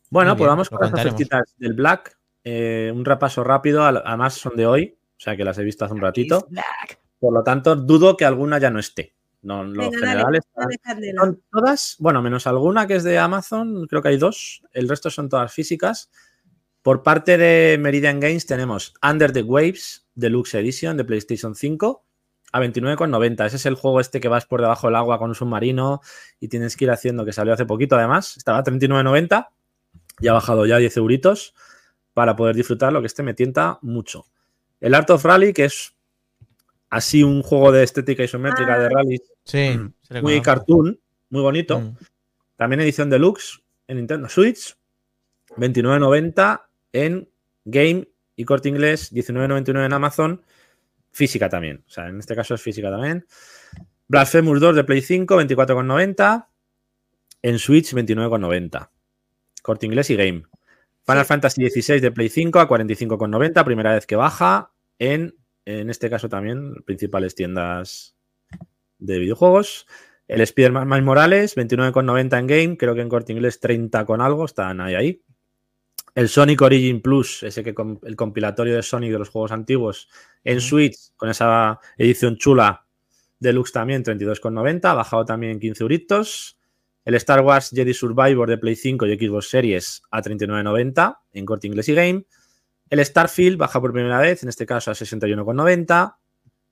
Bueno, 0.08 0.36
pues 0.36 0.48
vamos 0.48 0.70
con 0.70 0.80
las 0.80 0.92
ofertitas 0.92 1.54
del 1.58 1.74
Black. 1.74 2.16
Eh, 2.42 2.90
un 2.94 3.04
repaso 3.04 3.44
rápido, 3.44 3.84
además 3.84 4.34
son 4.34 4.56
de 4.56 4.66
hoy, 4.66 4.96
o 4.96 5.20
sea 5.20 5.36
que 5.36 5.44
las 5.44 5.58
he 5.58 5.62
visto 5.62 5.84
hace 5.84 5.92
un 5.94 6.00
ratito. 6.00 6.48
Por 7.18 7.34
lo 7.34 7.42
tanto, 7.42 7.76
dudo 7.76 8.16
que 8.16 8.24
alguna 8.24 8.58
ya 8.58 8.70
no 8.70 8.78
esté. 8.78 9.12
No, 9.42 9.62
en 9.62 9.72
lo 9.74 9.84
Venga, 9.84 9.98
general 9.98 10.24
dale, 10.24 10.38
están- 10.38 10.64
dale 10.64 10.78
candela. 10.78 11.20
son 11.22 11.42
todas, 11.50 11.96
bueno, 11.98 12.20
menos 12.22 12.46
alguna 12.46 12.86
que 12.86 12.96
es 12.96 13.04
de 13.04 13.18
Amazon, 13.18 13.86
creo 13.86 14.02
que 14.02 14.08
hay 14.08 14.18
dos, 14.18 14.62
el 14.72 14.88
resto 14.88 15.10
son 15.10 15.28
todas 15.28 15.52
físicas. 15.52 16.10
Por 16.82 17.02
parte 17.02 17.36
de 17.38 17.78
Meridian 17.78 18.20
Games 18.20 18.46
tenemos 18.46 18.94
Under 19.02 19.32
the 19.32 19.42
Waves 19.42 20.06
Deluxe 20.14 20.54
Edition 20.54 20.96
de 20.96 21.04
PlayStation 21.04 21.54
5 21.54 22.04
a 22.52 22.60
29,90. 22.60 23.46
Ese 23.46 23.56
es 23.56 23.66
el 23.66 23.74
juego 23.76 24.00
este 24.00 24.20
que 24.20 24.28
vas 24.28 24.44
por 24.46 24.60
debajo 24.60 24.86
del 24.88 24.96
agua 24.96 25.18
con 25.18 25.28
un 25.30 25.34
submarino 25.34 26.00
y 26.40 26.48
tienes 26.48 26.76
que 26.76 26.84
ir 26.86 26.90
haciendo, 26.90 27.24
que 27.24 27.32
salió 27.32 27.52
hace 27.54 27.64
poquito 27.66 27.96
además. 27.96 28.36
Estaba 28.36 28.58
a 28.58 28.64
39,90 28.64 29.50
y 30.20 30.28
ha 30.28 30.32
bajado 30.32 30.66
ya 30.66 30.78
10 30.78 30.96
euritos 30.96 31.54
para 32.12 32.34
poder 32.36 32.56
disfrutarlo, 32.56 33.00
que 33.00 33.06
este 33.06 33.22
me 33.22 33.34
tienta 33.34 33.78
mucho. 33.82 34.24
El 34.80 34.94
Art 34.94 35.08
of 35.10 35.24
Rally, 35.24 35.52
que 35.52 35.66
es 35.66 35.94
así 36.90 37.22
un 37.22 37.42
juego 37.42 37.72
de 37.72 37.84
estética 37.84 38.24
isométrica 38.24 38.78
de 38.78 38.88
rally 38.88 39.22
sí, 39.44 39.70
Mm, 39.78 39.92
muy 40.22 40.42
cartoon, 40.42 41.00
muy 41.30 41.42
bonito. 41.42 41.80
Mm. 41.80 41.96
También 42.56 42.80
edición 42.80 43.08
deluxe 43.08 43.62
en 43.86 43.96
Nintendo 43.96 44.28
Switch, 44.28 44.76
29.90 45.56 46.66
en 46.92 47.28
Game 47.64 48.08
y 48.36 48.44
Corte 48.44 48.68
Inglés, 48.68 49.12
19.99 49.12 49.86
en 49.86 49.92
Amazon, 49.92 50.42
física 51.12 51.48
también. 51.48 51.84
O 51.86 51.90
sea, 51.90 52.08
en 52.08 52.18
este 52.18 52.34
caso 52.34 52.54
es 52.54 52.62
física 52.62 52.90
también. 52.90 53.26
Blasphemous 54.08 54.60
2 54.60 54.76
de 54.76 54.84
Play 54.84 55.02
5, 55.02 55.36
24,90. 55.36 56.48
En 57.42 57.58
Switch, 57.58 57.94
29,90. 57.94 58.90
Corte 59.62 59.86
Inglés 59.86 60.10
y 60.10 60.16
Game. 60.16 60.42
Final 61.06 61.24
Sí. 61.24 61.28
Fantasy 61.28 61.70
XVI 61.70 62.00
de 62.00 62.12
Play 62.12 62.28
5 62.28 62.60
a 62.60 62.68
45,90. 62.68 63.64
Primera 63.64 63.94
vez 63.94 64.06
que 64.06 64.16
baja. 64.16 64.72
En, 64.98 65.34
en 65.78 65.90
este 65.90 66.10
caso 66.10 66.28
también, 66.28 66.74
principales 66.84 67.34
tiendas 67.34 68.16
de 68.98 69.18
videojuegos. 69.18 69.86
El 70.28 70.40
Spider-Man 70.42 70.88
Miles 70.88 71.04
Morales, 71.04 71.56
29,90 71.56 72.38
en 72.38 72.46
Game. 72.46 72.76
Creo 72.76 72.94
que 72.94 73.00
en 73.00 73.08
Corte 73.08 73.32
Inglés 73.32 73.58
30 73.60 74.04
con 74.04 74.20
algo. 74.20 74.44
Están 74.44 74.80
ahí, 74.80 74.94
ahí. 74.94 75.22
El 76.14 76.28
Sonic 76.28 76.60
Origin 76.62 77.00
Plus, 77.00 77.42
ese 77.42 77.62
que 77.62 77.74
el 78.02 78.16
compilatorio 78.16 78.74
de 78.74 78.82
Sonic 78.82 79.12
de 79.12 79.18
los 79.18 79.28
juegos 79.28 79.52
antiguos 79.52 80.08
en. 80.44 80.60
Switch, 80.60 81.14
con 81.16 81.28
esa 81.28 81.78
edición 81.96 82.36
chula 82.36 82.86
deluxe 83.38 83.72
también, 83.72 84.04
32,90. 84.04 84.90
Ha 84.90 84.94
bajado 84.94 85.24
también 85.24 85.58
15 85.58 85.82
euritos. 85.82 86.58
El 87.04 87.14
Star 87.14 87.40
Wars 87.40 87.70
Jedi 87.74 87.94
Survivor 87.94 88.48
de 88.48 88.58
Play 88.58 88.76
5 88.76 89.06
y 89.06 89.18
Xbox 89.18 89.48
Series 89.48 90.02
a 90.10 90.22
39,90 90.22 91.18
en 91.32 91.46
Corte 91.46 91.66
Inglés 91.66 91.88
y 91.88 91.94
Game. 91.94 92.24
El 92.90 93.04
Starfield 93.04 93.56
baja 93.56 93.80
por 93.80 93.92
primera 93.92 94.18
vez, 94.18 94.42
en 94.42 94.48
este 94.48 94.66
caso 94.66 94.90
a 94.90 94.94
61,90 94.94 96.16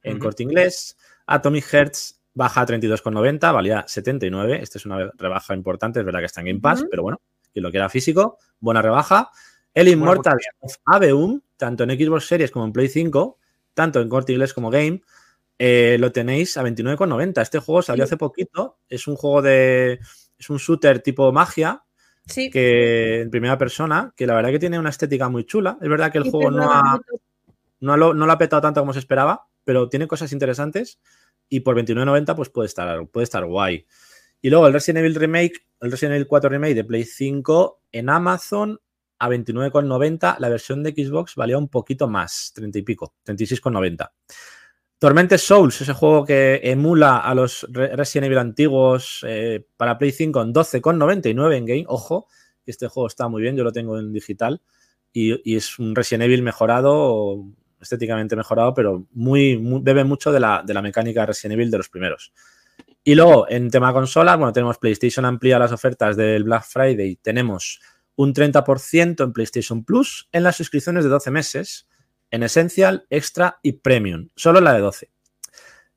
en 0.03 0.17
Ujú. 0.17 0.23
Corte 0.25 0.43
Inglés. 0.43 0.97
Atomic 1.27 1.73
Hertz 1.73 2.21
baja 2.35 2.61
a 2.61 2.67
32,90, 2.67 3.53
valía 3.53 3.85
79. 3.87 4.61
Esta 4.63 4.79
es 4.79 4.87
una 4.87 5.11
rebaja 5.17 5.55
importante, 5.55 6.01
es 6.01 6.05
verdad 6.07 6.21
que 6.21 6.27
está 6.27 6.41
en 6.41 6.47
Game 6.49 6.61
Pass, 6.61 6.85
pero 6.91 7.03
bueno, 7.03 7.21
quien 7.53 7.63
lo 7.63 7.71
quiera 7.71 7.89
físico, 7.89 8.39
buena 8.61 8.83
rebaja. 8.83 9.31
El 9.75 9.87
Buena 9.87 9.93
Immortals 10.13 10.47
of 10.61 10.75
Aveum, 10.87 11.41
tanto 11.57 11.85
en 11.85 11.91
Xbox 11.91 12.27
Series 12.27 12.51
como 12.51 12.65
en 12.65 12.73
Play 12.73 12.89
5, 12.89 13.39
tanto 13.75 14.01
en 14.01 14.09
Corte 14.09 14.33
Inglés 14.33 14.53
como 14.55 14.71
Game, 14.71 15.03
eh, 15.59 15.97
lo 16.01 16.11
tenéis 16.13 16.57
a 16.57 16.63
29,90. 16.63 17.43
Este 17.43 17.59
juego 17.59 17.83
salió 17.83 18.05
Sí. 18.05 18.09
hace 18.09 18.17
poquito, 18.17 18.79
es 18.89 19.07
un 19.07 19.17
juego 19.17 19.43
de... 19.43 20.01
es 20.39 20.51
un 20.51 20.57
shooter 20.59 21.01
tipo 21.01 21.31
magia, 21.33 21.85
Sí. 22.29 22.51
que 22.51 23.23
en 23.23 23.31
primera 23.31 23.59
persona, 23.59 24.13
que 24.17 24.27
la 24.27 24.35
verdad 24.35 24.51
que 24.51 24.59
tiene 24.59 24.79
una 24.79 24.91
estética 24.91 25.29
muy 25.29 25.45
chula. 25.45 25.79
Es 25.81 25.89
verdad 25.89 26.13
que 26.13 26.19
el 26.19 26.31
juego 26.31 26.51
no 26.51 26.71
ha, 26.71 27.01
no, 27.81 27.97
lo, 27.97 28.15
no 28.15 28.27
lo 28.27 28.33
ha 28.33 28.39
petado 28.39 28.63
tanto 28.63 28.81
como 28.81 28.93
se 28.93 28.99
esperaba, 28.99 29.47
pero 29.65 29.89
tiene 29.89 30.07
cosas 30.07 30.33
interesantes 30.33 31.01
y 31.49 31.61
por 31.61 31.77
29.90 31.77 32.37
pues 32.37 32.51
puede 32.51 32.67
estar, 32.67 33.07
puede 33.09 33.25
estar 33.25 33.45
guay. 33.47 33.87
Y 34.41 34.51
luego 34.51 34.67
el 34.67 34.73
Resident 34.73 35.05
Evil 35.05 35.15
Remake, 35.15 35.67
el 35.81 35.91
Resident 35.91 36.15
Evil 36.15 36.29
4 36.29 36.51
Remake 36.51 36.75
de 36.75 36.85
Play 36.85 37.05
5 37.05 37.83
en 37.93 38.09
Amazon 38.09 38.81
a 39.19 39.29
29,90. 39.29 40.37
La 40.39 40.49
versión 40.49 40.83
de 40.83 40.93
Xbox 40.93 41.35
valía 41.35 41.59
un 41.59 41.69
poquito 41.69 42.09
más, 42.09 42.53
30 42.55 42.79
y 42.79 42.83
pico, 42.83 43.15
36,90. 43.27 44.11
Tormented 44.99 45.39
Souls, 45.39 45.81
ese 45.81 45.93
juego 45.93 46.25
que 46.25 46.61
emula 46.65 47.19
a 47.19 47.35
los 47.35 47.67
Re- 47.71 47.95
Resident 47.95 48.27
Evil 48.27 48.39
antiguos 48.39 49.25
eh, 49.27 49.65
para 49.77 49.97
Play 49.97 50.11
5 50.11 50.43
en 50.43 50.53
12,99 50.53 51.57
en 51.57 51.67
game. 51.67 51.85
Ojo, 51.87 52.27
este 52.67 52.89
juego 52.89 53.07
está 53.07 53.29
muy 53.29 53.43
bien, 53.43 53.57
yo 53.57 53.65
lo 53.65 53.73
tengo 53.73 53.99
en 53.99 54.13
digital 54.13 54.61
y, 55.13 55.57
es 55.57 55.79
un 55.79 55.95
Resident 55.95 56.25
Evil 56.25 56.43
mejorado, 56.43 57.45
estéticamente 57.81 58.37
mejorado, 58.37 58.75
pero 58.75 59.07
muy, 59.13 59.57
bebe 59.83 60.05
mucho 60.05 60.33
de 60.33 60.41
la, 60.41 60.63
de 60.67 60.81
mecánica 60.83 61.27
Resident 61.27 61.55
Evil 61.55 61.71
de 61.71 61.79
los 61.79 61.89
primeros. 61.89 62.33
Y 63.05 63.15
luego, 63.15 63.49
en 63.49 63.71
tema 63.71 63.93
consola, 63.93 64.37
bueno, 64.37 64.53
tenemos 64.53 64.79
PlayStation 64.79 65.25
amplía 65.25 65.59
las 65.59 65.73
ofertas 65.73 66.17
del 66.17 66.45
Black 66.45 66.65
Friday. 66.65 67.17
Tenemos 67.17 67.81
un 68.17 68.35
30% 68.35 69.25
en 69.25 69.33
PlayStation 69.33 69.85
Plus 69.85 70.29
en 70.33 70.43
las 70.43 70.57
suscripciones 70.57 71.05
de 71.05 71.11
12 71.11 71.31
meses, 71.31 71.88
en 72.31 72.43
Essential, 72.43 73.07
Extra 73.11 73.59
y 73.63 73.73
Premium. 73.73 74.29
Solo 74.37 74.61
la 74.61 74.75
de 74.75 74.81
12. 74.81 75.11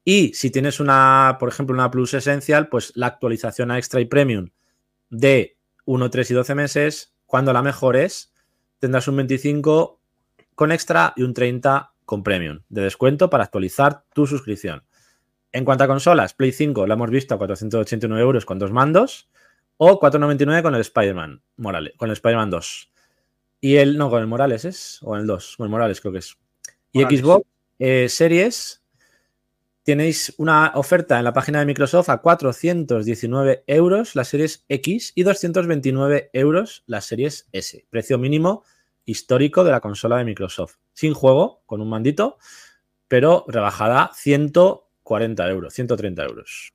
Y 0.04 0.34
si 0.34 0.50
tienes 0.50 0.80
una, 0.80 1.38
por 1.40 1.50
ejemplo, 1.50 1.76
una 1.76 1.92
Plus 1.92 2.14
Essential, 2.14 2.70
pues 2.70 2.92
la 2.96 3.08
actualización 3.08 3.72
a 3.72 3.78
Extra 3.78 4.02
y 4.02 4.06
Premium 4.06 4.50
de 5.10 5.58
1, 5.86 6.10
3 6.10 6.32
y 6.32 6.34
12 6.34 6.56
meses, 6.56 7.14
cuando 7.26 7.54
la 7.54 7.62
mejores, 7.62 8.34
tendrás 8.80 9.08
un 9.08 9.18
25 9.18 10.02
con 10.56 10.72
Extra 10.72 11.14
y 11.16 11.24
un 11.24 11.34
30 11.34 11.94
con 12.06 12.24
Premium 12.24 12.62
de 12.70 12.82
descuento 12.82 13.30
para 13.30 13.44
actualizar 13.44 14.04
tu 14.14 14.26
suscripción. 14.26 14.84
En 15.52 15.66
cuanto 15.66 15.84
a 15.84 15.88
consolas, 15.88 16.34
Play 16.34 16.52
5 16.52 16.88
la 16.88 16.94
hemos 16.94 17.10
visto 17.10 17.36
a 17.36 17.38
489 17.38 18.22
euros 18.22 18.46
con 18.46 18.58
dos 18.58 18.72
mandos 18.72 19.30
o 19.78 20.00
499 20.00 20.64
con 20.64 20.76
el 20.76 20.82
Spider-Man 20.82 21.42
Morales, 21.58 21.94
con 21.98 22.10
el 22.10 22.14
Spider-Man 22.14 22.50
2. 22.50 22.91
Y 23.62 23.76
el, 23.76 23.98
no, 23.98 24.10
con 24.10 24.22
el 24.22 24.28
Morales 24.28 24.66
es, 24.66 25.00
o 25.04 25.16
el 25.16 25.28
2, 25.28 25.56
con 25.58 25.66
el 25.66 25.70
Morales 25.72 26.02
creo 26.02 26.12
que 26.12 26.20
es. 26.20 26.36
Y. 26.92 27.04
Xbox 27.04 27.46
eh, 27.80 28.10
Series, 28.10 28.84
tenéis 29.84 30.34
una 30.38 30.72
oferta 30.76 31.18
en 31.20 31.24
la 31.24 31.32
página 31.34 31.60
de 31.60 31.66
Microsoft 31.66 32.10
a 32.10 32.18
419 32.22 33.64
euros 33.68 34.16
las 34.16 34.28
series 34.28 34.66
X 34.68 35.14
y 35.16 35.24
229 35.24 36.30
euros 36.34 36.84
las 36.88 37.06
series 37.06 37.48
S. 37.52 37.86
Precio 37.90 38.18
mínimo 38.18 38.64
histórico 39.06 39.64
de 39.64 39.72
la 39.72 39.80
consola 39.80 40.18
de 40.18 40.26
Microsoft. 40.26 40.76
Sin 40.94 41.14
juego, 41.14 41.64
con 41.66 41.82
un 41.82 41.90
mandito, 41.90 42.38
pero 43.08 43.46
rebajada 43.48 44.12
140 44.16 45.50
euros, 45.50 45.74
130 45.74 46.24
euros. 46.24 46.74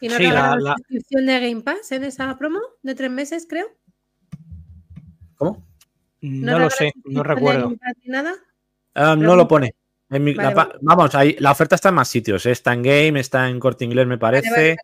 ¿Y 0.00 0.08
no 0.08 0.16
Sí, 0.16 0.24
la 0.24 0.56
la- 0.56 0.74
suscripción 0.76 1.26
de 1.26 1.40
Game 1.40 1.62
Pass 1.62 1.92
en 1.92 2.04
esa 2.04 2.36
promo 2.38 2.60
de 2.82 2.94
tres 2.94 3.10
meses, 3.10 3.46
creo? 3.48 3.66
¿Cómo? 5.36 5.67
No, 6.20 6.58
lo 6.58 6.70
sé, 6.70 6.92
no 7.04 7.22
recuerdo. 7.22 7.72
Nada? 8.06 8.34
Ah, 8.94 9.14
no 9.16 9.36
lo 9.36 9.46
pone. 9.48 9.74
En 10.10 10.24
mi- 10.24 10.34
Vale, 10.34 10.48
la 10.50 10.54
pa- 10.54 10.72
Vamos, 10.80 11.14
ahí, 11.14 11.36
la 11.38 11.52
oferta 11.52 11.74
está 11.74 11.90
en 11.90 11.94
más 11.96 12.08
sitios. 12.08 12.44
¿eh? 12.46 12.50
Está 12.50 12.72
en 12.72 12.82
Game, 12.82 13.20
está 13.20 13.48
en 13.48 13.60
Corte 13.60 13.84
Inglés, 13.84 14.06
me 14.06 14.18
parece. 14.18 14.50
vale, 14.50 14.76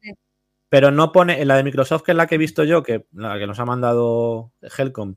pero 0.69 0.91
no 0.91 1.13
pone 1.13 1.41
en 1.41 1.49
la 1.49 1.57
de 1.57 1.63
Microsoft, 1.65 2.03
que 2.03 2.13
es 2.13 2.17
la 2.17 2.27
que 2.27 2.35
he 2.35 2.39
visto 2.39 2.63
yo, 2.65 2.83
que 2.83 3.07
la 3.13 3.39
que 3.39 3.47
nos 3.47 3.59
ha 3.61 3.65
mandado 3.65 4.53
Helcom, 4.77 5.15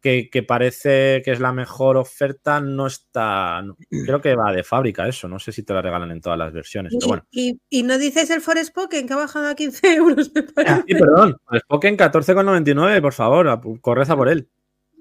que, 0.00 0.28
que 0.30 0.42
parece 0.42 1.22
que 1.24 1.30
es 1.30 1.40
la 1.40 1.52
mejor 1.52 1.96
oferta, 1.96 2.60
no 2.60 2.86
está. 2.88 3.62
no- 3.62 3.76
creo 4.04 4.20
que 4.20 4.34
va 4.34 4.50
de 4.52 4.64
fábrica 4.64 5.06
eso. 5.06 5.28
No 5.28 5.38
sé 5.38 5.52
si 5.52 5.62
te 5.62 5.72
la 5.72 5.82
regalan 5.82 6.10
en 6.10 6.20
todas 6.20 6.38
las 6.38 6.52
versiones. 6.52 6.92
Pero 6.94 7.06
Y, 7.06 7.08
bueno. 7.08 7.26
y- 7.30 7.60
y 7.70 7.82
no 7.84 7.96
dices 7.96 8.28
el 8.30 8.40
Forespoken 8.40 9.06
que 9.06 9.12
ha 9.12 9.16
bajado 9.16 9.48
a 9.48 9.54
15 9.54 9.94
euros, 9.94 10.32
me 10.34 10.42
parece. 10.42 10.82
Sí, 10.88 10.94
perdón. 10.94 11.36
Spoken 11.60 11.96
14,99, 11.96 13.00
por 13.00 13.12
favor. 13.12 13.48
ap- 13.48 13.64
Corred 13.80 14.10
a 14.10 14.16
por 14.16 14.28
él. 14.28 14.48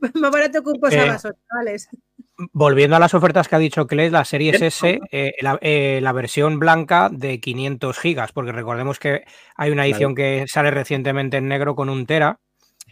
Más 0.16 0.32
barato 0.32 0.62
que 0.64 0.70
un 0.70 0.80
posavasos, 0.80 1.34
chavales. 1.49 1.89
Volviendo 2.51 2.95
a 2.95 2.99
las 2.99 3.14
ofertas 3.14 3.47
que 3.47 3.56
ha 3.56 3.60
dicho 3.60 3.86
Kles, 3.88 4.12
la 4.12 4.26
Series 4.26 4.62
S, 4.62 4.99
eh, 5.12 5.34
la, 5.41 5.58
eh, 5.62 5.99
la 6.01 6.12
versión 6.12 6.60
blanca 6.60 7.10
de 7.12 7.39
500 7.39 7.97
gigas, 7.99 8.32
porque 8.32 8.51
recordemos 8.51 8.97
que 8.99 9.24
hay 9.56 9.72
una 9.72 9.86
edición 9.86 10.16
que 10.16 10.45
sale 10.47 10.72
recientemente 10.72 11.38
en 11.38 11.47
negro 11.47 11.76
con 11.76 11.89
un 11.89 12.06
tera, 12.08 12.39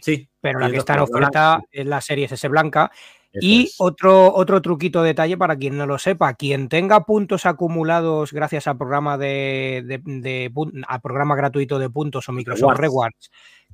Sí. 0.00 0.28
pero 0.40 0.60
la 0.60 0.66
que 0.66 0.72
500 0.74 0.78
está 0.82 0.94
en 0.94 1.00
oferta 1.00 1.50
blanco. 1.56 1.68
es 1.72 1.86
la 1.86 2.00
Series 2.00 2.32
S 2.32 2.48
blanca. 2.48 2.90
Eso 3.34 3.46
Y 3.46 3.62
es. 3.64 3.74
otro, 3.78 4.32
otro 4.34 4.60
truquito 4.62 5.02
detalle 5.02 5.36
para 5.38 5.56
quien 5.56 5.76
no 5.78 5.86
lo 5.86 5.98
sepa, 5.98 6.34
quien 6.34 6.68
tenga 6.68 7.04
puntos 7.04 7.44
acumulados 7.46 8.32
gracias 8.32 8.66
al 8.66 8.76
programa 8.78 9.16
de, 9.18 9.82
de- 9.86 10.02
de 10.04 10.50
pun- 10.52 10.84
al 10.86 11.00
programa 11.00 11.34
gratuito 11.34 11.78
de 11.78 11.88
puntos 11.90 12.28
o 12.28 12.32
Microsoft 12.32 12.78
Rewards. 12.78 12.80
Rewards, 12.80 13.30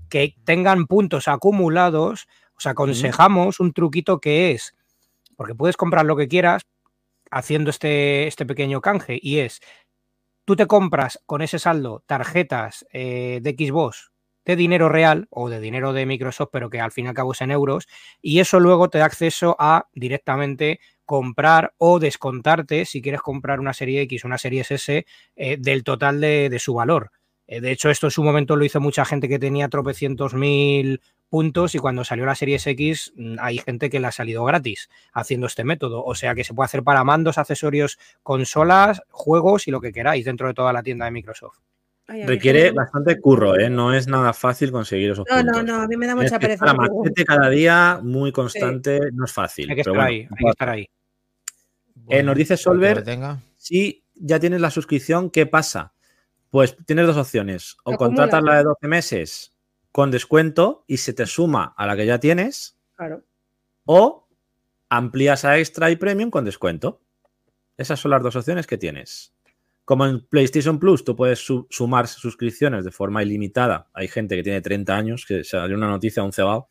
que 0.09 0.35
tengan 0.45 0.87
puntos 0.87 1.27
acumulados, 1.29 2.29
os 2.59 2.67
aconsejamos 2.67 3.61
un 3.61 3.73
truquito 3.73 4.21
que 4.21 4.53
es, 4.53 4.75
porque 5.37 5.55
puedes 5.55 5.77
comprar 5.77 6.05
lo 6.05 6.17
que 6.17 6.29
quieras 6.29 6.63
haciendo 7.31 7.71
este, 7.71 8.27
este 8.27 8.45
pequeño 8.47 8.81
canje, 8.81 9.19
y 9.21 9.39
es, 9.39 9.61
tú 10.45 10.57
te 10.57 10.67
compras 10.67 11.21
con 11.27 11.43
ese 11.43 11.59
saldo 11.59 12.03
tarjetas 12.07 12.87
eh, 12.93 13.41
de 13.43 13.53
Xbox 13.53 14.11
de 14.45 14.57
dinero 14.57 14.89
real 14.89 15.27
o 15.29 15.51
de 15.51 15.61
dinero 15.61 15.93
de 15.93 16.07
Microsoft, 16.07 16.49
pero 16.51 16.71
que 16.71 16.81
al 16.81 16.91
fin 16.91 17.05
y 17.05 17.09
al 17.09 17.15
cabo 17.15 17.33
es 17.33 17.41
en 17.43 17.51
euros, 17.51 17.87
y 18.23 18.41
eso 18.41 18.59
luego 18.61 18.89
te 18.89 18.97
da 18.97 19.05
acceso 19.05 19.55
a 19.59 19.89
directamente 19.93 20.81
comprar 21.05 21.75
o 21.77 21.99
descontarte 21.99 22.87
si 22.87 23.03
quieres 23.03 23.21
comprar 23.21 23.61
una 23.61 23.75
serie 23.75 24.01
X 24.03 24.25
o 24.25 24.27
una 24.27 24.39
serie 24.39 24.63
S 24.63 25.05
eh, 25.37 25.57
del 25.59 25.85
total 25.85 26.21
de, 26.21 26.49
de 26.49 26.59
su 26.59 26.73
valor. 26.73 27.13
Eh, 27.47 27.61
de 27.61 27.73
hecho, 27.73 27.91
esto 27.91 28.07
en 28.07 28.11
su 28.11 28.23
momento 28.23 28.57
lo 28.57 28.65
hizo 28.65 28.81
mucha 28.81 29.05
gente 29.05 29.29
que 29.29 29.39
tenía 29.39 29.69
tropecientos 29.69 30.33
mil 30.33 31.01
puntos 31.29 31.75
y 31.75 31.79
cuando 31.79 32.05
salió 32.05 32.25
la 32.27 32.35
serie 32.35 32.59
X 32.65 33.13
mm, 33.17 33.37
hay 33.41 33.59
gente 33.59 33.91
que 33.91 34.01
le 34.01 34.07
ha 34.07 34.13
salido 34.13 34.45
gratis 34.45 34.89
haciendo 35.13 35.47
este 35.47 35.65
método. 35.65 36.05
O 36.05 36.15
sea 36.15 36.35
que 36.35 36.45
se 36.45 36.55
puede 36.55 36.67
hacer 36.67 36.83
para 36.83 37.05
mandos, 37.05 37.39
accesorios, 37.39 37.99
consolas, 38.23 39.03
juegos 39.11 39.69
y 39.69 39.71
lo 39.71 39.81
que 39.81 39.93
queráis 39.93 40.25
dentro 40.25 40.49
de 40.49 40.55
toda 40.55 40.73
la 40.73 40.83
tienda 40.83 41.05
de 41.05 41.11
Microsoft. 41.11 41.59
Ay, 42.07 42.25
Requiere 42.25 42.71
bastante 42.71 43.21
curro, 43.21 43.59
¿eh? 43.59 43.69
No 43.69 43.93
es 43.93 44.09
nada 44.09 44.33
fácil 44.33 44.73
conseguir 44.73 45.11
esos 45.11 45.27
No, 45.29 45.37
puntos. 45.37 45.63
no, 45.65 45.77
no, 45.77 45.83
a 45.83 45.87
mí 45.87 45.97
me 45.97 46.07
da 46.07 46.15
mucha 46.17 46.39
que 46.39 46.47
pereza. 46.47 46.65
cada 47.27 47.51
día, 47.51 48.01
muy 48.03 48.33
constante, 48.33 48.99
no 49.13 49.27
es 49.27 49.33
fácil. 49.33 49.69
Hay 49.69 49.77
que 49.77 49.83
pero 49.85 49.93
estar 49.93 50.07
bueno, 50.07 50.09
ahí, 50.09 50.29
hay 50.31 50.45
que 50.45 50.51
estar 50.51 50.69
ahí. 50.71 50.89
Eh, 52.09 52.23
nos 52.23 52.35
dice 52.37 52.57
Solver-. 52.57 53.05
Si 53.59 54.03
ya 54.15 54.41
tienes 54.41 54.61
la 54.63 54.71
suscripción, 54.71 55.29
¿qué 55.31 55.45
pasa? 55.45 55.93
Pues 56.49 56.77
tienes 56.87 57.07
dos 57.07 57.19
opciones. 57.19 57.77
O 57.85 57.93
Acumula. 57.93 57.99
contratas 57.99 58.43
la 58.43 58.57
de 58.57 58.63
12 58.65 58.89
meses 58.89 59.53
con 59.93 60.11
descuento 60.11 60.85
y 60.87 60.99
se 60.99 61.13
te 61.13 61.27
suma 61.27 61.75
a 61.77 61.87
la 61.87 61.97
que 61.97 62.07
ya 62.07 62.19
tienes, 62.21 62.77
Claro. 62.97 63.23
o 63.85 64.29
amplías 64.89 65.45
a 65.45 65.59
extra 65.59 65.91
y 65.91 65.97
premium 65.97 66.31
con 66.31 66.45
descuento. 66.45 67.01
Esas 67.77 68.01
son 68.01 68.11
las 68.11 68.23
dos 68.23 68.37
opciones 68.37 68.67
que 68.67 68.79
tienes. 68.79 69.33
Como 69.85 70.05
en 70.07 70.27
PlayStation 70.27 70.79
Plus, 70.79 71.05
tú 71.05 71.17
puedes 71.17 71.39
su- 71.39 71.67
sumar 71.71 72.09
suscripciones 72.09 72.85
de 72.85 72.91
forma 72.91 73.23
ilimitada. 73.23 73.89
Hay 73.95 74.09
gente 74.09 74.37
que 74.37 74.43
tiene 74.43 74.61
30 74.61 74.97
años, 74.97 75.25
que 75.27 75.45
salió 75.45 75.77
una 75.77 75.89
noticia, 75.89 76.23
un 76.23 76.33
cebado, 76.33 76.69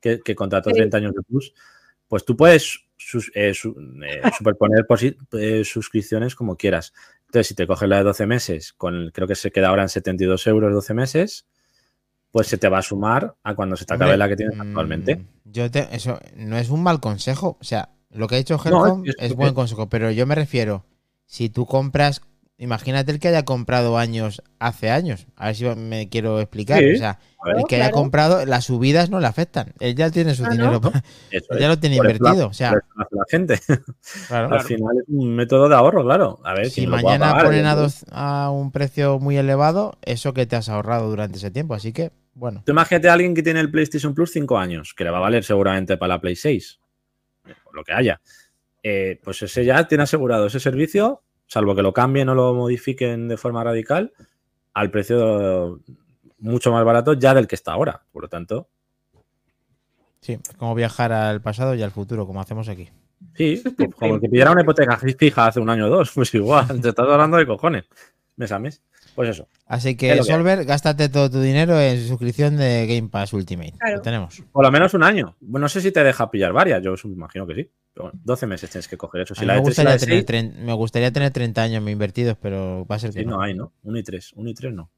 que, 0.00 0.20
que 0.20 0.34
contrató 0.36 0.70
Sí. 0.70 0.76
30 0.76 0.96
años 0.98 1.12
de 1.14 1.22
Plus. 1.22 1.52
Pues 2.08 2.24
tú 2.24 2.36
puedes 2.36 2.80
sus- 2.96 3.30
eh, 3.34 3.54
su- 3.54 3.74
eh, 4.04 4.20
superponer 4.38 4.86
eh, 5.32 5.64
suscripciones 5.64 6.34
como 6.36 6.56
quieras. 6.56 6.92
Entonces, 7.26 7.48
si 7.48 7.54
te 7.54 7.66
coges 7.66 7.88
la 7.88 7.98
de 7.98 8.04
12 8.04 8.26
meses, 8.26 8.72
con 8.72 9.10
creo 9.12 9.26
que 9.26 9.34
se 9.34 9.50
queda 9.50 9.68
ahora 9.68 9.82
en 9.82 9.88
72 9.88 10.46
euros 10.46 10.72
12 10.72 10.94
meses, 10.94 11.46
pues 12.30 12.46
se 12.46 12.58
te 12.58 12.68
va 12.68 12.78
a 12.78 12.82
sumar 12.82 13.34
a 13.42 13.54
cuando 13.54 13.76
se 13.76 13.84
te 13.84 13.94
acabe 13.94 14.12
Hombre, 14.12 14.18
la 14.18 14.28
que 14.28 14.36
tienes 14.36 14.56
mm, 14.56 14.60
actualmente. 14.60 15.26
Yo 15.44 15.70
te- 15.70 15.88
eso 15.94 16.18
no 16.36 16.56
es 16.58 16.70
un 16.70 16.82
mal 16.82 17.00
consejo. 17.00 17.56
O 17.60 17.64
sea, 17.64 17.90
lo 18.10 18.28
que 18.28 18.36
ha 18.36 18.38
dicho 18.38 18.58
Helcom 18.64 19.04
es- 19.18 19.34
buen 19.34 19.54
consejo, 19.54 19.88
pero 19.88 20.10
yo 20.10 20.26
me 20.26 20.34
refiero, 20.34 20.84
si 21.26 21.48
tú 21.50 21.66
compras, 21.66 22.22
imagínate 22.60 23.10
el 23.10 23.18
que 23.18 23.26
haya 23.28 23.44
comprado 23.44 23.98
años 23.98 24.42
hace 24.60 24.90
años. 24.90 25.26
A 25.36 25.46
ver 25.46 25.56
si 25.56 25.64
me 25.64 26.08
quiero 26.08 26.38
explicar. 26.40 26.78
Sí. 26.78 26.92
O 26.92 26.96
sea, 26.98 27.18
el 27.46 27.64
que 27.66 27.76
haya 27.76 27.86
claro. 27.86 27.96
comprado, 27.96 28.46
las 28.46 28.66
subidas 28.66 29.10
no 29.10 29.18
le 29.18 29.26
afectan. 29.26 29.72
Él 29.80 29.96
ya 29.96 30.10
tiene 30.10 30.34
su 30.34 30.44
Ah, 30.44 30.50
dinero, 30.50 30.72
¿no? 30.72 30.80
pa- 30.92 31.02
eso 31.32 31.46
ya 31.58 31.64
es. 31.64 31.68
lo 31.68 31.78
tiene 31.78 31.96
invertido. 31.96 32.34
la- 32.36 32.46
O 32.46 32.52
sea, 32.52 32.72
la 32.96 33.24
gente. 33.28 33.58
claro. 34.28 34.52
Al 34.54 34.60
final 34.62 34.96
es 34.98 35.04
un 35.08 35.34
método 35.34 35.68
de 35.68 35.74
ahorro, 35.74 36.04
claro. 36.04 36.38
A 36.44 36.54
ver, 36.54 36.70
Si 36.70 36.86
mañana 36.86 37.30
pagar, 37.32 37.46
ponen 37.46 37.66
a, 37.66 37.74
dos- 37.74 38.04
a 38.12 38.50
un 38.50 38.70
precio 38.70 39.18
muy 39.18 39.36
elevado, 39.36 39.98
eso 40.02 40.32
que 40.34 40.46
te 40.46 40.54
has 40.56 40.68
ahorrado 40.68 41.08
durante 41.10 41.38
ese 41.38 41.50
tiempo. 41.50 41.74
Así 41.74 41.92
que, 41.92 42.12
bueno. 42.34 42.62
Tú 42.64 42.72
imagínate 42.72 43.08
a 43.08 43.14
alguien 43.14 43.34
que 43.34 43.42
tiene 43.42 43.60
el 43.60 43.70
PlayStation 43.70 44.14
Plus 44.14 44.30
5 44.32 44.58
años, 44.58 44.94
que 44.94 45.04
le 45.04 45.10
va 45.10 45.16
a 45.16 45.20
valer 45.22 45.42
seguramente 45.44 45.96
para 45.96 46.14
la 46.14 46.20
Play 46.20 46.36
6, 46.36 46.78
o 47.64 47.72
lo 47.74 47.82
que 47.84 47.92
haya. 47.92 48.20
Eh, 48.82 49.18
pues 49.24 49.42
ese 49.42 49.64
ya 49.64 49.86
tiene 49.88 50.04
asegurado 50.04 50.46
ese 50.46 50.60
servicio, 50.60 51.22
salvo 51.50 51.74
que 51.74 51.82
lo 51.82 51.92
cambien 51.92 52.28
o 52.28 52.34
lo 52.36 52.54
modifiquen 52.54 53.26
de 53.26 53.36
forma 53.36 53.64
radical, 53.64 54.12
al 54.72 54.90
precio 54.92 55.80
mucho 56.38 56.70
más 56.72 56.84
barato 56.84 57.14
ya 57.14 57.34
del 57.34 57.48
que 57.48 57.56
está 57.56 57.72
ahora. 57.72 58.02
Por 58.12 58.22
lo 58.22 58.28
tanto, 58.28 58.68
Sí, 60.20 60.34
es 60.34 60.54
como 60.58 60.74
viajar 60.74 61.12
al 61.12 61.40
pasado 61.40 61.74
y 61.74 61.82
al 61.82 61.90
futuro, 61.92 62.26
como 62.26 62.40
hacemos 62.42 62.68
aquí. 62.68 62.90
sí, 63.34 63.62
pues 63.76 63.94
como 63.94 64.16
el 64.16 64.20
que 64.20 64.28
pidiera 64.28 64.52
una 64.52 64.60
hipoteca 64.60 64.98
fija 64.98 65.46
hace 65.46 65.60
un 65.60 65.70
año 65.70 65.86
o 65.86 65.88
dos, 65.88 66.10
pues 66.14 66.32
igual, 66.34 66.80
te 66.80 66.90
estás 66.90 67.08
hablando 67.08 67.38
de 67.38 67.46
cojones, 67.46 67.84
mes 68.36 68.52
a 68.52 68.58
mes. 68.58 68.82
Pues 69.14 69.30
eso. 69.30 69.48
Así 69.66 69.90
Es 69.90 69.96
que. 69.96 70.22
Solver, 70.22 70.64
gástate 70.64 71.08
todo 71.08 71.30
tu 71.30 71.40
dinero 71.40 71.80
en 71.80 72.06
suscripción 72.06 72.56
de 72.56 72.86
Game 72.86 73.08
Pass 73.08 73.32
Ultimate. 73.32 73.72
Claro. 73.78 73.96
Lo 73.96 74.02
tenemos. 74.02 74.42
Por 74.52 74.64
lo 74.64 74.70
menos 74.70 74.94
un 74.94 75.02
año. 75.02 75.36
Bueno, 75.40 75.64
no 75.64 75.68
sé 75.68 75.80
si 75.80 75.90
te 75.90 76.04
deja 76.04 76.30
pillar 76.30 76.52
varias, 76.52 76.80
yo 76.82 76.94
imagino 77.04 77.46
que 77.46 77.54
sí. 77.54 77.70
Pero 77.92 78.04
bueno, 78.06 78.20
12 78.24 78.46
meses 78.46 78.70
tienes 78.70 78.86
que 78.88 78.96
coger 78.96 79.22
eso. 79.22 79.34
Si 79.34 79.44
la 79.44 79.54
me, 79.54 79.58
la 79.58 79.62
gustaría 79.64 79.98
tener 79.98 80.14
seis, 80.16 80.26
tren- 80.26 80.54
me 80.54 80.72
gustaría 80.74 81.10
tener 81.12 81.32
30 81.32 81.62
años 81.62 81.88
invertidos, 81.88 82.36
pero 82.40 82.86
va 82.86 82.96
a 82.96 82.98
ser 82.98 83.12
que 83.12 83.20
Sí, 83.20 83.24
no. 83.26 83.36
no 83.36 83.42
hay, 83.42 83.54
¿no? 83.54 83.72
1 83.82 83.98
y 83.98 84.02
3. 84.02 84.32
1 84.36 84.50
y 84.50 84.54
3 84.54 84.72
no. 84.74 84.90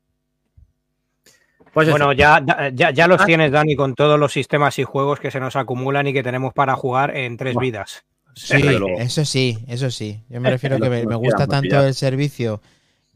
Pues. 1.73 1.89
Bueno, 1.89 2.13
ya, 2.13 2.45
ya- 2.75 2.91
ya, 2.91 3.07
los 3.09 3.23
Ah. 3.23 3.25
tienes, 3.25 3.51
Dani, 3.51 3.77
con 3.77 3.95
todos 3.95 4.19
los 4.21 4.31
sistemas 4.33 4.79
y 4.79 4.85
juegos 4.85 5.21
que 5.21 5.31
se 5.31 5.41
nos 5.41 5.57
acumulan 5.57 6.07
y 6.07 6.13
que 6.13 6.23
tenemos 6.23 6.53
para 6.53 6.75
jugar 6.77 7.17
en 7.17 7.39
tres 7.39 7.57
vidas. 7.57 8.05
Sí, 8.35 8.63
eso 8.99 9.25
sí, 9.25 9.59
eso 9.69 9.91
sí. 9.91 10.23
Yo 10.29 10.41
me 10.41 10.51
refiero 10.51 10.77
que 10.79 10.83
que 10.91 11.07
me, 11.07 11.15
gusta 11.17 11.47
tanto 11.47 11.83
el 11.83 11.95
servicio 11.95 12.61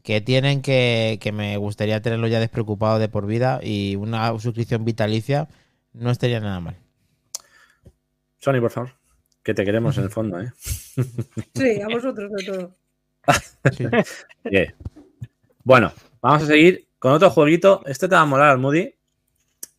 que 0.01 0.21
tienen 0.21 0.61
que, 0.63 1.19
que 1.21 1.31
me 1.31 1.57
gustaría 1.57 2.01
tenerlo 2.01 2.27
ya 2.27 2.39
despreocupado 2.39 2.97
de 2.97 3.09
por 3.09 3.27
vida 3.27 3.59
y 3.61 3.95
una 3.95 4.37
suscripción 4.39 4.85
vitalicia 4.85 5.47
no 5.93 6.09
estaría 6.09 6.39
nada 6.39 6.59
mal. 6.59 6.77
Sony, 8.39 8.59
por 8.61 8.71
favor. 8.71 8.91
Que 9.47 9.53
te 9.53 9.63
queremos 9.63 9.97
en 9.97 10.03
el 10.03 10.09
fondo, 10.09 10.41
¿eh? 10.41 10.51
Sí, 11.55 11.79
a 11.81 11.87
vosotros 11.87 12.29
de 12.33 12.45
todo. 12.45 12.75
Sí. 13.71 13.85
Bueno, 15.63 15.93
vamos 16.21 16.43
a 16.43 16.47
seguir 16.47 16.89
con 16.99 17.13
otro 17.13 17.29
jueguito. 17.29 17.81
Este 17.85 18.09
te 18.09 18.15
va 18.15 18.21
a 18.21 18.25
molar 18.25 18.49
al 18.49 18.57
Moody, 18.57 18.93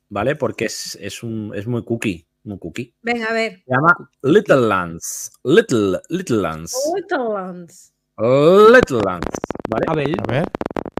¿vale? 0.08 0.36
Porque 0.36 0.64
es, 0.64 0.96
es, 0.98 1.22
un, 1.22 1.52
es 1.54 1.66
muy 1.66 1.84
cookie. 1.84 2.26
Muy 2.44 2.58
cookie. 2.58 2.94
Venga, 3.02 3.26
a 3.26 3.32
ver. 3.34 3.62
Se 3.66 3.74
llama 3.74 4.10
Little 4.22 4.68
Lands. 4.68 5.32
Little, 5.44 6.00
Little 6.08 6.38
Lands. 6.38 6.74
Waterlands. 6.94 7.92
Little 8.16 9.00
Lands, 9.04 9.36
¿vale? 9.68 9.84
A 9.86 9.94
ver, 9.94 10.14
A 10.28 10.32
ver. 10.32 10.48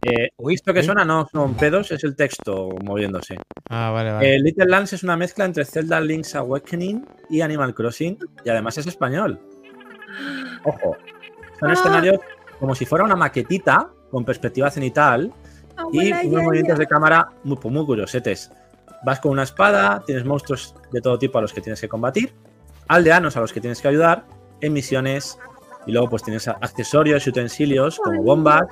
Eh, 0.05 0.29
esto 0.51 0.73
que 0.73 0.81
suena 0.83 1.03
no 1.03 1.27
son 1.31 1.55
pedos, 1.55 1.91
es 1.91 2.03
el 2.03 2.15
texto 2.15 2.69
moviéndose. 2.83 3.35
Ah, 3.69 3.91
vale, 3.91 4.11
vale. 4.11 4.35
Eh, 4.35 4.39
Little 4.39 4.65
Lands 4.65 4.93
es 4.93 5.03
una 5.03 5.17
mezcla 5.17 5.45
entre 5.45 5.65
Zelda 5.65 5.99
Link's 5.99 6.35
Awakening 6.35 7.05
y 7.29 7.41
Animal 7.41 7.73
Crossing 7.73 8.17
y 8.43 8.49
además 8.49 8.77
es 8.77 8.87
español. 8.87 9.39
Ojo, 10.63 10.95
son 11.59 11.69
Ah. 11.69 11.73
escenarios 11.73 12.17
como 12.59 12.75
si 12.75 12.85
fuera 12.85 13.05
una 13.05 13.15
maquetita 13.15 13.89
con 14.11 14.25
perspectiva 14.25 14.69
cenital 14.71 15.31
y 15.93 16.11
Abuela, 16.11 16.21
unos 16.23 16.31
ya, 16.31 16.43
movimientos 16.43 16.75
ya. 16.75 16.79
de 16.79 16.87
cámara 16.87 17.29
muy, 17.43 17.57
pues 17.57 17.73
muy 17.73 17.85
curiosetes. 17.85 18.51
Vas 19.03 19.19
con 19.19 19.31
una 19.31 19.43
espada, 19.43 20.03
tienes 20.05 20.25
monstruos 20.25 20.75
de 20.91 20.99
todo 21.01 21.17
tipo 21.17 21.37
a 21.37 21.41
los 21.41 21.53
que 21.53 21.61
tienes 21.61 21.79
que 21.79 21.87
combatir, 21.87 22.33
aldeanos 22.87 23.37
a 23.37 23.41
los 23.41 23.53
que 23.53 23.61
tienes 23.61 23.81
que 23.81 23.87
ayudar, 23.87 24.25
en 24.61 24.73
misiones, 24.73 25.37
y 25.85 25.91
luego 25.93 26.09
pues 26.09 26.23
tienes 26.23 26.47
accesorios 26.49 27.25
y 27.25 27.29
utensilios 27.29 27.97
como 27.99 28.21
bombas 28.23 28.63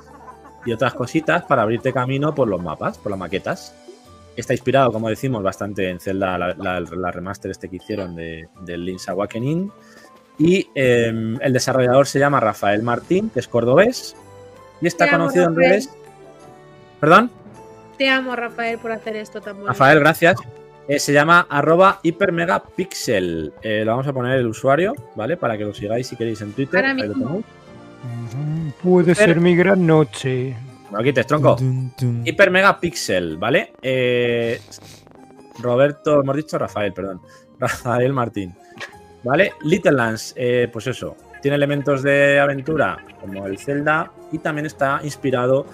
y 0.68 0.72
otras 0.72 0.94
cositas 0.94 1.42
para 1.44 1.62
abrirte 1.62 1.92
camino 1.92 2.34
por 2.34 2.46
los 2.48 2.62
mapas, 2.62 2.98
por 2.98 3.10
las 3.10 3.18
maquetas. 3.18 3.74
Está 4.36 4.52
inspirado, 4.52 4.92
como 4.92 5.08
decimos, 5.08 5.42
bastante 5.42 5.88
en 5.90 5.98
Zelda, 5.98 6.38
la, 6.38 6.54
la- 6.54 6.80
la 6.80 7.10
remaster 7.10 7.50
este 7.50 7.68
que 7.68 7.76
hicieron 7.76 8.14
de, 8.14 8.48
del 8.60 8.84
Link's 8.84 9.08
Awakening. 9.08 9.72
Y 10.38 10.68
eh, 10.74 11.36
el 11.40 11.52
desarrollador 11.52 12.06
se 12.06 12.20
llama 12.20 12.38
Rafael 12.38 12.82
Martín, 12.84 13.30
que 13.30 13.40
es 13.40 13.48
cordobés, 13.48 14.14
y 14.80 14.86
está 14.86 15.06
Te 15.06 15.10
amo, 15.10 15.24
conocido 15.24 15.46
en 15.46 15.56
redes. 15.56 15.90
¿Perdón? 17.00 17.30
Te 17.96 18.08
amo, 18.08 18.36
Rafael, 18.36 18.78
por 18.78 18.92
hacer 18.92 19.16
esto 19.16 19.40
tan 19.40 19.56
bueno. 19.56 19.68
Rafael, 19.68 19.98
gracias. 19.98 20.36
Eh, 20.86 21.00
se 21.00 21.12
llama 21.12 21.46
arroba 21.50 21.98
hipermegapixel. 22.04 23.52
Eh, 23.62 23.82
lo 23.84 23.90
vamos 23.92 24.06
a 24.06 24.12
poner 24.12 24.38
el 24.38 24.46
usuario, 24.46 24.94
¿vale? 25.16 25.36
Para 25.36 25.58
que 25.58 25.64
lo 25.64 25.74
sigáis 25.74 26.06
si 26.06 26.14
queréis 26.16 26.40
en 26.42 26.52
Twitter. 26.52 26.78
Ahora 26.84 27.02
Ahí 27.02 27.08
lo 27.08 27.42
Puede 28.82 29.14
ser 29.14 29.40
mi 29.40 29.56
gran 29.56 29.86
noche. 29.86 30.56
No 30.90 31.02
quites, 31.02 31.26
tronco. 31.26 31.56
Tum, 31.56 31.90
tum. 31.96 32.22
Hipermegapixel, 32.24 33.36
¿vale? 33.36 33.72
Eh, 33.82 34.60
Roberto, 35.60 36.22
hemos 36.22 36.36
dicho 36.36 36.58
Rafael, 36.58 36.92
perdón. 36.92 37.20
Rafael 37.58 38.12
Martín. 38.12 38.54
¿Vale? 39.24 39.52
Little 39.62 39.92
Lands, 39.92 40.34
eh, 40.36 40.68
pues 40.72 40.86
eso. 40.86 41.16
Tiene 41.42 41.56
elementos 41.56 42.02
de 42.02 42.38
aventura 42.38 42.98
como 43.20 43.46
el 43.46 43.58
Zelda 43.58 44.10
y 44.32 44.38
también 44.38 44.66
está 44.66 45.00
inspirado 45.02 45.66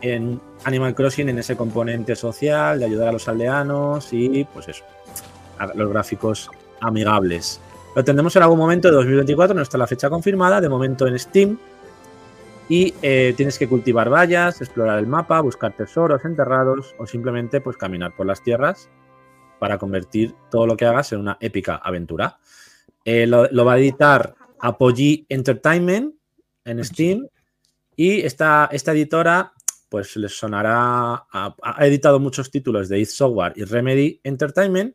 en 0.00 0.40
Animal 0.64 0.94
Crossing 0.94 1.28
en 1.28 1.38
ese 1.38 1.56
componente 1.56 2.16
social 2.16 2.78
de 2.78 2.84
ayudar 2.86 3.08
a 3.08 3.12
los 3.12 3.28
aldeanos 3.28 4.12
y 4.12 4.44
pues 4.44 4.68
eso. 4.68 4.84
Los 5.74 5.90
gráficos 5.90 6.50
amigables. 6.80 7.60
Lo 7.96 8.04
tendremos 8.04 8.36
en 8.36 8.42
algún 8.42 8.58
momento 8.58 8.88
de 8.88 8.94
2024, 8.94 9.56
no 9.56 9.62
está 9.62 9.78
la 9.78 9.86
fecha 9.86 10.10
confirmada, 10.10 10.60
de 10.60 10.68
momento 10.68 11.06
en 11.06 11.18
Steam. 11.18 11.58
Y 12.68 12.92
eh, 13.00 13.32
tienes 13.38 13.58
que 13.58 13.66
cultivar 13.66 14.12
vallas, 14.12 14.60
explorar 14.60 14.98
el 14.98 15.06
mapa, 15.06 15.40
buscar 15.40 15.74
tesoros 15.74 16.22
enterrados 16.26 16.94
o 16.98 17.06
simplemente 17.06 17.62
pues 17.62 17.78
caminar 17.78 18.14
por 18.14 18.26
las 18.26 18.42
tierras 18.42 18.90
para 19.58 19.78
convertir 19.78 20.34
todo 20.50 20.66
lo 20.66 20.76
que 20.76 20.84
hagas 20.84 21.10
en 21.12 21.20
una 21.20 21.38
épica 21.40 21.76
aventura. 21.76 22.38
Eh, 23.02 23.26
lo, 23.26 23.48
lo 23.50 23.64
va 23.64 23.74
a 23.74 23.78
editar 23.78 24.34
Apogee 24.60 25.24
Entertainment 25.30 26.16
en 26.66 26.84
Steam 26.84 27.26
y 27.96 28.20
esta, 28.20 28.68
esta 28.72 28.92
editora 28.92 29.54
pues 29.88 30.16
les 30.16 30.36
sonará, 30.36 31.26
ha, 31.32 31.56
ha 31.62 31.86
editado 31.86 32.20
muchos 32.20 32.50
títulos 32.50 32.90
de 32.90 32.98
id 32.98 33.06
Software 33.06 33.54
y 33.56 33.64
Remedy 33.64 34.20
Entertainment 34.22 34.94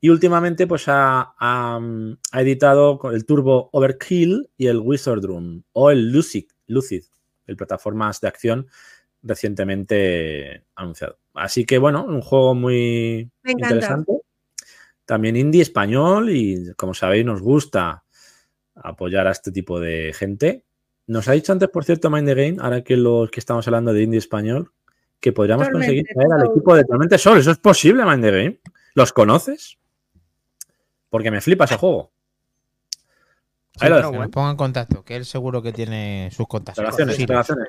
y 0.00 0.10
últimamente 0.10 0.66
pues 0.66 0.88
ha, 0.88 1.34
ha, 1.38 1.80
ha 2.32 2.40
editado 2.40 3.00
el 3.12 3.26
Turbo 3.26 3.68
Overkill 3.72 4.50
y 4.56 4.66
el 4.66 4.78
Wizard 4.78 5.22
Room 5.22 5.64
o 5.72 5.90
el 5.90 6.12
Lucid, 6.12 6.46
Lucid, 6.66 7.04
el 7.46 7.56
plataformas 7.56 8.20
de 8.20 8.28
acción 8.28 8.66
recientemente 9.22 10.64
anunciado. 10.76 11.18
Así 11.34 11.64
que 11.64 11.78
bueno, 11.78 12.04
un 12.04 12.20
juego 12.20 12.54
muy 12.54 13.30
interesante. 13.44 14.12
También 15.04 15.36
indie 15.36 15.62
español 15.62 16.30
y 16.30 16.72
como 16.76 16.94
sabéis 16.94 17.24
nos 17.24 17.40
gusta 17.40 18.04
apoyar 18.74 19.26
a 19.26 19.32
este 19.32 19.50
tipo 19.50 19.80
de 19.80 20.12
gente. 20.14 20.64
Nos 21.06 21.26
ha 21.28 21.32
dicho 21.32 21.52
antes, 21.52 21.68
por 21.70 21.84
cierto, 21.84 22.10
Mind 22.10 22.28
the 22.28 22.34
Game, 22.34 22.56
ahora 22.60 22.84
que 22.84 22.96
los 22.96 23.30
que 23.30 23.40
estamos 23.40 23.66
hablando 23.66 23.92
de 23.92 24.02
indie 24.02 24.18
español, 24.18 24.72
que 25.18 25.32
podríamos 25.32 25.68
conseguir 25.70 26.04
traer 26.12 26.32
al 26.32 26.50
equipo 26.50 26.76
de 26.76 26.84
Tormente 26.84 27.18
Sol. 27.18 27.38
¿Eso 27.38 27.50
es 27.50 27.58
posible, 27.58 28.04
Mind 28.04 28.22
the 28.22 28.30
Game? 28.30 28.60
¿Los 28.94 29.12
conoces? 29.12 29.78
Porque 31.10 31.30
me 31.30 31.40
flipa 31.40 31.64
ese 31.64 31.76
juego. 31.76 32.12
Ahí 33.80 33.88
lo 33.90 33.96
Sí, 33.96 34.00
dejo. 34.02 34.12
que 34.12 34.18
nos 34.18 34.28
ponga 34.30 34.50
en 34.50 34.56
contacto, 34.56 35.04
que 35.04 35.16
él 35.16 35.24
seguro 35.24 35.62
que 35.62 35.72
tiene 35.72 36.30
sus 36.32 36.46
contactos. 36.48 36.82
Relaciones, 36.82 37.16
Sí, 37.16 37.26
relaciones. 37.26 37.68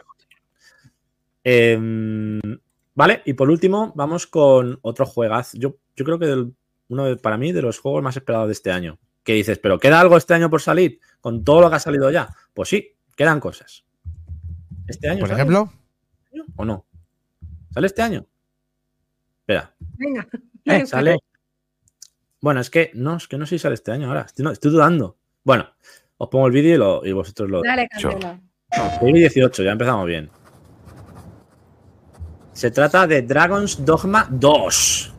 Em, 1.43 2.39
vale, 2.95 3.21
y 3.25 3.33
por 3.33 3.49
último, 3.49 3.93
vamos 3.95 4.27
con 4.27 4.77
otro 4.81 5.05
juegazo. 5.05 5.57
Yo, 5.57 5.75
yo 5.95 6.05
creo 6.05 6.19
que 6.19 6.25
del- 6.25 6.53
uno 6.89 7.05
de- 7.05 7.17
para 7.17 7.37
mí 7.37 7.51
de 7.51 7.61
los 7.61 7.79
juegos 7.79 8.01
más 8.03 8.15
esperados 8.17 8.47
de 8.47 8.53
este 8.53 8.71
año. 8.71 8.97
Que 9.23 9.33
dices, 9.33 9.59
¿pero 9.59 9.79
queda 9.79 9.99
algo 9.99 10.17
este 10.17 10.33
año 10.33 10.49
por 10.49 10.61
salir? 10.61 10.99
Con 11.21 11.43
todo 11.43 11.61
lo 11.61 11.69
que 11.69 11.75
ha 11.75 11.79
salido 11.79 12.09
ya. 12.09 12.29
Pues 12.53 12.69
sí, 12.69 12.95
quedan 13.15 13.39
cosas. 13.39 13.85
¿Este 14.87 15.07
año? 15.07 15.19
Por 15.19 15.29
sale 15.29 15.39
ejemplo, 15.41 15.71
¿O 16.55 16.65
no? 16.65 16.85
¿Sale 17.73 17.87
este 17.87 18.01
año? 18.01 18.25
Espera, 19.41 19.73
Venga. 19.97 20.27
eh, 20.65 20.85
sale. 20.85 21.17
Bueno, 22.41 22.61
es 22.61 22.69
que 22.69 22.91
no, 22.93 23.17
es 23.17 23.27
que 23.27 23.37
no 23.37 23.45
sé 23.45 23.55
si 23.55 23.59
sale 23.59 23.75
este 23.75 23.91
año 23.91 24.07
ahora. 24.07 24.21
Estoy, 24.21 24.45
no, 24.45 24.51
estoy 24.51 24.71
dudando. 24.71 25.17
Bueno, 25.43 25.67
os 26.17 26.29
pongo 26.29 26.47
el 26.47 26.53
vídeo 26.53 26.75
y, 26.75 26.77
lo- 26.77 27.05
y 27.05 27.11
vosotros 27.11 27.49
lo. 27.49 27.61
Dale, 27.61 27.87
cancela. 27.89 28.39
2018, 29.01 29.63
ya 29.63 29.71
empezamos 29.71 30.05
bien. 30.05 30.29
Se 32.53 32.71
trata 32.71 33.07
de 33.07 33.21
Dragon's 33.21 33.83
Dogma 33.85 34.27
2. 34.29 35.13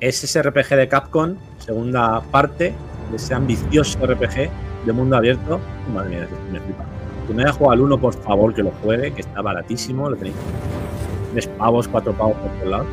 Es 0.00 0.22
ese 0.24 0.42
RPG 0.42 0.68
de 0.76 0.88
Capcom, 0.88 1.36
segunda 1.58 2.20
parte 2.30 2.74
de 3.10 3.16
ese 3.16 3.34
ambicioso 3.34 3.98
RPG 4.06 4.50
de 4.84 4.92
mundo 4.92 5.16
abierto. 5.16 5.58
Madre 5.92 6.10
mía, 6.10 6.28
me 6.52 6.60
flipa. 6.60 6.84
Que 7.26 7.34
no 7.34 7.40
haya 7.42 7.52
jugado 7.52 7.72
al 7.72 7.80
1, 7.80 8.00
por 8.00 8.14
favor, 8.14 8.54
que 8.54 8.62
lo 8.62 8.70
juegue, 8.82 9.12
que 9.12 9.22
está 9.22 9.42
baratísimo. 9.42 10.08
Lo 10.08 10.16
tenéis. 10.16 10.36
Tres 11.32 11.48
pavos, 11.48 11.88
cuatro 11.88 12.12
pavos 12.12 12.36
por 12.36 12.50
todos 12.52 12.68
lados. 12.68 12.86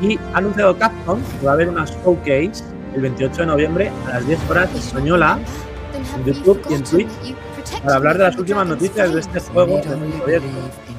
Y 0.00 0.18
ha 0.18 0.38
anunciado 0.38 0.76
Capcom 0.76 1.20
que 1.40 1.46
va 1.46 1.52
a 1.52 1.54
haber 1.54 1.68
una 1.68 1.84
showcase 1.84 2.64
el 2.94 3.00
28 3.00 3.42
de 3.42 3.46
noviembre 3.46 3.92
a 4.06 4.14
las 4.14 4.26
10 4.26 4.50
horas 4.50 4.74
española 4.74 5.38
en 6.16 6.24
YouTube 6.24 6.60
y 6.70 6.74
en 6.74 6.84
Twitch 6.84 7.08
para 7.82 7.96
hablar 7.96 8.18
de 8.18 8.24
las 8.24 8.36
últimas 8.36 8.66
noticias 8.66 9.12
de 9.12 9.20
este 9.20 9.40
juego. 9.40 9.80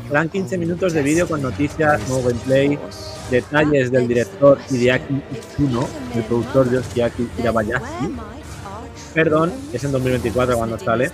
Serán 0.07 0.29
15 0.29 0.57
minutos 0.57 0.93
de 0.93 1.01
vídeo 1.01 1.27
con 1.27 1.41
noticias, 1.41 2.07
nuevo 2.07 2.29
gameplay, 2.29 2.77
detalles 3.31 3.91
del 3.91 4.07
director 4.07 4.59
Hideaki 4.69 5.21
Itsuno, 5.31 5.87
el 6.15 6.23
productor 6.23 6.71
Yoshiaki 6.71 7.27
Hirabayashi, 7.39 8.15
perdón, 9.15 9.51
es 9.73 9.83
en 9.83 9.91
2024 9.91 10.57
cuando 10.57 10.77
sale. 10.77 11.09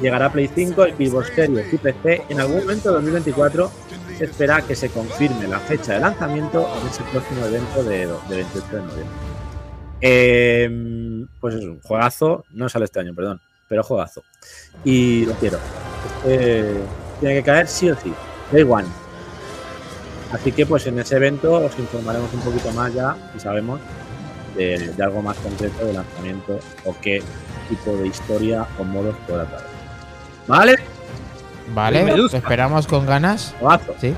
Llegará 0.00 0.30
Play 0.30 0.48
5, 0.54 0.84
Xbox 0.98 1.32
Series 1.34 1.72
y 1.72 1.78
PC. 1.78 2.22
En 2.28 2.40
algún 2.40 2.58
momento 2.60 2.90
de 2.90 2.94
2024 2.96 3.70
se 4.16 4.24
espera 4.24 4.62
que 4.62 4.74
se 4.74 4.88
confirme 4.88 5.46
la 5.46 5.60
fecha 5.60 5.94
de 5.94 6.00
lanzamiento 6.00 6.68
en 6.80 6.88
ese 6.88 7.02
próximo 7.04 7.44
evento 7.44 7.84
de, 7.84 8.06
de 8.06 8.36
28 8.36 8.66
de 8.68 8.82
noviembre. 8.82 9.04
Eh, 10.00 11.26
pues 11.40 11.54
es 11.54 11.64
un 11.64 11.80
juegazo, 11.80 12.44
no 12.50 12.68
sale 12.68 12.84
este 12.86 13.00
año, 13.00 13.14
perdón, 13.14 13.40
pero 13.68 13.82
juegazo. 13.82 14.22
Y 14.84 15.26
lo 15.26 15.34
quiero. 15.34 15.58
Este 16.24 16.80
tiene 17.20 17.36
que 17.36 17.42
caer 17.42 17.66
sí 17.66 17.90
o 17.90 17.96
sí. 17.96 18.12
Day 18.52 18.62
One. 18.62 18.88
Así 20.32 20.52
que 20.52 20.66
pues 20.66 20.86
en 20.86 20.98
ese 20.98 21.16
evento 21.16 21.54
os 21.54 21.78
informaremos 21.78 22.32
un 22.34 22.40
poquito 22.40 22.70
más 22.72 22.92
ya 22.92 23.16
si 23.32 23.40
sabemos 23.40 23.80
de, 24.56 24.92
de 24.92 25.02
algo 25.02 25.22
más 25.22 25.36
concreto 25.38 25.86
de 25.86 25.92
lanzamiento 25.92 26.58
o 26.84 26.94
qué 27.00 27.22
tipo 27.68 27.96
de 27.96 28.08
historia 28.08 28.66
o 28.78 28.84
modos 28.84 29.16
podrá 29.26 29.46
traer. 29.46 29.66
¿Vale? 30.46 30.95
Vale, 31.74 32.16
lo 32.16 32.26
esperamos 32.26 32.86
con 32.86 33.06
ganas. 33.06 33.54
Sí. 33.98 34.14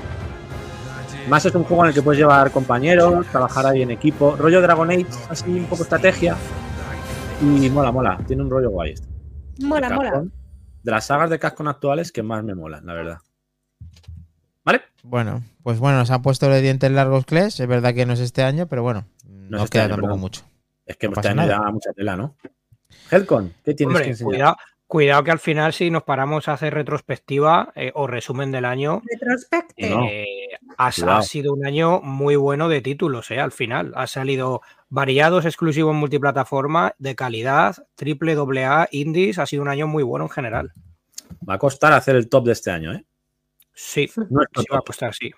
Más 1.28 1.44
es 1.44 1.54
un 1.54 1.64
juego 1.64 1.84
en 1.84 1.88
el 1.88 1.94
que 1.94 2.02
puedes 2.02 2.18
llevar 2.18 2.50
compañeros, 2.50 3.26
trabajar 3.26 3.66
ahí 3.66 3.82
en 3.82 3.90
equipo, 3.90 4.34
rollo 4.36 4.62
Dragon 4.62 4.90
Age, 4.90 5.06
así 5.28 5.50
un 5.50 5.66
poco 5.66 5.82
estrategia. 5.82 6.36
Y 7.42 7.68
mola, 7.70 7.92
mola, 7.92 8.18
tiene 8.26 8.42
un 8.42 8.50
rollo 8.50 8.70
guay. 8.70 8.92
este. 8.92 9.06
Mola, 9.60 9.88
de 9.88 9.94
mola. 9.94 10.24
De 10.82 10.90
las 10.90 11.06
sagas 11.06 11.28
de 11.28 11.38
Capcom 11.38 11.68
actuales 11.68 12.12
que 12.12 12.22
más 12.22 12.42
me 12.44 12.54
molan, 12.54 12.86
la 12.86 12.94
verdad. 12.94 13.18
¿Vale? 14.64 14.82
Bueno, 15.02 15.42
pues 15.62 15.78
bueno, 15.78 15.98
nos 15.98 16.10
han 16.10 16.22
puesto 16.22 16.48
los 16.48 16.60
dientes 16.62 16.90
largos 16.90 17.24
Clash. 17.26 17.60
Es 17.60 17.66
verdad 17.68 17.94
que 17.94 18.06
no 18.06 18.12
es 18.14 18.20
este 18.20 18.42
año, 18.42 18.66
pero 18.66 18.82
bueno, 18.82 19.04
no, 19.26 19.58
es 19.58 19.64
este 19.64 19.76
queda 19.76 19.84
año, 19.84 19.90
tampoco 19.94 20.06
perdón. 20.08 20.20
mucho. 20.20 20.42
Es 20.86 20.96
que 20.96 21.06
No 21.08 21.12
este 21.12 21.16
pasa 21.16 21.28
año 21.30 21.36
nada. 21.48 21.64
da 21.64 21.70
mucha 21.72 21.92
tela, 21.92 22.16
¿no? 22.16 22.34
Helcon, 23.10 23.52
¿qué 23.64 23.74
tienes 23.74 23.94
que 23.96 23.98
Hombre, 23.98 24.10
enseñar? 24.10 24.28
cuidado, 24.30 24.56
Cuidado 24.88 25.22
que 25.22 25.30
al 25.30 25.38
final, 25.38 25.74
si 25.74 25.90
nos 25.90 26.02
paramos 26.02 26.48
a 26.48 26.54
hacer 26.54 26.72
retrospectiva 26.72 27.72
eh, 27.76 27.92
o 27.94 28.06
resumen 28.06 28.50
del 28.50 28.64
año, 28.64 29.02
eh, 29.76 30.48
ha, 30.78 31.22
sido 31.22 31.52
un 31.52 31.66
año 31.66 32.00
muy 32.00 32.36
bueno 32.36 32.70
de 32.70 32.80
títulos, 32.80 33.30
eh, 33.30 33.38
al 33.38 33.52
final. 33.52 33.92
Ha 33.96 34.06
salido 34.06 34.62
variados, 34.88 35.44
exclusivos 35.44 35.92
en 35.92 36.00
multiplataforma, 36.00 36.94
de 36.98 37.14
calidad, 37.14 37.86
triple, 37.96 38.34
doble 38.34 38.64
A, 38.64 38.88
indies. 38.90 39.38
Ha 39.38 39.44
sido 39.44 39.60
un 39.60 39.68
año 39.68 39.86
muy 39.86 40.02
bueno 40.02 40.24
en 40.24 40.30
general. 40.30 40.72
Va 41.46 41.54
a 41.54 41.58
costar 41.58 41.92
hacer 41.92 42.16
el 42.16 42.30
top 42.30 42.46
de 42.46 42.52
este 42.52 42.70
año, 42.70 42.94
¿eh? 42.94 43.04
Sí, 43.74 44.10
Nuestro 44.30 44.62
sí 44.62 44.68
va 44.72 44.78
a 44.78 44.80
costar, 44.80 45.14
sí. 45.14 45.30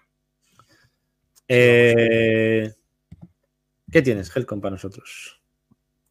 Eh, 1.49 2.73
¿Qué 3.91 4.01
tienes, 4.01 4.31
Helcom, 4.37 4.61
para 4.61 4.71
nosotros? 4.71 5.40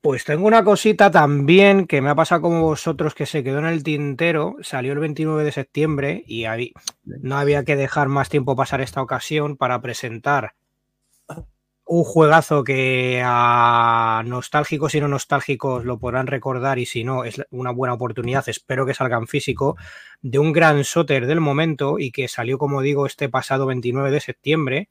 Pues 0.02 0.24
tengo 0.24 0.48
una 0.48 0.64
cosita 0.64 1.12
también 1.12 1.86
que 1.86 2.02
me 2.02 2.10
ha 2.10 2.16
pasado 2.16 2.42
como 2.42 2.62
vosotros, 2.62 3.14
que 3.14 3.26
se 3.26 3.44
quedó 3.44 3.60
en 3.60 3.66
el 3.66 3.84
tintero. 3.84 4.56
Salió 4.62 4.94
el 4.94 5.00
29 5.00 5.44
de 5.44 5.52
septiembre 5.52 6.24
y 6.26 6.46
no 7.04 7.38
había 7.38 7.66
que 7.66 7.76
dejar 7.76 8.08
más 8.08 8.30
tiempo 8.30 8.56
pasar 8.56 8.80
esta 8.80 9.02
ocasión 9.02 9.58
para 9.58 9.82
presentar 9.82 10.54
un 11.92 12.04
juegazo 12.04 12.64
que 12.64 13.20
a 13.26 14.22
nostálgicos 14.24 14.94
y 14.94 15.02
no 15.02 15.08
nostálgicos 15.08 15.86
lo 15.86 15.98
podrán 15.98 16.28
recordar 16.28 16.78
y 16.78 16.86
si 16.86 17.04
no 17.04 17.24
es 17.24 17.42
una 17.50 17.72
buena 17.72 17.96
oportunidad, 17.96 18.48
espero 18.48 18.86
que 18.86 18.94
salga 18.94 19.18
en 19.18 19.26
físico, 19.26 19.76
de 20.22 20.38
un 20.38 20.54
gran 20.54 20.84
soter 20.84 21.26
del 21.26 21.42
momento 21.42 21.98
y 21.98 22.12
que 22.12 22.28
salió, 22.28 22.60
como 22.60 22.82
digo, 22.82 23.08
este 23.08 23.28
pasado 23.28 23.66
29 23.66 24.12
de 24.12 24.20
septiembre. 24.20 24.90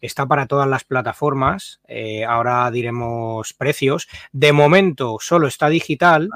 Está 0.00 0.26
para 0.26 0.46
todas 0.46 0.68
las 0.68 0.84
plataformas. 0.84 1.80
eh, 1.88 2.24
ahora 2.24 2.70
diremos 2.70 3.52
precios. 3.54 4.08
De 4.32 4.52
momento 4.52 5.16
solo 5.20 5.46
está 5.48 5.68
digital. 5.68 6.28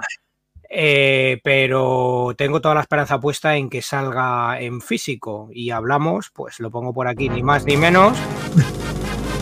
eh, 0.68 1.40
pero 1.42 2.32
tengo 2.36 2.60
toda 2.60 2.74
la 2.76 2.82
esperanza 2.82 3.18
puesta 3.18 3.56
en 3.56 3.68
que 3.68 3.82
salga 3.82 4.60
en 4.60 4.80
físico 4.80 5.48
y 5.52 5.70
hablamos, 5.70 6.30
pues 6.32 6.60
lo 6.60 6.70
pongo 6.70 6.92
por 6.94 7.08
aquí, 7.08 7.28
ni 7.28 7.42
más 7.42 7.64
ni 7.64 7.76
menos. 7.76 8.16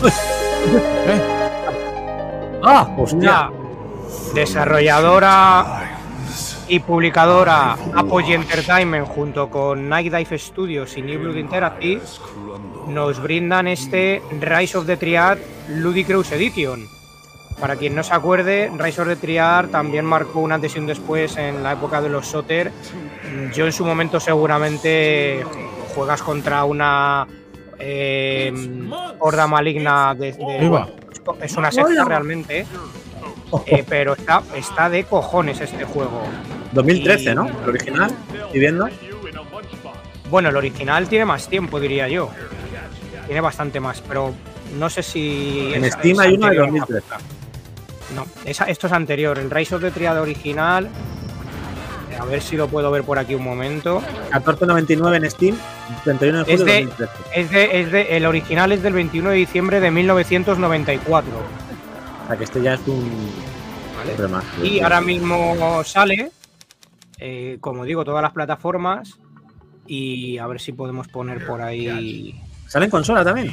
¡Ah! 2.63 2.93
¡Hostia! 2.97 3.51
Desarrolladora 4.33 5.97
y 6.67 6.79
publicadora 6.79 7.73
Apogee 7.95 8.33
Entertainment 8.33 9.07
junto 9.07 9.49
con 9.49 9.87
Night 9.89 10.13
Dive 10.13 10.37
Studios 10.37 10.97
y 10.97 11.01
New 11.01 11.19
Blood 11.21 11.35
Interactive 11.37 12.01
nos 12.89 13.21
brindan 13.21 13.67
este 13.67 14.21
Rise 14.39 14.77
of 14.77 14.85
the 14.85 14.97
Triad 14.97 15.37
Ludicrous 15.69 16.31
Edition. 16.31 16.87
Para 17.59 17.75
quien 17.75 17.93
no 17.93 18.03
se 18.03 18.13
acuerde, 18.13 18.71
Rise 18.77 19.01
of 19.01 19.07
the 19.07 19.15
Triad 19.17 19.67
también 19.69 20.05
marcó 20.05 20.39
un 20.39 20.51
antes 20.51 20.75
y 20.75 20.79
un 20.79 20.87
después 20.87 21.35
en 21.37 21.61
la 21.61 21.73
época 21.73 22.01
de 22.01 22.09
los 22.09 22.25
Soter. 22.27 22.71
Yo 23.53 23.65
en 23.65 23.73
su 23.73 23.85
momento 23.85 24.19
seguramente 24.19 25.43
juegas 25.93 26.21
contra 26.21 26.63
una 26.63 27.27
eh, 27.77 28.53
horda 29.19 29.47
maligna 29.47 30.15
de, 30.15 30.29
es 31.41 31.57
una 31.57 31.71
secta 31.71 32.05
realmente, 32.05 32.65
eh, 33.65 33.83
pero 33.87 34.13
está, 34.13 34.41
está 34.55 34.89
de 34.89 35.03
cojones 35.03 35.59
este 35.59 35.83
juego. 35.83 36.23
2013, 36.71 37.31
y- 37.31 37.35
¿no? 37.35 37.47
El 37.63 37.69
original. 37.69 38.11
¿Estoy 38.45 38.59
viendo? 38.59 38.87
Bueno, 40.29 40.49
el 40.49 40.55
original 40.57 41.09
tiene 41.09 41.25
más 41.25 41.47
tiempo, 41.49 41.79
diría 41.79 42.07
yo. 42.07 42.29
Tiene 43.29 43.41
bastante 43.41 43.79
más, 43.79 44.01
pero 44.01 44.33
no 44.79 44.89
sé 44.89 45.03
si. 45.03 45.71
En 45.71 45.85
es- 45.85 45.93
Steam 45.93 46.13
es 46.13 46.19
hay 46.19 46.33
uno 46.33 46.49
de 46.49 46.57
anterior. 46.63 46.87
2013. 46.87 47.07
No, 48.15 48.25
esa- 48.43 48.65
esto 48.65 48.87
es 48.87 48.93
anterior. 48.93 49.37
El 49.37 49.51
Rise 49.51 49.75
of 49.75 49.81
the 49.83 49.91
Triad 49.91 50.19
original. 50.19 50.89
A 52.19 52.25
ver 52.25 52.41
si 52.41 52.57
lo 52.57 52.67
puedo 52.67 52.89
ver 52.89 53.03
por 53.03 53.19
aquí 53.19 53.35
un 53.35 53.43
momento. 53.43 54.01
14.99 54.31 55.17
en 55.17 55.29
Steam, 55.29 55.55
31 56.03 56.43
de 56.43 56.57
julio 56.57 56.65
de 56.65 56.71
de- 56.73 56.85
2013. 56.87 57.13
Es 57.35 57.51
de, 57.51 57.79
es 57.81 57.91
de, 57.91 58.17
el 58.17 58.25
original 58.25 58.71
es 58.71 58.81
del 58.81 58.93
21 58.93 59.29
de 59.29 59.35
diciembre 59.35 59.79
de 59.79 59.91
1994. 59.91 61.31
O 62.23 62.27
sea 62.27 62.35
que 62.35 62.43
este 62.45 62.61
ya 62.63 62.73
es 62.73 62.81
un 62.87 63.29
¿vale? 63.95 64.17
remaster. 64.17 64.65
Y 64.65 64.79
ahora 64.81 65.01
mismo 65.01 65.83
sale, 65.83 66.31
eh, 67.19 67.57
como 67.61 67.85
digo, 67.85 68.03
todas 68.03 68.23
las 68.23 68.31
plataformas. 68.33 69.19
Y 69.85 70.39
a 70.39 70.47
ver 70.47 70.59
si 70.59 70.71
podemos 70.71 71.07
poner 71.07 71.45
por 71.45 71.61
ahí. 71.61 72.41
¿Sale 72.69 72.85
en 72.85 72.91
consola 72.91 73.23
también? 73.25 73.49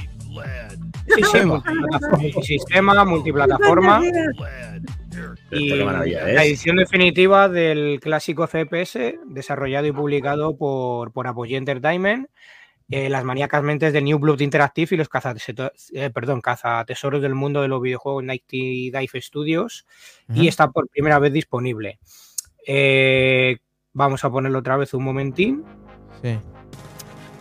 Sí, 1.09 1.23
sí, 1.33 1.39
multiplataforma, 1.45 3.05
multiplataforma. 3.05 4.03
Y 5.51 5.71
la 5.71 6.05
es. 6.05 6.49
edición 6.49 6.77
definitiva 6.77 7.49
del 7.49 7.99
clásico 8.01 8.47
FPS, 8.47 9.15
desarrollado 9.27 9.87
y 9.87 9.93
publicado 9.93 10.57
por, 10.57 11.13
por 11.13 11.27
Apogee 11.27 11.57
Entertainment, 11.57 12.29
eh, 12.91 13.09
las 13.09 13.25
maníacas 13.25 13.63
mentes 13.63 13.93
de 13.93 14.03
New 14.03 14.19
Blood 14.19 14.41
Interactive 14.41 14.95
y 14.95 14.99
los 14.99 15.09
cazateso- 15.09 15.73
eh, 15.95 16.11
perdón, 16.11 16.41
cazatesoros 16.41 17.23
del 17.23 17.35
mundo 17.35 17.63
de 17.63 17.69
los 17.69 17.81
videojuegos 17.81 18.25
Nighty 18.25 18.91
Dive 18.91 19.21
Studios, 19.21 19.87
y 20.35 20.49
está 20.49 20.71
por 20.71 20.89
primera 20.89 21.19
vez 21.19 21.33
disponible. 21.33 21.99
Eh, 22.67 23.59
vamos 23.93 24.25
a 24.25 24.31
ponerlo 24.31 24.59
otra 24.59 24.77
vez 24.77 24.93
un 24.93 25.05
momentín. 25.05 25.65
Sí. 26.23 26.37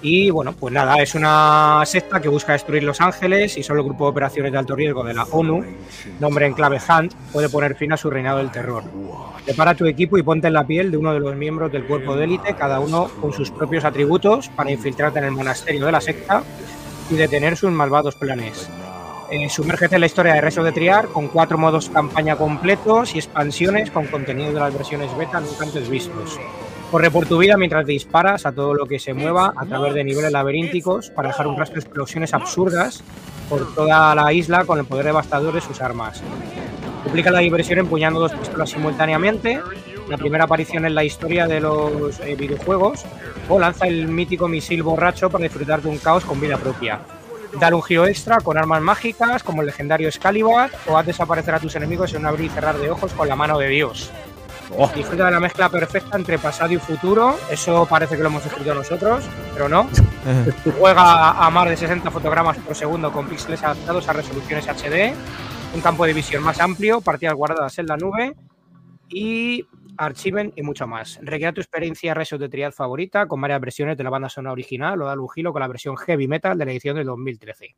Y 0.02 0.30
bueno, 0.30 0.54
pues 0.54 0.74
nada, 0.74 1.02
es 1.02 1.16
una 1.16 1.82
secta 1.86 2.22
que 2.22 2.30
busca 2.30 2.54
destruir 2.54 2.84
Los 2.84 3.02
Ángeles 3.02 3.58
y 3.58 3.64
solo 3.64 3.80
el 3.80 3.88
grupo 3.88 4.06
de 4.06 4.12
operaciones 4.12 4.52
de 4.52 4.58
alto 4.58 4.76
riesgo 4.76 5.04
de 5.04 5.14
la 5.14 5.24
ONU, 5.24 5.64
nombre 6.20 6.46
en 6.46 6.54
clave 6.54 6.78
Hunt, 6.78 7.14
puede 7.32 7.50
poner 7.50 7.76
fin 7.76 7.92
a 7.94 7.98
su 7.98 8.10
reinado 8.10 8.38
del 8.38 8.52
terror. 8.52 8.84
Prepara 9.46 9.74
tu 9.74 9.86
equipo 9.86 10.18
y 10.18 10.24
ponte 10.24 10.48
en 10.48 10.54
la 10.54 10.66
piel 10.66 10.92
de 10.92 10.98
uno 10.98 11.14
de 11.14 11.20
los 11.20 11.36
miembros 11.36 11.72
del 11.72 11.86
cuerpo 11.86 12.16
de 12.16 12.26
élite, 12.26 12.56
cada 12.56 12.80
uno 12.80 13.10
con 13.20 13.34
sus 13.34 13.50
propios 13.50 13.84
atributos, 13.84 14.50
para 14.50 14.72
infiltrarte 14.72 15.20
en 15.20 15.26
el 15.26 15.32
monasterio 15.32 15.86
de 15.86 15.92
la 15.92 16.02
secta 16.02 16.44
y 17.10 17.16
detener 17.16 17.56
sus 17.58 17.72
malvados 17.72 18.16
planes. 18.16 18.70
Eh, 19.32 19.50
sumérgete 19.50 19.96
en 19.96 20.02
la 20.02 20.08
historia 20.08 20.34
de 20.34 20.42
Reso 20.42 20.64
de 20.64 20.72
Triar 20.72 21.08
con 21.08 21.30
cuatro 21.30 21.58
modos 21.58 21.90
campaña 21.90 22.36
completos 22.36 23.16
y 23.16 23.18
expansiones 23.18 23.90
con 23.90 24.06
contenido 24.06 24.54
de 24.54 24.60
las 24.60 24.74
versiones 24.74 25.16
beta 25.18 25.40
nunca 25.40 25.64
antes 25.64 25.90
vistos. 25.90 26.40
Corre 26.96 27.12
por 27.12 27.26
tu 27.26 27.38
vida 27.38 27.58
mientras 27.58 27.86
disparas 27.86 28.46
a 28.46 28.54
todo 28.54 28.74
lo 28.74 28.86
que 28.86 29.00
se 29.00 29.14
mueva 29.14 29.54
a 29.58 29.66
través 29.66 29.94
de 29.94 30.06
niveles 30.06 30.32
laberínticos 30.32 31.10
para 31.10 31.28
dejar 31.28 31.46
un 31.46 31.58
rastro 31.58 31.82
de 31.82 31.82
explosiones 31.82 32.34
absurdas 32.34 33.04
por 33.50 33.76
toda 33.76 34.16
la 34.16 34.32
isla 34.32 34.64
con 34.64 34.80
el 34.80 34.86
poder 34.86 35.08
devastador 35.08 35.54
de 35.54 35.60
sus 35.60 35.82
armas. 35.82 36.24
Duplica 37.04 37.32
la 37.32 37.40
diversión 37.40 37.80
empuñando 37.80 38.22
dos 38.22 38.32
pistolas 38.32 38.70
simultáneamente, 38.70 39.60
la 40.08 40.18
primera 40.18 40.46
aparición 40.46 40.86
en 40.86 40.96
la 40.96 41.04
historia 41.04 41.48
de 41.48 41.60
los 41.60 42.18
eh, 42.22 42.34
videojuegos, 42.38 43.04
o 43.50 43.60
lanza 43.60 43.88
el 43.88 44.08
mítico 44.08 44.48
misil 44.48 44.82
borracho 44.82 45.30
para 45.30 45.44
disfrutar 45.44 45.82
de 45.82 45.90
un 45.90 45.98
caos 45.98 46.24
con 46.24 46.40
vida 46.40 46.58
propia. 46.58 47.02
Dale 47.60 47.76
un 47.76 47.84
giro 47.84 48.08
extra 48.08 48.38
con 48.38 48.58
armas 48.58 48.82
mágicas 48.82 49.44
como 49.44 49.64
el 49.64 49.68
legendario 49.68 50.08
Excalibur 50.08 50.70
o 50.88 50.98
haz 50.98 51.06
desaparecer 51.06 51.56
a 51.56 51.60
tus 51.60 51.76
enemigos 51.76 52.14
en 52.14 52.22
un 52.22 52.28
abrir 52.28 52.46
y 52.46 52.50
cerrar 52.54 52.78
de 52.78 52.90
ojos 52.90 53.12
con 53.12 53.28
la 53.28 53.36
mano 53.36 53.60
de 53.60 53.68
Dios. 53.68 54.14
Oh, 54.72 54.92
Disfruta 54.96 55.26
de 55.26 55.32
la 55.32 55.40
mezcla 55.40 55.70
perfecta 55.70 56.18
entre 56.18 56.40
pasado 56.40 56.74
y 56.74 56.78
futuro. 56.78 57.38
Eso 57.50 57.86
parece 57.86 58.16
que 58.16 58.24
lo 58.24 58.30
hemos 58.30 58.46
escrito 58.46 58.74
nosotros, 58.74 59.24
pero 59.54 59.70
no. 59.70 59.88
Juega 60.80 61.32
a 61.32 61.50
más 61.50 61.70
de 61.70 61.78
60 61.78 62.10
fotogramas 62.12 62.58
por 62.58 62.76
segundo 62.76 63.12
con 63.12 63.28
píxeles 63.28 63.64
adaptados 63.64 64.08
a 64.10 64.14
resoluciones 64.14 64.68
HD, 64.68 65.14
un 65.74 65.82
campo 65.82 66.06
de 66.06 66.14
visión 66.14 66.44
más 66.44 66.60
amplio, 66.60 67.02
partidas 67.02 67.36
guardadas 67.36 67.78
en 67.80 67.86
la 67.86 67.98
nube 67.98 68.36
y 69.08 69.66
archiven 69.98 70.52
y 70.56 70.62
mucho 70.64 70.88
más. 70.88 71.20
Recrea 71.22 71.54
tu 71.54 71.62
experiencia 71.62 72.14
Reso 72.14 72.38
de 72.38 72.50
Triad 72.50 72.72
favorita 72.72 73.28
con 73.28 73.40
varias 73.40 73.62
versiones 73.62 73.98
de 73.98 74.04
la 74.04 74.10
banda 74.10 74.30
sonora 74.30 74.54
original 74.54 75.02
o 75.02 75.06
da 75.06 75.14
un 75.14 75.30
giro 75.30 75.54
con 75.54 75.62
la 75.62 75.68
versión 75.68 75.96
heavy 75.96 76.28
metal 76.28 76.58
de 76.58 76.66
la 76.66 76.72
edición 76.72 76.98
del 76.98 77.06
2013. 77.06 77.76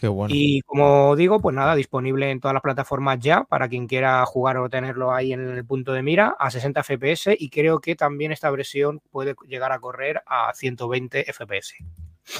Qué 0.00 0.06
bueno. 0.08 0.32
Y 0.34 0.60
como 0.62 1.16
digo, 1.16 1.40
pues 1.40 1.54
nada, 1.56 1.74
disponible 1.74 2.30
en 2.30 2.40
todas 2.40 2.54
las 2.54 2.62
plataformas 2.62 3.18
ya 3.20 3.44
para 3.44 3.68
quien 3.68 3.86
quiera 3.88 4.24
jugar 4.26 4.56
o 4.58 4.68
tenerlo 4.70 5.12
ahí 5.12 5.32
en 5.32 5.40
el 5.40 5.64
punto 5.64 5.92
de 5.92 6.02
mira 6.02 6.36
a 6.38 6.50
60 6.50 6.82
FPS 6.84 7.34
y 7.38 7.50
creo 7.50 7.80
que 7.80 7.96
también 7.96 8.30
esta 8.32 8.50
versión 8.50 9.00
puede 9.10 9.34
llegar 9.48 9.72
a 9.72 9.80
correr 9.80 10.22
a 10.26 10.52
120 10.54 11.24
FPS. 11.32 11.74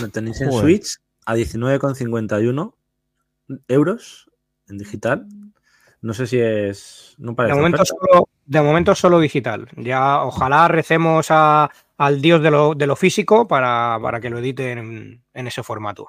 lo 0.01 0.09
tenéis 0.09 0.41
en 0.41 0.51
Joder. 0.51 0.63
Switch 0.65 0.99
a 1.27 1.35
19,51 1.35 2.75
euros 3.69 4.31
en 4.69 4.79
digital. 4.79 5.27
No 6.01 6.15
sé 6.15 6.27
si 6.29 6.39
es. 6.39 7.15
No 7.19 7.33
De 7.33 7.37
parece. 7.37 7.57
momento, 7.57 7.83
oferta. 7.83 7.95
solo, 8.13 8.29
de 8.47 8.63
momento 8.63 8.95
solo 8.95 9.19
digital. 9.19 9.69
Ya 9.77 10.23
ojalá 10.23 10.69
recemos 10.69 11.27
a- 11.31 11.71
al 11.97 12.21
dios 12.21 12.41
de 12.41 12.53
lo, 12.53 12.75
de 12.75 12.87
lo 12.87 12.95
físico 12.95 13.49
para, 13.49 13.99
para 14.01 14.21
que 14.21 14.31
lo 14.31 14.39
editen 14.39 14.79
en, 14.79 15.25
en 15.35 15.47
ese 15.49 15.65
formato. 15.65 16.09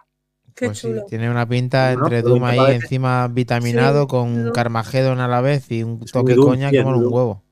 Qué 0.59 0.65
Pues 0.65 0.79
sí, 0.79 0.93
tiene 1.07 1.29
una 1.31 1.47
pinta 1.47 1.95
No, 1.95 2.03
entre 2.03 2.21
Doom 2.21 2.43
ahí 2.43 2.57
parece- 2.57 2.75
encima 2.83 3.27
vitaminado 3.29 4.01
Sí, 4.01 4.07
con 4.09 4.43
Doom. 4.43 4.53
Carmageddon 4.53 5.19
a 5.21 5.27
la 5.29 5.39
vez 5.39 5.71
y 5.71 5.83
un 5.83 6.01
Es 6.03 6.11
toque 6.11 6.33
Doom, 6.35 6.47
coña 6.49 6.69
que 6.69 6.83
mola 6.83 6.97
un 6.97 7.05
huevo. 7.05 7.43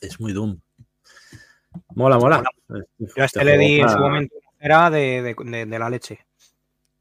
Es 0.00 0.18
muy 0.18 0.32
Doom. 0.32 0.58
Mola, 1.94 2.18
mola. 2.18 2.42
Yo 2.98 3.22
a 3.22 3.24
Este 3.26 3.44
le 3.44 3.58
di 3.58 3.80
en 3.80 3.88
su 3.90 3.98
momento 3.98 4.34
era 4.58 4.88
de, 4.90 5.22
de- 5.22 5.36
de- 5.50 5.66
de 5.66 5.78
la 5.78 5.90
leche. 5.90 6.20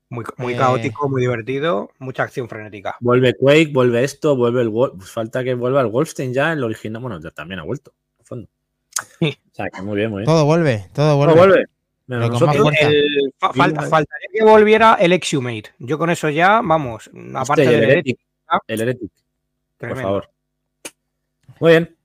Muy, 0.10 0.24
muy 0.38 0.54
Eh. 0.54 0.58
caótico, 0.58 1.10
muy 1.10 1.22
divertido, 1.22 1.90
mucha 2.00 2.24
acción 2.24 2.48
frenética. 2.48 2.96
Vuelve 3.00 3.34
Quake, 3.36 3.72
vuelve 3.74 4.04
esto, 4.04 4.36
vuelve 4.36 4.62
el 4.62 4.72
pues 4.72 5.10
falta 5.10 5.44
que 5.44 5.54
vuelva 5.56 5.82
el 5.82 5.88
Wolfenstein 5.88 6.34
ya 6.34 6.52
en 6.52 6.60
el 6.60 6.64
original. 6.66 7.02
Bueno, 7.02 7.20
ya 7.22 7.32
también 7.32 7.60
ha 7.60 7.64
vuelto. 7.64 7.94
en 8.20 8.26
fondo. 8.26 8.50
O 9.22 9.28
sea, 9.52 9.70
que 9.70 9.82
muy 9.82 9.96
bien, 9.98 10.10
muy 10.12 10.20
bien. 10.22 10.26
Todo 10.26 10.46
vuelve, 10.46 10.90
todo 10.94 11.12
No 11.12 11.18
vuelve. 11.18 11.34
vuelve. 11.36 11.66
El- 12.82 13.34
fa- 13.38 13.53
falta- 13.53 13.82
faltaría 13.90 14.27
que 14.34 14.44
volviera 14.44 14.94
el 14.99 15.11
Exhumate. 15.14 15.73
Yo 15.80 15.98
con 15.98 16.10
eso 16.10 16.30
ya, 16.30 16.61
vamos, 16.64 17.10
aparte 17.34 17.64
Hostia, 17.64 17.72
y 17.72 17.73
el 17.76 17.82
del 17.82 17.90
Heretic. 17.91 18.19
El 18.68 18.82
Heretic, 18.82 19.11
por 19.77 19.90
favor. 20.03 20.30
Muy 21.60 21.72
bien. 21.72 21.95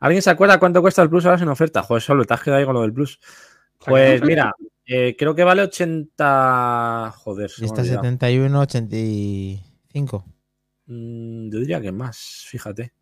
¿Alguien 0.00 0.22
se 0.22 0.30
acuerda 0.30 0.58
cuánto 0.58 0.80
cuesta 0.80 1.02
el 1.02 1.10
Plus 1.10 1.26
ahora 1.26 1.38
sin 1.38 1.48
oferta? 1.48 1.82
Joder, 1.82 2.02
solo 2.02 2.24
te 2.24 2.32
has 2.34 2.42
quedado 2.42 2.60
ahí 2.60 2.64
con 2.64 2.74
lo 2.74 2.82
del 2.82 2.92
Plus. 2.92 3.18
Pues 3.84 4.22
mira, 4.22 4.54
eh, 4.86 5.14
creo 5.18 5.34
que 5.34 5.44
vale 5.44 5.62
80. 5.62 7.12
Joder, 7.16 7.50
se 7.50 7.64
está 7.64 7.80
olvidado. 7.82 8.02
71, 8.02 8.60
85. 8.60 10.24
Mm, 10.86 11.50
yo 11.50 11.58
diría 11.60 11.80
que 11.80 11.92
más, 11.92 12.44
fíjate. 12.48 12.92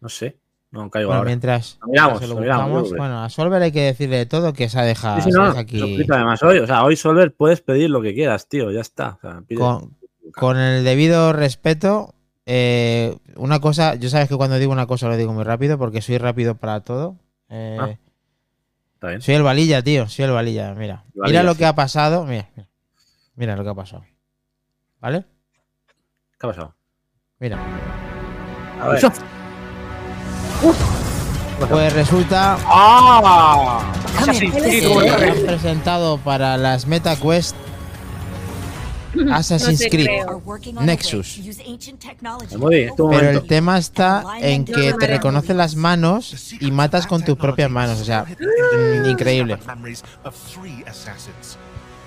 No 0.00 0.08
sé. 0.08 0.38
No 0.72 0.90
caigo 0.90 1.08
Bueno, 1.08 1.18
ahora. 1.18 1.28
mientras 1.28 1.78
Lo 1.82 1.86
miramos, 1.88 2.18
se 2.18 2.26
lo 2.26 2.34
lo 2.34 2.40
miramos, 2.40 2.90
bueno, 2.96 3.22
a 3.22 3.28
Solver 3.28 3.62
hay 3.62 3.72
que 3.72 3.82
decirle 3.82 4.26
todo 4.26 4.52
que 4.54 4.68
se 4.68 4.78
ha 4.80 4.82
dejado, 4.82 5.20
Sí, 5.20 5.30
sí, 5.30 5.36
no, 5.38 5.44
aquí 5.44 6.04
además 6.10 6.42
hoy. 6.42 6.58
O 6.58 6.66
sea, 6.66 6.82
hoy 6.82 6.96
Solver 6.96 7.34
puedes 7.34 7.60
pedir 7.60 7.90
lo 7.90 8.00
que 8.02 8.14
quieras, 8.14 8.48
tío. 8.48 8.70
Ya 8.70 8.80
está. 8.80 9.18
O 9.18 9.20
sea, 9.20 9.42
pide- 9.46 9.58
con, 9.60 9.96
con 10.34 10.56
el 10.58 10.82
debido 10.82 11.32
respeto. 11.32 12.14
eh, 12.46 13.16
una 13.36 13.60
cosa, 13.60 13.94
yo 13.96 14.08
sabes 14.08 14.28
que 14.28 14.36
cuando 14.36 14.58
digo 14.58 14.72
una 14.72 14.86
cosa 14.86 15.08
lo 15.08 15.16
digo 15.16 15.32
muy 15.32 15.44
rápido 15.44 15.78
porque 15.78 16.00
soy 16.02 16.18
rápido 16.18 16.54
para 16.56 16.80
todo. 16.80 17.16
Eh, 17.50 17.76
Ah, 17.78 17.90
Está 18.94 19.08
bien. 19.08 19.20
Soy 19.20 19.34
el 19.34 19.42
valilla, 19.42 19.82
tío, 19.82 20.08
soy 20.08 20.24
el 20.24 20.30
valilla. 20.30 20.74
Mira, 20.74 21.04
El 21.14 21.20
valilla, 21.20 21.40
mira 21.40 21.42
lo 21.42 21.52
sí. 21.52 21.58
que 21.58 21.66
ha 21.66 21.74
pasado. 21.74 22.24
Mira, 22.24 22.48
mira, 22.56 22.68
mira 23.36 23.56
lo 23.56 23.62
que 23.64 23.70
ha 23.70 23.74
pasado. 23.74 24.04
¿Vale? 25.00 25.24
¿Qué 26.38 26.46
ha 26.46 26.50
pasado? 26.50 26.74
Mira. 27.40 27.58
A 28.80 28.88
ver. 28.88 29.00
Pues 31.68 31.92
resulta 31.92 32.58
¡Ah! 32.66 33.92
Assassin's 34.18 34.54
Creed 34.54 34.82
que 34.82 35.10
han 35.10 35.46
presentado 35.46 36.18
para 36.18 36.56
las 36.56 36.86
MetaQuest 36.86 37.56
Assassin's 39.32 39.80
te 39.80 39.90
Creed. 39.90 40.08
Nexus. 40.80 41.40
Pero 41.40 42.58
momento. 42.58 43.12
el 43.12 43.42
tema 43.46 43.78
está 43.78 44.24
en 44.40 44.64
que 44.64 44.94
te 44.94 45.06
reconoce 45.06 45.54
las 45.54 45.76
manos 45.76 46.54
y 46.60 46.70
matas 46.70 47.06
con 47.06 47.22
tus 47.22 47.36
propias 47.36 47.70
manos. 47.70 48.00
O 48.00 48.04
sea, 48.04 48.24
mm, 48.24 49.06
increíble. 49.06 49.58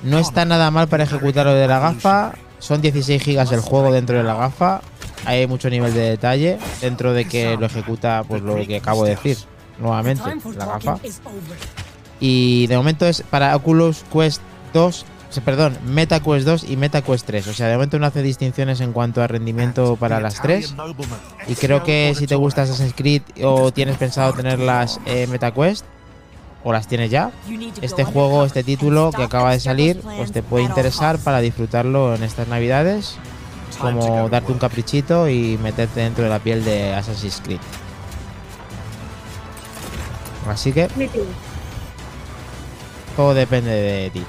No 0.03 0.19
está 0.19 0.45
nada 0.45 0.72
mal 0.72 0.88
para 0.88 1.03
ejecutar 1.03 1.45
lo 1.45 1.53
de 1.53 1.68
la 1.68 1.80
gafa. 1.80 2.34
Son 2.60 2.82
16 2.82 3.22
gigas 3.22 3.52
el 3.52 3.60
juego 3.60 3.91
dentro 3.91 4.18
de 4.18 4.23
la 4.23 4.36
gafa. 4.36 4.82
Hay 5.26 5.47
mucho 5.47 5.69
nivel 5.69 5.93
de 5.93 6.02
detalle 6.02 6.57
dentro 6.81 7.14
de 7.14 7.26
que 7.26 7.57
lo 7.57 7.65
ejecuta, 7.65 8.23
pues 8.27 8.41
lo 8.41 8.56
que 8.56 8.77
acabo 8.77 9.03
de 9.03 9.11
decir 9.11 9.38
nuevamente, 9.80 10.23
la 10.57 10.65
gafa. 10.65 10.97
Y 12.19 12.68
de 12.68 12.77
momento 12.77 13.06
es 13.06 13.22
para 13.23 13.56
Oculus 13.56 14.03
Quest 14.11 14.41
2, 14.73 15.06
o 15.30 15.34
sea, 15.34 15.43
perdón, 15.43 15.77
Meta 15.85 16.22
Quest 16.22 16.45
2 16.45 16.65
y 16.69 16.77
Meta 16.77 17.02
Quest 17.02 17.26
3. 17.26 17.47
O 17.47 17.53
sea, 17.53 17.68
de 17.68 17.73
momento 17.73 17.99
no 17.99 18.06
hace 18.06 18.22
distinciones 18.22 18.80
en 18.80 18.93
cuanto 18.93 19.22
a 19.22 19.27
rendimiento 19.27 19.97
para 19.97 20.19
las 20.19 20.41
tres. 20.41 20.73
Y 21.47 21.56
creo 21.56 21.84
que 21.84 22.14
si 22.15 22.26
te 22.27 22.35
gusta 22.35 22.61
Assassin's 22.61 22.93
Creed 22.95 23.22
o 23.43 23.72
tienes 23.72 23.97
pensado 23.97 24.34
tener 24.34 24.60
las 24.60 24.99
eh, 25.06 25.27
Meta 25.27 25.52
Quest, 25.52 25.85
o 26.64 26.73
las 26.73 26.88
tienes 26.88 27.11
ya, 27.11 27.31
este 27.84 28.03
juego, 28.03 28.43
este 28.43 28.64
título 28.64 29.11
que 29.11 29.22
acaba 29.22 29.52
de 29.52 29.60
salir, 29.60 30.02
pues 30.02 30.31
te 30.31 30.41
puede 30.41 30.64
interesar 30.64 31.19
para 31.19 31.39
disfrutarlo 31.39 32.15
en 32.15 32.23
estas 32.23 32.47
navidades, 32.47 33.18
como 33.77 34.30
darte 34.30 34.52
un 34.52 34.57
caprichito 34.60 35.27
y 35.30 35.57
meterte 35.57 35.99
dentro 36.02 36.23
de 36.23 36.30
la 36.30 36.39
piel 36.39 36.64
de 36.64 36.93
Assassin's 36.93 37.41
Creed. 37.43 37.60
Así 40.47 40.72
que 40.72 40.88
todo 43.15 43.34
depende 43.34 43.72
de 43.72 44.10
ti. 44.11 44.23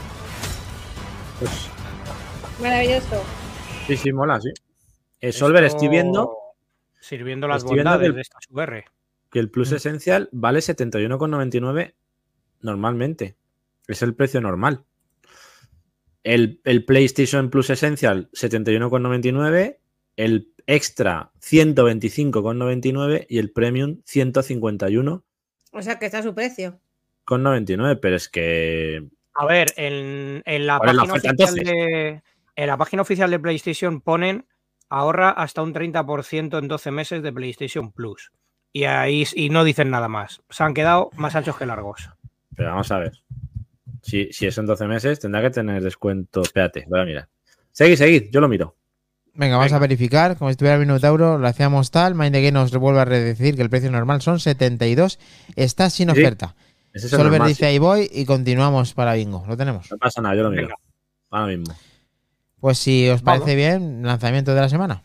Pues, 1.39 1.51
Maravilloso. 2.61 3.23
sí, 3.87 3.97
sí, 3.97 4.13
mola, 4.13 4.41
sí. 4.41 4.51
Eh, 5.21 5.33
Solver, 5.33 5.65
Esto 5.65 5.77
estoy 5.77 5.89
viendo 5.89 6.37
Sirviendo 7.01 7.47
las 7.49 7.59
estoy 7.59 7.75
viendo 7.77 7.91
bondades 7.91 8.07
del- 8.09 8.15
de 8.17 8.21
esta 8.23 8.39
VR. 8.51 8.85
que 9.31 9.39
el 9.39 9.47
Mm. 9.47 9.51
Plus 9.51 9.73
Essential 9.73 10.29
vale 10.33 10.61
71,99 10.61 11.95
normalmente. 12.63 13.37
Es 13.87 14.03
el 14.03 14.15
precio 14.15 14.41
normal. 14.41 14.85
El, 16.27 16.61
el 16.65 16.85
PlayStation 16.85 17.51
Plus 17.51 17.71
Essential 17.71 18.29
71,99, 18.33 19.79
el 20.17 20.53
Extra 20.67 21.31
125,99 21.41 23.27
y 23.29 23.39
el 23.39 23.53
Premium 23.53 24.03
151,99. 24.03 25.23
O 25.71 25.83
sea 25.83 26.01
que 26.01 26.07
está 26.07 26.19
a 26.19 26.23
su 26.25 26.35
precio. 26.35 26.81
Pero 27.29 28.17
es 28.17 28.29
que 28.29 29.07
A 29.35 29.47
ver, 29.47 29.69
en, 29.77 30.43
en 30.45 30.67
la 30.67 30.79
¿Cuál 30.79 30.91
es 30.91 30.97
la 30.97 31.03
página 31.03 31.15
oferta, 31.15 31.45
oficial 31.45 31.65
de 31.65 32.23
en 32.57 32.67
la 32.67 32.77
página 32.77 33.03
oficial 33.03 33.31
de 33.31 33.39
PlayStation 33.39 34.01
ponen 34.01 34.49
ahorra 34.89 35.31
hasta 35.31 35.63
un 35.63 35.73
30% 35.73 36.59
en 36.59 36.67
12 36.67 36.91
meses 36.91 37.23
de 37.23 37.33
PlayStation 37.33 37.93
Plus. 37.93 38.33
Y 38.73 38.83
ahí 38.83 39.25
y 39.33 39.51
no 39.51 39.63
dicen 39.63 39.91
nada 39.91 40.09
más. 40.09 40.43
Se 40.51 40.65
han 40.65 40.75
quedado 40.75 41.11
más 41.17 41.37
anchos 41.37 41.57
que 41.57 41.67
largos. 41.67 42.11
Pero 42.57 42.71
vamos 42.71 42.91
a 42.91 42.99
ver. 42.99 43.13
Si, 44.07 44.33
si 44.33 44.47
es 44.47 44.57
en 44.59 44.67
12 44.67 44.87
meses, 44.87 45.19
tendrá 45.21 45.43
que 45.43 45.51
tener 45.51 45.83
descuento. 45.83 46.43
Espérate, 46.43 46.85
voy 46.89 47.01
a 47.01 47.05
mirar. 47.05 47.29
Seguid, 47.73 47.97
seguid, 47.97 48.31
yo 48.31 48.41
lo 48.41 48.49
miro. 48.49 48.77
Venga, 49.35 49.57
vamos 49.59 49.73
a 49.73 49.79
verificar. 49.79 50.37
Como 50.39 50.49
si 50.49 50.53
estuviera 50.53 50.79
Minotauro, 50.79 51.39
lo 51.39 51.47
hacíamos 51.47 51.91
tal. 51.91 52.15
Mind 52.15 52.33
the 52.33 52.41
Game 52.41 52.53
nos 52.53 52.71
vuelve 52.77 53.01
a 53.01 53.05
decir 53.05 53.57
que 53.57 53.63
el 53.63 53.69
precio 53.71 53.91
normal 53.91 54.23
son 54.23 54.39
72. 54.41 55.19
Está 55.57 55.91
sin 55.91 56.09
Sí, 56.15 56.21
oferta. 56.21 56.55
Es 56.95 57.05
el 57.05 57.11
Solver 57.11 57.27
normal, 57.33 57.49
dice 57.49 57.59
sí. 57.59 57.65
ahí 57.67 57.79
voy 57.79 58.09
y 58.11 58.25
continuamos 58.25 58.95
para 58.95 59.13
bingo. 59.15 59.45
Lo 59.47 59.57
tenemos. 59.57 59.91
No 59.91 59.99
pasa 59.99 60.23
nada, 60.23 60.35
yo 60.37 60.45
lo 60.45 60.51
miro. 60.51 60.63
Venga. 60.63 60.75
Ahora 61.31 61.47
mismo. 61.55 61.75
Pues 62.61 62.79
si 62.79 63.09
os 63.11 63.23
Vamos. 63.23 63.41
parece 63.43 63.57
bien, 63.57 64.03
lanzamiento 64.03 64.55
de 64.55 64.61
la 64.63 64.69
semana. 64.71 65.03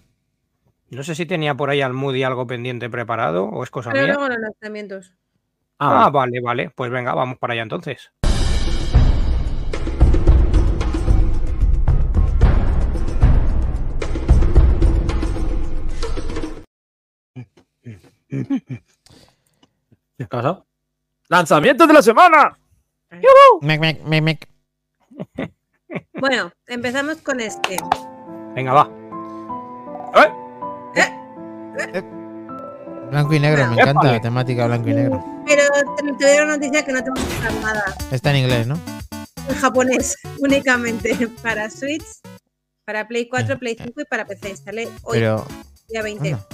No 0.91 1.03
sé 1.03 1.15
si 1.15 1.25
tenía 1.25 1.55
por 1.55 1.69
ahí 1.69 1.81
al 1.81 1.93
Moody 1.93 2.23
algo 2.23 2.47
pendiente 2.47 2.89
preparado 2.89 3.45
o 3.45 3.63
es 3.63 3.69
cosa 3.69 3.91
Pero 3.91 4.05
mía. 4.05 4.13
luego 4.13 4.29
los 4.29 4.37
lanzamientos. 4.39 5.13
Ah, 5.79 6.05
Ah, 6.05 6.09
vale, 6.09 6.39
vale. 6.41 6.69
Pues 6.73 6.91
venga, 6.91 7.13
vamos 7.13 7.37
para 7.39 7.53
allá 7.53 7.63
entonces. 7.63 8.11
¿Qué 18.31 20.23
ha 20.23 20.27
pasado? 20.27 20.65
¡Lanzamiento 21.27 21.85
de 21.87 21.93
la 21.93 22.01
semana! 22.01 22.57
Mec, 23.61 23.79
mec, 23.79 24.03
mec, 24.03 24.23
mec. 24.23 24.49
Bueno, 26.19 26.51
empezamos 26.67 27.17
con 27.17 27.39
este. 27.41 27.77
Venga, 28.55 28.73
va. 28.73 28.89
Blanco 33.09 33.33
y 33.33 33.39
negro, 33.39 33.67
me 33.67 33.73
Épale. 33.73 33.81
encanta 33.91 34.11
la 34.13 34.21
temática 34.21 34.67
blanco 34.67 34.87
y 34.89 34.93
negro. 34.93 35.23
Pero 35.45 35.63
te, 36.17 36.41
una 36.43 36.55
noticia 36.55 36.85
que 36.85 36.93
no 36.93 37.03
te 37.03 37.09
va 37.09 37.15
a 37.19 37.23
gustar 37.25 37.53
nada. 37.55 37.95
Está 38.11 38.29
en 38.31 38.37
inglés, 38.37 38.67
¿no? 38.67 38.79
En 39.49 39.55
japonés, 39.55 40.17
únicamente. 40.39 41.27
Para 41.43 41.69
Switch, 41.69 42.05
para 42.85 43.07
Play 43.07 43.27
4, 43.27 43.59
Play 43.59 43.75
5 43.77 44.01
y 44.01 44.05
para 44.05 44.25
PC. 44.25 44.55
Sale 44.55 44.87
hoy, 45.03 45.19
Pero. 45.19 45.45
día 45.89 46.01
20. 46.03 46.33
anda. 46.33 46.47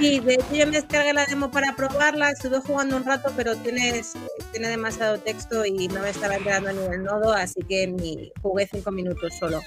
Y 0.00 0.18
de 0.20 0.34
hecho 0.34 0.54
yo 0.54 0.66
me 0.66 0.72
descargué 0.72 1.12
la 1.12 1.26
demo 1.26 1.50
para 1.50 1.76
probarla, 1.76 2.30
estuve 2.30 2.58
jugando 2.60 2.96
un 2.96 3.04
rato, 3.04 3.30
pero 3.36 3.54
tiene, 3.56 4.02
tiene 4.50 4.68
demasiado 4.68 5.18
texto 5.18 5.66
y 5.66 5.88
no 5.88 6.00
me 6.00 6.08
estaba 6.08 6.36
enterando 6.36 6.72
ni 6.72 6.88
del 6.88 7.04
nodo, 7.04 7.34
así 7.34 7.60
que 7.68 7.86
ni 7.86 8.32
jugué 8.40 8.66
cinco 8.66 8.90
minutos 8.90 9.34
solo. 9.38 9.60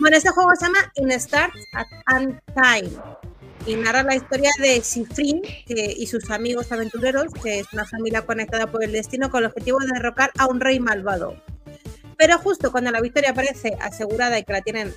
Bueno, 0.00 0.16
este 0.16 0.30
juego 0.30 0.50
se 0.58 0.66
llama 0.66 0.78
In 0.96 1.12
Start 1.12 1.52
at 1.74 1.86
An 2.06 2.42
Time 2.54 2.90
y 3.64 3.76
narra 3.76 4.02
la 4.02 4.16
historia 4.16 4.50
de 4.58 4.80
Sifrin 4.80 5.42
que, 5.42 5.94
y 5.96 6.08
sus 6.08 6.28
amigos 6.32 6.72
aventureros, 6.72 7.32
que 7.32 7.60
es 7.60 7.72
una 7.72 7.86
familia 7.86 8.22
conectada 8.22 8.66
por 8.66 8.82
el 8.82 8.90
destino 8.90 9.30
con 9.30 9.44
el 9.44 9.50
objetivo 9.50 9.78
de 9.78 9.92
derrocar 9.94 10.32
a 10.38 10.46
un 10.46 10.58
rey 10.58 10.80
malvado. 10.80 11.40
Pero 12.18 12.36
justo 12.38 12.72
cuando 12.72 12.90
la 12.90 13.00
victoria 13.00 13.32
parece 13.32 13.76
asegurada 13.80 14.40
y 14.40 14.42
que 14.42 14.54
la 14.54 14.62
tienen 14.62 14.92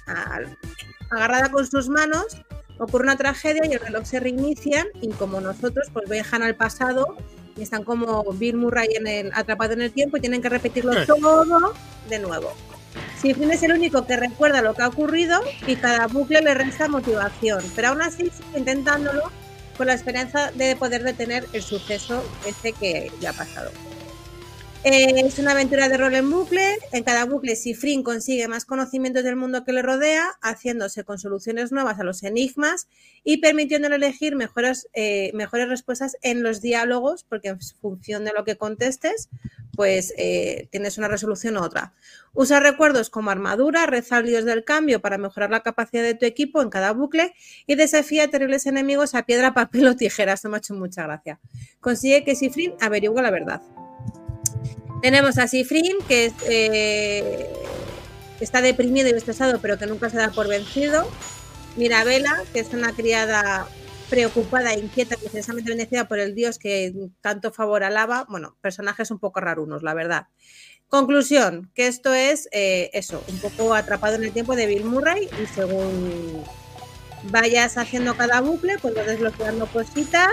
agarrada 1.12 1.52
con 1.52 1.68
sus 1.68 1.88
manos, 1.88 2.26
ocurre 2.78 3.04
una 3.04 3.18
tragedia 3.18 3.66
y 3.66 3.74
el 3.74 3.80
reloj 3.80 4.06
se 4.06 4.20
reinicia 4.20 4.86
y 5.02 5.10
como 5.10 5.42
nosotros 5.42 5.88
pues 5.94 6.10
viajan 6.10 6.44
al 6.44 6.56
pasado 6.56 7.16
y 7.58 7.64
están 7.64 7.84
como 7.84 8.24
Bill 8.34 8.58
Murray 8.58 8.90
en 8.96 9.08
el, 9.08 9.32
atrapado 9.34 9.74
en 9.74 9.82
el 9.82 9.92
tiempo 9.92 10.18
y 10.18 10.22
tienen 10.22 10.42
que 10.42 10.50
repetirlo 10.50 10.94
todo 11.06 11.74
de 12.10 12.20
nuevo. 12.20 12.54
Sifrin 13.22 13.52
es 13.52 13.64
el 13.64 13.72
único 13.72 14.06
que 14.06 14.18
recuerda 14.18 14.62
lo 14.62 14.74
que 14.74 14.84
ha 14.84 14.88
ocurrido 14.88 15.42
y 15.68 15.76
cada 15.76 16.08
bucle 16.08 16.42
le 16.42 16.54
resta 16.54 16.88
motivación, 16.88 17.64
pero 17.76 17.90
aún 17.90 18.02
así 18.02 18.30
sigue 18.30 18.60
intentándolo 18.60 19.32
con 19.78 19.88
la 19.88 19.94
esperanza 19.94 20.52
de 20.52 20.76
poder 20.76 21.04
detener 21.04 21.46
el 21.54 21.62
suceso 21.62 22.24
este 22.46 22.74
que 22.74 23.12
ya 23.20 23.32
ha 23.32 23.34
pasado. 23.34 23.72
Eh, 24.88 25.26
es 25.26 25.40
una 25.40 25.54
aventura 25.54 25.90
de 25.90 25.98
rol 25.98 26.14
en 26.14 26.30
bucle. 26.30 26.78
En 26.92 27.04
cada 27.04 27.26
bucle, 27.26 27.56
Sifrin 27.56 28.04
consigue 28.04 28.48
más 28.48 28.66
conocimientos 28.66 29.24
del 29.24 29.36
mundo 29.36 29.64
que 29.66 29.74
le 29.74 29.82
rodea, 29.82 30.34
haciéndose 30.44 31.04
con 31.04 31.18
soluciones 31.18 31.72
nuevas 31.72 32.00
a 32.00 32.04
los 32.04 32.22
enigmas 32.22 32.88
y 33.24 33.38
permitiéndole 33.38 33.96
elegir 33.96 34.36
mejores, 34.36 34.88
eh, 34.94 35.32
mejores 35.34 35.70
respuestas 35.70 36.18
en 36.22 36.44
los 36.44 36.62
diálogos, 36.62 37.24
porque 37.24 37.48
en 37.48 37.60
función 37.82 38.26
de 38.26 38.34
lo 38.34 38.44
que 38.44 38.58
contestes, 38.58 39.30
pues 39.74 40.14
eh, 40.18 40.68
tienes 40.72 41.00
una 41.00 41.08
resolución 41.08 41.58
u 41.58 41.64
otra. 41.64 41.96
Usa 42.36 42.60
recuerdos 42.60 43.10
como 43.10 43.32
armadura, 43.32 43.88
reza 43.88 44.22
del 44.22 44.64
cambio 44.66 45.02
para 45.02 45.18
mejorar 45.18 45.50
la 45.50 45.64
capacidad 45.64 46.04
de 46.04 46.14
tu 46.14 46.28
equipo 46.28 46.62
en 46.62 46.70
cada 46.70 46.92
bucle 46.92 47.34
y 47.66 47.74
desafía 47.74 48.26
a 48.26 48.28
terribles 48.28 48.68
enemigos 48.68 49.16
a 49.16 49.26
piedra, 49.26 49.56
papel 49.56 49.88
o 49.88 49.96
tijeras. 49.96 50.42
Esto 50.42 50.50
me 50.50 50.58
ha 50.58 50.60
hecho 50.60 50.76
mucha 50.76 51.02
gracia. 51.02 51.40
Consigue 51.80 52.24
que 52.24 52.36
Sifrin 52.36 52.76
averigüe 52.80 53.24
la 53.24 53.32
verdad. 53.32 53.64
Tenemos 55.06 55.38
a 55.38 55.48
Sifrin, 55.48 55.98
que 56.08 56.34
eh, 56.50 57.48
está 58.40 58.64
deprimido 58.64 59.08
y 59.08 59.12
estresado, 59.12 59.62
pero 59.62 59.78
que 59.78 59.86
nunca 59.86 60.10
se 60.10 60.18
da 60.18 60.32
por 60.32 60.48
vencido. 60.48 61.08
Mirabela, 61.76 62.42
que 62.52 62.62
es 62.62 62.74
una 62.74 62.92
criada 62.92 63.68
preocupada 64.10 64.74
e 64.74 64.80
inquieta, 64.80 65.16
precisamente 65.16 65.70
bendecida 65.70 66.08
por 66.08 66.18
el 66.18 66.34
dios 66.34 66.58
que 66.58 66.92
tanto 67.22 67.54
favor 67.54 67.84
alaba. 67.84 68.26
Bueno, 68.30 68.58
personajes 68.62 69.12
un 69.12 69.20
poco 69.20 69.42
rarunos, 69.42 69.84
la 69.84 69.94
verdad. 69.94 70.26
Conclusión, 70.88 71.70
que 71.76 71.86
esto 71.86 72.16
es 72.16 72.50
eh, 72.52 72.90
eso, 72.94 73.24
un 73.28 73.38
poco 73.38 73.76
atrapado 73.76 74.16
en 74.16 74.24
el 74.24 74.32
tiempo 74.32 74.56
de 74.56 74.66
Bill 74.66 74.86
Murray 74.86 75.30
y 75.40 75.46
según 75.46 76.44
vayas 77.26 77.78
haciendo 77.78 78.18
cada 78.18 78.42
bucle, 78.42 78.80
pues 78.82 78.96
vas 78.96 79.06
desbloqueando 79.06 79.68
cositas 79.68 80.32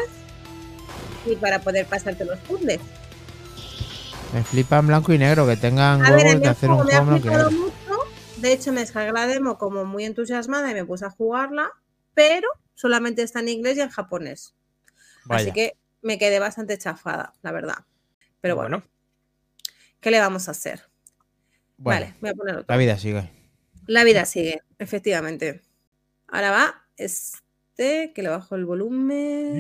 y 1.27 1.37
para 1.37 1.59
poder 1.59 1.85
pasarte 1.85 2.25
los 2.25 2.39
puzzles. 2.39 2.81
Me 4.33 4.43
flipa 4.43 4.79
en 4.79 4.87
blanco 4.87 5.13
y 5.13 5.19
negro 5.19 5.47
que 5.47 5.57
tengan 5.57 6.05
A 6.05 6.11
huevos 6.13 6.41
de 6.41 6.49
hacer 6.49 6.69
juego 6.71 6.83
un 6.83 6.87
me 6.87 6.95
ha 6.95 7.05
juego 7.21 7.51
mucho. 7.51 7.73
De 8.39 8.53
hecho, 8.53 8.73
me 8.73 8.81
descargué 8.81 9.13
la 9.13 9.27
demo 9.27 9.59
como 9.59 9.85
muy 9.85 10.05
entusiasmada 10.05 10.71
y 10.71 10.75
me 10.75 10.85
puse 10.85 11.05
a 11.05 11.11
jugarla, 11.11 11.71
pero 12.15 12.49
solamente 12.75 13.23
está 13.23 13.41
en 13.41 13.49
inglés 13.49 13.77
y 13.77 13.83
en 13.83 13.91
japonés. 13.91 14.55
Así 15.29 15.53
que 15.53 15.77
me 16.01 16.19
quedé 16.19 16.39
bastante 16.41 16.77
chafada, 16.79 17.35
la 17.43 17.53
verdad. 17.53 17.77
Pero 18.41 18.57
bueno, 18.57 18.79
Bueno, 18.79 18.87
¿qué 20.01 20.11
le 20.11 20.19
vamos 20.19 20.49
a 20.49 20.53
hacer? 20.53 20.89
Bueno, 21.77 22.01
Vale, 22.01 22.15
voy 22.21 22.31
a 22.31 22.35
poner 22.35 22.55
otro. 22.57 22.67
la 22.69 22.77
vida 22.77 22.99
sigue. 22.99 23.31
La 23.87 24.03
vida 24.05 24.25
sigue, 24.25 24.63
efectivamente. 24.79 25.63
Ahora 26.29 26.51
va 26.51 26.85
este, 26.97 28.13
que 28.13 28.23
le 28.23 28.29
bajo 28.29 28.55
el 28.57 28.65
volumen. 28.65 29.59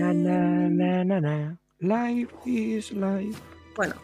Life 1.78 2.32
is 2.46 2.90
life. 2.92 3.38
Bueno, 3.76 3.94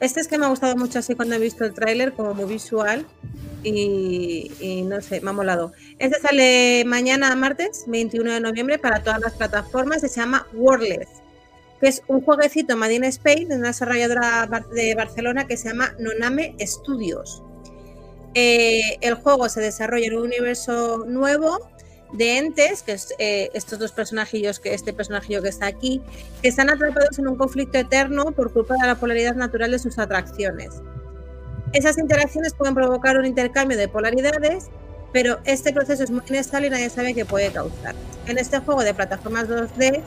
este 0.00 0.20
es 0.20 0.28
que 0.28 0.38
me 0.38 0.46
ha 0.46 0.48
gustado 0.48 0.76
mucho 0.76 0.98
así 0.98 1.14
cuando 1.14 1.34
he 1.34 1.38
visto 1.38 1.64
el 1.64 1.74
tráiler, 1.74 2.12
como 2.12 2.34
muy 2.34 2.44
visual. 2.46 3.06
Y, 3.62 4.84
no 4.86 5.00
sé, 5.00 5.20
me 5.20 5.30
ha 5.30 5.32
molado. 5.32 5.72
Este 5.98 6.20
sale 6.20 6.84
mañana, 6.86 7.34
martes, 7.34 7.84
21 7.88 8.34
de 8.34 8.40
noviembre, 8.40 8.78
para 8.78 9.02
todas 9.02 9.20
las 9.20 9.34
plataformas. 9.34 10.02
Se 10.02 10.08
llama 10.08 10.46
Wordless, 10.52 11.08
que 11.80 11.88
es 11.88 12.02
un 12.06 12.20
jueguecito 12.20 12.76
Made 12.76 12.94
in 12.94 13.04
Spain 13.04 13.48
de 13.48 13.56
una 13.56 13.68
desarrolladora 13.68 14.48
de 14.72 14.94
Barcelona 14.94 15.48
que 15.48 15.56
se 15.56 15.70
llama 15.70 15.92
Noname 15.98 16.54
Studios. 16.60 17.42
Eh, 18.34 18.98
el 19.00 19.14
juego 19.14 19.48
se 19.48 19.60
desarrolla 19.60 20.06
en 20.06 20.14
un 20.14 20.24
universo 20.24 21.04
nuevo 21.06 21.68
de 22.12 22.38
entes, 22.38 22.82
que 22.82 22.92
es 22.92 23.12
eh, 23.18 23.50
estos 23.54 23.78
dos 23.78 23.92
personajillos, 23.92 24.60
que 24.60 24.74
este 24.74 24.92
personajillo 24.92 25.42
que 25.42 25.48
está 25.48 25.66
aquí, 25.66 26.00
que 26.42 26.48
están 26.48 26.70
atrapados 26.70 27.18
en 27.18 27.28
un 27.28 27.36
conflicto 27.36 27.78
eterno 27.78 28.32
por 28.32 28.52
culpa 28.52 28.74
de 28.80 28.86
la 28.86 28.94
polaridad 28.94 29.34
natural 29.34 29.70
de 29.70 29.78
sus 29.78 29.98
atracciones. 29.98 30.70
Esas 31.72 31.98
interacciones 31.98 32.54
pueden 32.54 32.74
provocar 32.74 33.18
un 33.18 33.26
intercambio 33.26 33.76
de 33.76 33.88
polaridades, 33.88 34.66
pero 35.12 35.38
este 35.44 35.72
proceso 35.72 36.04
es 36.04 36.10
muy 36.10 36.22
inestable 36.28 36.68
y 36.68 36.70
nadie 36.70 36.90
sabe 36.90 37.14
qué 37.14 37.24
puede 37.24 37.50
causar. 37.50 37.94
En 38.26 38.38
este 38.38 38.58
juego 38.60 38.82
de 38.82 38.94
plataformas 38.94 39.48
2D, 39.48 40.02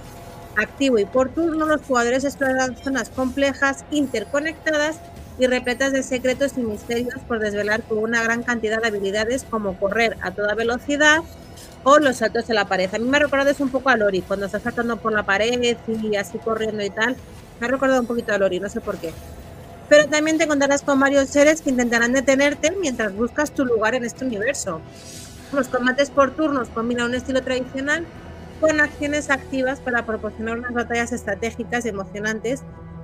activo 0.56 1.00
y 1.00 1.06
por 1.06 1.30
turno, 1.30 1.66
los 1.66 1.82
jugadores 1.82 2.24
exploran 2.24 2.78
zonas 2.78 3.10
complejas, 3.10 3.86
interconectadas 3.92 5.00
y 5.38 5.48
repletas 5.48 5.94
de 5.94 6.04
secretos 6.04 6.58
y 6.58 6.62
misterios 6.62 7.16
por 7.28 7.40
desvelar 7.40 7.84
con 7.84 8.00
una 8.00 8.22
gran 8.24 8.44
cantidad 8.44 8.82
de 8.82 8.88
habilidades 8.88 9.46
como 9.50 9.78
correr 9.80 10.18
a 10.22 10.32
toda 10.32 10.54
velocidad, 10.54 11.20
o 11.84 12.00
los 12.00 12.18
saltos 12.18 12.50
en 12.50 12.56
la 12.56 12.66
pared. 12.66 12.94
A 12.94 13.00
mí 13.00 13.08
me 13.08 13.18
ha 13.18 13.22
recordado 13.22 13.50
eso 13.50 13.64
un 13.64 13.70
poco 13.70 13.90
a 13.90 13.98
Lori, 13.98 14.22
cuando 14.22 14.46
está 14.46 14.60
saltando 14.60 14.98
por 14.98 15.14
la 15.14 15.24
pared 15.24 15.78
y 15.88 16.16
así 16.16 16.38
corriendo 16.40 16.84
y 16.84 16.90
tal. 16.90 17.16
Me 17.60 17.68
ha 17.68 17.70
recordado 17.70 18.02
un 18.02 18.08
poquito 18.08 18.34
a 18.34 18.38
Lori, 18.38 18.60
no 18.60 18.70
sé 18.70 18.82
por 18.82 18.98
qué. 18.98 19.12
Pero 19.88 20.08
también 20.08 20.38
te 20.38 20.44
encontrarás 20.44 20.82
con 20.84 21.00
varios 21.00 21.30
seres 21.30 21.62
que 21.62 21.72
intentarán 21.72 22.14
detenerte 22.14 22.72
mientras 22.80 23.14
buscas 23.14 23.52
tu 23.52 23.66
lugar 23.66 23.96
en 23.96 24.06
este 24.06 24.24
universo. 24.24 24.82
Los 25.52 25.68
combates 25.68 26.12
por 26.12 26.32
turnos 26.36 26.70
combinan 26.70 27.08
un 27.08 27.16
estilo 27.16 27.42
tradicional 27.42 28.06
con 28.60 28.80
acciones 28.82 29.30
activas 29.30 29.80
para 29.80 30.06
proporcionar 30.06 30.60
unas 30.60 30.74
batallas 30.74 31.12
estratégicas 31.12 31.86
y 31.86 31.90
emocionantes 31.90 32.62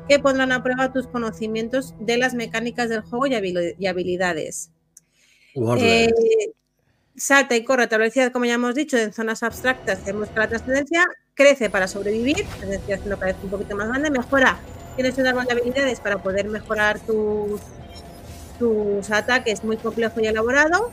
que 0.07 0.19
pondrán 0.19 0.51
a 0.51 0.61
prueba 0.61 0.93
tus 0.93 1.07
conocimientos 1.07 1.95
de 1.99 2.17
las 2.17 2.35
mecánicas 2.35 2.89
del 2.89 3.01
juego 3.01 3.25
y 3.25 3.31
habili- 3.31 3.75
y 3.79 3.87
habilidades. 3.87 4.69
Eh, 5.79 6.09
salta 7.17 7.55
y 7.55 7.63
corre 7.63 7.83
a 7.83 7.89
tu 7.89 7.97
velocidad, 7.97 8.31
como 8.31 8.45
ya 8.45 8.55
hemos 8.55 8.75
dicho, 8.75 8.97
en 8.97 9.13
zonas 9.13 9.43
abstractas 9.43 9.99
que 9.99 10.13
muestra 10.13 10.43
la 10.43 10.49
trascendencia, 10.49 11.05
crece 11.33 11.69
para 11.69 11.87
sobrevivir, 11.87 12.45
es 12.61 12.69
decir, 12.69 12.95
haciendo 12.95 13.17
cada 13.17 13.33
vez 13.33 13.43
un 13.43 13.49
poquito 13.49 13.75
más 13.75 13.87
grande, 13.89 14.09
mejora, 14.11 14.57
tienes 14.95 15.17
un 15.17 15.27
árbol 15.27 15.45
de 15.45 15.53
habilidades 15.53 15.99
para 15.99 16.17
poder 16.17 16.47
mejorar 16.49 16.99
tus, 17.01 17.61
tus 18.59 19.09
ataques 19.11 19.63
muy 19.63 19.77
complejo 19.77 20.19
y 20.21 20.27
elaborado. 20.27 20.91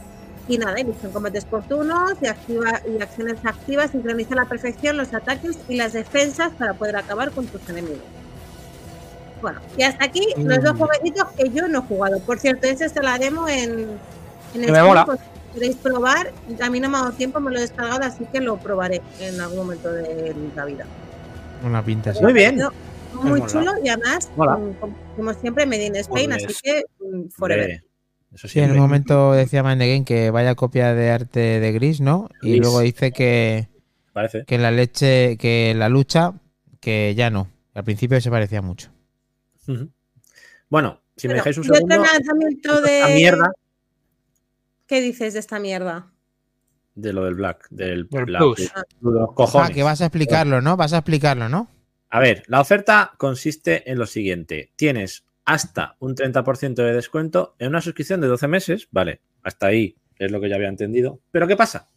Y 0.48 0.58
nada, 0.58 0.80
inicia 0.80 1.06
en 1.06 1.12
combates 1.12 1.44
por 1.44 1.62
turnos 1.68 2.14
y, 2.20 2.26
activa, 2.26 2.80
y 2.84 3.00
acciones 3.00 3.38
activas, 3.44 3.92
sincroniza 3.92 4.34
a 4.34 4.38
la 4.38 4.46
perfección 4.46 4.96
los 4.96 5.14
ataques 5.14 5.56
y 5.68 5.76
las 5.76 5.92
defensas 5.92 6.50
para 6.58 6.74
poder 6.74 6.96
acabar 6.96 7.30
con 7.30 7.46
tus 7.46 7.68
enemigos. 7.68 8.02
Bueno, 9.40 9.60
y 9.76 9.82
hasta 9.84 10.04
aquí 10.04 10.26
los 10.36 10.60
dos 10.62 10.74
Mm. 10.74 10.78
jueguecitos 10.78 11.32
que 11.36 11.50
yo 11.50 11.68
no 11.68 11.78
he 11.80 11.82
jugado. 11.82 12.18
Por 12.20 12.40
cierto, 12.40 12.66
ese 12.66 12.86
está 12.86 13.02
la 13.02 13.18
demo 13.18 13.48
en, 13.48 14.00
en 14.54 14.60
Que 14.66 14.72
me 14.72 14.82
mola. 14.82 15.04
pues, 15.04 15.20
queréis 15.52 15.76
probar. 15.76 16.32
A 16.60 16.70
mí 16.70 16.80
no 16.80 16.88
me 16.88 16.96
ha 16.98 17.00
dado 17.00 17.12
tiempo, 17.12 17.40
me 17.40 17.50
lo 17.50 17.58
he 17.58 17.62
descargado, 17.62 18.02
así 18.04 18.24
que 18.32 18.40
lo 18.40 18.56
probaré 18.58 19.00
en 19.20 19.40
algún 19.40 19.58
momento 19.58 19.92
de 19.92 20.34
la 20.56 20.64
vida. 20.64 20.86
Una 21.64 21.84
pinta 21.84 22.10
así. 22.10 22.22
Muy 22.22 22.32
bien. 22.32 22.60
Muy 23.14 23.40
mola. 23.40 23.46
chulo 23.52 23.72
y 23.84 23.88
además, 23.88 24.30
Mola. 24.36 24.56
mm, 24.56 24.76
como 25.16 25.34
siempre, 25.34 25.66
Made 25.66 25.86
in 25.86 25.96
Spain, 25.96 26.32
así 26.32 26.46
Pues, 26.46 26.62
que 26.62 26.82
mm, 27.00 27.28
forever. 27.28 27.84
Eso 28.34 28.48
Sí, 28.48 28.60
en 28.60 28.70
un 28.70 28.78
momento 28.78 29.32
decía 29.32 29.62
Game 29.62 30.04
que 30.06 30.30
vaya 30.30 30.54
copia 30.54 30.94
de 30.94 31.10
arte 31.10 31.38
de 31.60 31.72
Gris, 31.72 32.00
¿no? 32.00 32.30
Y 32.40 32.52
Gris. 32.52 32.60
luego 32.62 32.80
dice 32.80 33.12
que, 33.12 33.68
Parece. 34.14 34.44
que 34.46 34.56
la 34.56 34.70
leche, 34.70 35.36
que 35.36 35.74
la 35.76 35.90
lucha, 35.90 36.32
que 36.80 37.14
ya 37.14 37.28
no. 37.28 37.48
Al 37.74 37.84
principio 37.84 38.18
se 38.20 38.30
parecía 38.30 38.62
mucho. 38.62 38.90
Bueno, 40.70 41.00
si 41.16 41.28
me 41.28 41.34
dejáis 41.34 41.58
un 41.58 41.64
segundo, 41.64 41.96
lanzamiento 41.96 42.84
esta 42.84 43.06
de... 43.08 43.14
mierda 43.14 43.52
¿Qué 44.92 45.00
dices 45.00 45.32
de 45.32 45.40
esta 45.40 45.58
mierda? 45.58 46.12
de 46.94 47.14
lo 47.14 47.24
del 47.24 47.32
Black, 47.34 47.66
del 47.70 48.04
Black, 48.04 48.26
Plus. 48.26 48.56
de- 48.58 48.64
de 48.64 48.70
los 49.00 49.32
cojones. 49.32 49.70
Ah, 49.70 49.72
que 49.72 49.82
vas 49.82 50.02
a 50.02 50.04
explicarlo, 50.04 50.60
¿no? 50.60 50.76
Vas 50.76 50.92
a 50.92 50.98
explicarlo, 50.98 51.48
¿no? 51.48 51.70
A 52.10 52.20
ver, 52.20 52.42
la 52.48 52.60
oferta 52.60 53.14
consiste 53.16 53.90
en 53.90 53.98
lo 53.98 54.04
siguiente. 54.04 54.74
Tienes 54.76 55.24
hasta 55.46 55.96
un 56.00 56.14
30% 56.14 56.82
de 56.82 56.92
descuento 56.92 57.54
en 57.58 57.68
una 57.68 57.80
suscripción 57.80 58.20
de 58.20 58.26
12 58.26 58.48
meses. 58.48 58.88
Vale, 58.90 59.22
hasta 59.42 59.68
ahí 59.68 59.96
es 60.18 60.30
lo 60.30 60.42
que 60.42 60.50
ya 60.50 60.56
había 60.56 60.68
entendido. 60.68 61.20
Pero 61.30 61.48
¿qué 61.48 61.56
pasa? 61.56 61.88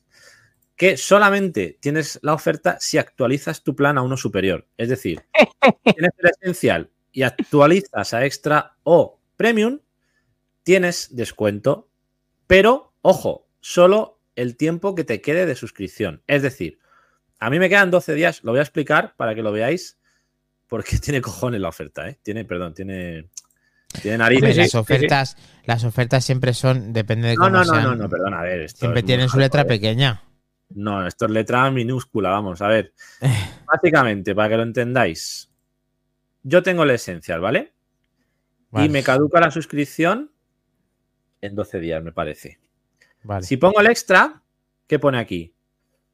Que 0.77 0.95
solamente 0.95 1.77
tienes 1.81 2.17
la 2.21 2.33
oferta 2.33 2.77
si 2.79 2.97
actualizas 2.97 3.61
tu 3.65 3.75
plan 3.75 3.97
a 3.97 4.03
uno 4.03 4.15
superior. 4.15 4.69
Es 4.77 4.87
decir, 4.87 5.21
tienes 5.83 6.11
el 6.19 6.29
esencial 6.29 6.89
y 7.11 7.23
actualizas 7.23 8.13
a 8.13 8.23
extra 8.25 8.77
o 8.83 9.19
premium, 9.35 9.81
tienes 10.63 11.13
descuento. 11.13 11.89
Pero, 12.47 12.84
ojo, 13.07 13.47
solo 13.59 14.19
el 14.35 14.57
tiempo 14.57 14.95
que 14.95 15.03
te 15.03 15.21
quede 15.21 15.45
de 15.45 15.55
suscripción. 15.55 16.23
Es 16.25 16.41
decir, 16.41 16.79
a 17.39 17.51
mí 17.51 17.59
me 17.59 17.69
quedan 17.69 17.91
12 17.91 18.15
días, 18.15 18.43
lo 18.43 18.51
voy 18.51 18.59
a 18.59 18.63
explicar 18.63 19.13
para 19.15 19.35
que 19.35 19.43
lo 19.43 19.51
veáis, 19.51 19.99
porque 20.67 20.97
tiene 21.03 21.21
cojones 21.21 21.61
la 21.61 21.69
oferta, 21.69 22.09
¿eh? 22.09 22.19
Tiene, 22.23 22.45
perdón, 22.45 22.73
tiene, 22.73 23.29
tiene 24.01 24.15
Hombre, 24.23 24.39
narices. 24.41 24.57
las 24.57 24.75
ofertas, 24.75 25.37
las 25.65 25.83
ofertas 25.83 26.25
siempre 26.25 26.53
son, 26.55 26.93
depende 26.93 27.27
de 27.29 27.35
No, 27.35 27.43
cómo 27.43 27.49
no, 27.51 27.59
no, 27.59 27.65
sean. 27.65 27.83
no, 27.83 27.95
no, 27.95 28.09
perdón, 28.09 28.33
a 28.33 28.41
ver. 28.41 28.61
Esto 28.61 28.79
siempre 28.79 29.03
tienen 29.03 29.29
su 29.29 29.37
letra 29.37 29.61
¿eh? 29.61 29.65
pequeña. 29.65 30.23
No, 30.69 31.05
esto 31.05 31.25
es 31.25 31.31
letra 31.31 31.69
minúscula, 31.69 32.31
vamos, 32.31 32.59
a 32.63 32.67
ver. 32.69 32.93
Básicamente, 33.71 34.33
para 34.33 34.49
que 34.49 34.57
lo 34.57 34.63
entendáis, 34.63 35.51
yo 36.41 36.63
tengo 36.63 36.81
el 36.83 36.89
esencial, 36.89 37.39
¿vale? 37.39 37.71
Vale, 38.71 38.87
Y 38.87 38.89
me 38.89 39.03
caduca 39.03 39.39
la 39.39 39.51
suscripción 39.51 40.31
en 41.41 41.53
12 41.53 41.79
días, 41.79 42.03
me 42.03 42.11
parece. 42.11 42.59
Vale. 43.25 43.45
Si 43.45 43.57
pongo 43.57 43.79
el 43.81 43.87
extra, 43.87 44.41
¿qué 44.87 44.99
pone 44.99 45.19
aquí? 45.19 45.53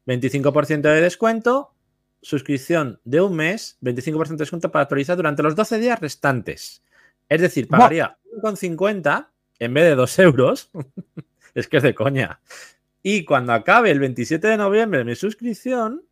25% 0.06 0.80
de 0.82 1.00
descuento, 1.00 1.74
suscripción 2.20 3.00
de 3.04 3.20
un 3.20 3.34
mes, 3.34 3.78
25% 3.82 4.28
de 4.28 4.36
descuento 4.36 4.72
para 4.72 4.82
actualizar 4.82 5.16
durante 5.16 5.42
los 5.42 5.54
12 5.54 5.78
días 5.78 6.00
restantes. 6.00 6.82
Es 7.28 7.40
decir, 7.40 7.68
pagaría 7.68 8.18
1,50 8.42 9.28
en 9.58 9.74
vez 9.74 9.84
de 9.84 9.94
2 9.94 10.18
euros. 10.18 10.70
es 11.54 11.68
que 11.68 11.78
es 11.78 11.82
de 11.82 11.94
coña. 11.94 12.40
Y 13.02 13.24
cuando 13.24 13.52
acabe 13.52 13.90
el 13.90 13.98
27 13.98 14.46
de 14.46 14.56
noviembre 14.56 15.04
mi 15.04 15.14
suscripción, 15.16 16.04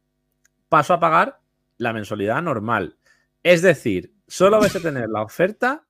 paso 0.69 0.95
a 0.95 1.01
pagar 1.01 1.41
la 1.79 1.93
mensualidad 1.93 2.43
normal. 2.43 2.97
Es 3.43 3.63
decir, 3.63 4.13
solo 4.27 4.61
vais 4.61 4.75
a 4.77 4.81
tener 4.81 5.09
la 5.09 5.23
oferta 5.23 5.85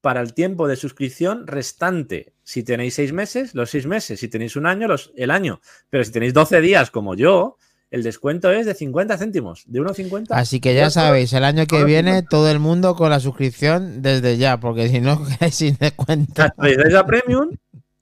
para 0.00 0.20
el 0.20 0.34
tiempo 0.34 0.66
de 0.66 0.76
suscripción 0.76 1.46
restante. 1.46 2.32
Si 2.42 2.62
tenéis 2.62 2.94
seis 2.94 3.12
meses, 3.12 3.54
los 3.54 3.70
seis 3.70 3.86
meses. 3.86 4.20
Si 4.20 4.28
tenéis 4.28 4.56
un 4.56 4.66
año, 4.66 4.88
los, 4.88 5.12
el 5.16 5.30
año. 5.30 5.60
Pero 5.90 6.04
si 6.04 6.12
tenéis 6.12 6.32
12 6.34 6.60
días 6.60 6.90
como 6.90 7.14
yo, 7.14 7.56
el 7.90 8.02
descuento 8.02 8.50
es 8.52 8.66
de 8.66 8.74
50 8.74 9.18
céntimos, 9.18 9.64
de 9.66 9.80
1,50. 9.80 10.26
Así 10.30 10.60
que 10.60 10.74
ya 10.74 10.90
sabéis, 10.90 11.32
el 11.32 11.44
año 11.44 11.66
que 11.66 11.84
viene 11.84 12.10
50. 12.12 12.28
todo 12.28 12.50
el 12.50 12.60
mundo 12.60 12.94
con 12.94 13.10
la 13.10 13.20
suscripción 13.20 14.00
desde 14.00 14.38
ya, 14.38 14.60
porque 14.60 14.88
si 14.88 15.00
no 15.00 15.24
quedáis 15.26 15.54
sin 15.54 15.76
descuento. 15.76 16.42
Actualizáis 16.42 16.94
a 16.94 17.04
Premium, 17.04 17.56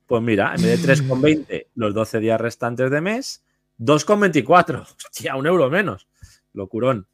pues 0.07 0.23
mira, 0.23 0.55
en 0.55 0.63
vez 0.63 0.83
de 0.83 0.95
3,20 0.95 1.67
los 1.75 1.95
12 1.95 2.21
días 2.21 2.41
restantes 2.41 2.91
de 2.91 3.01
mes, 3.01 3.43
2,24. 3.81 4.83
Hostia, 5.07 5.37
un 5.37 5.47
euro 5.47 5.71
menos. 5.71 6.07
Locurón. 6.53 7.07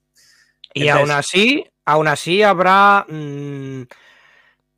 Y 0.72 0.88
Entonces- 0.88 1.00
aún 1.00 1.10
así, 1.12 1.64
aún 1.84 2.08
así 2.08 2.42
habrá 2.42 3.06
mm, 3.08 3.82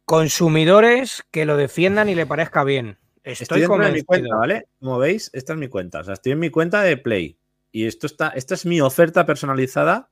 consumidores 0.06 1.24
que 1.30 1.44
lo 1.44 1.56
defiendan 1.56 2.08
y 2.08 2.14
le 2.14 2.24
parezca 2.24 2.64
bien. 2.64 2.96
Estoy, 3.24 3.62
Estoy, 3.62 3.92
mi 3.92 4.02
cuenta, 4.02 4.36
¿vale? 4.36 4.68
Como 4.78 4.98
veis, 4.98 5.30
esta 5.34 5.52
es 5.52 5.58
mi 5.58 5.66
cuenta. 5.68 6.00
O 6.00 6.04
sea, 6.04 6.14
estoy 6.14 6.32
en 6.32 6.38
mi 6.38 6.48
cuenta 6.48 6.80
de 6.82 6.96
Play. 6.96 7.36
Y 7.72 7.86
esto 7.86 8.06
está, 8.06 8.28
esta 8.28 8.54
es 8.54 8.64
mi 8.64 8.80
oferta 8.80 9.26
personalizada 9.26 10.08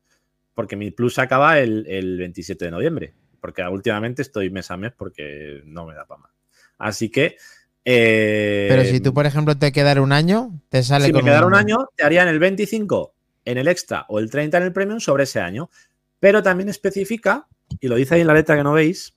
porque 0.53 0.75
mi 0.77 0.91
plus 0.91 1.19
acaba 1.19 1.61
el, 1.61 1.87
el 1.89 2.19
27 2.19 2.65
de 2.65 2.71
noviembre. 2.73 3.15
Porque 3.41 3.62
últimamente 3.62 4.23
estoy 4.23 4.51
mes 4.51 4.71
a 4.73 4.77
mes 4.77 4.93
porque 4.97 5.62
no 5.65 5.87
me 5.87 5.95
da 5.95 6.07
para 6.07 6.23
más. 6.23 6.33
Así 6.77 7.09
que. 7.09 7.37
eh, 7.85 8.66
Pero 8.69 8.85
si 8.85 8.99
tú, 8.99 9.15
por 9.15 9.27
ejemplo, 9.27 9.57
te 9.57 9.71
quedara 9.71 10.03
un 10.03 10.12
año, 10.12 10.61
te 10.71 10.83
sale 10.83 11.07
si 11.07 11.12
me 11.12 11.23
quedara 11.23 11.47
un 11.47 11.55
año, 11.55 11.89
te 11.95 12.03
harían 12.03 12.27
el 12.27 12.41
25 12.41 13.15
en 13.45 13.59
el 13.59 13.69
extra 13.69 14.07
o 14.09 14.19
el 14.19 14.29
30 14.29 14.57
en 14.57 14.62
el 14.65 14.73
premium 14.73 14.99
sobre 14.99 15.23
ese 15.23 15.39
año. 15.39 15.71
Pero 16.19 16.43
también 16.43 16.69
especifica, 16.69 17.47
y 17.79 17.87
lo 17.87 17.95
dice 17.95 18.16
ahí 18.16 18.23
en 18.23 18.27
la 18.27 18.35
letra 18.35 18.57
que 18.57 18.65
no 18.65 18.73
veis, 18.73 19.15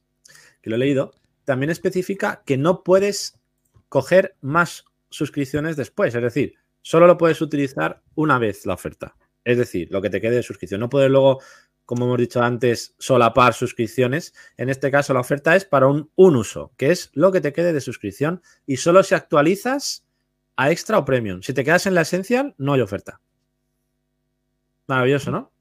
lo 0.69 0.75
he 0.75 0.79
leído, 0.79 1.11
también 1.45 1.69
especifica 1.69 2.43
que 2.45 2.57
no 2.57 2.83
puedes 2.83 3.39
coger 3.89 4.35
más 4.41 4.85
suscripciones 5.09 5.77
después. 5.77 6.13
Es 6.13 6.21
decir, 6.21 6.55
solo 6.81 7.07
lo 7.07 7.17
puedes 7.17 7.41
utilizar 7.41 8.01
una 8.15 8.37
vez 8.39 8.65
la 8.65 8.73
oferta. 8.73 9.15
Es 9.43 9.57
decir, 9.57 9.87
lo 9.91 10.01
que 10.01 10.09
te 10.09 10.19
quede 10.19 10.35
de 10.35 10.43
suscripción. 10.43 10.81
No 10.81 10.89
puedes 10.89 11.09
luego, 11.09 11.39
como 11.85 12.05
hemos 12.05 12.17
dicho 12.17 12.41
antes, 12.41 12.95
solapar 12.97 13.53
suscripciones. 13.53 14.33
En 14.57 14.69
este 14.69 14.91
caso, 14.91 15.13
la 15.13 15.21
oferta 15.21 15.55
es 15.55 15.63
para 15.63 15.87
un, 15.87 16.11
un 16.15 16.35
uso, 16.35 16.73
que 16.75 16.91
es 16.91 17.11
lo 17.13 17.31
que 17.31 17.39
te 17.39 17.53
quede 17.53 17.71
de 17.71 17.81
suscripción 17.81 18.41
y 18.65 18.77
solo 18.77 19.03
si 19.03 19.15
actualizas 19.15 20.05
a 20.57 20.71
extra 20.71 20.97
o 20.97 21.05
premium. 21.05 21.41
Si 21.41 21.53
te 21.53 21.63
quedas 21.63 21.85
en 21.85 21.95
la 21.95 22.01
esencial, 22.01 22.55
no 22.57 22.73
hay 22.73 22.81
oferta. 22.81 23.21
Maravilloso, 24.87 25.31
¿no? 25.31 25.53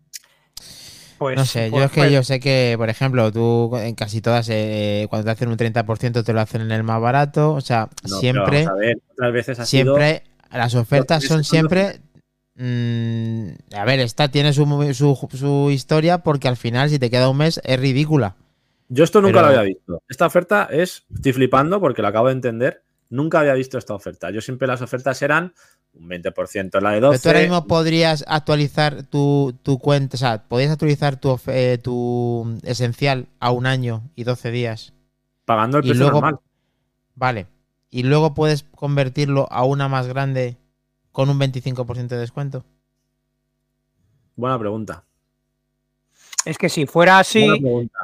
Pues, 1.18 1.36
No 1.36 1.44
sé, 1.44 1.66
yo 1.66 1.70
pues- 1.72 1.84
es 1.86 1.90
que 1.92 2.00
pues- 2.02 2.12
yo 2.12 2.22
sé 2.22 2.40
que, 2.40 2.74
por 2.76 2.88
ejemplo, 2.90 3.32
tú 3.32 3.76
en 3.76 3.94
casi 3.94 4.20
todas, 4.20 4.48
eh, 4.50 5.06
cuando 5.08 5.24
te 5.26 5.30
hacen 5.30 5.48
un 5.48 5.56
30% 5.56 6.22
te 6.24 6.32
lo 6.32 6.40
hacen 6.40 6.60
en 6.62 6.70
el 6.72 6.82
más 6.82 7.00
barato. 7.00 7.54
O 7.54 7.60
sea, 7.60 7.82
No, 7.82 7.88
pero 8.02 8.18
siempre, 8.20 8.64
vamos 8.64 8.78
a 8.80 8.80
ver, 8.86 8.98
otras 9.12 9.32
veces 9.32 9.58
ha 9.60 9.66
sido- 9.66 9.96
siempre, 9.96 10.22
las 10.52 10.74
ofertas 10.74 11.24
son 11.24 11.44
siempre... 11.44 12.00
mm, 12.56 13.48
a 13.74 13.84
ver, 13.84 14.00
esta 14.00 14.28
tiene 14.28 14.52
su, 14.52 14.64
su, 14.94 15.28
su 15.36 15.70
historia 15.70 16.18
porque 16.18 16.48
al 16.48 16.56
final, 16.56 16.90
si 16.90 16.98
te 16.98 17.10
queda 17.10 17.28
un 17.28 17.36
mes, 17.38 17.60
es 17.64 17.80
ridícula. 17.80 18.34
Yo 18.88 19.04
esto 19.04 19.20
nunca 19.20 19.34
pero- 19.40 19.46
lo 19.52 19.58
había 19.60 19.62
visto. 19.74 20.02
Esta 20.08 20.26
oferta 20.26 20.68
es, 20.70 21.04
estoy 21.14 21.32
flipando 21.32 21.80
porque 21.80 22.02
lo 22.02 22.08
acabo 22.08 22.28
de 22.28 22.34
entender. 22.34 22.82
Nunca 23.08 23.40
había 23.40 23.54
visto 23.54 23.78
esta 23.78 23.94
oferta. 23.94 24.30
Yo 24.30 24.40
siempre 24.40 24.66
las 24.66 24.82
ofertas 24.82 25.20
eran 25.22 25.52
un 25.98 26.08
20% 26.08 26.78
en 26.78 26.84
la 26.84 26.90
de 26.90 26.96
Pero 26.98 27.06
12. 27.12 27.22
tú 27.22 27.28
ahora 27.28 27.40
mismo 27.40 27.66
podrías 27.66 28.24
actualizar 28.28 29.02
tu, 29.04 29.54
tu 29.62 29.78
cuenta, 29.78 30.16
o 30.16 30.18
sea, 30.18 30.42
podrías 30.46 30.70
actualizar 30.72 31.16
tu, 31.18 31.38
eh, 31.46 31.78
tu 31.82 32.58
esencial 32.64 33.26
a 33.40 33.50
un 33.50 33.66
año 33.66 34.02
y 34.14 34.24
12 34.24 34.50
días. 34.50 34.92
pagando 35.46 35.78
el 35.78 35.84
y 35.84 35.88
precio 35.88 36.04
luego- 36.04 36.20
normal. 36.20 36.40
Vale. 37.14 37.46
Y 37.90 38.02
luego 38.02 38.34
puedes 38.34 38.64
convertirlo 38.64 39.46
a 39.50 39.64
una 39.64 39.88
más 39.88 40.06
grande 40.08 40.56
con 41.12 41.30
un 41.30 41.38
25% 41.38 42.08
de 42.08 42.18
descuento. 42.20 42.64
Buena 44.34 44.58
pregunta. 44.58 45.04
Es 46.44 46.58
que 46.58 46.68
si 46.68 46.84
fuera 46.86 47.18
así, 47.20 47.40
Buena 47.46 47.56
pregunta. 47.62 47.98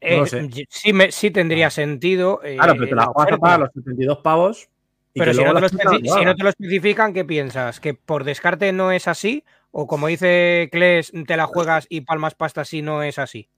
eh, 0.00 0.66
sí, 0.68 0.92
me- 0.92 1.10
sí 1.12 1.30
tendría 1.30 1.70
sentido. 1.70 2.40
eh, 2.44 2.56
Claro, 2.56 2.74
pero 2.74 2.88
te 2.88 2.94
la 2.94 3.04
juegas 3.06 3.16
a 3.16 3.22
oferta. 3.22 3.40
pagar 3.40 3.60
los 3.60 3.70
72 3.72 4.18
pavos. 4.18 4.68
Pero 5.14 5.34
si 5.34 5.42
no, 5.42 5.54
te 5.54 5.60
lo 5.60 5.68
si 5.68 6.24
no 6.24 6.34
te 6.34 6.48
especifican, 6.48 7.12
¿qué 7.12 7.24
piensas? 7.24 7.80
¿Que 7.80 7.94
por 7.94 8.24
descarte 8.24 8.72
no 8.72 8.92
es 8.92 9.08
así? 9.08 9.44
¿O 9.72 9.86
como 9.86 10.06
dice 10.06 10.68
Kles, 10.70 11.12
te 11.26 11.36
la 11.36 11.46
juegas 11.46 11.86
y 11.88 12.02
palmas 12.02 12.34
pasta 12.34 12.64
si 12.64 12.82
no 12.82 13.02
es 13.02 13.18
así? 13.18 13.48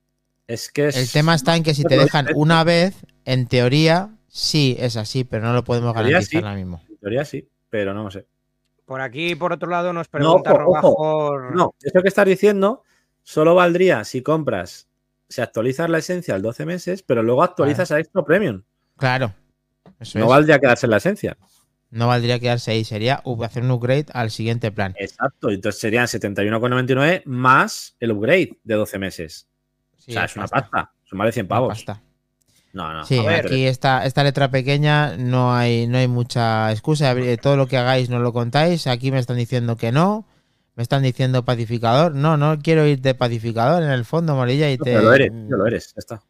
Es 0.46 0.70
que 0.70 0.88
es. 0.88 0.96
El 0.96 1.10
tema 1.10 1.34
está 1.34 1.56
en 1.56 1.62
que 1.62 1.74
si 1.74 1.84
te 1.84 1.96
dejan 1.96 2.28
una 2.34 2.64
vez, 2.64 3.06
en 3.24 3.46
teoría, 3.46 4.10
sí 4.28 4.76
es 4.78 4.96
así, 4.96 5.24
pero 5.24 5.44
no 5.44 5.52
lo 5.52 5.64
podemos 5.64 5.94
garantizar 5.94 6.22
sí. 6.24 6.36
ahora 6.36 6.54
mismo. 6.54 6.82
En 6.88 6.96
teoría 6.98 7.24
sí, 7.24 7.48
pero 7.70 7.94
no 7.94 8.04
lo 8.04 8.10
sé. 8.10 8.26
Por 8.84 9.00
aquí, 9.00 9.34
por 9.34 9.52
otro 9.52 9.70
lado, 9.70 9.92
nos 9.92 10.06
No, 10.08 10.42
pregunta 10.42 10.52
ojo, 10.52 10.62
ojo. 10.62 11.38
Robajor. 11.38 11.56
No, 11.56 11.74
esto 11.80 12.02
que 12.02 12.08
estás 12.08 12.26
diciendo 12.26 12.82
solo 13.22 13.54
valdría 13.54 14.04
si 14.04 14.22
compras, 14.22 14.88
si 15.28 15.40
actualizas 15.40 15.88
la 15.88 15.98
esencia 15.98 16.34
al 16.34 16.42
12 16.42 16.66
meses, 16.66 17.02
pero 17.02 17.22
luego 17.22 17.42
actualizas 17.42 17.90
a 17.92 18.00
Extra 18.00 18.24
Premium. 18.24 18.62
Claro. 18.96 19.34
Eso 20.02 20.18
No 20.18 20.26
es. 20.26 20.30
valdría 20.30 20.58
quedarse 20.58 20.86
en 20.86 20.90
la 20.90 20.96
esencia. 20.98 21.36
No 21.90 22.06
valdría 22.08 22.38
quedarse 22.38 22.70
ahí, 22.70 22.84
sería 22.84 23.22
hacer 23.44 23.62
un 23.62 23.70
upgrade 23.70 24.06
al 24.12 24.30
siguiente 24.30 24.70
plan. 24.72 24.94
Exacto, 24.98 25.50
entonces 25.50 25.80
serían 25.80 26.06
71,99 26.06 27.22
más 27.26 27.96
el 28.00 28.12
upgrade 28.12 28.58
de 28.64 28.74
12 28.74 28.98
meses. 28.98 29.46
Sí, 29.98 30.12
o 30.12 30.14
sea, 30.14 30.24
es 30.24 30.36
una 30.36 30.46
pasta, 30.48 30.70
pasta. 30.70 30.92
Son 31.04 31.18
más 31.18 31.26
de 31.26 31.32
100 31.32 31.44
una 31.46 31.48
pavos. 31.48 31.68
pasta. 31.68 32.02
No, 32.72 32.92
no. 32.94 33.04
Sí, 33.04 33.18
aquí 33.18 33.66
esta, 33.66 34.06
esta 34.06 34.24
letra 34.24 34.50
pequeña 34.50 35.18
no 35.18 35.54
hay, 35.54 35.86
no 35.86 35.98
hay 35.98 36.08
mucha 36.08 36.72
excusa. 36.72 37.12
Eh, 37.12 37.36
Todo 37.36 37.56
lo 37.58 37.66
que 37.66 37.76
hagáis 37.76 38.08
no 38.08 38.18
lo 38.18 38.32
contáis. 38.32 38.86
Aquí 38.86 39.12
me 39.12 39.18
están 39.18 39.36
diciendo 39.36 39.76
que 39.76 39.92
no. 39.92 40.26
Me 40.74 40.82
están 40.82 41.02
diciendo 41.02 41.44
pacificador. 41.44 42.14
No, 42.14 42.38
no 42.38 42.58
quiero 42.60 42.86
ir 42.86 43.02
de 43.02 43.14
pacificador 43.14 43.82
en 43.82 43.90
el 43.90 44.06
fondo, 44.06 44.34
Morilla. 44.34 44.70
Y 44.70 44.78
te, 44.78 44.84
pero 44.84 45.02
lo 45.02 45.12
eres, 45.12 45.30
ya 45.30 45.56
lo 45.56 45.66
eres, 45.66 45.88
ya 45.88 45.98
está. 45.98 46.22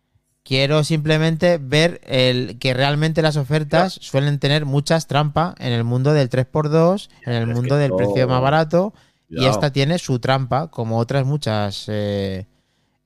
Quiero 0.45 0.83
simplemente 0.83 1.59
ver 1.59 2.01
el 2.05 2.59
que 2.59 2.75
realmente 2.75 3.23
las 3.23 3.37
ofertas 3.37 3.95
suelen 3.95 4.39
tener 4.41 4.65
muchas 4.67 5.07
trampas 5.07 5.55
en 5.59 5.73
el 5.73 5.85
mundo 5.85 6.13
del 6.13 6.29
3x2, 6.29 7.09
en 7.27 7.33
el 7.35 7.49
es 7.51 7.55
mundo 7.55 7.77
del 7.77 7.91
no- 7.91 7.97
precio 7.97 8.27
más 8.29 8.43
barato. 8.43 8.93
Y 9.29 9.47
esta 9.47 9.73
tiene 9.73 9.99
su 9.99 10.19
trampa, 10.19 10.69
como 10.69 10.99
otras 10.99 11.25
muchas 11.25 11.87
eh, 11.89 12.47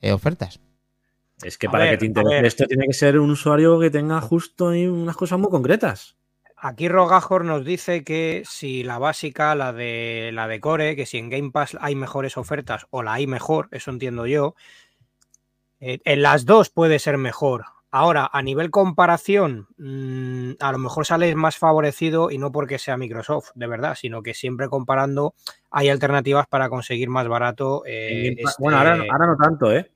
eh, 0.01 0.13
ofertas. 0.13 0.61
Es 1.43 1.59
que 1.59 1.67
A 1.69 1.71
para 1.71 1.85
ver, 1.85 1.99
que 1.99 1.99
te 1.99 2.07
a 2.07 2.09
interese 2.09 2.47
esto 2.47 2.65
tiene 2.67 2.87
que 2.87 2.95
ser 2.95 3.19
un 3.21 3.31
usuario 3.31 3.79
que 3.79 3.91
tenga 3.91 4.21
justo 4.23 4.69
ahí 4.71 4.87
unas 4.87 5.17
cosas 5.17 5.39
muy 5.39 5.51
concretas. 5.51 6.17
Aquí 6.57 6.89
Rogajor 6.89 7.45
nos 7.45 7.65
dice 7.67 8.03
que 8.03 8.43
si 8.49 8.83
la 8.83 8.99
básica, 8.99 9.55
la 9.55 9.73
de 9.75 10.31
la 10.33 10.49
de 10.49 10.59
Core, 10.59 10.97
que 10.97 11.05
si 11.05 11.19
en 11.19 11.29
Game 11.29 11.51
Pass 11.51 11.77
hay 11.81 11.95
mejores 11.95 12.39
ofertas 12.39 12.87
o 12.91 13.03
la 13.03 13.13
hay 13.13 13.27
mejor, 13.27 13.69
eso 13.73 13.91
entiendo 13.91 14.27
yo. 14.27 14.55
Eh, 15.81 15.99
en 16.05 16.23
las 16.23 16.45
dos 16.47 16.71
puede 16.71 16.99
ser 16.99 17.19
mejor. 17.19 17.65
Ahora, 17.91 18.29
a 18.31 18.43
nivel 18.43 18.71
comparación, 18.71 19.69
mm, 19.79 20.53
a 20.61 20.73
lo 20.73 20.79
mejor 20.79 21.07
sales 21.07 21.35
más 21.35 21.57
favorecido 21.57 22.31
y 22.31 22.37
no 22.39 22.53
porque 22.53 22.79
sea 22.79 22.97
Microsoft, 22.99 23.51
de 23.55 23.67
verdad, 23.67 23.95
sino 23.99 24.23
que 24.23 24.35
siempre 24.35 24.69
comparando 24.69 25.35
hay 25.71 25.89
alternativas 25.89 26.47
para 26.47 26.69
conseguir 26.69 27.09
más 27.09 27.27
barato. 27.29 27.83
eh, 27.87 28.37
Pass- 28.43 28.53
este- 28.53 28.63
Bueno, 28.63 28.79
ahora, 28.79 28.93
ahora 29.11 29.27
no 29.29 29.37
tanto, 29.37 29.73
¿eh? 29.73 29.91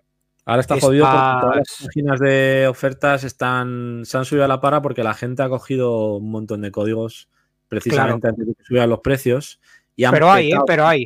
Ahora 0.47 0.62
está 0.62 0.74
estas- 0.77 0.89
jodido 0.89 1.05
porque 1.05 1.40
todas 1.43 1.57
las 1.57 1.77
páginas 1.86 2.20
de 2.20 2.66
ofertas 2.70 3.24
están, 3.24 4.02
se 4.05 4.16
han 4.16 4.24
subido 4.24 4.44
a 4.44 4.48
la 4.48 4.61
para 4.61 4.81
porque 4.81 5.02
la 5.05 5.12
gente 5.15 5.43
ha 5.43 5.48
cogido 5.51 6.16
un 6.16 6.31
montón 6.31 6.62
de 6.62 6.70
códigos 6.70 7.28
precisamente 7.69 8.28
antes 8.28 8.47
de 8.47 8.55
que 8.55 8.65
subieran 8.65 8.89
los 8.89 9.01
precios. 9.01 9.61
Y 9.94 10.09
Pero 10.09 10.31
hay, 10.31 10.52
eh, 10.52 10.59
pero 10.66 10.86
hay. 10.86 11.05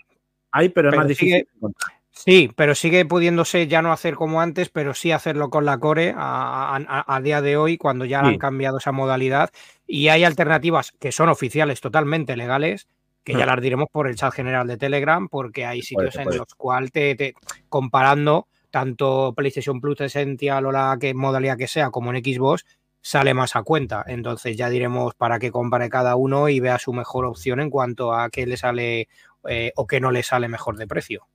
Hay, 0.53 0.69
pero 0.69 0.91
es 0.91 0.97
más 0.97 1.09
difícil. 1.09 1.35
sigue- 1.39 1.49
encontrar. 1.57 1.93
Sí, 2.27 2.51
pero 2.57 2.75
sigue 2.75 3.05
pudiéndose 3.05 3.67
ya 3.67 3.83
no 3.83 3.93
hacer 3.93 4.15
como 4.15 4.41
antes, 4.41 4.71
pero 4.71 4.95
sí 4.95 5.13
hacerlo 5.13 5.51
con 5.51 5.67
la 5.67 5.77
Core 5.79 6.15
a, 6.17 6.77
a- 6.77 7.15
a 7.17 7.21
día 7.21 7.43
de 7.43 7.59
hoy, 7.59 7.77
cuando 7.77 8.07
ya 8.07 8.21
Sí. 8.21 8.27
han 8.29 8.39
cambiado 8.39 8.79
esa 8.79 8.93
modalidad. 8.93 9.51
Y 9.87 10.09
hay 10.09 10.25
alternativas 10.25 10.93
que 10.93 11.13
son 11.13 11.29
oficiales, 11.29 11.83
totalmente 11.83 12.35
legales, 12.37 12.89
que 13.25 13.35
ya 13.35 13.45
Hmm. 13.45 13.49
las 13.51 13.61
diremos 13.61 13.89
por 13.93 14.09
el 14.09 14.17
chat 14.17 14.33
general 14.33 14.67
de 14.67 14.79
Telegram, 14.79 15.29
porque 15.29 15.67
hay 15.67 15.83
sitios 15.83 16.17
en 16.17 16.25
puede. 16.25 16.39
los 16.39 16.55
cuales 16.57 16.93
te, 16.93 17.15
te- 17.15 17.35
comparando 17.69 18.47
tanto 18.71 19.35
PlayStation 19.37 19.81
Plus 19.81 20.01
Essential 20.01 20.65
o 20.65 20.73
la 20.73 20.97
que, 20.99 21.13
modalidad 21.13 21.59
que 21.59 21.69
sea, 21.69 21.91
como 21.91 22.13
en 22.15 22.25
Xbox, 22.25 22.65
sale 23.03 23.35
más 23.35 23.55
a 23.55 23.63
cuenta. 23.63 24.03
Entonces 24.07 24.57
ya 24.57 24.71
diremos 24.71 25.15
para 25.15 25.39
qué 25.39 25.51
compare 25.51 25.91
cada 25.91 26.17
uno 26.17 26.49
y 26.49 26.59
vea 26.59 26.79
su 26.79 26.95
mejor 26.95 27.27
opción 27.27 27.61
en 27.61 27.69
cuanto 27.69 28.15
a 28.15 28.31
qué 28.31 28.47
le 28.47 28.57
sale 28.57 29.09
eh, 29.47 29.73
o 29.77 29.87
qué 29.87 30.01
no 30.01 30.11
le 30.11 30.23
sale 30.23 30.49
mejor 30.49 30.79
de 30.79 30.87
precio. 30.87 31.27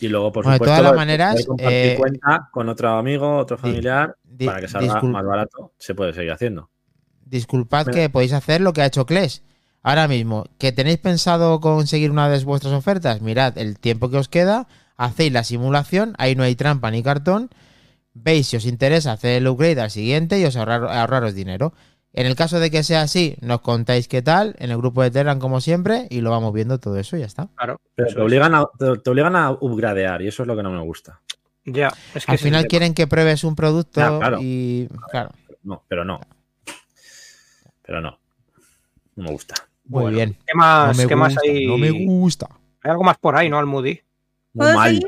Y 0.00 0.08
luego, 0.08 0.30
por 0.32 0.44
Bueno, 0.44 0.52
de 0.54 0.58
supuesto, 0.58 0.76
todas 0.76 0.82
las 0.90 0.96
maneras, 0.96 1.46
compartir 1.46 1.76
eh, 1.92 1.94
cuenta 1.96 2.48
con 2.52 2.68
otro 2.68 2.90
amigo, 2.90 3.36
otro 3.38 3.56
familiar, 3.56 4.16
di- 4.24 4.46
para 4.46 4.60
que 4.60 4.68
salga 4.68 5.00
más 5.02 5.24
barato, 5.24 5.72
se 5.78 5.94
puede 5.94 6.12
seguir 6.12 6.32
haciendo. 6.32 6.70
Disculpad 7.24 7.86
Mira. 7.86 7.92
que 7.98 8.10
podéis 8.10 8.32
hacer 8.32 8.60
lo 8.60 8.72
que 8.72 8.82
ha 8.82 8.86
hecho 8.86 9.06
Kles. 9.06 9.42
Ahora 9.82 10.08
mismo, 10.08 10.46
que 10.58 10.72
tenéis 10.72 10.98
pensado 10.98 11.60
conseguir 11.60 12.10
una 12.10 12.28
de 12.28 12.44
vuestras 12.44 12.72
ofertas, 12.74 13.20
mirad 13.22 13.56
el 13.56 13.78
tiempo 13.78 14.10
que 14.10 14.18
os 14.18 14.28
queda, 14.28 14.66
hacéis 14.96 15.32
la 15.32 15.44
simulación, 15.44 16.14
ahí 16.18 16.34
no 16.34 16.42
hay 16.42 16.56
trampa 16.56 16.90
ni 16.90 17.02
cartón, 17.02 17.50
veis 18.12 18.48
si 18.48 18.56
os 18.56 18.66
interesa 18.66 19.12
hacer 19.12 19.36
el 19.36 19.46
upgrade 19.48 19.80
al 19.80 19.90
siguiente 19.90 20.38
y 20.40 20.44
os 20.44 20.56
ahorrar- 20.56 20.88
ahorraros 20.90 21.34
dinero. 21.34 21.72
En 22.16 22.26
el 22.26 22.34
caso 22.34 22.58
de 22.58 22.70
que 22.70 22.82
sea 22.82 23.02
así, 23.02 23.36
nos 23.42 23.60
contáis 23.60 24.08
qué 24.08 24.22
tal 24.22 24.56
en 24.58 24.70
el 24.70 24.78
grupo 24.78 25.02
de 25.02 25.10
Telegram 25.10 25.38
como 25.38 25.60
siempre 25.60 26.06
y 26.10 26.22
lo 26.22 26.30
vamos 26.30 26.52
viendo 26.54 26.78
todo 26.80 26.98
eso 26.98 27.16
y 27.16 27.20
ya 27.20 27.26
está. 27.26 27.48
Claro. 27.56 27.78
Pero 27.94 28.08
te 28.14 28.20
obligan, 28.22 28.54
a, 28.54 28.64
te, 28.78 28.96
te 28.98 29.10
obligan 29.10 29.36
a 29.36 29.50
upgradear 29.52 30.22
y 30.22 30.28
eso 30.28 30.42
es 30.42 30.46
lo 30.46 30.56
que 30.56 30.62
no 30.62 30.70
me 30.70 30.80
gusta. 30.80 31.20
Ya, 31.66 31.92
es 32.14 32.24
que 32.24 32.32
Al 32.32 32.38
final 32.38 32.66
quieren 32.68 32.94
que 32.94 33.06
pruebes 33.06 33.44
un 33.44 33.54
producto 33.54 34.00
Ya, 34.00 34.18
claro. 34.18 34.38
y 34.40 34.88
claro, 35.10 35.30
No, 35.62 35.82
pero 35.88 36.04
no. 36.04 36.20
Pero 37.82 38.00
no. 38.00 38.18
No 39.16 39.24
me 39.24 39.30
gusta. 39.32 39.54
muy 39.84 40.02
Bueno, 40.02 40.16
bien. 40.16 40.36
¿Qué 40.46 40.54
más, 40.54 41.06
¿qué 41.06 41.16
más 41.16 41.34
gusta, 41.34 41.50
hay? 41.50 41.66
no 41.66 41.76
me 41.78 41.90
gusta. 41.90 42.48
Hay 42.82 42.90
algo 42.92 43.04
más 43.04 43.18
por 43.18 43.36
ahí, 43.36 43.48
¿no, 43.50 43.58
Almudi? 43.58 44.00
Muy 44.54 44.64
¿Puedo 44.64 44.74
mal. 44.74 45.00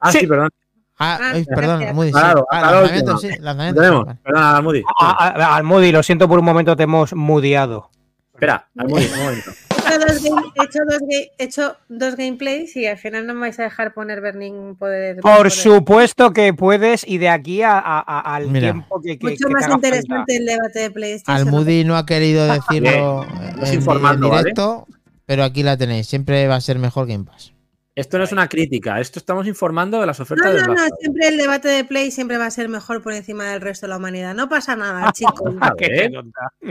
Ah, 0.00 0.12
sí, 0.12 0.20
Sí. 0.20 0.26
perdón. 0.26 0.50
Ah, 0.98 1.18
Ah, 1.20 1.30
ay, 1.34 1.44
perdón, 1.44 1.80
sí. 1.80 2.10
Claro, 2.12 2.46
Ah, 2.50 2.60
claro, 2.60 2.80
lanzamiento, 2.82 3.12
última. 3.14 3.34
sí, 3.34 3.40
lanzamiento. 3.42 3.80
Tenemos. 3.80 4.04
Vale. 4.06 4.18
Perdón, 4.22 4.42
Almudi. 4.44 4.82
Almudi, 5.00 5.92
lo 5.92 6.02
siento 6.02 6.28
por 6.28 6.38
un 6.38 6.44
momento, 6.44 6.76
te 6.76 6.84
hemos 6.84 7.14
mudeado. 7.14 7.90
Espera, 8.32 8.68
Almudi, 8.78 9.06
un 9.06 9.18
momento. 9.24 9.50
He 9.86 9.96
hecho 9.96 9.98
dos, 10.08 10.22
game- 10.22 10.52
he 10.56 10.64
hecho 10.64 10.78
dos 10.88 10.98
ga- 11.00 11.30
he 11.38 11.44
hecho 11.44 11.76
dos 11.88 12.16
gameplays 12.16 12.74
y 12.76 12.86
al 12.86 12.96
final 12.96 13.26
no 13.26 13.34
me 13.34 13.40
vais 13.40 13.58
a 13.60 13.64
dejar 13.64 13.92
poner 13.92 14.20
Burning 14.22 14.76
Poder. 14.76 15.16
Por 15.16 15.36
poder. 15.36 15.50
supuesto 15.52 16.32
que 16.32 16.54
puedes 16.54 17.06
y 17.06 17.18
de 17.18 17.28
aquí 17.28 17.62
a, 17.62 17.78
a- 17.78 18.00
a- 18.00 18.34
al 18.36 18.46
Mira. 18.48 18.72
tiempo 18.72 19.00
que, 19.02 19.18
que- 19.18 19.26
Mucho 19.30 19.46
que 19.48 19.52
más 19.52 19.68
interesante 19.68 20.14
falta. 20.16 20.34
el 20.34 20.46
debate 20.46 20.78
de 20.78 20.90
PlayStation. 20.90 21.48
Almudi 21.48 21.84
no 21.84 21.96
ha 21.96 22.06
querido 22.06 22.46
decirlo 22.46 23.24
en, 23.24 24.20
directo, 24.20 24.86
pero 25.26 25.44
aquí 25.44 25.62
la 25.62 25.76
tenéis. 25.76 26.06
Siempre 26.08 26.48
va 26.48 26.56
a 26.56 26.60
ser 26.60 26.78
mejor 26.78 27.06
Game 27.06 27.24
Pass. 27.24 27.52
Esto 27.96 28.18
no 28.18 28.24
es 28.24 28.32
una 28.32 28.48
crítica, 28.48 28.98
esto 28.98 29.20
estamos 29.20 29.46
informando 29.46 30.00
de 30.00 30.06
las 30.06 30.18
ofertas 30.18 30.46
No, 30.46 30.52
del 30.52 30.66
no, 30.66 30.74
no, 30.74 30.96
siempre 30.98 31.28
el 31.28 31.36
debate 31.36 31.68
de 31.68 31.84
Play 31.84 32.10
siempre 32.10 32.38
va 32.38 32.46
a 32.46 32.50
ser 32.50 32.68
mejor 32.68 33.00
por 33.02 33.12
encima 33.12 33.44
del 33.44 33.60
resto 33.60 33.86
de 33.86 33.90
la 33.90 33.98
humanidad. 33.98 34.34
No 34.34 34.48
pasa 34.48 34.74
nada, 34.74 35.12
chicos. 35.12 35.54
A 35.60 35.72
Qué 35.76 36.10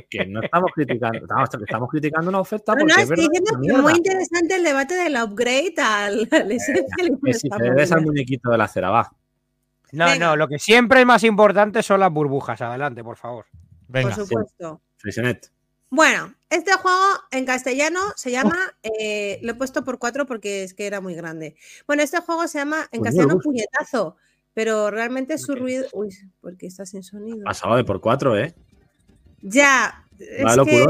que 0.10 0.26
no 0.26 0.42
estamos 0.42 0.72
criticando, 0.76 1.20
estamos, 1.20 1.50
estamos 1.66 1.90
criticando 1.90 2.30
una 2.30 2.40
oferta 2.42 2.74
No, 2.74 2.80
porque 2.80 2.94
no, 2.94 3.00
es 3.00 3.04
estoy 3.04 3.16
verdad 3.16 3.32
diciendo 3.32 3.62
que 3.62 3.68
es 3.72 3.82
muy 3.82 3.94
interesante 3.94 4.56
el 4.56 4.64
debate 4.64 4.96
del 4.96 5.16
upgrade 5.16 5.74
al, 5.78 6.28
al 6.30 6.52
Essential 6.52 7.20
Que 7.24 7.34
si 7.34 7.50
te 7.50 7.64
debes 7.64 7.92
al 7.94 8.02
muñequito 8.02 8.52
de 8.52 8.58
la 8.58 8.68
cera, 8.68 8.90
va. 8.90 9.10
No, 9.94 10.06
Venga. 10.06 10.26
no, 10.26 10.36
lo 10.36 10.48
que 10.50 10.60
siempre 10.60 11.00
es 11.00 11.06
más 11.06 11.24
importante 11.24 11.84
son 11.84 12.02
las 12.02 12.12
burbujas. 12.12 12.60
Adelante, 12.62 13.02
por 13.02 13.16
favor. 13.16 13.46
Venga, 13.88 14.14
Por 14.14 14.26
supuesto. 14.26 14.82
Frisinet. 14.98 15.52
Bueno, 15.96 16.34
este 16.50 16.74
juego 16.74 16.98
en 17.30 17.46
castellano 17.46 18.00
se 18.16 18.32
llama, 18.32 18.58
eh, 18.82 19.38
lo 19.44 19.52
he 19.52 19.54
puesto 19.54 19.84
por 19.84 20.00
cuatro 20.00 20.26
porque 20.26 20.64
es 20.64 20.74
que 20.74 20.88
era 20.88 21.02
muy 21.02 21.14
grande. 21.14 21.56
Bueno, 21.86 22.02
este 22.02 22.20
juego 22.20 22.48
se 22.48 22.58
llama 22.58 22.90
en 22.92 23.02
Pues 23.02 23.12
castellano 23.12 23.40
puñetazo, 23.40 24.16
pero 24.56 24.90
realmente 24.90 25.38
su 25.38 25.54
ruido... 25.54 25.86
Uy, 25.94 26.10
porque 26.42 26.66
está 26.66 26.88
sin 26.88 27.04
sonido. 27.04 27.44
Pasado 27.44 27.76
de 27.76 27.84
por 27.84 28.02
cuatro, 28.02 28.36
¿eh? 28.36 28.56
Ya, 29.44 30.04
es 30.18 30.58
que... 30.66 30.84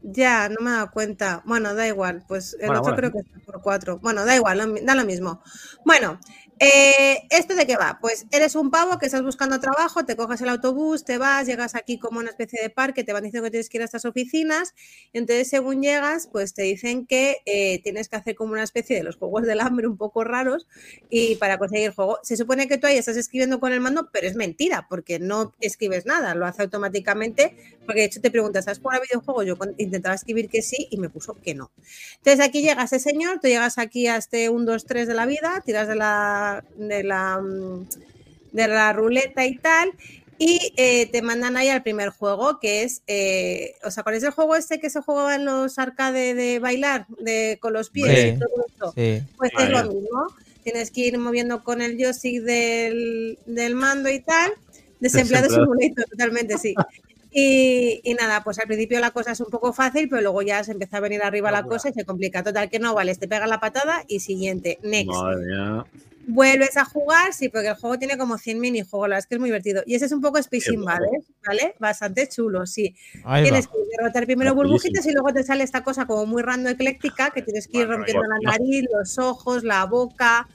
Ya, 0.00 0.48
no 0.48 0.56
me 0.62 0.70
he 0.70 0.72
dado 0.72 0.90
cuenta. 0.90 1.42
Bueno, 1.44 1.74
da 1.74 1.86
igual, 1.86 2.24
pues 2.26 2.54
el 2.60 2.68
Bueno, 2.68 2.80
otro 2.80 2.94
bueno. 2.94 2.96
creo 2.96 3.12
que 3.12 3.28
está 3.28 3.44
por 3.44 3.60
cuatro. 3.60 3.98
Bueno, 3.98 4.24
da 4.24 4.36
igual, 4.36 4.86
da 4.86 4.94
lo 4.94 5.04
mismo. 5.04 5.42
Bueno, 5.84 6.18
eh, 6.58 7.26
¿esto 7.30 7.54
de 7.54 7.66
qué 7.66 7.76
va? 7.76 7.98
Pues 8.00 8.26
eres 8.30 8.54
un 8.54 8.70
pavo 8.70 8.98
que 8.98 9.06
estás 9.06 9.22
buscando 9.22 9.60
trabajo, 9.60 10.04
te 10.04 10.16
coges 10.16 10.40
el 10.40 10.48
autobús, 10.48 11.04
te 11.04 11.18
vas, 11.18 11.46
llegas 11.46 11.74
aquí 11.74 11.98
como 11.98 12.20
una 12.20 12.30
especie 12.30 12.60
de 12.62 12.70
parque, 12.70 13.04
te 13.04 13.12
van 13.12 13.24
diciendo 13.24 13.46
que 13.46 13.50
tienes 13.50 13.68
que 13.68 13.78
ir 13.78 13.82
a 13.82 13.84
estas 13.86 14.04
oficinas, 14.04 14.74
y 15.12 15.18
entonces 15.18 15.48
según 15.48 15.82
llegas, 15.82 16.28
pues 16.30 16.54
te 16.54 16.62
dicen 16.62 17.06
que 17.06 17.38
eh, 17.46 17.80
tienes 17.82 18.08
que 18.08 18.16
hacer 18.16 18.34
como 18.34 18.52
una 18.52 18.62
especie 18.62 18.96
de 18.96 19.02
los 19.02 19.16
juegos 19.16 19.44
del 19.44 19.60
hambre 19.60 19.86
un 19.86 19.96
poco 19.96 20.24
raros, 20.24 20.66
y 21.10 21.36
para 21.36 21.58
conseguir 21.58 21.92
juego, 21.94 22.18
se 22.22 22.36
supone 22.36 22.68
que 22.68 22.78
tú 22.78 22.86
ahí 22.86 22.96
estás 22.96 23.16
escribiendo 23.16 23.60
con 23.60 23.72
el 23.72 23.80
mando, 23.80 24.10
pero 24.12 24.26
es 24.26 24.36
mentira, 24.36 24.86
porque 24.88 25.18
no 25.18 25.54
escribes 25.60 26.06
nada, 26.06 26.34
lo 26.34 26.46
hace 26.46 26.62
automáticamente 26.62 27.56
porque 27.84 28.00
de 28.00 28.06
hecho 28.06 28.20
te 28.20 28.30
preguntas, 28.30 28.66
¿has 28.68 28.78
jugado 28.78 29.02
a 29.02 29.04
videojuegos? 29.04 29.46
Yo 29.46 29.56
intentaba 29.78 30.14
escribir 30.14 30.48
que 30.48 30.62
sí 30.62 30.88
y 30.90 30.98
me 30.98 31.10
puso 31.10 31.34
que 31.34 31.54
no. 31.54 31.70
Entonces 32.16 32.40
aquí 32.40 32.62
llega 32.62 32.84
ese 32.84 32.98
señor, 32.98 33.40
tú 33.40 33.48
llegas 33.48 33.78
aquí 33.78 34.06
a 34.06 34.16
este 34.16 34.48
1, 34.48 34.64
2, 34.64 34.86
3 34.86 35.08
de 35.08 35.14
la 35.14 35.26
vida, 35.26 35.62
tiras 35.64 35.88
de 35.88 35.96
la, 35.96 36.53
de 36.76 37.02
la, 37.04 37.38
mm, 37.40 37.86
de 38.52 38.68
la 38.68 38.92
ruleta 38.92 39.44
y 39.46 39.56
tal, 39.58 39.92
y 40.38 40.72
eh, 40.76 41.06
te 41.12 41.22
mandan 41.22 41.56
ahí 41.56 41.68
al 41.68 41.82
primer 41.82 42.08
juego, 42.10 42.58
que 42.60 42.82
es, 42.82 43.02
eh, 43.06 43.74
¿os 43.84 43.96
acordáis 43.98 44.22
del 44.22 44.32
juego 44.32 44.56
este 44.56 44.80
que 44.80 44.90
se 44.90 45.00
jugaba 45.00 45.36
en 45.36 45.44
los 45.44 45.78
arcades 45.78 46.36
de 46.36 46.58
bailar 46.58 47.06
de, 47.20 47.58
con 47.60 47.72
los 47.72 47.90
pies 47.90 48.18
Sí. 48.20 48.28
y 48.28 48.38
todo 48.38 48.66
eso? 48.74 48.92
sí. 48.96 49.22
Pues 49.36 49.50
es 49.58 49.70
Vale. 49.72 49.82
lo 49.88 49.92
mismo. 49.94 50.26
Tienes 50.64 50.90
que 50.90 51.02
ir 51.02 51.18
moviendo 51.18 51.62
con 51.62 51.82
el 51.82 51.96
joystick 51.98 52.42
del, 52.42 53.38
del 53.46 53.74
mando 53.74 54.08
y 54.10 54.20
tal. 54.20 54.52
Desempleado 54.98 55.48
Desempleado. 55.48 55.50
simulator, 55.74 56.04
totalmente, 56.10 56.58
sí. 56.58 56.74
Y, 57.36 58.00
y 58.04 58.14
nada, 58.14 58.44
pues 58.44 58.60
al 58.60 58.68
principio 58.68 59.00
la 59.00 59.10
cosa 59.10 59.32
es 59.32 59.40
un 59.40 59.50
poco 59.50 59.72
fácil, 59.72 60.08
pero 60.08 60.22
luego 60.22 60.40
ya 60.42 60.62
se 60.62 60.70
empieza 60.70 60.98
a 60.98 61.00
venir 61.00 61.20
arriba 61.20 61.50
la 61.50 61.64
cosa 61.64 61.88
y 61.88 61.92
se 61.92 62.04
complica. 62.04 62.44
Total, 62.44 62.70
que 62.70 62.78
no 62.78 62.94
vale, 62.94 63.12
te 63.16 63.26
pega 63.26 63.48
la 63.48 63.58
patada 63.58 64.04
y 64.06 64.20
siguiente, 64.20 64.78
next. 64.84 65.10
Madre 65.10 65.44
mía. 65.44 65.84
Vuelves 66.28 66.76
a 66.76 66.84
jugar, 66.84 67.34
sí, 67.34 67.48
porque 67.48 67.68
el 67.68 67.74
juego 67.74 67.98
tiene 67.98 68.16
como 68.16 68.38
100 68.38 68.60
minijuegos, 68.60 69.08
la 69.08 69.16
verdad 69.16 69.24
es 69.24 69.26
que 69.26 69.34
es 69.34 69.40
muy 69.40 69.48
divertido. 69.48 69.82
Y 69.84 69.96
ese 69.96 70.04
es 70.04 70.12
un 70.12 70.20
poco 70.20 70.38
Space 70.38 70.72
Invaders, 70.72 71.26
¿vale? 71.44 71.74
Bastante 71.80 72.28
chulo, 72.28 72.66
sí. 72.66 72.94
Ahí 73.24 73.42
va. 73.42 73.48
Tienes 73.48 73.66
que 73.66 73.74
derrotar 73.98 74.26
primero 74.26 74.54
burbujitas 74.54 75.04
y 75.04 75.12
luego 75.12 75.32
te 75.32 75.42
sale 75.42 75.64
esta 75.64 75.82
cosa 75.82 76.06
como 76.06 76.26
muy 76.26 76.42
rando 76.42 76.70
ecléctica 76.70 77.30
que 77.30 77.42
tienes 77.42 77.66
que 77.66 77.78
ir 77.78 77.88
rompiendo 77.88 78.22
la 78.22 78.52
nariz, 78.52 78.84
los 78.92 79.18
ojos, 79.18 79.64
la 79.64 79.84
boca. 79.86 80.48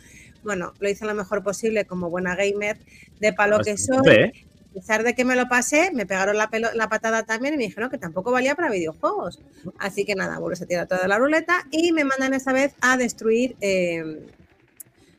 Bueno, 0.44 0.74
lo 0.80 0.90
hice 0.90 1.06
lo 1.06 1.14
mejor 1.14 1.44
posible 1.44 1.84
como 1.84 2.10
buena 2.10 2.36
gamer 2.36 2.78
de 3.20 3.34
palo 3.34 3.60
que 3.60 3.78
soy. 3.78 4.32
A 4.70 4.74
pesar 4.74 5.04
de 5.04 5.16
que 5.16 5.26
me 5.26 5.36
lo 5.36 5.50
pasé, 5.50 5.92
me 5.94 6.06
pegaron 6.06 6.38
la, 6.38 6.50
pelo- 6.50 6.72
la 6.74 6.88
patada 6.90 7.24
también 7.24 7.56
y 7.56 7.58
me 7.58 7.64
dijeron 7.64 7.90
que 7.90 7.98
tampoco 7.98 8.32
valía 8.32 8.56
para 8.56 8.70
videojuegos. 8.70 9.40
Así 9.80 10.06
que 10.06 10.16
nada, 10.16 10.38
vuelves 10.40 10.62
a 10.62 10.66
tirar 10.68 10.88
toda 10.88 11.08
la 11.08 11.18
ruleta 11.18 11.66
y 11.72 11.92
me 11.92 12.04
mandan 12.04 12.34
esta 12.34 12.54
vez 12.54 12.74
a 12.82 12.96
destruir, 12.96 13.56
eh, 13.62 14.28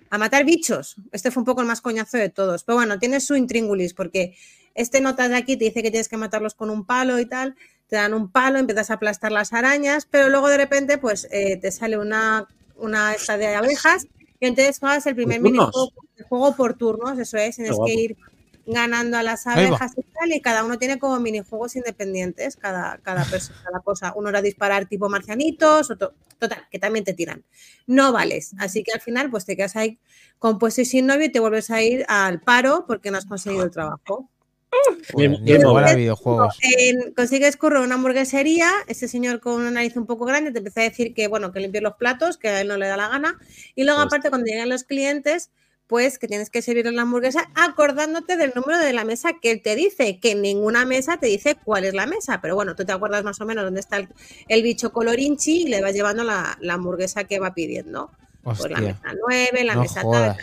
a 0.08 0.18
matar 0.18 0.44
bichos. 0.44 0.96
Este 1.12 1.30
fue 1.30 1.40
un 1.40 1.44
poco 1.46 1.60
el 1.62 1.66
más 1.66 1.80
coñazo 1.80 2.16
de 2.16 2.28
todos. 2.28 2.64
Pero 2.64 2.76
bueno, 2.76 2.98
tiene 2.98 3.20
su 3.20 3.34
intríngulis 3.36 3.92
porque 3.94 4.36
este 4.74 5.00
nota 5.00 5.28
de 5.28 5.36
aquí 5.36 5.56
te 5.56 5.64
dice 5.64 5.82
que 5.82 5.90
tienes 5.90 6.08
que 6.08 6.16
matarlos 6.16 6.54
con 6.54 6.70
un 6.70 6.84
palo 6.84 7.18
y 7.18 7.26
tal. 7.26 7.56
Te 7.88 7.96
dan 7.96 8.14
un 8.14 8.30
palo, 8.30 8.58
empiezas 8.58 8.90
a 8.90 8.94
aplastar 8.94 9.32
las 9.32 9.52
arañas, 9.52 10.06
pero 10.08 10.28
luego 10.28 10.48
de 10.48 10.56
repente 10.58 10.96
pues 10.98 11.26
eh, 11.32 11.56
te 11.56 11.72
sale 11.72 11.98
una, 11.98 12.46
una 12.76 13.12
esta 13.14 13.36
de 13.36 13.48
abejas 13.54 14.06
y 14.38 14.46
entonces 14.46 14.78
juegas 14.78 15.06
el 15.06 15.16
primer 15.16 15.40
minijuego 15.40 15.90
juego 16.28 16.54
por 16.54 16.74
turnos, 16.74 17.18
eso 17.18 17.36
es, 17.38 17.56
tienes 17.56 17.76
que 17.86 17.94
ir 17.94 18.16
ganando 18.72 19.16
a 19.18 19.22
las 19.22 19.46
abejas 19.46 19.92
y 19.96 20.02
tal, 20.02 20.32
y 20.32 20.40
cada 20.40 20.64
uno 20.64 20.78
tiene 20.78 20.98
como 20.98 21.18
minijuegos 21.20 21.76
independientes, 21.76 22.56
cada, 22.56 22.98
cada 22.98 23.24
persona, 23.24 23.58
cada 23.64 23.80
cosa. 23.80 24.12
Uno 24.16 24.28
era 24.30 24.42
disparar 24.42 24.86
tipo 24.86 25.08
marcianitos, 25.08 25.90
otro, 25.90 26.14
total, 26.38 26.66
que 26.70 26.78
también 26.78 27.04
te 27.04 27.12
tiran. 27.14 27.44
No 27.86 28.12
vales, 28.12 28.52
así 28.58 28.82
que 28.82 28.92
al 28.92 29.00
final 29.00 29.30
pues 29.30 29.44
te 29.44 29.56
quedas 29.56 29.76
ahí 29.76 29.98
compuesto 30.38 30.80
y 30.80 30.84
sin 30.86 31.06
novio 31.06 31.26
y 31.26 31.32
te 31.32 31.40
vuelves 31.40 31.70
a 31.70 31.82
ir 31.82 32.04
al 32.08 32.40
paro 32.40 32.84
porque 32.86 33.10
no 33.10 33.18
has 33.18 33.26
conseguido 33.26 33.64
el 33.64 33.70
trabajo. 33.70 34.28
Jugar 35.12 35.84
a 35.84 35.86
bien. 35.88 35.96
videojuegos. 35.98 36.56
En- 36.62 37.12
consigues 37.14 37.56
curro 37.56 37.78
en 37.78 37.86
una 37.86 37.96
hamburguesería, 37.96 38.70
este 38.86 39.08
señor 39.08 39.40
con 39.40 39.54
una 39.54 39.70
nariz 39.70 39.96
un 39.96 40.06
poco 40.06 40.24
grande 40.24 40.52
te 40.52 40.58
empieza 40.58 40.80
a 40.80 40.84
decir 40.84 41.12
que 41.12 41.26
bueno, 41.26 41.50
que 41.52 41.58
limpie 41.60 41.80
los 41.80 41.94
platos, 41.94 42.38
que 42.38 42.48
a 42.48 42.60
él 42.60 42.68
no 42.68 42.76
le 42.76 42.86
da 42.86 42.96
la 42.96 43.08
gana. 43.08 43.36
Y 43.74 43.82
luego 43.84 43.98
Pues- 43.98 44.06
aparte 44.06 44.28
cuando 44.30 44.46
llegan 44.46 44.68
los 44.68 44.84
clientes, 44.84 45.50
pues 45.90 46.20
que 46.20 46.28
tienes 46.28 46.50
que 46.50 46.62
servir 46.62 46.86
la 46.86 47.02
hamburguesa 47.02 47.50
acordándote 47.56 48.36
del 48.36 48.52
número 48.54 48.78
de 48.78 48.92
la 48.92 49.04
mesa 49.04 49.32
que 49.42 49.50
él 49.50 49.60
te 49.60 49.74
dice, 49.74 50.20
que 50.20 50.36
ninguna 50.36 50.86
mesa 50.86 51.16
te 51.16 51.26
dice 51.26 51.56
cuál 51.64 51.84
es 51.84 51.94
la 51.94 52.06
mesa, 52.06 52.40
pero 52.40 52.54
bueno, 52.54 52.76
tú 52.76 52.84
te 52.84 52.92
acuerdas 52.92 53.24
más 53.24 53.40
o 53.40 53.44
menos 53.44 53.64
dónde 53.64 53.80
está 53.80 53.96
el, 53.96 54.08
el 54.46 54.62
bicho 54.62 54.92
colorinchi 54.92 55.62
y 55.62 55.68
le 55.68 55.82
vas 55.82 55.92
llevando 55.92 56.22
la, 56.22 56.56
la 56.60 56.74
hamburguesa 56.74 57.24
que 57.24 57.40
va 57.40 57.54
pidiendo. 57.54 58.12
Pues 58.44 58.70
la 58.70 58.80
mesa 58.80 59.02
9, 59.28 59.64
la 59.64 59.74
no 59.74 59.80
mesa 59.82 60.02
tal. 60.02 60.36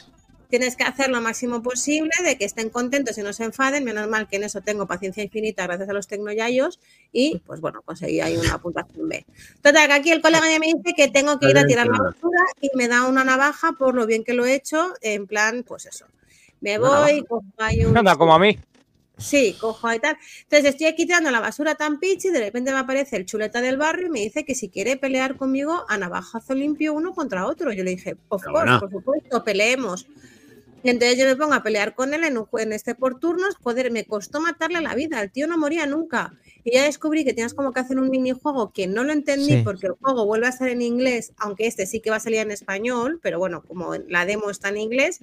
Tienes 0.49 0.75
que 0.75 0.83
hacer 0.83 1.09
lo 1.09 1.21
máximo 1.21 1.61
posible 1.61 2.11
de 2.23 2.37
que 2.37 2.45
estén 2.45 2.69
contentos 2.69 3.17
y 3.17 3.21
no 3.21 3.33
se 3.33 3.43
enfaden. 3.43 3.83
Menos 3.83 4.07
mal 4.07 4.27
que 4.27 4.37
en 4.37 4.43
eso 4.43 4.61
tengo 4.61 4.87
paciencia 4.87 5.23
infinita 5.23 5.63
gracias 5.63 5.89
a 5.89 5.93
los 5.93 6.07
tecnoyayos 6.07 6.79
y 7.11 7.39
pues 7.45 7.61
bueno, 7.61 7.81
conseguí 7.83 8.21
ahí 8.21 8.37
una 8.37 8.57
puntuación 8.59 9.07
B. 9.07 9.25
Total, 9.61 9.87
que 9.87 9.93
aquí 9.93 10.11
el 10.11 10.21
colega 10.21 10.49
ya 10.49 10.59
me 10.59 10.67
dice 10.67 10.93
que 10.95 11.07
tengo 11.07 11.39
que 11.39 11.49
ir 11.49 11.57
a 11.57 11.65
tirar 11.65 11.87
la 11.87 11.97
basura 11.97 12.41
y 12.61 12.69
me 12.75 12.87
da 12.87 13.07
una 13.07 13.23
navaja 13.23 13.73
por 13.73 13.95
lo 13.95 14.05
bien 14.05 14.23
que 14.23 14.33
lo 14.33 14.45
he 14.45 14.53
hecho, 14.53 14.93
en 15.01 15.27
plan, 15.27 15.63
pues 15.67 15.85
eso. 15.85 16.05
Me 16.61 16.77
voy, 16.77 17.23
cojo 17.25 17.45
ahí 17.57 17.85
un... 17.85 17.95
Anda, 17.97 18.15
como 18.15 18.33
a 18.33 18.39
mí. 18.39 18.57
Sí, 19.17 19.57
cojo 19.59 19.91
y 19.91 19.99
tal. 19.99 20.17
Entonces 20.43 20.71
estoy 20.71 20.87
aquí 20.87 21.05
tirando 21.05 21.31
la 21.31 21.39
basura 21.39 21.75
tan 21.75 21.99
pichi 21.99 22.27
y 22.27 22.31
de 22.31 22.39
repente 22.39 22.71
me 22.71 22.77
aparece 22.77 23.17
el 23.17 23.25
chuleta 23.25 23.61
del 23.61 23.77
barrio 23.77 24.07
y 24.07 24.09
me 24.11 24.19
dice 24.19 24.45
que 24.45 24.53
si 24.53 24.69
quiere 24.69 24.95
pelear 24.95 25.37
conmigo 25.37 25.85
a 25.89 25.97
navajazo 25.97 26.53
limpio 26.53 26.93
uno 26.93 27.13
contra 27.13 27.47
otro. 27.47 27.71
Yo 27.73 27.83
le 27.83 27.91
dije, 27.91 28.15
of 28.29 28.43
course, 28.43 28.79
por 28.79 28.91
supuesto, 28.91 29.43
peleemos. 29.43 30.07
Entonces 30.89 31.17
yo 31.17 31.25
me 31.25 31.35
pongo 31.35 31.53
a 31.53 31.63
pelear 31.63 31.95
con 31.95 32.13
él 32.13 32.23
en, 32.23 32.37
un 32.37 32.47
en 32.57 32.73
este 32.73 32.95
por 32.95 33.19
turnos. 33.19 33.55
Joder, 33.61 33.91
me 33.91 34.05
costó 34.05 34.39
matarle 34.39 34.81
la 34.81 34.95
vida. 34.95 35.21
El 35.21 35.31
tío 35.31 35.47
no 35.47 35.57
moría 35.57 35.85
nunca. 35.85 36.33
Y 36.63 36.73
ya 36.73 36.83
descubrí 36.83 37.23
que 37.25 37.33
tienes 37.33 37.53
como 37.53 37.73
que 37.73 37.79
hacer 37.79 37.97
un 37.97 38.09
minijuego 38.09 38.71
que 38.71 38.87
no 38.87 39.03
lo 39.03 39.13
entendí 39.13 39.57
Sí. 39.57 39.61
porque 39.63 39.87
el 39.87 39.93
juego 39.93 40.25
vuelve 40.25 40.47
a 40.47 40.51
ser 40.51 40.69
en 40.69 40.81
inglés, 40.81 41.33
aunque 41.37 41.67
este 41.67 41.85
sí 41.85 41.99
que 41.99 42.09
va 42.09 42.17
a 42.17 42.19
salir 42.21 42.39
en 42.39 42.51
español, 42.51 43.19
pero 43.21 43.39
bueno, 43.39 43.63
como 43.63 43.95
la 43.95 44.25
demo 44.25 44.49
está 44.49 44.69
en 44.69 44.77
inglés. 44.77 45.19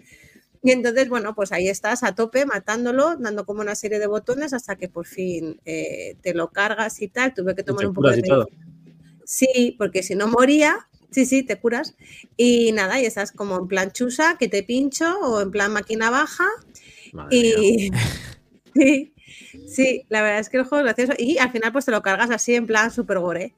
Y 0.62 0.70
entonces, 0.70 1.10
bueno, 1.10 1.34
pues 1.34 1.52
ahí 1.52 1.68
estás 1.68 2.02
a 2.02 2.14
tope 2.14 2.46
matándolo, 2.46 3.16
dando 3.16 3.44
como 3.44 3.60
una 3.60 3.74
serie 3.74 3.98
de 3.98 4.06
botones 4.06 4.54
hasta 4.54 4.76
que 4.76 4.88
por 4.88 5.06
fin 5.06 5.60
eh, 5.66 6.16
te 6.22 6.32
lo 6.32 6.48
cargas 6.50 7.02
y 7.02 7.08
tal. 7.08 7.34
Tuve 7.34 7.54
que 7.54 7.62
tomar 7.62 7.86
un 7.86 7.94
poco 7.94 8.10
de. 8.10 8.22
Sí, 9.26 9.74
porque 9.78 10.02
si 10.02 10.14
no 10.14 10.26
moría, 10.26 10.88
sí, 11.14 11.24
sí, 11.26 11.42
te 11.44 11.58
curas. 11.58 11.94
Y 12.36 12.72
nada, 12.72 13.00
y 13.00 13.06
estás 13.06 13.32
como 13.32 13.56
en 13.56 13.68
plan 13.68 13.92
chusa, 13.92 14.36
que 14.38 14.48
te 14.48 14.62
pincho, 14.62 15.18
o 15.20 15.40
en 15.40 15.50
plan 15.50 15.72
máquina 15.72 16.10
baja. 16.10 16.44
Madre. 17.12 17.36
Y 17.36 17.90
sí, 18.74 19.14
sí, 19.68 20.02
la 20.08 20.22
verdad 20.22 20.40
es 20.40 20.48
que 20.48 20.56
el 20.58 20.64
juego 20.64 20.86
es 20.86 20.94
gracioso. 20.96 21.12
Y 21.22 21.38
al 21.38 21.50
final, 21.52 21.72
pues 21.72 21.84
te 21.84 21.90
lo 21.92 22.02
cargas 22.02 22.30
así 22.30 22.54
en 22.54 22.66
plan 22.66 22.90
super 22.90 23.18
gore. 23.20 23.54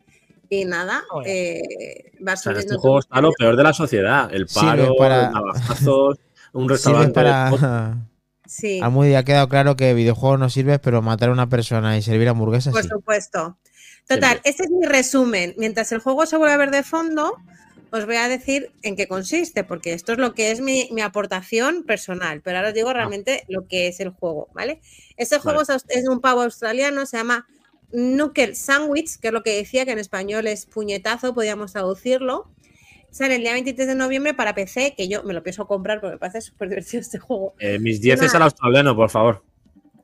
Y 0.48 0.64
nada, 0.64 1.02
eh, 1.24 2.12
vas 2.20 2.40
O 2.40 2.42
sea, 2.44 2.52
subiendo 2.52 2.74
este 2.74 2.80
juego 2.80 2.98
está 3.00 3.20
lo 3.20 3.32
peor 3.32 3.56
de 3.56 3.62
la 3.64 3.72
sociedad. 3.72 4.32
El 4.32 4.46
paro, 4.46 4.94
para- 4.96 5.24
los 5.24 5.32
navajazos, 5.32 6.18
un 6.52 6.68
restaurante. 6.68 7.12
para. 7.12 7.96
Sí, 8.48 8.78
A 8.80 8.90
Moody 8.90 9.16
ha 9.16 9.24
quedado 9.24 9.48
claro 9.48 9.74
que 9.74 9.92
videojuego 9.92 10.38
no 10.38 10.48
sirve, 10.50 10.78
pero 10.78 11.02
matar 11.02 11.30
a 11.30 11.32
una 11.32 11.48
persona 11.48 11.98
y 11.98 12.02
servir 12.02 12.28
hamburguesas 12.28 12.72
por 12.72 12.84
sí. 12.84 12.88
supuesto. 12.88 13.58
Total, 14.08 14.40
este 14.44 14.64
es 14.64 14.70
mi 14.70 14.86
resumen. 14.86 15.54
Mientras 15.58 15.90
el 15.92 15.98
juego 15.98 16.26
se 16.26 16.36
vuelve 16.36 16.54
a 16.54 16.58
ver 16.58 16.70
de 16.70 16.82
fondo, 16.82 17.36
os 17.90 18.06
voy 18.06 18.16
a 18.16 18.28
decir 18.28 18.70
en 18.82 18.96
qué 18.96 19.08
consiste, 19.08 19.64
porque 19.64 19.92
esto 19.92 20.12
es 20.12 20.18
lo 20.18 20.34
que 20.34 20.50
es 20.50 20.60
mi, 20.60 20.88
mi 20.92 21.02
aportación 21.02 21.82
personal, 21.84 22.40
pero 22.42 22.58
ahora 22.58 22.68
os 22.68 22.74
digo 22.74 22.92
realmente 22.92 23.44
lo 23.48 23.66
que 23.66 23.88
es 23.88 24.00
el 24.00 24.10
juego, 24.10 24.48
¿vale? 24.54 24.80
Este 25.16 25.38
juego 25.38 25.62
es, 25.62 25.68
de 25.86 26.08
un 26.08 26.20
pavo 26.20 26.42
australiano, 26.42 27.06
se 27.06 27.16
llama 27.16 27.46
Knuckle 27.90 28.54
Sandwich, 28.54 29.18
que 29.20 29.28
es 29.28 29.32
lo 29.32 29.42
que 29.42 29.56
decía, 29.56 29.84
que 29.84 29.92
en 29.92 29.98
español 29.98 30.46
es 30.46 30.66
puñetazo, 30.66 31.34
podríamos 31.34 31.72
traducirlo. 31.72 32.50
Sale 33.10 33.36
el 33.36 33.42
día 33.42 33.54
23 33.54 33.88
de 33.88 33.94
noviembre 33.94 34.34
para 34.34 34.54
PC, 34.54 34.94
que 34.96 35.08
yo 35.08 35.22
me 35.22 35.32
lo 35.32 35.42
pienso 35.42 35.66
comprar 35.66 36.00
porque 36.00 36.14
me 36.14 36.18
parece 36.18 36.42
súper 36.42 36.68
divertido 36.68 37.00
este 37.00 37.18
juego. 37.18 37.54
Eh, 37.58 37.78
mis 37.78 38.00
10 38.00 38.22
es 38.22 38.34
al 38.34 38.42
australiano, 38.42 38.94
por 38.94 39.10
favor. 39.10 39.42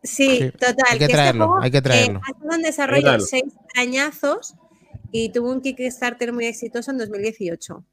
Sí, 0.02 0.38
Sí, 0.38 0.50
total. 0.52 0.76
hay 0.90 0.98
que 0.98 1.04
este 1.04 1.14
traerlo, 1.14 1.46
juego, 1.46 1.62
hay 1.62 1.70
que 1.70 1.82
traerlo. 1.82 2.18
eh, 2.18 2.22
ha 2.26 2.30
estado 2.32 2.54
en 2.54 2.62
desarrollo 2.62 3.02
traerlo. 3.02 3.26
seis 3.26 3.44
añazos 3.76 4.54
y 5.12 5.28
tuvo 5.30 5.50
un 5.52 5.60
Kickstarter 5.60 6.32
muy 6.32 6.46
exitoso 6.46 6.90
en 6.90 6.98
2018. 6.98 7.84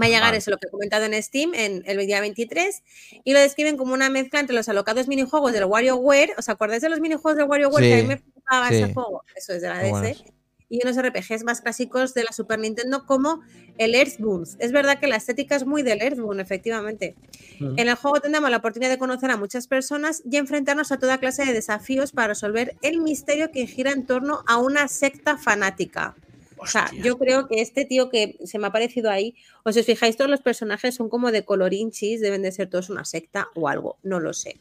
Va 0.00 0.06
a 0.06 0.08
llegar 0.08 0.22
Vale. 0.22 0.38
eso, 0.38 0.50
lo 0.52 0.56
que 0.58 0.68
he 0.68 0.70
comentado 0.70 1.04
en 1.04 1.20
Steam, 1.22 1.52
en 1.54 1.82
el 1.86 1.98
día 2.06 2.20
23, 2.20 2.82
y 3.24 3.32
lo 3.32 3.40
describen 3.40 3.76
como 3.76 3.92
una 3.92 4.08
mezcla 4.08 4.40
entre 4.40 4.54
los 4.54 4.68
alocados 4.68 5.08
minijuegos 5.08 5.52
del 5.52 5.64
WarioWare. 5.64 6.34
¿Os 6.38 6.48
acordáis 6.48 6.82
de 6.82 6.88
los 6.88 7.00
minijuegos 7.00 7.36
del 7.36 7.46
WarioWare? 7.48 7.84
Que 7.84 7.94
a 7.94 7.96
Sí, 7.98 8.02
mí 8.02 8.08
me 8.08 8.16
flipaba 8.18 8.68
sí. 8.68 8.74
ese 8.76 8.94
juego. 8.94 9.22
Eso 9.36 9.52
es 9.52 9.62
de 9.62 9.68
la 9.68 9.82
Muy 9.82 10.00
DS. 10.10 10.24
Y 10.68 10.80
unos 10.82 10.96
RPGs 10.96 11.44
más 11.44 11.60
clásicos 11.60 12.14
de 12.14 12.24
la 12.24 12.32
Super 12.32 12.58
Nintendo, 12.58 13.04
como 13.06 13.42
el 13.78 13.94
Earthbound. 13.94 14.56
Es 14.58 14.72
verdad 14.72 14.98
que 14.98 15.06
la 15.06 15.16
estética 15.16 15.56
es 15.56 15.66
muy 15.66 15.82
del 15.82 16.00
Earthbound, 16.00 16.40
efectivamente. 16.40 17.14
En 17.60 17.88
el 17.88 17.94
juego 17.94 18.20
tendremos 18.20 18.50
la 18.50 18.56
oportunidad 18.56 18.90
de 18.90 18.98
conocer 18.98 19.30
a 19.30 19.36
muchas 19.36 19.68
personas 19.68 20.22
y 20.30 20.36
enfrentarnos 20.36 20.90
a 20.90 20.98
toda 20.98 21.18
clase 21.18 21.44
de 21.44 21.52
desafíos 21.52 22.12
para 22.12 22.28
resolver 22.28 22.76
el 22.82 23.00
misterio 23.00 23.50
que 23.52 23.66
gira 23.66 23.92
en 23.92 24.06
torno 24.06 24.42
a 24.46 24.58
una 24.58 24.88
secta 24.88 25.36
fanática. 25.36 26.16
O 26.64 26.66
sea, 26.66 26.90
yo 27.02 27.18
creo 27.18 27.46
que 27.46 27.60
este 27.60 27.84
tío 27.84 28.08
que 28.08 28.38
se 28.42 28.58
me 28.58 28.68
ha 28.68 28.72
parecido 28.72 29.10
ahí, 29.10 29.34
o 29.64 29.72
si 29.72 29.80
os 29.80 29.86
fijáis, 29.86 30.16
todos 30.16 30.30
los 30.30 30.40
personajes 30.40 30.94
son 30.94 31.10
como 31.10 31.30
de 31.30 31.44
colorinchis, 31.44 32.22
deben 32.22 32.40
de 32.40 32.50
ser 32.52 32.70
todos 32.70 32.88
una 32.88 33.04
secta 33.04 33.48
o 33.54 33.68
algo, 33.68 33.98
no 34.02 34.18
lo 34.18 34.32
sé. 34.32 34.56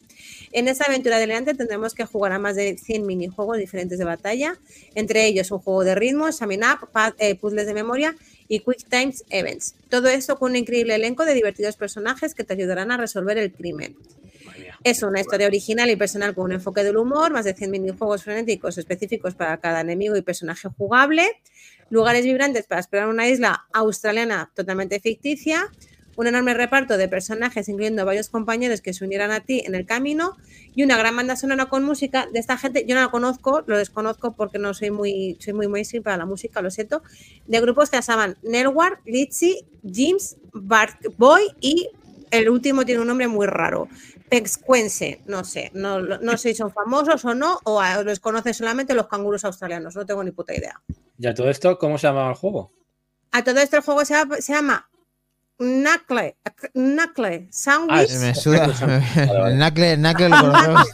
En 0.51 0.67
esta 0.67 0.83
aventura 0.83 1.15
adelante 1.15 1.53
tendremos 1.53 1.93
que 1.93 2.03
jugar 2.03 2.33
a 2.33 2.39
más 2.39 2.57
de 2.57 2.77
100 2.77 3.05
minijuegos 3.05 3.57
diferentes 3.57 3.97
de 3.99 4.03
batalla, 4.03 4.59
entre 4.95 5.25
ellos 5.25 5.49
un 5.51 5.59
juego 5.59 5.85
de 5.85 5.95
ritmo, 5.95 6.29
Summon 6.33 6.59
Up, 6.63 6.89
eh, 7.19 7.35
puzzles 7.35 7.67
de 7.67 7.73
memoria 7.73 8.17
y 8.49 8.59
Quick 8.59 8.89
Times 8.89 9.23
Events. 9.29 9.75
Todo 9.87 10.09
esto 10.09 10.37
con 10.37 10.51
un 10.51 10.57
increíble 10.57 10.95
elenco 10.95 11.23
de 11.23 11.35
divertidos 11.35 11.77
personajes 11.77 12.35
que 12.35 12.43
te 12.43 12.53
ayudarán 12.53 12.91
a 12.91 12.97
resolver 12.97 13.37
el 13.37 13.53
crimen. 13.53 13.95
Es 14.83 15.01
una 15.01 15.21
historia 15.21 15.47
original 15.47 15.89
y 15.89 15.95
personal 15.95 16.35
con 16.35 16.43
un 16.43 16.51
enfoque 16.51 16.83
del 16.83 16.97
humor, 16.97 17.31
más 17.31 17.45
de 17.45 17.53
100 17.53 17.71
minijuegos 17.71 18.25
frenéticos 18.25 18.77
específicos 18.77 19.33
para 19.33 19.57
cada 19.57 19.79
enemigo 19.79 20.17
y 20.17 20.21
personaje 20.21 20.67
jugable, 20.77 21.25
lugares 21.89 22.25
vibrantes 22.25 22.65
para 22.67 22.81
explorar 22.81 23.07
una 23.07 23.29
isla 23.29 23.65
australiana 23.71 24.51
totalmente 24.53 24.99
ficticia, 24.99 25.71
un 26.17 26.27
enorme 26.27 26.53
reparto 26.53 26.97
de 26.97 27.07
personajes, 27.07 27.69
incluyendo 27.69 28.05
varios 28.05 28.27
compañeros 28.27 28.81
que 28.81 28.93
se 28.93 29.05
unirán 29.05 29.31
a 29.31 29.39
ti 29.39 29.63
en 29.65 29.73
el 29.73 29.85
camino, 29.85 30.35
y 30.75 30.83
una 30.83 30.97
gran 30.97 31.15
banda 31.15 31.37
sonora 31.37 31.67
con 31.67 31.85
música 31.85 32.27
de 32.33 32.39
esta 32.39 32.57
gente. 32.57 32.85
Yo 32.85 32.93
no 32.95 33.01
la 33.01 33.09
conozco, 33.09 33.63
lo 33.65 33.77
desconozco 33.77 34.35
porque 34.35 34.59
no 34.59 34.73
soy 34.73 34.91
muy, 34.91 35.37
soy 35.39 35.53
muy 35.53 35.69
mainstream 35.69 36.03
para 36.03 36.17
la 36.17 36.25
música, 36.25 36.61
lo 36.61 36.69
siento. 36.69 37.03
De 37.47 37.61
grupos 37.61 37.89
que 37.89 38.01
se 38.01 38.11
llaman 38.11 38.37
Nelwar, 38.43 38.99
Litzy, 39.05 39.65
James, 39.81 40.35
Bart 40.51 40.99
Boy 41.17 41.43
y 41.61 41.87
el 42.33 42.49
último 42.49 42.83
tiene 42.83 42.99
un 42.99 43.07
nombre 43.07 43.27
muy 43.27 43.45
raro. 43.45 43.87
Pexcuense, 44.33 45.21
no 45.25 45.43
sé, 45.43 45.69
no, 45.75 45.99
no 45.99 46.37
sé 46.37 46.49
si 46.49 46.55
son 46.55 46.71
famosos 46.71 47.23
o 47.25 47.35
no, 47.35 47.59
o 47.65 47.79
a- 47.79 48.01
los 48.03 48.19
conocen 48.19 48.53
solamente 48.55 48.95
los 48.95 49.07
canguros 49.07 49.45
australianos, 49.45 49.95
no 49.95 50.05
tengo 50.07 50.23
ni 50.23 50.31
puta 50.31 50.55
idea. 50.55 50.81
¿Y 51.19 51.27
a 51.27 51.33
todo 51.35 51.49
esto 51.51 51.77
cómo 51.77 51.97
se 51.99 52.07
llamaba 52.07 52.29
el 52.31 52.35
juego? 52.35 52.71
A 53.31 53.43
todo 53.43 53.59
esto 53.59 53.77
el 53.77 53.83
juego 53.83 54.03
se 54.05 54.15
llama 54.53 54.89
Knuckle, 55.59 56.35
Knuckle 56.73 57.35
Ah, 57.45 57.47
Sandwich. 57.51 58.09
es- 58.09 58.19
Me 58.21 58.35
suda. 58.35 58.67
Vale, 58.67 59.39
vale. 59.39 59.55
Knuckles, 59.55 59.97
Knuckles 59.97 60.29
lo 60.29 60.37
conocemos. 60.41 60.87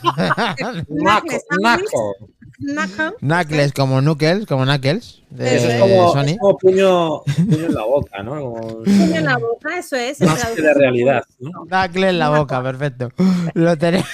Naco. 1.59 2.15
Knuckle. 2.59 3.11
Knuckles 3.21 3.73
como 3.73 3.99
Knuckles, 4.01 4.45
como 4.45 4.63
Knuckles 4.65 5.21
de 5.29 5.55
Eso 5.55 5.69
Es 5.69 5.79
como, 5.81 6.11
Sony. 6.11 6.23
es 6.25 6.37
como 6.39 6.57
puño, 6.57 7.21
puño 7.23 7.65
en 7.67 7.73
la 7.73 7.83
boca, 7.85 8.21
¿no? 8.23 8.31
Como 8.31 8.83
Puño 8.83 9.15
en 9.15 9.25
la 9.25 9.37
boca, 9.37 9.77
eso 9.79 9.95
es. 9.95 10.19
más 10.21 10.43
que 10.45 10.61
de 10.61 10.73
realidad. 10.73 11.23
¿no? 11.39 11.51
Knuckles 11.69 12.09
en 12.09 12.19
la 12.19 12.29
boca, 12.29 12.61
perfecto. 12.61 13.09
Lo 13.53 13.77
tenemos. 13.77 14.07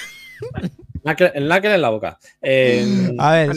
El 1.34 1.46
knuckle 1.48 1.74
en 1.74 1.82
la 1.82 1.88
boca. 1.90 2.18
Eh, 2.42 3.12
A 3.18 3.32
ver, 3.32 3.50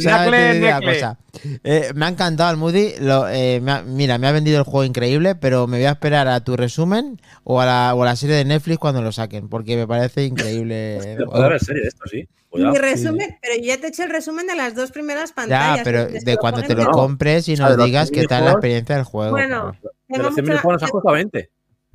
cosa. 0.81 1.17
Eh, 1.63 1.91
me 1.95 2.05
ha 2.05 2.09
encantado 2.09 2.51
el 2.51 2.57
Moody. 2.57 2.93
Lo, 2.99 3.27
eh, 3.29 3.59
me 3.61 3.71
ha- 3.71 3.81
mira, 3.81 4.17
me 4.17 4.27
ha 4.27 4.31
vendido 4.31 4.57
el 4.59 4.63
juego 4.63 4.83
increíble, 4.83 5.35
pero 5.35 5.67
me 5.67 5.77
voy 5.77 5.85
a 5.85 5.91
esperar 5.91 6.27
a 6.27 6.43
tu 6.43 6.55
resumen 6.55 7.19
o 7.43 7.61
a 7.61 7.65
la, 7.65 7.93
o 7.95 8.03
a 8.03 8.05
la 8.05 8.15
serie 8.15 8.35
de 8.35 8.45
Netflix 8.45 8.77
cuando 8.79 9.01
lo 9.01 9.11
saquen, 9.11 9.49
porque 9.49 9.75
me 9.77 9.87
parece 9.87 10.25
increíble. 10.25 11.17
Puede 11.29 11.45
haber 11.45 11.59
serie 11.59 11.81
de 11.83 11.87
esto, 11.87 12.03
sí. 12.09 12.27
Mi 12.51 12.75
resumen, 12.77 13.37
pero 13.41 13.55
yo 13.57 13.63
ya 13.67 13.77
te 13.79 13.85
he 13.85 13.89
hecho 13.89 14.01
el 14.03 14.09
resumen 14.09 14.47
de 14.47 14.55
las 14.55 14.73
dos 14.73 14.91
primeras 14.91 15.31
pantallas. 15.33 15.77
Ya, 15.77 15.83
pero 15.83 16.07
de 16.07 16.37
cuando 16.37 16.63
te 16.63 16.73
lo 16.73 16.89
compres 16.89 17.47
y 17.47 17.53
O 17.53 17.57
sea, 17.57 17.69
nos 17.69 17.85
digas 17.85 18.09
qué 18.09 18.23
tal 18.25 18.45
la 18.45 18.51
experiencia 18.53 18.95
del 18.95 19.03
juego. 19.05 19.31
Bueno, 19.31 19.71
De 19.83 19.89
Tengo 20.15 20.23
los 20.23 20.33
100 20.33 20.45
mucha- 20.45 20.53
minijuegos 20.53 20.73
nos 20.81 20.83
han 20.83 20.89
costado 20.89 21.13
20. 21.13 21.49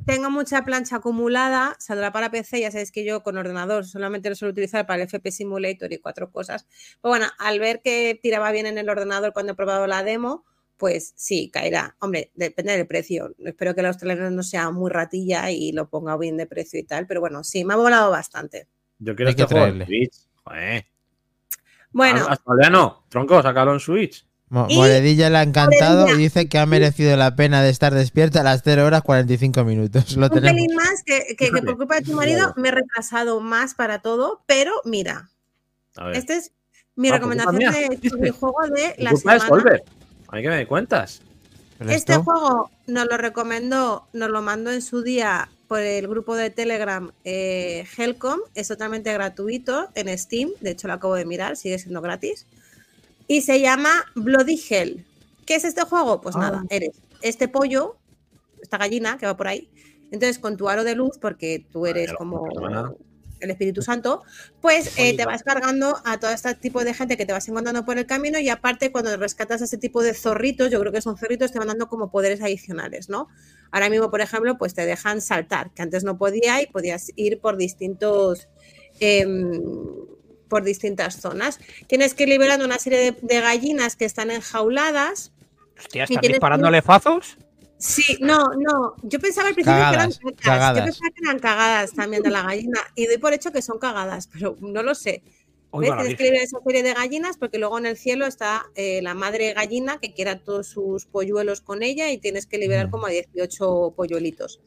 Tengo 0.07 0.31
mucha 0.31 0.65
plancha 0.65 0.97
acumulada, 0.97 1.77
saldrá 1.79 2.13
para 2.13 2.31
PC, 2.31 2.61
ya 2.61 2.71
sabéis 2.71 2.93
que 2.93 3.05
yo 3.05 3.23
con 3.23 3.39
ordenador 3.39 3.87
solamente 3.87 4.29
lo 4.29 4.35
suelo 4.35 4.53
utilizar 4.53 4.87
para 4.87 5.03
el 5.03 5.09
FP 5.09 5.31
Simulator 5.31 5.93
y 5.93 5.99
cuatro 5.99 6.31
cosas. 6.31 6.67
Pero 7.01 7.11
bueno, 7.11 7.27
al 7.39 7.59
ver 7.59 7.81
que 7.83 8.19
tiraba 8.23 8.53
bien 8.53 8.67
en 8.67 8.77
el 8.77 8.89
ordenador 8.89 9.33
cuando 9.33 9.53
he 9.53 9.57
probado 9.57 9.87
la 9.87 10.03
demo, 10.03 10.45
pues 10.77 11.15
sí, 11.17 11.49
caerá. 11.51 11.97
Hombre, 12.01 12.33
depende 12.35 12.77
del 12.77 12.87
precio. 12.87 13.35
Espero 13.39 13.75
que 13.75 13.81
el 13.81 13.87
australiano 13.87 14.31
no 14.31 14.43
sea 14.43 14.71
muy 14.71 14.91
ratilla 14.91 15.51
y 15.51 15.73
lo 15.73 15.89
ponga 15.89 16.19
bien 16.19 16.37
de 16.37 16.47
precio 16.47 16.79
y 16.79 16.83
tal, 16.85 17.07
pero 17.07 17.21
bueno, 17.21 17.43
sí, 17.45 17.65
me 17.65 17.75
ha 17.75 17.77
volado 17.77 18.11
bastante. 18.11 18.69
Yo 18.99 19.15
quiero 19.17 19.31
Hay 19.31 19.37
que 19.37 19.43
este 19.43 19.55
traerle. 19.55 19.87
Switch. 19.87 20.15
Joder. 20.45 20.87
Bueno, 21.93 22.27
Australiano, 22.29 23.05
tronco, 23.09 23.41
sácalo 23.41 23.73
en 23.73 23.81
Switch. 23.81 24.27
Mo- 24.55 24.67
Y- 24.71 24.77
Moredilla 24.77 25.31
le 25.31 25.39
ha 25.39 25.43
encantado 25.43 26.03
Moredilla. 26.03 26.21
y 26.21 26.23
dice 26.23 26.49
que 26.49 26.59
ha 26.59 26.65
merecido 26.67 27.17
la 27.17 27.35
pena 27.35 27.61
de 27.61 27.71
estar 27.71 27.93
despierta 27.93 28.41
a 28.41 28.45
las 28.45 28.63
0 28.65 28.87
horas 28.87 29.03
45 29.03 29.65
minutos. 29.65 30.17
Lo 30.17 30.27
un 30.27 30.31
tenemos. 30.33 30.53
pelín 30.55 30.77
más 30.77 31.03
que, 31.05 31.35
que- 31.37 31.51
que 31.51 31.61
por 31.63 31.77
culpa 31.77 31.97
de 31.97 32.03
tu 32.03 32.13
marido 32.13 32.55
me 32.57 32.69
he 32.69 32.71
retrasado 32.71 33.41
más 33.41 33.75
para 33.75 33.99
todo, 34.01 34.43
pero 34.47 34.73
mira, 34.85 35.29
A 35.97 36.07
ver. 36.07 36.17
Este 36.17 36.37
es 36.37 36.53
mi 36.97 37.09
Ah, 37.09 37.15
recomendación 37.15 37.57
de 37.59 37.67
de 37.99 37.99
Mi 38.19 38.29
la 39.05 39.11
culpa 39.11 39.35
es 39.37 39.43
semana. 39.43 39.49
Solver. 39.49 39.83
A 40.29 40.37
mí 40.37 40.43
que 40.43 40.49
me 40.49 40.67
cuentas. 40.67 41.21
Este 41.81 41.95
esto- 42.13 42.23
juego 42.23 42.71
nos 42.87 43.07
lo 43.11 43.17
recomendó, 43.17 44.07
nos 44.13 44.31
lo 44.31 44.41
mandó 44.41 44.71
en 44.71 44.83
su 44.83 45.03
día 45.03 45.49
por 45.67 45.81
el 45.81 46.07
grupo 46.07 46.37
de 46.37 46.51
Telegram 46.51 47.11
eh, 47.25 47.85
Helcom. 47.99 48.39
Es 48.55 48.69
totalmente 48.69 49.13
gratuito 49.13 49.89
en 49.97 50.17
Steam. 50.17 50.51
De 50.61 50.71
hecho, 50.71 50.87
lo 50.87 50.95
acabo 50.95 51.17
de 51.17 51.25
mirar, 51.25 51.57
sigue 51.57 51.79
siendo 51.81 52.01
gratis. 52.01 52.47
Y 53.27 53.41
se 53.43 53.61
llama 53.61 54.05
Bloody 54.15 54.61
Hell. 54.69 55.05
¿Qué 55.47 55.55
es 55.57 55.65
este 55.65 55.83
juego? 55.83 56.21
Pues 56.21 56.37
Ah. 56.37 56.41
nada, 56.41 56.65
eres 56.71 57.01
este 57.23 57.49
pollo, 57.49 57.97
esta 58.63 58.79
gallina 58.79 59.19
que 59.19 59.27
va 59.27 59.37
por 59.37 59.49
ahí. 59.49 59.69
Entonces, 60.11 60.39
con 60.39 60.57
tu 60.57 60.69
aro 60.69 60.85
de 60.85 60.95
luz, 60.95 61.19
porque 61.19 61.67
tú 61.73 61.87
eres 61.87 62.13
como 62.13 62.47
el 63.41 63.51
Espíritu 63.51 63.83
Santo, 63.83 64.23
pues 64.63 64.97
eh, 64.99 65.17
te 65.17 65.27
vas 65.27 65.43
cargando 65.43 65.99
a 66.07 66.19
todo 66.19 66.31
este 66.31 66.55
tipo 66.55 66.83
de 66.85 66.95
gente 66.95 67.17
que 67.17 67.27
te 67.27 67.33
vas 67.33 67.47
encontrando 67.49 67.85
por 67.85 67.99
el 67.99 68.07
camino 68.07 68.39
y 68.39 68.49
aparte 68.49 68.91
cuando 68.93 69.15
rescatas 69.19 69.61
a 69.61 69.65
ese 69.65 69.77
tipo 69.77 70.03
de 70.03 70.15
zorritos, 70.15 70.71
yo 70.71 70.81
creo 70.81 70.93
que 70.93 71.03
son 71.03 71.19
zorritos, 71.19 71.53
te 71.53 71.59
van 71.59 71.69
dando 71.69 71.89
como 71.89 72.11
poderes 72.11 72.41
adicionales, 72.41 73.11
¿no? 73.11 73.29
Ahora 73.71 73.91
mismo, 73.91 74.11
por 74.11 74.21
ejemplo, 74.23 74.57
pues 74.57 74.73
te 74.73 74.87
dejan 74.87 75.21
saltar, 75.21 75.73
que 75.75 75.83
antes 75.83 76.05
no 76.05 76.17
podía 76.17 76.63
y 76.63 76.67
podías 76.67 77.11
ir 77.17 77.41
por 77.41 77.57
distintos... 77.57 78.49
em, 79.01 79.61
por 80.49 80.63
distintas 80.65 81.21
zonas. 81.21 81.59
Tienes 81.87 82.15
que 82.15 82.25
ir 82.25 82.29
liberando 82.31 82.65
una 82.65 82.79
serie 82.79 82.99
de, 82.99 83.17
de 83.21 83.41
gallinas 83.41 83.97
que 83.97 84.05
están 84.05 84.31
enjauladas. 84.31 85.33
Hostia, 85.79 86.03
Y 86.03 86.05
¿están 86.05 86.21
tienes 86.21 86.37
disparándole 86.37 86.83
fazos? 86.83 87.37
Sí, 87.79 88.17
no, 88.21 88.51
no. 88.55 88.95
Yo 89.03 89.19
pensaba 89.19 89.49
al 89.49 89.55
principio 89.55 89.79
Cagadas, 89.79 90.19
que 90.19 90.29
eran 90.29 90.37
cagadas. 90.37 90.61
cagadas. 90.61 90.79
Yo 90.79 90.85
pensaba 90.85 91.11
que 91.11 91.21
eran 91.25 91.39
cagadas 91.39 91.93
también 91.93 92.23
de 92.23 92.31
la 92.31 92.43
gallina. 92.43 92.81
Y 92.95 93.07
doy 93.07 93.19
por 93.19 93.33
hecho 93.35 93.53
que 93.53 93.61
son 93.63 93.79
cagadas, 93.79 94.29
pero 94.33 94.57
no 94.61 94.83
lo 94.83 94.95
sé. 94.95 95.23
Tienes 95.81 96.15
que 96.17 96.23
liberar 96.23 96.45
esa 96.45 96.59
serie 96.65 96.85
de 96.85 96.95
gallinas 96.95 97.37
porque 97.37 97.59
luego 97.59 97.77
en 97.79 97.87
el 97.87 97.97
cielo 97.97 98.27
está 98.27 98.65
eh, 98.77 99.03
la 99.03 99.13
madre 99.15 99.53
gallina 99.55 99.99
que 99.99 100.15
quiere 100.15 100.31
a 100.31 100.39
todos 100.39 100.69
sus 100.69 101.05
polluelos 101.07 101.61
con 101.61 101.83
ella 101.83 102.13
y 102.13 102.19
tienes 102.19 102.47
que 102.47 102.59
liberar 102.59 102.87
Mm. 102.87 102.91
como 102.93 103.07
a 103.07 103.11
18 103.11 103.93
polluelitos. 103.97 104.61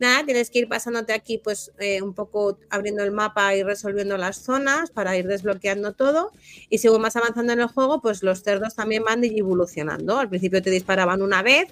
Nada, 0.00 0.24
tienes 0.24 0.50
que 0.50 0.58
ir 0.60 0.68
pasándote 0.68 1.12
aquí 1.12 1.38
pues 1.38 1.72
eh, 1.78 2.02
un 2.02 2.14
poco 2.14 2.58
abriendo 2.68 3.04
el 3.04 3.12
mapa 3.12 3.54
y 3.54 3.62
resolviendo 3.62 4.16
las 4.16 4.38
zonas 4.38 4.90
para 4.90 5.16
ir 5.16 5.26
desbloqueando 5.26 5.92
todo 5.92 6.32
y 6.68 6.78
según 6.78 7.02
vas 7.02 7.14
avanzando 7.14 7.52
en 7.52 7.60
el 7.60 7.68
juego 7.68 8.00
pues 8.00 8.22
los 8.24 8.42
cerdos 8.42 8.74
también 8.74 9.04
van 9.04 9.22
evolucionando. 9.22 10.18
Al 10.18 10.28
principio 10.28 10.62
te 10.62 10.70
disparaban 10.70 11.22
una 11.22 11.42
vez 11.42 11.68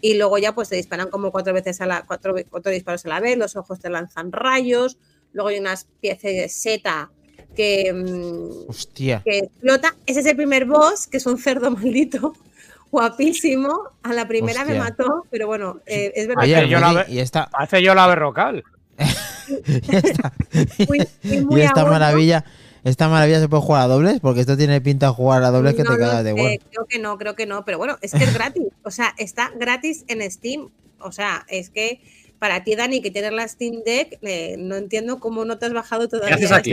y 0.00 0.14
luego 0.14 0.38
ya 0.38 0.54
pues 0.54 0.68
te 0.68 0.76
disparan 0.76 1.10
como 1.10 1.32
cuatro 1.32 1.52
veces 1.52 1.80
a 1.80 1.86
la 1.86 2.04
cuatro, 2.06 2.34
cuatro 2.48 2.70
disparos 2.70 3.04
a 3.06 3.08
la 3.08 3.20
vez, 3.20 3.36
los 3.36 3.56
ojos 3.56 3.80
te 3.80 3.90
lanzan 3.90 4.30
rayos, 4.30 4.98
luego 5.32 5.48
hay 5.48 5.58
una 5.58 5.72
especie 5.72 6.42
de 6.42 6.48
seta 6.48 7.10
que, 7.54 7.92
mm, 7.92 8.68
Hostia. 8.70 9.22
que 9.24 9.38
explota. 9.38 9.96
Ese 10.06 10.20
es 10.20 10.26
el 10.26 10.36
primer 10.36 10.64
boss, 10.66 11.06
que 11.06 11.16
es 11.16 11.26
un 11.26 11.38
cerdo 11.38 11.70
maldito, 11.70 12.34
guapísimo. 12.94 13.90
A 14.02 14.12
la 14.12 14.26
primera 14.28 14.64
me 14.64 14.78
mató, 14.78 15.26
pero 15.30 15.46
bueno, 15.46 15.80
eh, 15.86 16.12
es 16.14 16.28
verdad 16.28 16.44
Oye, 16.44 16.54
Parece 16.54 16.70
yo 16.70 16.80
la 16.80 16.88
Almudi, 16.88 17.04
ve- 17.06 17.12
y 17.12 17.18
esta, 17.18 17.50
Parece 17.50 17.82
yo 17.82 17.94
la 17.94 18.06
berrocal. 18.06 18.62
y 18.96 19.96
esta, 19.96 20.32
que 20.50 20.86
muy, 20.88 21.42
muy, 21.44 21.60
y 21.60 21.64
esta 21.64 21.84
maravilla, 21.84 22.44
esta 22.84 23.08
maravilla 23.08 23.40
se 23.40 23.48
puede 23.48 23.62
jugar 23.62 23.82
a 23.82 23.86
dobles, 23.88 24.20
porque 24.20 24.40
esto 24.40 24.56
tiene 24.56 24.80
pinta 24.80 25.06
de 25.06 25.12
jugar 25.12 25.42
a 25.42 25.50
dobles 25.50 25.74
que 25.74 25.82
No 25.82 25.90
te 25.90 25.98
lo 25.98 25.98
cagas 26.06 26.24
de 26.24 26.30
sé, 26.30 26.40
bueno. 26.40 26.64
Creo 26.70 26.86
que 26.86 26.98
no, 27.00 27.18
creo 27.18 27.34
que 27.34 27.46
no, 27.46 27.64
pero 27.64 27.78
bueno, 27.78 27.98
es 28.00 28.12
que 28.12 28.24
es 28.24 28.32
gratis. 28.32 28.62
O 28.84 28.90
sea, 28.90 29.12
está 29.18 29.50
gratis 29.58 30.04
en 30.08 30.28
Steam. 30.30 30.68
O 31.00 31.10
sea, 31.12 31.44
es 31.48 31.70
que 31.70 32.00
para 32.38 32.62
ti, 32.62 32.76
Dani, 32.76 33.00
que 33.02 33.10
tienes 33.10 33.32
la 33.32 33.48
Steam 33.48 33.82
Deck, 33.84 34.18
eh, 34.22 34.56
no 34.58 34.76
entiendo 34.76 35.18
cómo 35.18 35.44
no 35.44 35.58
te 35.58 35.66
has 35.66 35.72
bajado 35.72 36.08
todavía. 36.08 36.36
haces 36.36 36.52
aquí? 36.52 36.72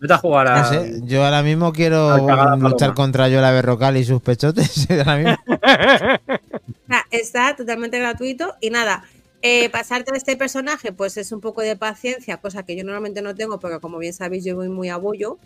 Vete 0.00 0.14
a 0.14 0.18
jugar 0.18 0.48
a. 0.48 0.62
No 0.62 0.68
sé, 0.68 1.00
yo 1.04 1.24
ahora 1.24 1.42
mismo 1.42 1.72
quiero 1.72 2.26
cagada 2.26 2.56
luchar 2.56 2.94
contra 2.94 3.28
Yola 3.28 3.50
Berrocal 3.50 3.96
y 3.96 4.04
sus 4.04 4.20
pechotes. 4.20 4.86
ahora 4.90 5.16
mismo. 5.16 5.36
O 5.46 5.56
sea, 6.88 7.04
está 7.10 7.56
totalmente 7.56 7.98
gratuito 7.98 8.54
y 8.60 8.70
nada. 8.70 9.04
eh, 9.42 9.70
pasarte 9.70 10.12
a 10.12 10.16
este 10.16 10.36
personaje, 10.36 10.92
pues 10.92 11.16
es 11.16 11.30
un 11.32 11.40
poco 11.40 11.60
de 11.60 11.76
paciencia, 11.76 12.38
cosa 12.38 12.64
que 12.64 12.76
yo 12.76 12.84
normalmente 12.84 13.22
no 13.22 13.34
tengo, 13.34 13.58
porque 13.60 13.80
como 13.80 13.98
bien 13.98 14.12
sabéis, 14.12 14.44
yo 14.44 14.56
voy 14.56 14.68
muy 14.68 14.88
a 14.88 14.96
bollo. 14.96 15.38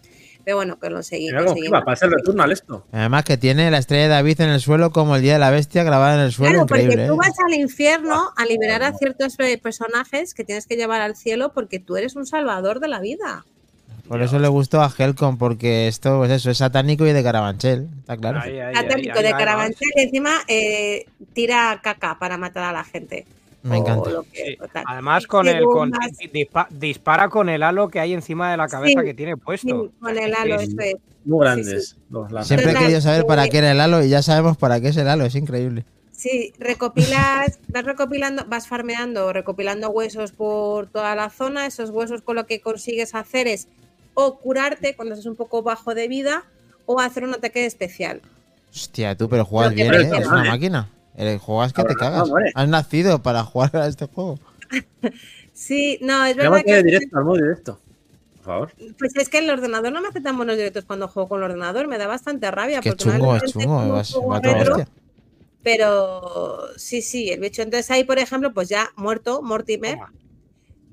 Pero 0.44 0.56
bueno, 0.56 0.78
que 0.78 0.90
lo 0.90 1.02
seguí. 1.02 1.28
Esto. 2.50 2.86
Además 2.92 3.24
que 3.24 3.36
tiene 3.36 3.70
la 3.70 3.78
estrella 3.78 4.04
de 4.04 4.08
David 4.08 4.40
en 4.40 4.48
el 4.50 4.60
suelo 4.60 4.90
como 4.90 5.16
el 5.16 5.22
día 5.22 5.34
de 5.34 5.38
la 5.38 5.50
bestia 5.50 5.84
grabada 5.84 6.14
en 6.14 6.20
el 6.20 6.32
suelo. 6.32 6.66
Claro, 6.66 6.66
porque 6.66 6.96
tú 7.06 7.12
¿eh? 7.12 7.16
vas 7.16 7.38
al 7.46 7.54
infierno 7.54 8.30
a 8.36 8.46
liberar 8.46 8.82
a 8.82 8.92
ciertos 8.94 9.38
eh, 9.38 9.58
personajes 9.58 10.34
que 10.34 10.44
tienes 10.44 10.66
que 10.66 10.76
llevar 10.76 11.00
al 11.02 11.16
cielo 11.16 11.52
porque 11.52 11.78
tú 11.78 11.96
eres 11.96 12.16
un 12.16 12.26
salvador 12.26 12.80
de 12.80 12.88
la 12.88 13.00
vida. 13.00 13.44
Por 14.10 14.22
eso 14.22 14.40
le 14.40 14.48
gustó 14.48 14.82
a 14.82 14.92
Helcom, 14.98 15.38
porque 15.38 15.86
esto 15.86 16.18
pues 16.18 16.32
eso, 16.32 16.50
es 16.50 16.58
satánico 16.58 17.06
y 17.06 17.12
de 17.12 17.22
Carabanchel. 17.22 17.86
Está 18.00 18.16
claro. 18.16 18.40
Ahí, 18.40 18.58
ahí, 18.58 18.74
Satánico 18.74 19.16
ahí, 19.18 19.22
de 19.24 19.30
Carabanchel 19.30 19.88
y 19.94 20.00
encima 20.00 20.32
eh, 20.48 21.06
tira 21.32 21.78
caca 21.80 22.18
para 22.18 22.36
matar 22.36 22.64
a 22.64 22.72
la 22.72 22.82
gente. 22.82 23.24
Me 23.62 23.76
encanta. 23.76 24.10
que- 24.32 24.56
Sí. 24.60 24.80
Además, 24.84 25.28
con 25.28 25.46
el, 25.46 25.62
con, 25.62 25.92
dispa- 26.32 26.66
dispara 26.70 27.28
con 27.28 27.48
el 27.48 27.62
halo 27.62 27.88
que 27.88 28.00
hay 28.00 28.12
encima 28.12 28.50
de 28.50 28.56
la 28.56 28.66
cabeza 28.66 28.98
Sí, 29.00 29.06
que 29.06 29.14
tiene 29.14 29.34
Sí, 29.34 29.40
puesto. 29.44 29.92
con 30.00 30.18
el 30.18 30.34
halo, 30.34 30.58
Sí, 30.58 30.64
eso 30.64 30.76
es. 30.80 30.94
Muy 31.24 31.40
grandes. 31.44 31.88
Sí, 31.90 31.96
los. 32.10 32.46
Siempre 32.48 32.72
he 32.72 32.74
querido 32.74 33.00
saber 33.00 33.26
para 33.26 33.44
eh, 33.44 33.48
qué 33.48 33.58
era 33.58 33.70
el 33.70 33.80
halo 33.80 34.02
y 34.02 34.08
ya 34.08 34.22
sabemos 34.22 34.56
para 34.56 34.80
qué 34.80 34.88
es 34.88 34.96
el 34.96 35.06
halo. 35.06 35.24
Es 35.24 35.36
increíble. 35.36 35.84
Sí, 36.10 36.52
recopilas, 36.58 37.60
vas 37.68 37.84
recopilando, 37.84 38.44
vas 38.48 38.66
farmeando, 38.66 39.32
recopilando 39.32 39.88
huesos 39.90 40.32
por 40.32 40.88
toda 40.88 41.14
la 41.14 41.30
zona. 41.30 41.66
Esos 41.66 41.90
huesos 41.90 42.22
con 42.22 42.34
lo 42.34 42.46
que 42.46 42.60
consigues 42.60 43.14
hacer 43.14 43.46
es 43.46 43.68
o 44.14 44.38
curarte 44.38 44.94
cuando 44.96 45.14
estás 45.14 45.26
un 45.26 45.36
poco 45.36 45.62
bajo 45.62 45.94
de 45.94 46.08
vida 46.08 46.44
o 46.86 47.00
hacer 47.00 47.24
un 47.24 47.34
ataque 47.34 47.66
especial. 47.66 48.20
Hostia, 48.72 49.16
tú, 49.16 49.28
pero 49.28 49.44
juegas 49.44 49.74
bien, 49.74 49.92
¿eh? 49.94 50.10
Es 50.18 50.26
una 50.26 50.44
máquina. 50.44 50.88
El 51.16 51.38
juegas 51.38 51.72
que 51.72 51.82
te 51.84 51.94
cagas. 51.94 52.28
Has 52.54 52.68
nacido 52.68 53.22
para 53.22 53.42
jugar 53.44 53.76
a 53.76 53.86
este 53.86 54.06
juego. 54.06 54.38
Sí, 55.52 55.98
no, 56.00 56.24
es 56.24 56.36
Llámate 56.36 56.62
verdad 56.64 56.82
que 56.82 56.82
directo, 56.84 57.18
al 57.18 57.24
modo 57.24 57.36
directo. 57.36 57.78
Por 58.36 58.44
favor. 58.44 58.72
pues 58.98 59.14
es 59.16 59.28
que 59.28 59.38
el 59.38 59.50
ordenador 59.50 59.92
no 59.92 60.00
me 60.00 60.08
hace 60.08 60.22
tan 60.22 60.34
buenos 60.38 60.56
directos 60.56 60.86
cuando 60.86 61.06
juego 61.06 61.28
con 61.28 61.38
el 61.40 61.50
ordenador, 61.50 61.86
me 61.86 61.98
da 61.98 62.06
bastante 62.06 62.50
rabia. 62.50 62.80
Qué 62.80 62.92
porque 62.92 63.04
chungo, 63.04 63.36
es 63.36 63.52
chungo. 63.52 63.92
vas- 63.92 64.14
va 64.14 64.40
todo 64.40 64.54
retro. 64.54 64.84
Pero 65.62 66.60
sí, 66.78 67.02
sí, 67.02 67.30
el 67.30 67.40
bicho. 67.40 67.60
Entonces 67.60 67.90
ahí, 67.90 68.04
por 68.04 68.18
ejemplo, 68.18 68.52
pues 68.54 68.68
ya 68.68 68.90
muerto, 68.96 69.42
Mortimer. 69.42 69.96
Toma. 69.96 70.12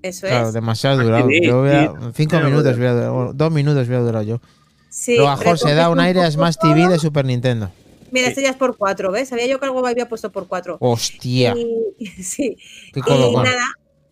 Eso 0.03 0.27
Claro, 0.27 0.47
es. 0.49 0.53
demasiado 0.53 1.01
durado. 1.03 1.27
Yo 1.29 1.61
hubiera- 1.61 1.93
cinco 2.13 2.39
minutos, 2.39 2.75
hubiera 2.75 2.93
durado, 2.93 3.13
bueno, 3.13 3.33
dos 3.33 3.51
minutos 3.51 3.87
hubiera 3.87 4.03
durado 4.03 4.23
yo. 4.23 4.41
Sí, 4.89 5.17
Lo 5.17 5.29
mejor 5.29 5.57
se 5.59 5.73
da 5.75 5.89
un 5.89 5.99
aire 5.99 6.21
a 6.23 6.31
Smash 6.31 6.55
TV 6.61 6.87
de 6.87 6.97
Super 6.99 7.25
Nintendo. 7.25 7.69
Mira, 8.11 8.27
este 8.29 8.41
ya 8.41 8.51
es 8.51 8.55
por 8.55 8.77
cuatro, 8.77 9.11
¿ves? 9.11 9.29
Sabía 9.29 9.47
yo 9.47 9.59
que 9.59 9.65
algo 9.65 9.85
había 9.85 10.07
puesto 10.07 10.31
por 10.31 10.47
cuatro. 10.47 10.77
Hostia, 10.79 11.53
Y, 11.99 12.07
sí. 12.23 12.57
qué 12.93 13.01
Y 13.05 13.35
nada, 13.35 13.65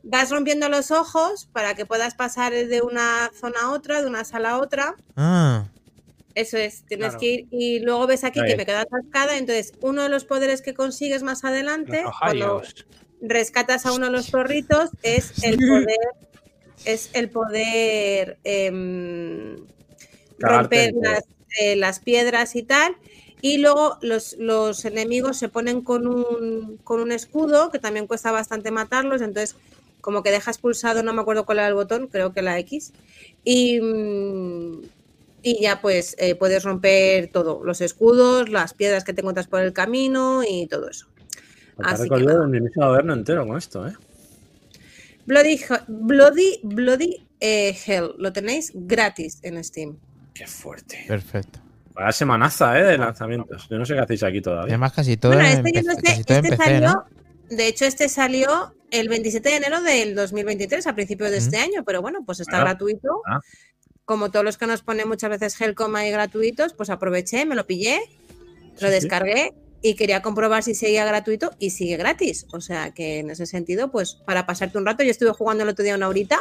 vas 0.03 0.29
rompiendo 0.31 0.67
los 0.69 0.91
ojos 0.91 1.47
para 1.53 1.75
que 1.75 1.85
puedas 1.85 2.13
pasar 2.13 2.51
de 2.53 2.81
una 2.81 3.31
zona 3.39 3.61
a 3.63 3.71
otra, 3.71 4.01
de 4.01 4.07
una 4.07 4.25
sala 4.25 4.51
a 4.51 4.57
otra. 4.59 4.95
Ah, 5.15 5.65
Eso 6.35 6.57
es, 6.57 6.83
tienes 6.85 7.07
Claro. 7.11 7.19
que 7.19 7.25
ir. 7.33 7.47
Y 7.51 7.79
luego 7.79 8.05
ves 8.07 8.25
aquí 8.25 8.41
Ahí. 8.41 8.47
que 8.49 8.57
me 8.57 8.65
queda 8.65 8.81
atascada. 8.81 9.37
Entonces, 9.37 9.71
uno 9.81 10.03
de 10.03 10.09
los 10.09 10.25
poderes 10.25 10.61
que 10.61 10.73
consigues 10.73 11.23
más 11.23 11.45
adelante, 11.45 12.03
cuando. 12.19 12.61
Rescatas 13.27 13.85
a 13.85 13.93
uno 13.93 14.07
de 14.07 14.11
los 14.11 14.30
zorritos, 14.30 14.89
es 15.03 15.34
el 15.43 15.57
poder. 15.57 16.10
Es 16.84 17.10
el 17.14 17.30
poder 17.30 18.38
em, 18.43 19.56
romper 20.38 20.93
las, 21.02 21.23
eh, 21.60 21.76
las 21.76 21.99
piedras 21.99 22.56
y 22.56 22.64
tal. 22.64 22.95
Y 23.41 23.57
luego 23.57 23.97
los, 24.02 24.35
los 24.39 24.85
enemigos 24.85 25.38
se 25.38 25.49
ponen 25.49 25.81
con 25.81 26.07
un, 26.07 26.77
con 26.84 26.99
un 26.99 27.11
escudo, 27.11 27.72
que 27.72 27.80
también 27.80 28.07
cuesta 28.07 28.31
bastante 28.31 28.72
matarlos. 28.72 29.22
Entonces, 29.22 29.56
como 30.02 30.22
que 30.22 30.31
dejas 30.31 30.60
pulsado, 30.60 31.02
no 31.02 31.14
me 31.14 31.22
acuerdo 31.22 31.45
cuál 31.45 31.57
era 31.57 31.68
el 31.68 31.73
botón, 31.73 32.07
creo 32.07 32.31
que 32.34 32.43
la 32.43 32.60
X. 32.60 32.93
Y, 33.43 33.80
y 35.41 35.61
ya 35.61 35.81
pues 35.81 36.15
eh, 36.19 36.35
puedes 36.35 36.64
romper 36.64 37.31
todo, 37.31 37.64
los 37.64 37.81
escudos, 37.81 38.49
las 38.49 38.73
piedras 38.73 39.03
que 39.03 39.14
te 39.14 39.22
encuentras 39.22 39.47
por 39.47 39.61
el 39.61 39.73
camino 39.73 40.43
y 40.47 40.68
todo 40.68 40.89
eso. 40.89 41.07
Así 41.84 41.95
que 41.97 42.03
recorrido 42.03 42.34
nada. 42.34 42.45
el 42.47 42.56
inicio 42.56 42.81
de 42.81 42.88
moderno 42.88 43.14
entero 43.14 43.47
con 43.47 43.57
esto, 43.57 43.88
¿eh? 43.88 43.93
Bloody, 45.26 45.60
Bloody, 45.88 46.60
Bloody 46.64 47.27
eh, 47.39 47.76
Hell, 47.85 48.11
lo 48.18 48.31
tenéis 48.31 48.72
gratis 48.73 49.39
en 49.41 49.64
Steam. 49.64 49.97
Qué 50.34 50.47
fuerte. 50.47 51.03
perfecto. 51.07 51.60
Vaya 51.93 52.11
semanaza, 52.11 52.77
¿eh? 52.80 52.84
De 52.84 52.97
lanzamientos. 52.97 53.68
Yo 53.69 53.77
no 53.77 53.85
sé 53.85 53.93
qué 53.93 54.02
hacéis 54.02 54.23
aquí 54.23 54.41
todavía. 54.41 54.73
Además, 54.73 54.91
casi 54.93 55.15
todo 55.18 55.31
Bueno, 55.34 55.47
en 55.47 55.65
este 55.65 55.72
yo 55.72 55.81
no 55.84 55.93
sé, 55.95 56.02
casi 56.02 56.23
todo 56.26 56.38
en 56.39 56.45
este 56.45 56.57
salió, 56.57 56.81
¿no? 56.91 57.06
de 57.49 57.68
hecho 57.68 57.85
este 57.85 58.10
salió 58.10 58.76
el 58.91 59.07
27 59.10 59.49
de 59.49 59.56
enero 59.56 59.81
del 59.81 60.14
2023, 60.15 60.85
a 60.88 60.93
principios 60.95 61.31
de 61.31 61.38
este 61.38 61.57
año, 61.57 61.84
pero 61.85 62.02
bueno, 62.02 62.19
pues 62.26 62.39
está 62.41 62.57
Ah. 62.57 62.61
gratuito. 62.61 63.22
Ah. 63.27 63.39
Como 64.03 64.30
todos 64.30 64.45
los 64.45 64.57
que 64.57 64.68
nos 64.68 64.84
ponen 64.84 65.07
muchas 65.07 65.30
veces 65.30 65.60
Helcom 65.60 65.95
ahí 65.95 66.11
gratuitos, 66.11 66.73
pues 66.73 66.89
aproveché, 66.89 67.45
me 67.45 67.56
lo 67.56 67.65
pillé, 67.65 67.99
lo 68.80 68.89
Sí, 68.91 68.99
sí. 68.99 69.07
Y 69.85 69.93
quería 69.93 70.23
comprobar 70.23 70.63
si 70.63 70.73
seguía 70.73 71.05
gratuito 71.05 71.51
y 71.59 71.69
sigue 71.69 71.95
gratis. 71.95 72.47
O 72.51 72.59
sea 72.59 72.91
que 72.91 73.19
en 73.19 73.29
ese 73.29 73.45
sentido, 73.45 73.91
pues 73.91 74.15
para 74.15 74.47
pasarte 74.47 74.79
un 74.79 74.85
rato, 74.87 75.03
yo 75.03 75.11
estuve 75.11 75.29
jugando 75.29 75.61
el 75.61 75.69
otro 75.69 75.85
día 75.85 75.93
una 75.93 76.07
horita 76.07 76.39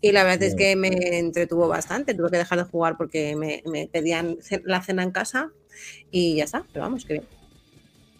y 0.00 0.12
la 0.12 0.22
verdad 0.22 0.44
es 0.44 0.54
que 0.54 0.76
me 0.76 1.18
entretuvo 1.18 1.66
bastante. 1.66 2.14
Tuve 2.14 2.30
que 2.30 2.36
dejar 2.36 2.58
de 2.58 2.64
jugar 2.70 2.96
porque 2.96 3.34
me, 3.34 3.64
me 3.66 3.88
pedían 3.88 4.38
la 4.62 4.80
cena 4.82 5.02
en 5.02 5.10
casa 5.10 5.50
y 6.12 6.36
ya 6.36 6.44
está. 6.44 6.64
Pero 6.72 6.84
vamos, 6.84 7.04
que 7.04 7.14
bien. 7.14 7.24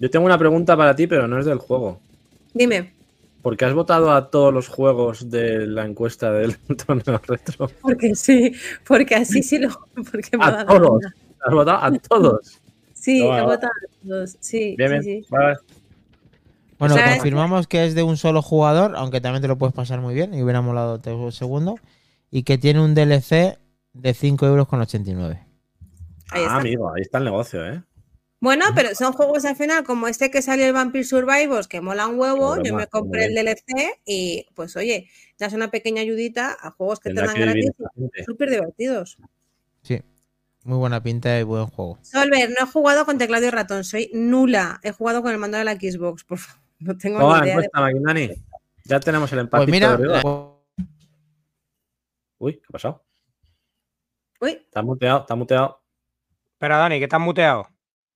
Yo 0.00 0.10
tengo 0.10 0.26
una 0.26 0.36
pregunta 0.36 0.76
para 0.76 0.96
ti, 0.96 1.06
pero 1.06 1.28
no 1.28 1.38
es 1.38 1.46
del 1.46 1.58
juego. 1.58 2.00
Dime, 2.52 2.92
¿Por 3.42 3.56
qué 3.56 3.66
has 3.66 3.72
votado 3.72 4.10
a 4.10 4.30
todos 4.30 4.52
los 4.52 4.66
juegos 4.66 5.30
de 5.30 5.64
la 5.68 5.86
encuesta 5.86 6.32
del 6.32 6.58
torneo 6.86 7.20
retro? 7.24 7.70
porque 7.80 8.16
sí, 8.16 8.52
porque 8.84 9.14
así 9.14 9.44
sí 9.44 9.58
lo. 9.58 9.68
Porque 9.94 10.36
me 10.36 10.44
A 10.44 10.66
todos. 10.66 11.04
¿Has 11.46 11.54
votado 11.54 11.84
a 11.84 11.92
todos? 12.00 12.60
Sí, 13.00 13.20
No, 13.20 13.36
he 13.36 13.40
no. 13.40 13.46
votado 13.46 13.72
a 13.72 14.06
todos. 14.06 14.36
Sí, 14.40 14.74
Bien, 14.76 15.02
sí, 15.02 15.08
bien. 15.08 15.24
sí. 15.24 15.26
Vale. 15.30 15.56
Bueno, 16.78 16.94
O 16.94 16.98
sea, 16.98 17.12
confirmamos 17.14 17.66
que 17.66 17.84
es 17.84 17.94
de 17.94 18.02
un 18.02 18.16
solo 18.16 18.40
jugador, 18.42 18.94
aunque 18.96 19.20
también 19.20 19.42
te 19.42 19.48
lo 19.48 19.58
puedes 19.58 19.74
pasar 19.74 20.00
muy 20.00 20.14
bien 20.14 20.32
y 20.34 20.42
hubiera 20.42 20.60
molado 20.62 20.98
te- 20.98 21.32
segundo. 21.32 21.76
y 22.30 22.44
que 22.44 22.58
tiene 22.58 22.80
un 22.80 22.94
DLC 22.94 23.58
de 23.92 24.14
5 24.14 24.46
euros 24.46 24.68
con 24.68 24.80
89. 24.80 25.44
Ahí 26.30 26.42
Ah, 26.42 26.46
está. 26.46 26.56
amigo, 26.58 26.94
ahí 26.94 27.02
está 27.02 27.18
el 27.18 27.24
negocio, 27.24 27.66
¿eh? 27.66 27.82
Bueno, 28.42 28.64
pero 28.74 28.94
son 28.94 29.12
juegos 29.12 29.44
al 29.44 29.56
final 29.56 29.84
como 29.84 30.08
este 30.08 30.30
que 30.30 30.40
salió 30.40 30.64
el 30.64 30.72
Vampire 30.72 31.04
Survivors, 31.04 31.68
que 31.68 31.80
mola 31.82 32.06
un 32.06 32.18
huevo. 32.18 32.62
Yo 32.62 32.74
me 32.74 32.86
compré 32.86 33.26
el. 33.26 33.34
DLC 33.34 34.00
y 34.06 34.46
pues 34.54 34.76
oye, 34.76 35.10
ya 35.38 35.46
es 35.48 35.52
una 35.52 35.70
pequeña 35.70 36.00
ayudita 36.00 36.56
a 36.58 36.70
juegos 36.70 37.00
que 37.00 37.10
te 37.12 37.20
dan 37.20 37.34
gratis 37.34 37.70
súper 38.24 38.48
divertidos. 38.50 39.18
Sí, 39.82 40.00
muy 40.64 40.78
buena 40.78 41.02
pinta 41.02 41.38
y 41.38 41.42
buen 41.42 41.66
juego. 41.66 41.98
Solver, 42.02 42.50
no 42.50 42.66
he 42.66 42.70
jugado 42.70 43.04
con 43.06 43.18
teclado 43.18 43.46
y 43.46 43.50
ratón, 43.50 43.84
soy 43.84 44.10
nula. 44.12 44.78
He 44.82 44.92
jugado 44.92 45.22
con 45.22 45.32
el 45.32 45.38
mando 45.38 45.58
de 45.58 45.64
la 45.64 45.74
Xbox, 45.74 46.24
por 46.24 46.38
favor. 46.38 46.60
No 46.80 46.96
tengo 46.96 47.18
Toma, 47.18 47.40
ni 47.42 47.50
idea. 47.50 47.52
encuesta. 47.60 48.34
Ya 48.86 49.00
tenemos 49.00 49.30
el 49.34 49.40
empate. 49.40 49.64
Pues 49.66 49.70
mira, 49.70 49.98
Uy, 52.38 52.54
¿qué 52.54 52.64
ha 52.68 52.72
pasado? 52.72 53.04
Uy, 54.40 54.52
Está 54.52 54.80
muteado, 54.82 55.20
está 55.20 55.34
muteado. 55.34 55.82
Espera, 56.54 56.78
Dani, 56.78 56.98
que 56.98 57.06
te 57.06 57.14
has 57.16 57.20
muteado. 57.20 57.66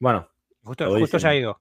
Bueno, 0.00 0.26
Justo, 0.62 0.88
justo 0.98 1.18
se 1.18 1.28
ha 1.28 1.34
ido. 1.34 1.60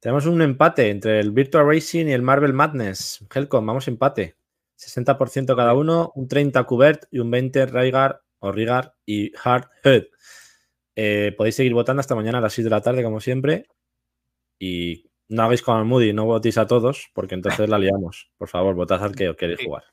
tenemos 0.00 0.26
un 0.26 0.42
empate 0.42 0.90
entre 0.90 1.20
el 1.20 1.30
Virtual 1.30 1.64
Racing 1.64 2.06
y 2.06 2.12
el 2.12 2.22
Marvel 2.22 2.52
Madness. 2.54 3.24
Helcom, 3.32 3.64
vamos 3.64 3.86
empate. 3.86 4.36
60% 4.76 5.54
cada 5.54 5.74
uno, 5.74 6.10
un 6.16 6.26
30 6.26 6.64
Cubert 6.64 7.04
y 7.12 7.20
un 7.20 7.30
20 7.30 7.66
Rygar 7.66 8.22
o 8.40 8.52
Rigar 8.52 8.94
y 9.04 9.32
Hard 9.42 9.68
Head. 9.84 10.04
Eh, 10.96 11.34
podéis 11.36 11.54
seguir 11.54 11.74
votando 11.74 12.00
hasta 12.00 12.14
mañana 12.14 12.38
a 12.38 12.40
las 12.40 12.52
6 12.52 12.64
de 12.64 12.70
la 12.70 12.80
tarde, 12.80 13.02
como 13.02 13.20
siempre. 13.20 13.66
Y 14.58 15.10
no 15.28 15.42
hagáis 15.44 15.62
como 15.62 15.78
el 15.78 15.84
Moody, 15.84 16.12
no 16.12 16.24
votéis 16.24 16.58
a 16.58 16.66
todos, 16.66 17.10
porque 17.14 17.34
entonces 17.34 17.68
la 17.68 17.78
liamos. 17.78 18.30
Por 18.36 18.48
favor, 18.48 18.74
votad 18.74 19.02
al 19.04 19.14
que 19.14 19.28
os 19.28 19.36
queréis 19.36 19.60
jugar. 19.64 19.84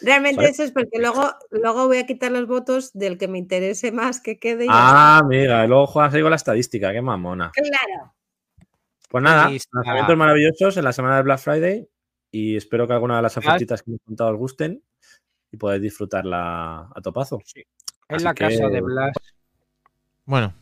realmente 0.00 0.44
eso 0.46 0.62
es 0.62 0.72
porque 0.72 0.98
luego, 0.98 1.30
luego 1.50 1.86
voy 1.86 1.98
a 1.98 2.06
quitar 2.06 2.32
los 2.32 2.46
votos 2.46 2.92
del 2.92 3.18
que 3.18 3.28
me 3.28 3.38
interese 3.38 3.92
más 3.92 4.20
que 4.20 4.38
quede. 4.38 4.64
y 4.64 4.68
ya 4.68 4.72
Ah, 4.74 5.18
amiga, 5.18 5.64
y 5.64 5.68
luego 5.68 5.86
juegas 5.86 6.14
ahí 6.14 6.22
con 6.22 6.30
la 6.30 6.36
estadística, 6.36 6.92
qué 6.92 7.02
mamona. 7.02 7.52
Claro. 7.54 8.14
Pues 9.10 9.22
nada, 9.22 9.50
lanzamientos 9.50 10.16
maravillosos 10.16 10.76
en 10.78 10.84
la 10.84 10.92
semana 10.94 11.16
de 11.16 11.22
Black 11.24 11.40
Friday 11.40 11.86
y 12.30 12.56
espero 12.56 12.86
que 12.86 12.94
alguna 12.94 13.16
de 13.16 13.22
las 13.22 13.36
ofertitas 13.36 13.82
que 13.82 13.90
hemos 13.90 14.00
contado 14.06 14.30
os 14.30 14.38
gusten 14.38 14.82
y 15.52 15.56
podáis 15.56 15.82
disfrutarla 15.82 16.88
a 16.94 17.00
topazo. 17.02 17.38
Es 17.44 17.64
Así 18.08 18.24
la 18.24 18.34
casa 18.34 18.68
de 18.68 18.80
Blas. 18.80 19.12
Bueno, 20.24 20.54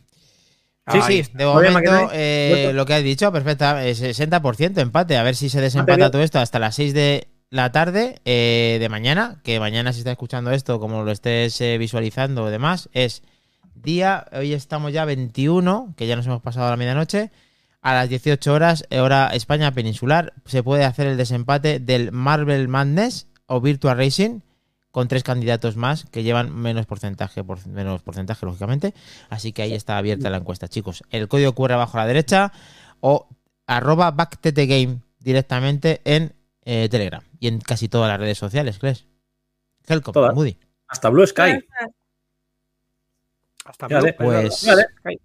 Sí, 0.92 0.98
sí, 1.06 1.24
sí. 1.24 1.30
de 1.34 1.46
momento 1.46 2.10
eh, 2.12 2.72
lo 2.74 2.84
que 2.84 2.94
has 2.94 3.04
dicho, 3.04 3.30
perfecta, 3.30 3.86
eh, 3.86 3.94
60% 3.94 4.78
empate. 4.78 5.16
A 5.16 5.22
ver 5.22 5.36
si 5.36 5.48
se 5.48 5.60
desempata 5.60 6.10
todo 6.10 6.22
esto 6.22 6.40
hasta 6.40 6.58
las 6.58 6.74
6 6.74 6.94
de 6.94 7.28
la 7.50 7.72
tarde 7.72 8.20
eh, 8.24 8.78
de 8.80 8.88
mañana, 8.88 9.40
que 9.42 9.58
mañana 9.60 9.92
si 9.92 9.98
estás 9.98 10.12
escuchando 10.12 10.52
esto, 10.52 10.78
como 10.78 11.02
lo 11.02 11.10
estés 11.10 11.60
eh, 11.60 11.78
visualizando 11.78 12.44
o 12.44 12.50
demás, 12.50 12.88
es 12.92 13.22
día, 13.74 14.26
hoy 14.32 14.52
estamos 14.52 14.92
ya 14.92 15.04
21, 15.04 15.94
que 15.96 16.06
ya 16.06 16.16
nos 16.16 16.26
hemos 16.26 16.42
pasado 16.42 16.68
a 16.68 16.70
la 16.70 16.76
medianoche, 16.76 17.32
a 17.82 17.94
las 17.94 18.08
18 18.08 18.52
horas, 18.52 18.84
eh, 18.90 19.00
hora 19.00 19.28
España 19.28 19.72
peninsular, 19.72 20.32
se 20.44 20.62
puede 20.62 20.84
hacer 20.84 21.08
el 21.08 21.16
desempate 21.16 21.80
del 21.80 22.12
Marvel 22.12 22.68
Madness 22.68 23.26
o 23.46 23.60
Virtual 23.60 23.96
Racing 23.96 24.40
con 24.90 25.08
tres 25.08 25.22
candidatos 25.22 25.76
más 25.76 26.04
que 26.10 26.22
llevan 26.22 26.54
menos 26.54 26.86
porcentaje, 26.86 27.44
por, 27.44 27.64
menos 27.66 28.02
porcentaje, 28.02 28.44
lógicamente. 28.46 28.94
Así 29.28 29.52
que 29.52 29.62
ahí 29.62 29.74
está 29.74 29.96
abierta 29.98 30.30
la 30.30 30.38
encuesta, 30.38 30.68
chicos. 30.68 31.04
El 31.10 31.28
código 31.28 31.54
QR 31.54 31.72
abajo 31.72 31.98
a 31.98 32.02
la 32.02 32.06
derecha 32.06 32.52
o 33.00 33.28
arroba 33.66 34.10
backttgame 34.10 35.00
directamente 35.20 36.00
en 36.04 36.34
eh, 36.64 36.88
Telegram 36.90 37.22
y 37.38 37.48
en 37.48 37.60
casi 37.60 37.88
todas 37.88 38.08
las 38.08 38.18
redes 38.18 38.38
sociales, 38.38 38.78
¿crees? 38.78 39.06
Helcom. 39.86 40.14
Moody. 40.34 40.56
Hasta 40.88 41.08
Blue 41.08 41.26
Sky. 41.26 41.64
Hasta 43.64 43.88
Fíjate, 43.88 44.16
luego. 44.18 44.42
pues- 44.48 44.60
Fíjate. 44.60 44.82
El 44.82 44.88
cielo 45.00 45.20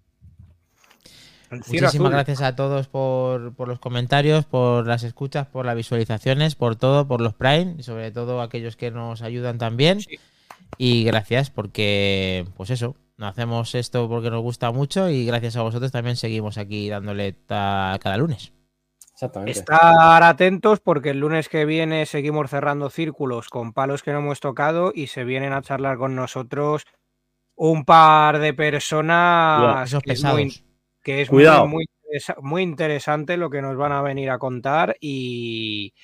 Muchísimas 1.50 1.94
azul. 1.94 2.10
gracias 2.10 2.42
a 2.42 2.56
todos 2.56 2.88
por, 2.88 3.54
por 3.54 3.68
los 3.68 3.78
comentarios, 3.78 4.44
por 4.44 4.86
las 4.86 5.02
escuchas, 5.02 5.46
por 5.46 5.64
las 5.66 5.76
visualizaciones, 5.76 6.54
por 6.54 6.76
todo, 6.76 7.06
por 7.06 7.20
los 7.20 7.34
Prime 7.34 7.76
y 7.78 7.82
sobre 7.82 8.10
todo 8.10 8.40
aquellos 8.40 8.76
que 8.76 8.90
nos 8.90 9.22
ayudan 9.22 9.58
también. 9.58 10.00
Sí. 10.00 10.18
Y 10.78 11.04
gracias 11.04 11.50
porque, 11.50 12.44
pues 12.56 12.70
eso, 12.70 12.96
hacemos 13.18 13.74
esto 13.74 14.08
porque 14.08 14.30
nos 14.30 14.42
gusta 14.42 14.70
mucho 14.72 15.08
y 15.08 15.24
gracias 15.24 15.56
a 15.56 15.62
vosotros 15.62 15.92
también 15.92 16.16
seguimos 16.16 16.58
aquí 16.58 16.88
dándole 16.88 17.32
ta- 17.32 17.98
cada 18.02 18.16
lunes. 18.16 18.52
Exactamente. 19.12 19.52
Estar 19.58 20.22
atentos 20.22 20.80
porque 20.80 21.10
el 21.10 21.20
lunes 21.20 21.48
que 21.48 21.64
viene 21.64 22.04
seguimos 22.04 22.50
cerrando 22.50 22.90
círculos 22.90 23.48
con 23.48 23.72
palos 23.72 24.02
que 24.02 24.12
no 24.12 24.18
hemos 24.18 24.40
tocado 24.40 24.92
y 24.94 25.06
se 25.06 25.24
vienen 25.24 25.54
a 25.54 25.62
charlar 25.62 25.96
con 25.96 26.14
nosotros 26.14 26.82
un 27.54 27.86
par 27.86 28.38
de 28.40 28.52
personas 28.52 29.90
es 30.04 30.22
muy. 30.24 30.62
Que 31.06 31.20
es 31.22 31.28
Cuidado. 31.28 31.68
muy, 31.68 31.84
muy 31.84 31.86
interesa- 32.04 32.36
muy 32.42 32.62
interesante 32.62 33.36
lo 33.36 33.48
que 33.48 33.62
nos 33.62 33.76
van 33.76 33.92
a 33.92 34.02
venir 34.02 34.28
a 34.30 34.38
contar 34.38 34.96
y, 35.00 35.94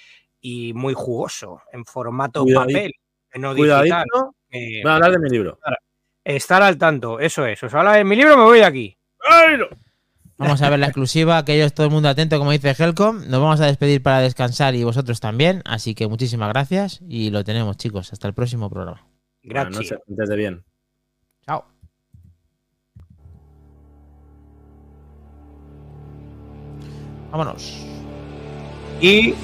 y 0.40 0.72
muy 0.74 0.94
jugoso 0.94 1.60
en 1.72 1.84
formato 1.84 2.44
Cuidadito. 2.44 2.72
papel, 2.78 2.92
no 3.34 3.52
digital. 3.54 3.80
Cuidadito. 3.82 4.34
que- 4.48 4.80
Voy 4.84 4.92
a 4.92 4.94
hablar 4.94 5.10
de 5.10 5.18
mi 5.18 5.28
libro. 5.28 5.58
estar 6.24 6.62
al 6.62 6.78
tanto, 6.78 7.18
eso 7.18 7.44
es. 7.46 7.60
Os 7.64 7.74
habla 7.74 7.94
de 7.94 8.04
mi 8.04 8.14
libro, 8.14 8.36
me 8.36 8.44
voy 8.44 8.58
de 8.60 8.64
aquí. 8.64 8.96
¡Ay, 9.28 9.56
no! 9.58 9.66
Vamos 10.38 10.62
a 10.62 10.70
ver 10.70 10.78
la 10.78 10.86
exclusiva, 10.86 11.38
aquellos 11.38 11.72
todo 11.74 11.86
el 11.86 11.92
mundo 11.92 12.08
atento, 12.08 12.38
como 12.38 12.52
dice 12.52 12.74
Helcom. 12.78 13.16
Nos 13.28 13.40
vamos 13.40 13.60
a 13.60 13.66
despedir 13.66 14.02
para 14.02 14.20
descansar 14.20 14.74
y 14.76 14.82
vosotros 14.84 15.18
también. 15.20 15.62
Así 15.64 15.94
que 15.96 16.06
muchísimas 16.08 16.48
gracias 16.48 17.00
y 17.08 17.30
lo 17.30 17.42
tenemos, 17.44 17.76
chicos. 17.76 18.12
Hasta 18.12 18.26
el 18.28 18.34
próximo 18.34 18.68
programa. 18.70 19.04
Buenas 19.44 19.64
Gracias. 19.66 19.76
noches, 19.92 19.98
antes 20.08 20.28
de 20.28 20.36
bien. 20.36 20.64
Vámonos. 27.32 27.72
Y 29.00 29.34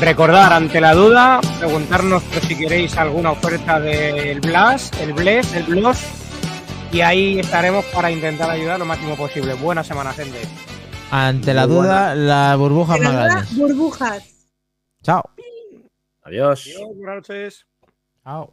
recordar 0.00 0.52
ante 0.52 0.80
la 0.80 0.94
duda, 0.94 1.40
preguntarnos 1.58 2.22
por 2.22 2.42
si 2.42 2.56
queréis 2.56 2.96
alguna 2.96 3.32
oferta 3.32 3.80
del 3.80 4.40
Blas, 4.40 4.92
el 5.00 5.12
Bless, 5.12 5.52
el 5.54 5.64
Blos. 5.64 5.98
Y 6.92 7.00
ahí 7.00 7.40
estaremos 7.40 7.84
para 7.86 8.10
intentar 8.12 8.48
ayudar 8.48 8.78
lo 8.78 8.84
máximo 8.84 9.16
posible. 9.16 9.54
Buena 9.54 9.82
semana, 9.82 10.12
gente. 10.12 10.38
Ante 11.10 11.52
la 11.52 11.66
Muy 11.66 11.76
duda, 11.76 12.14
las 12.14 12.56
burbujas 12.56 12.98
Pero 12.98 13.12
más 13.12 13.56
burbujas. 13.56 14.48
Chao. 15.02 15.22
Adiós. 16.22 16.70
buenas 16.94 17.16
noches. 17.16 17.66
Chao. 18.22 18.52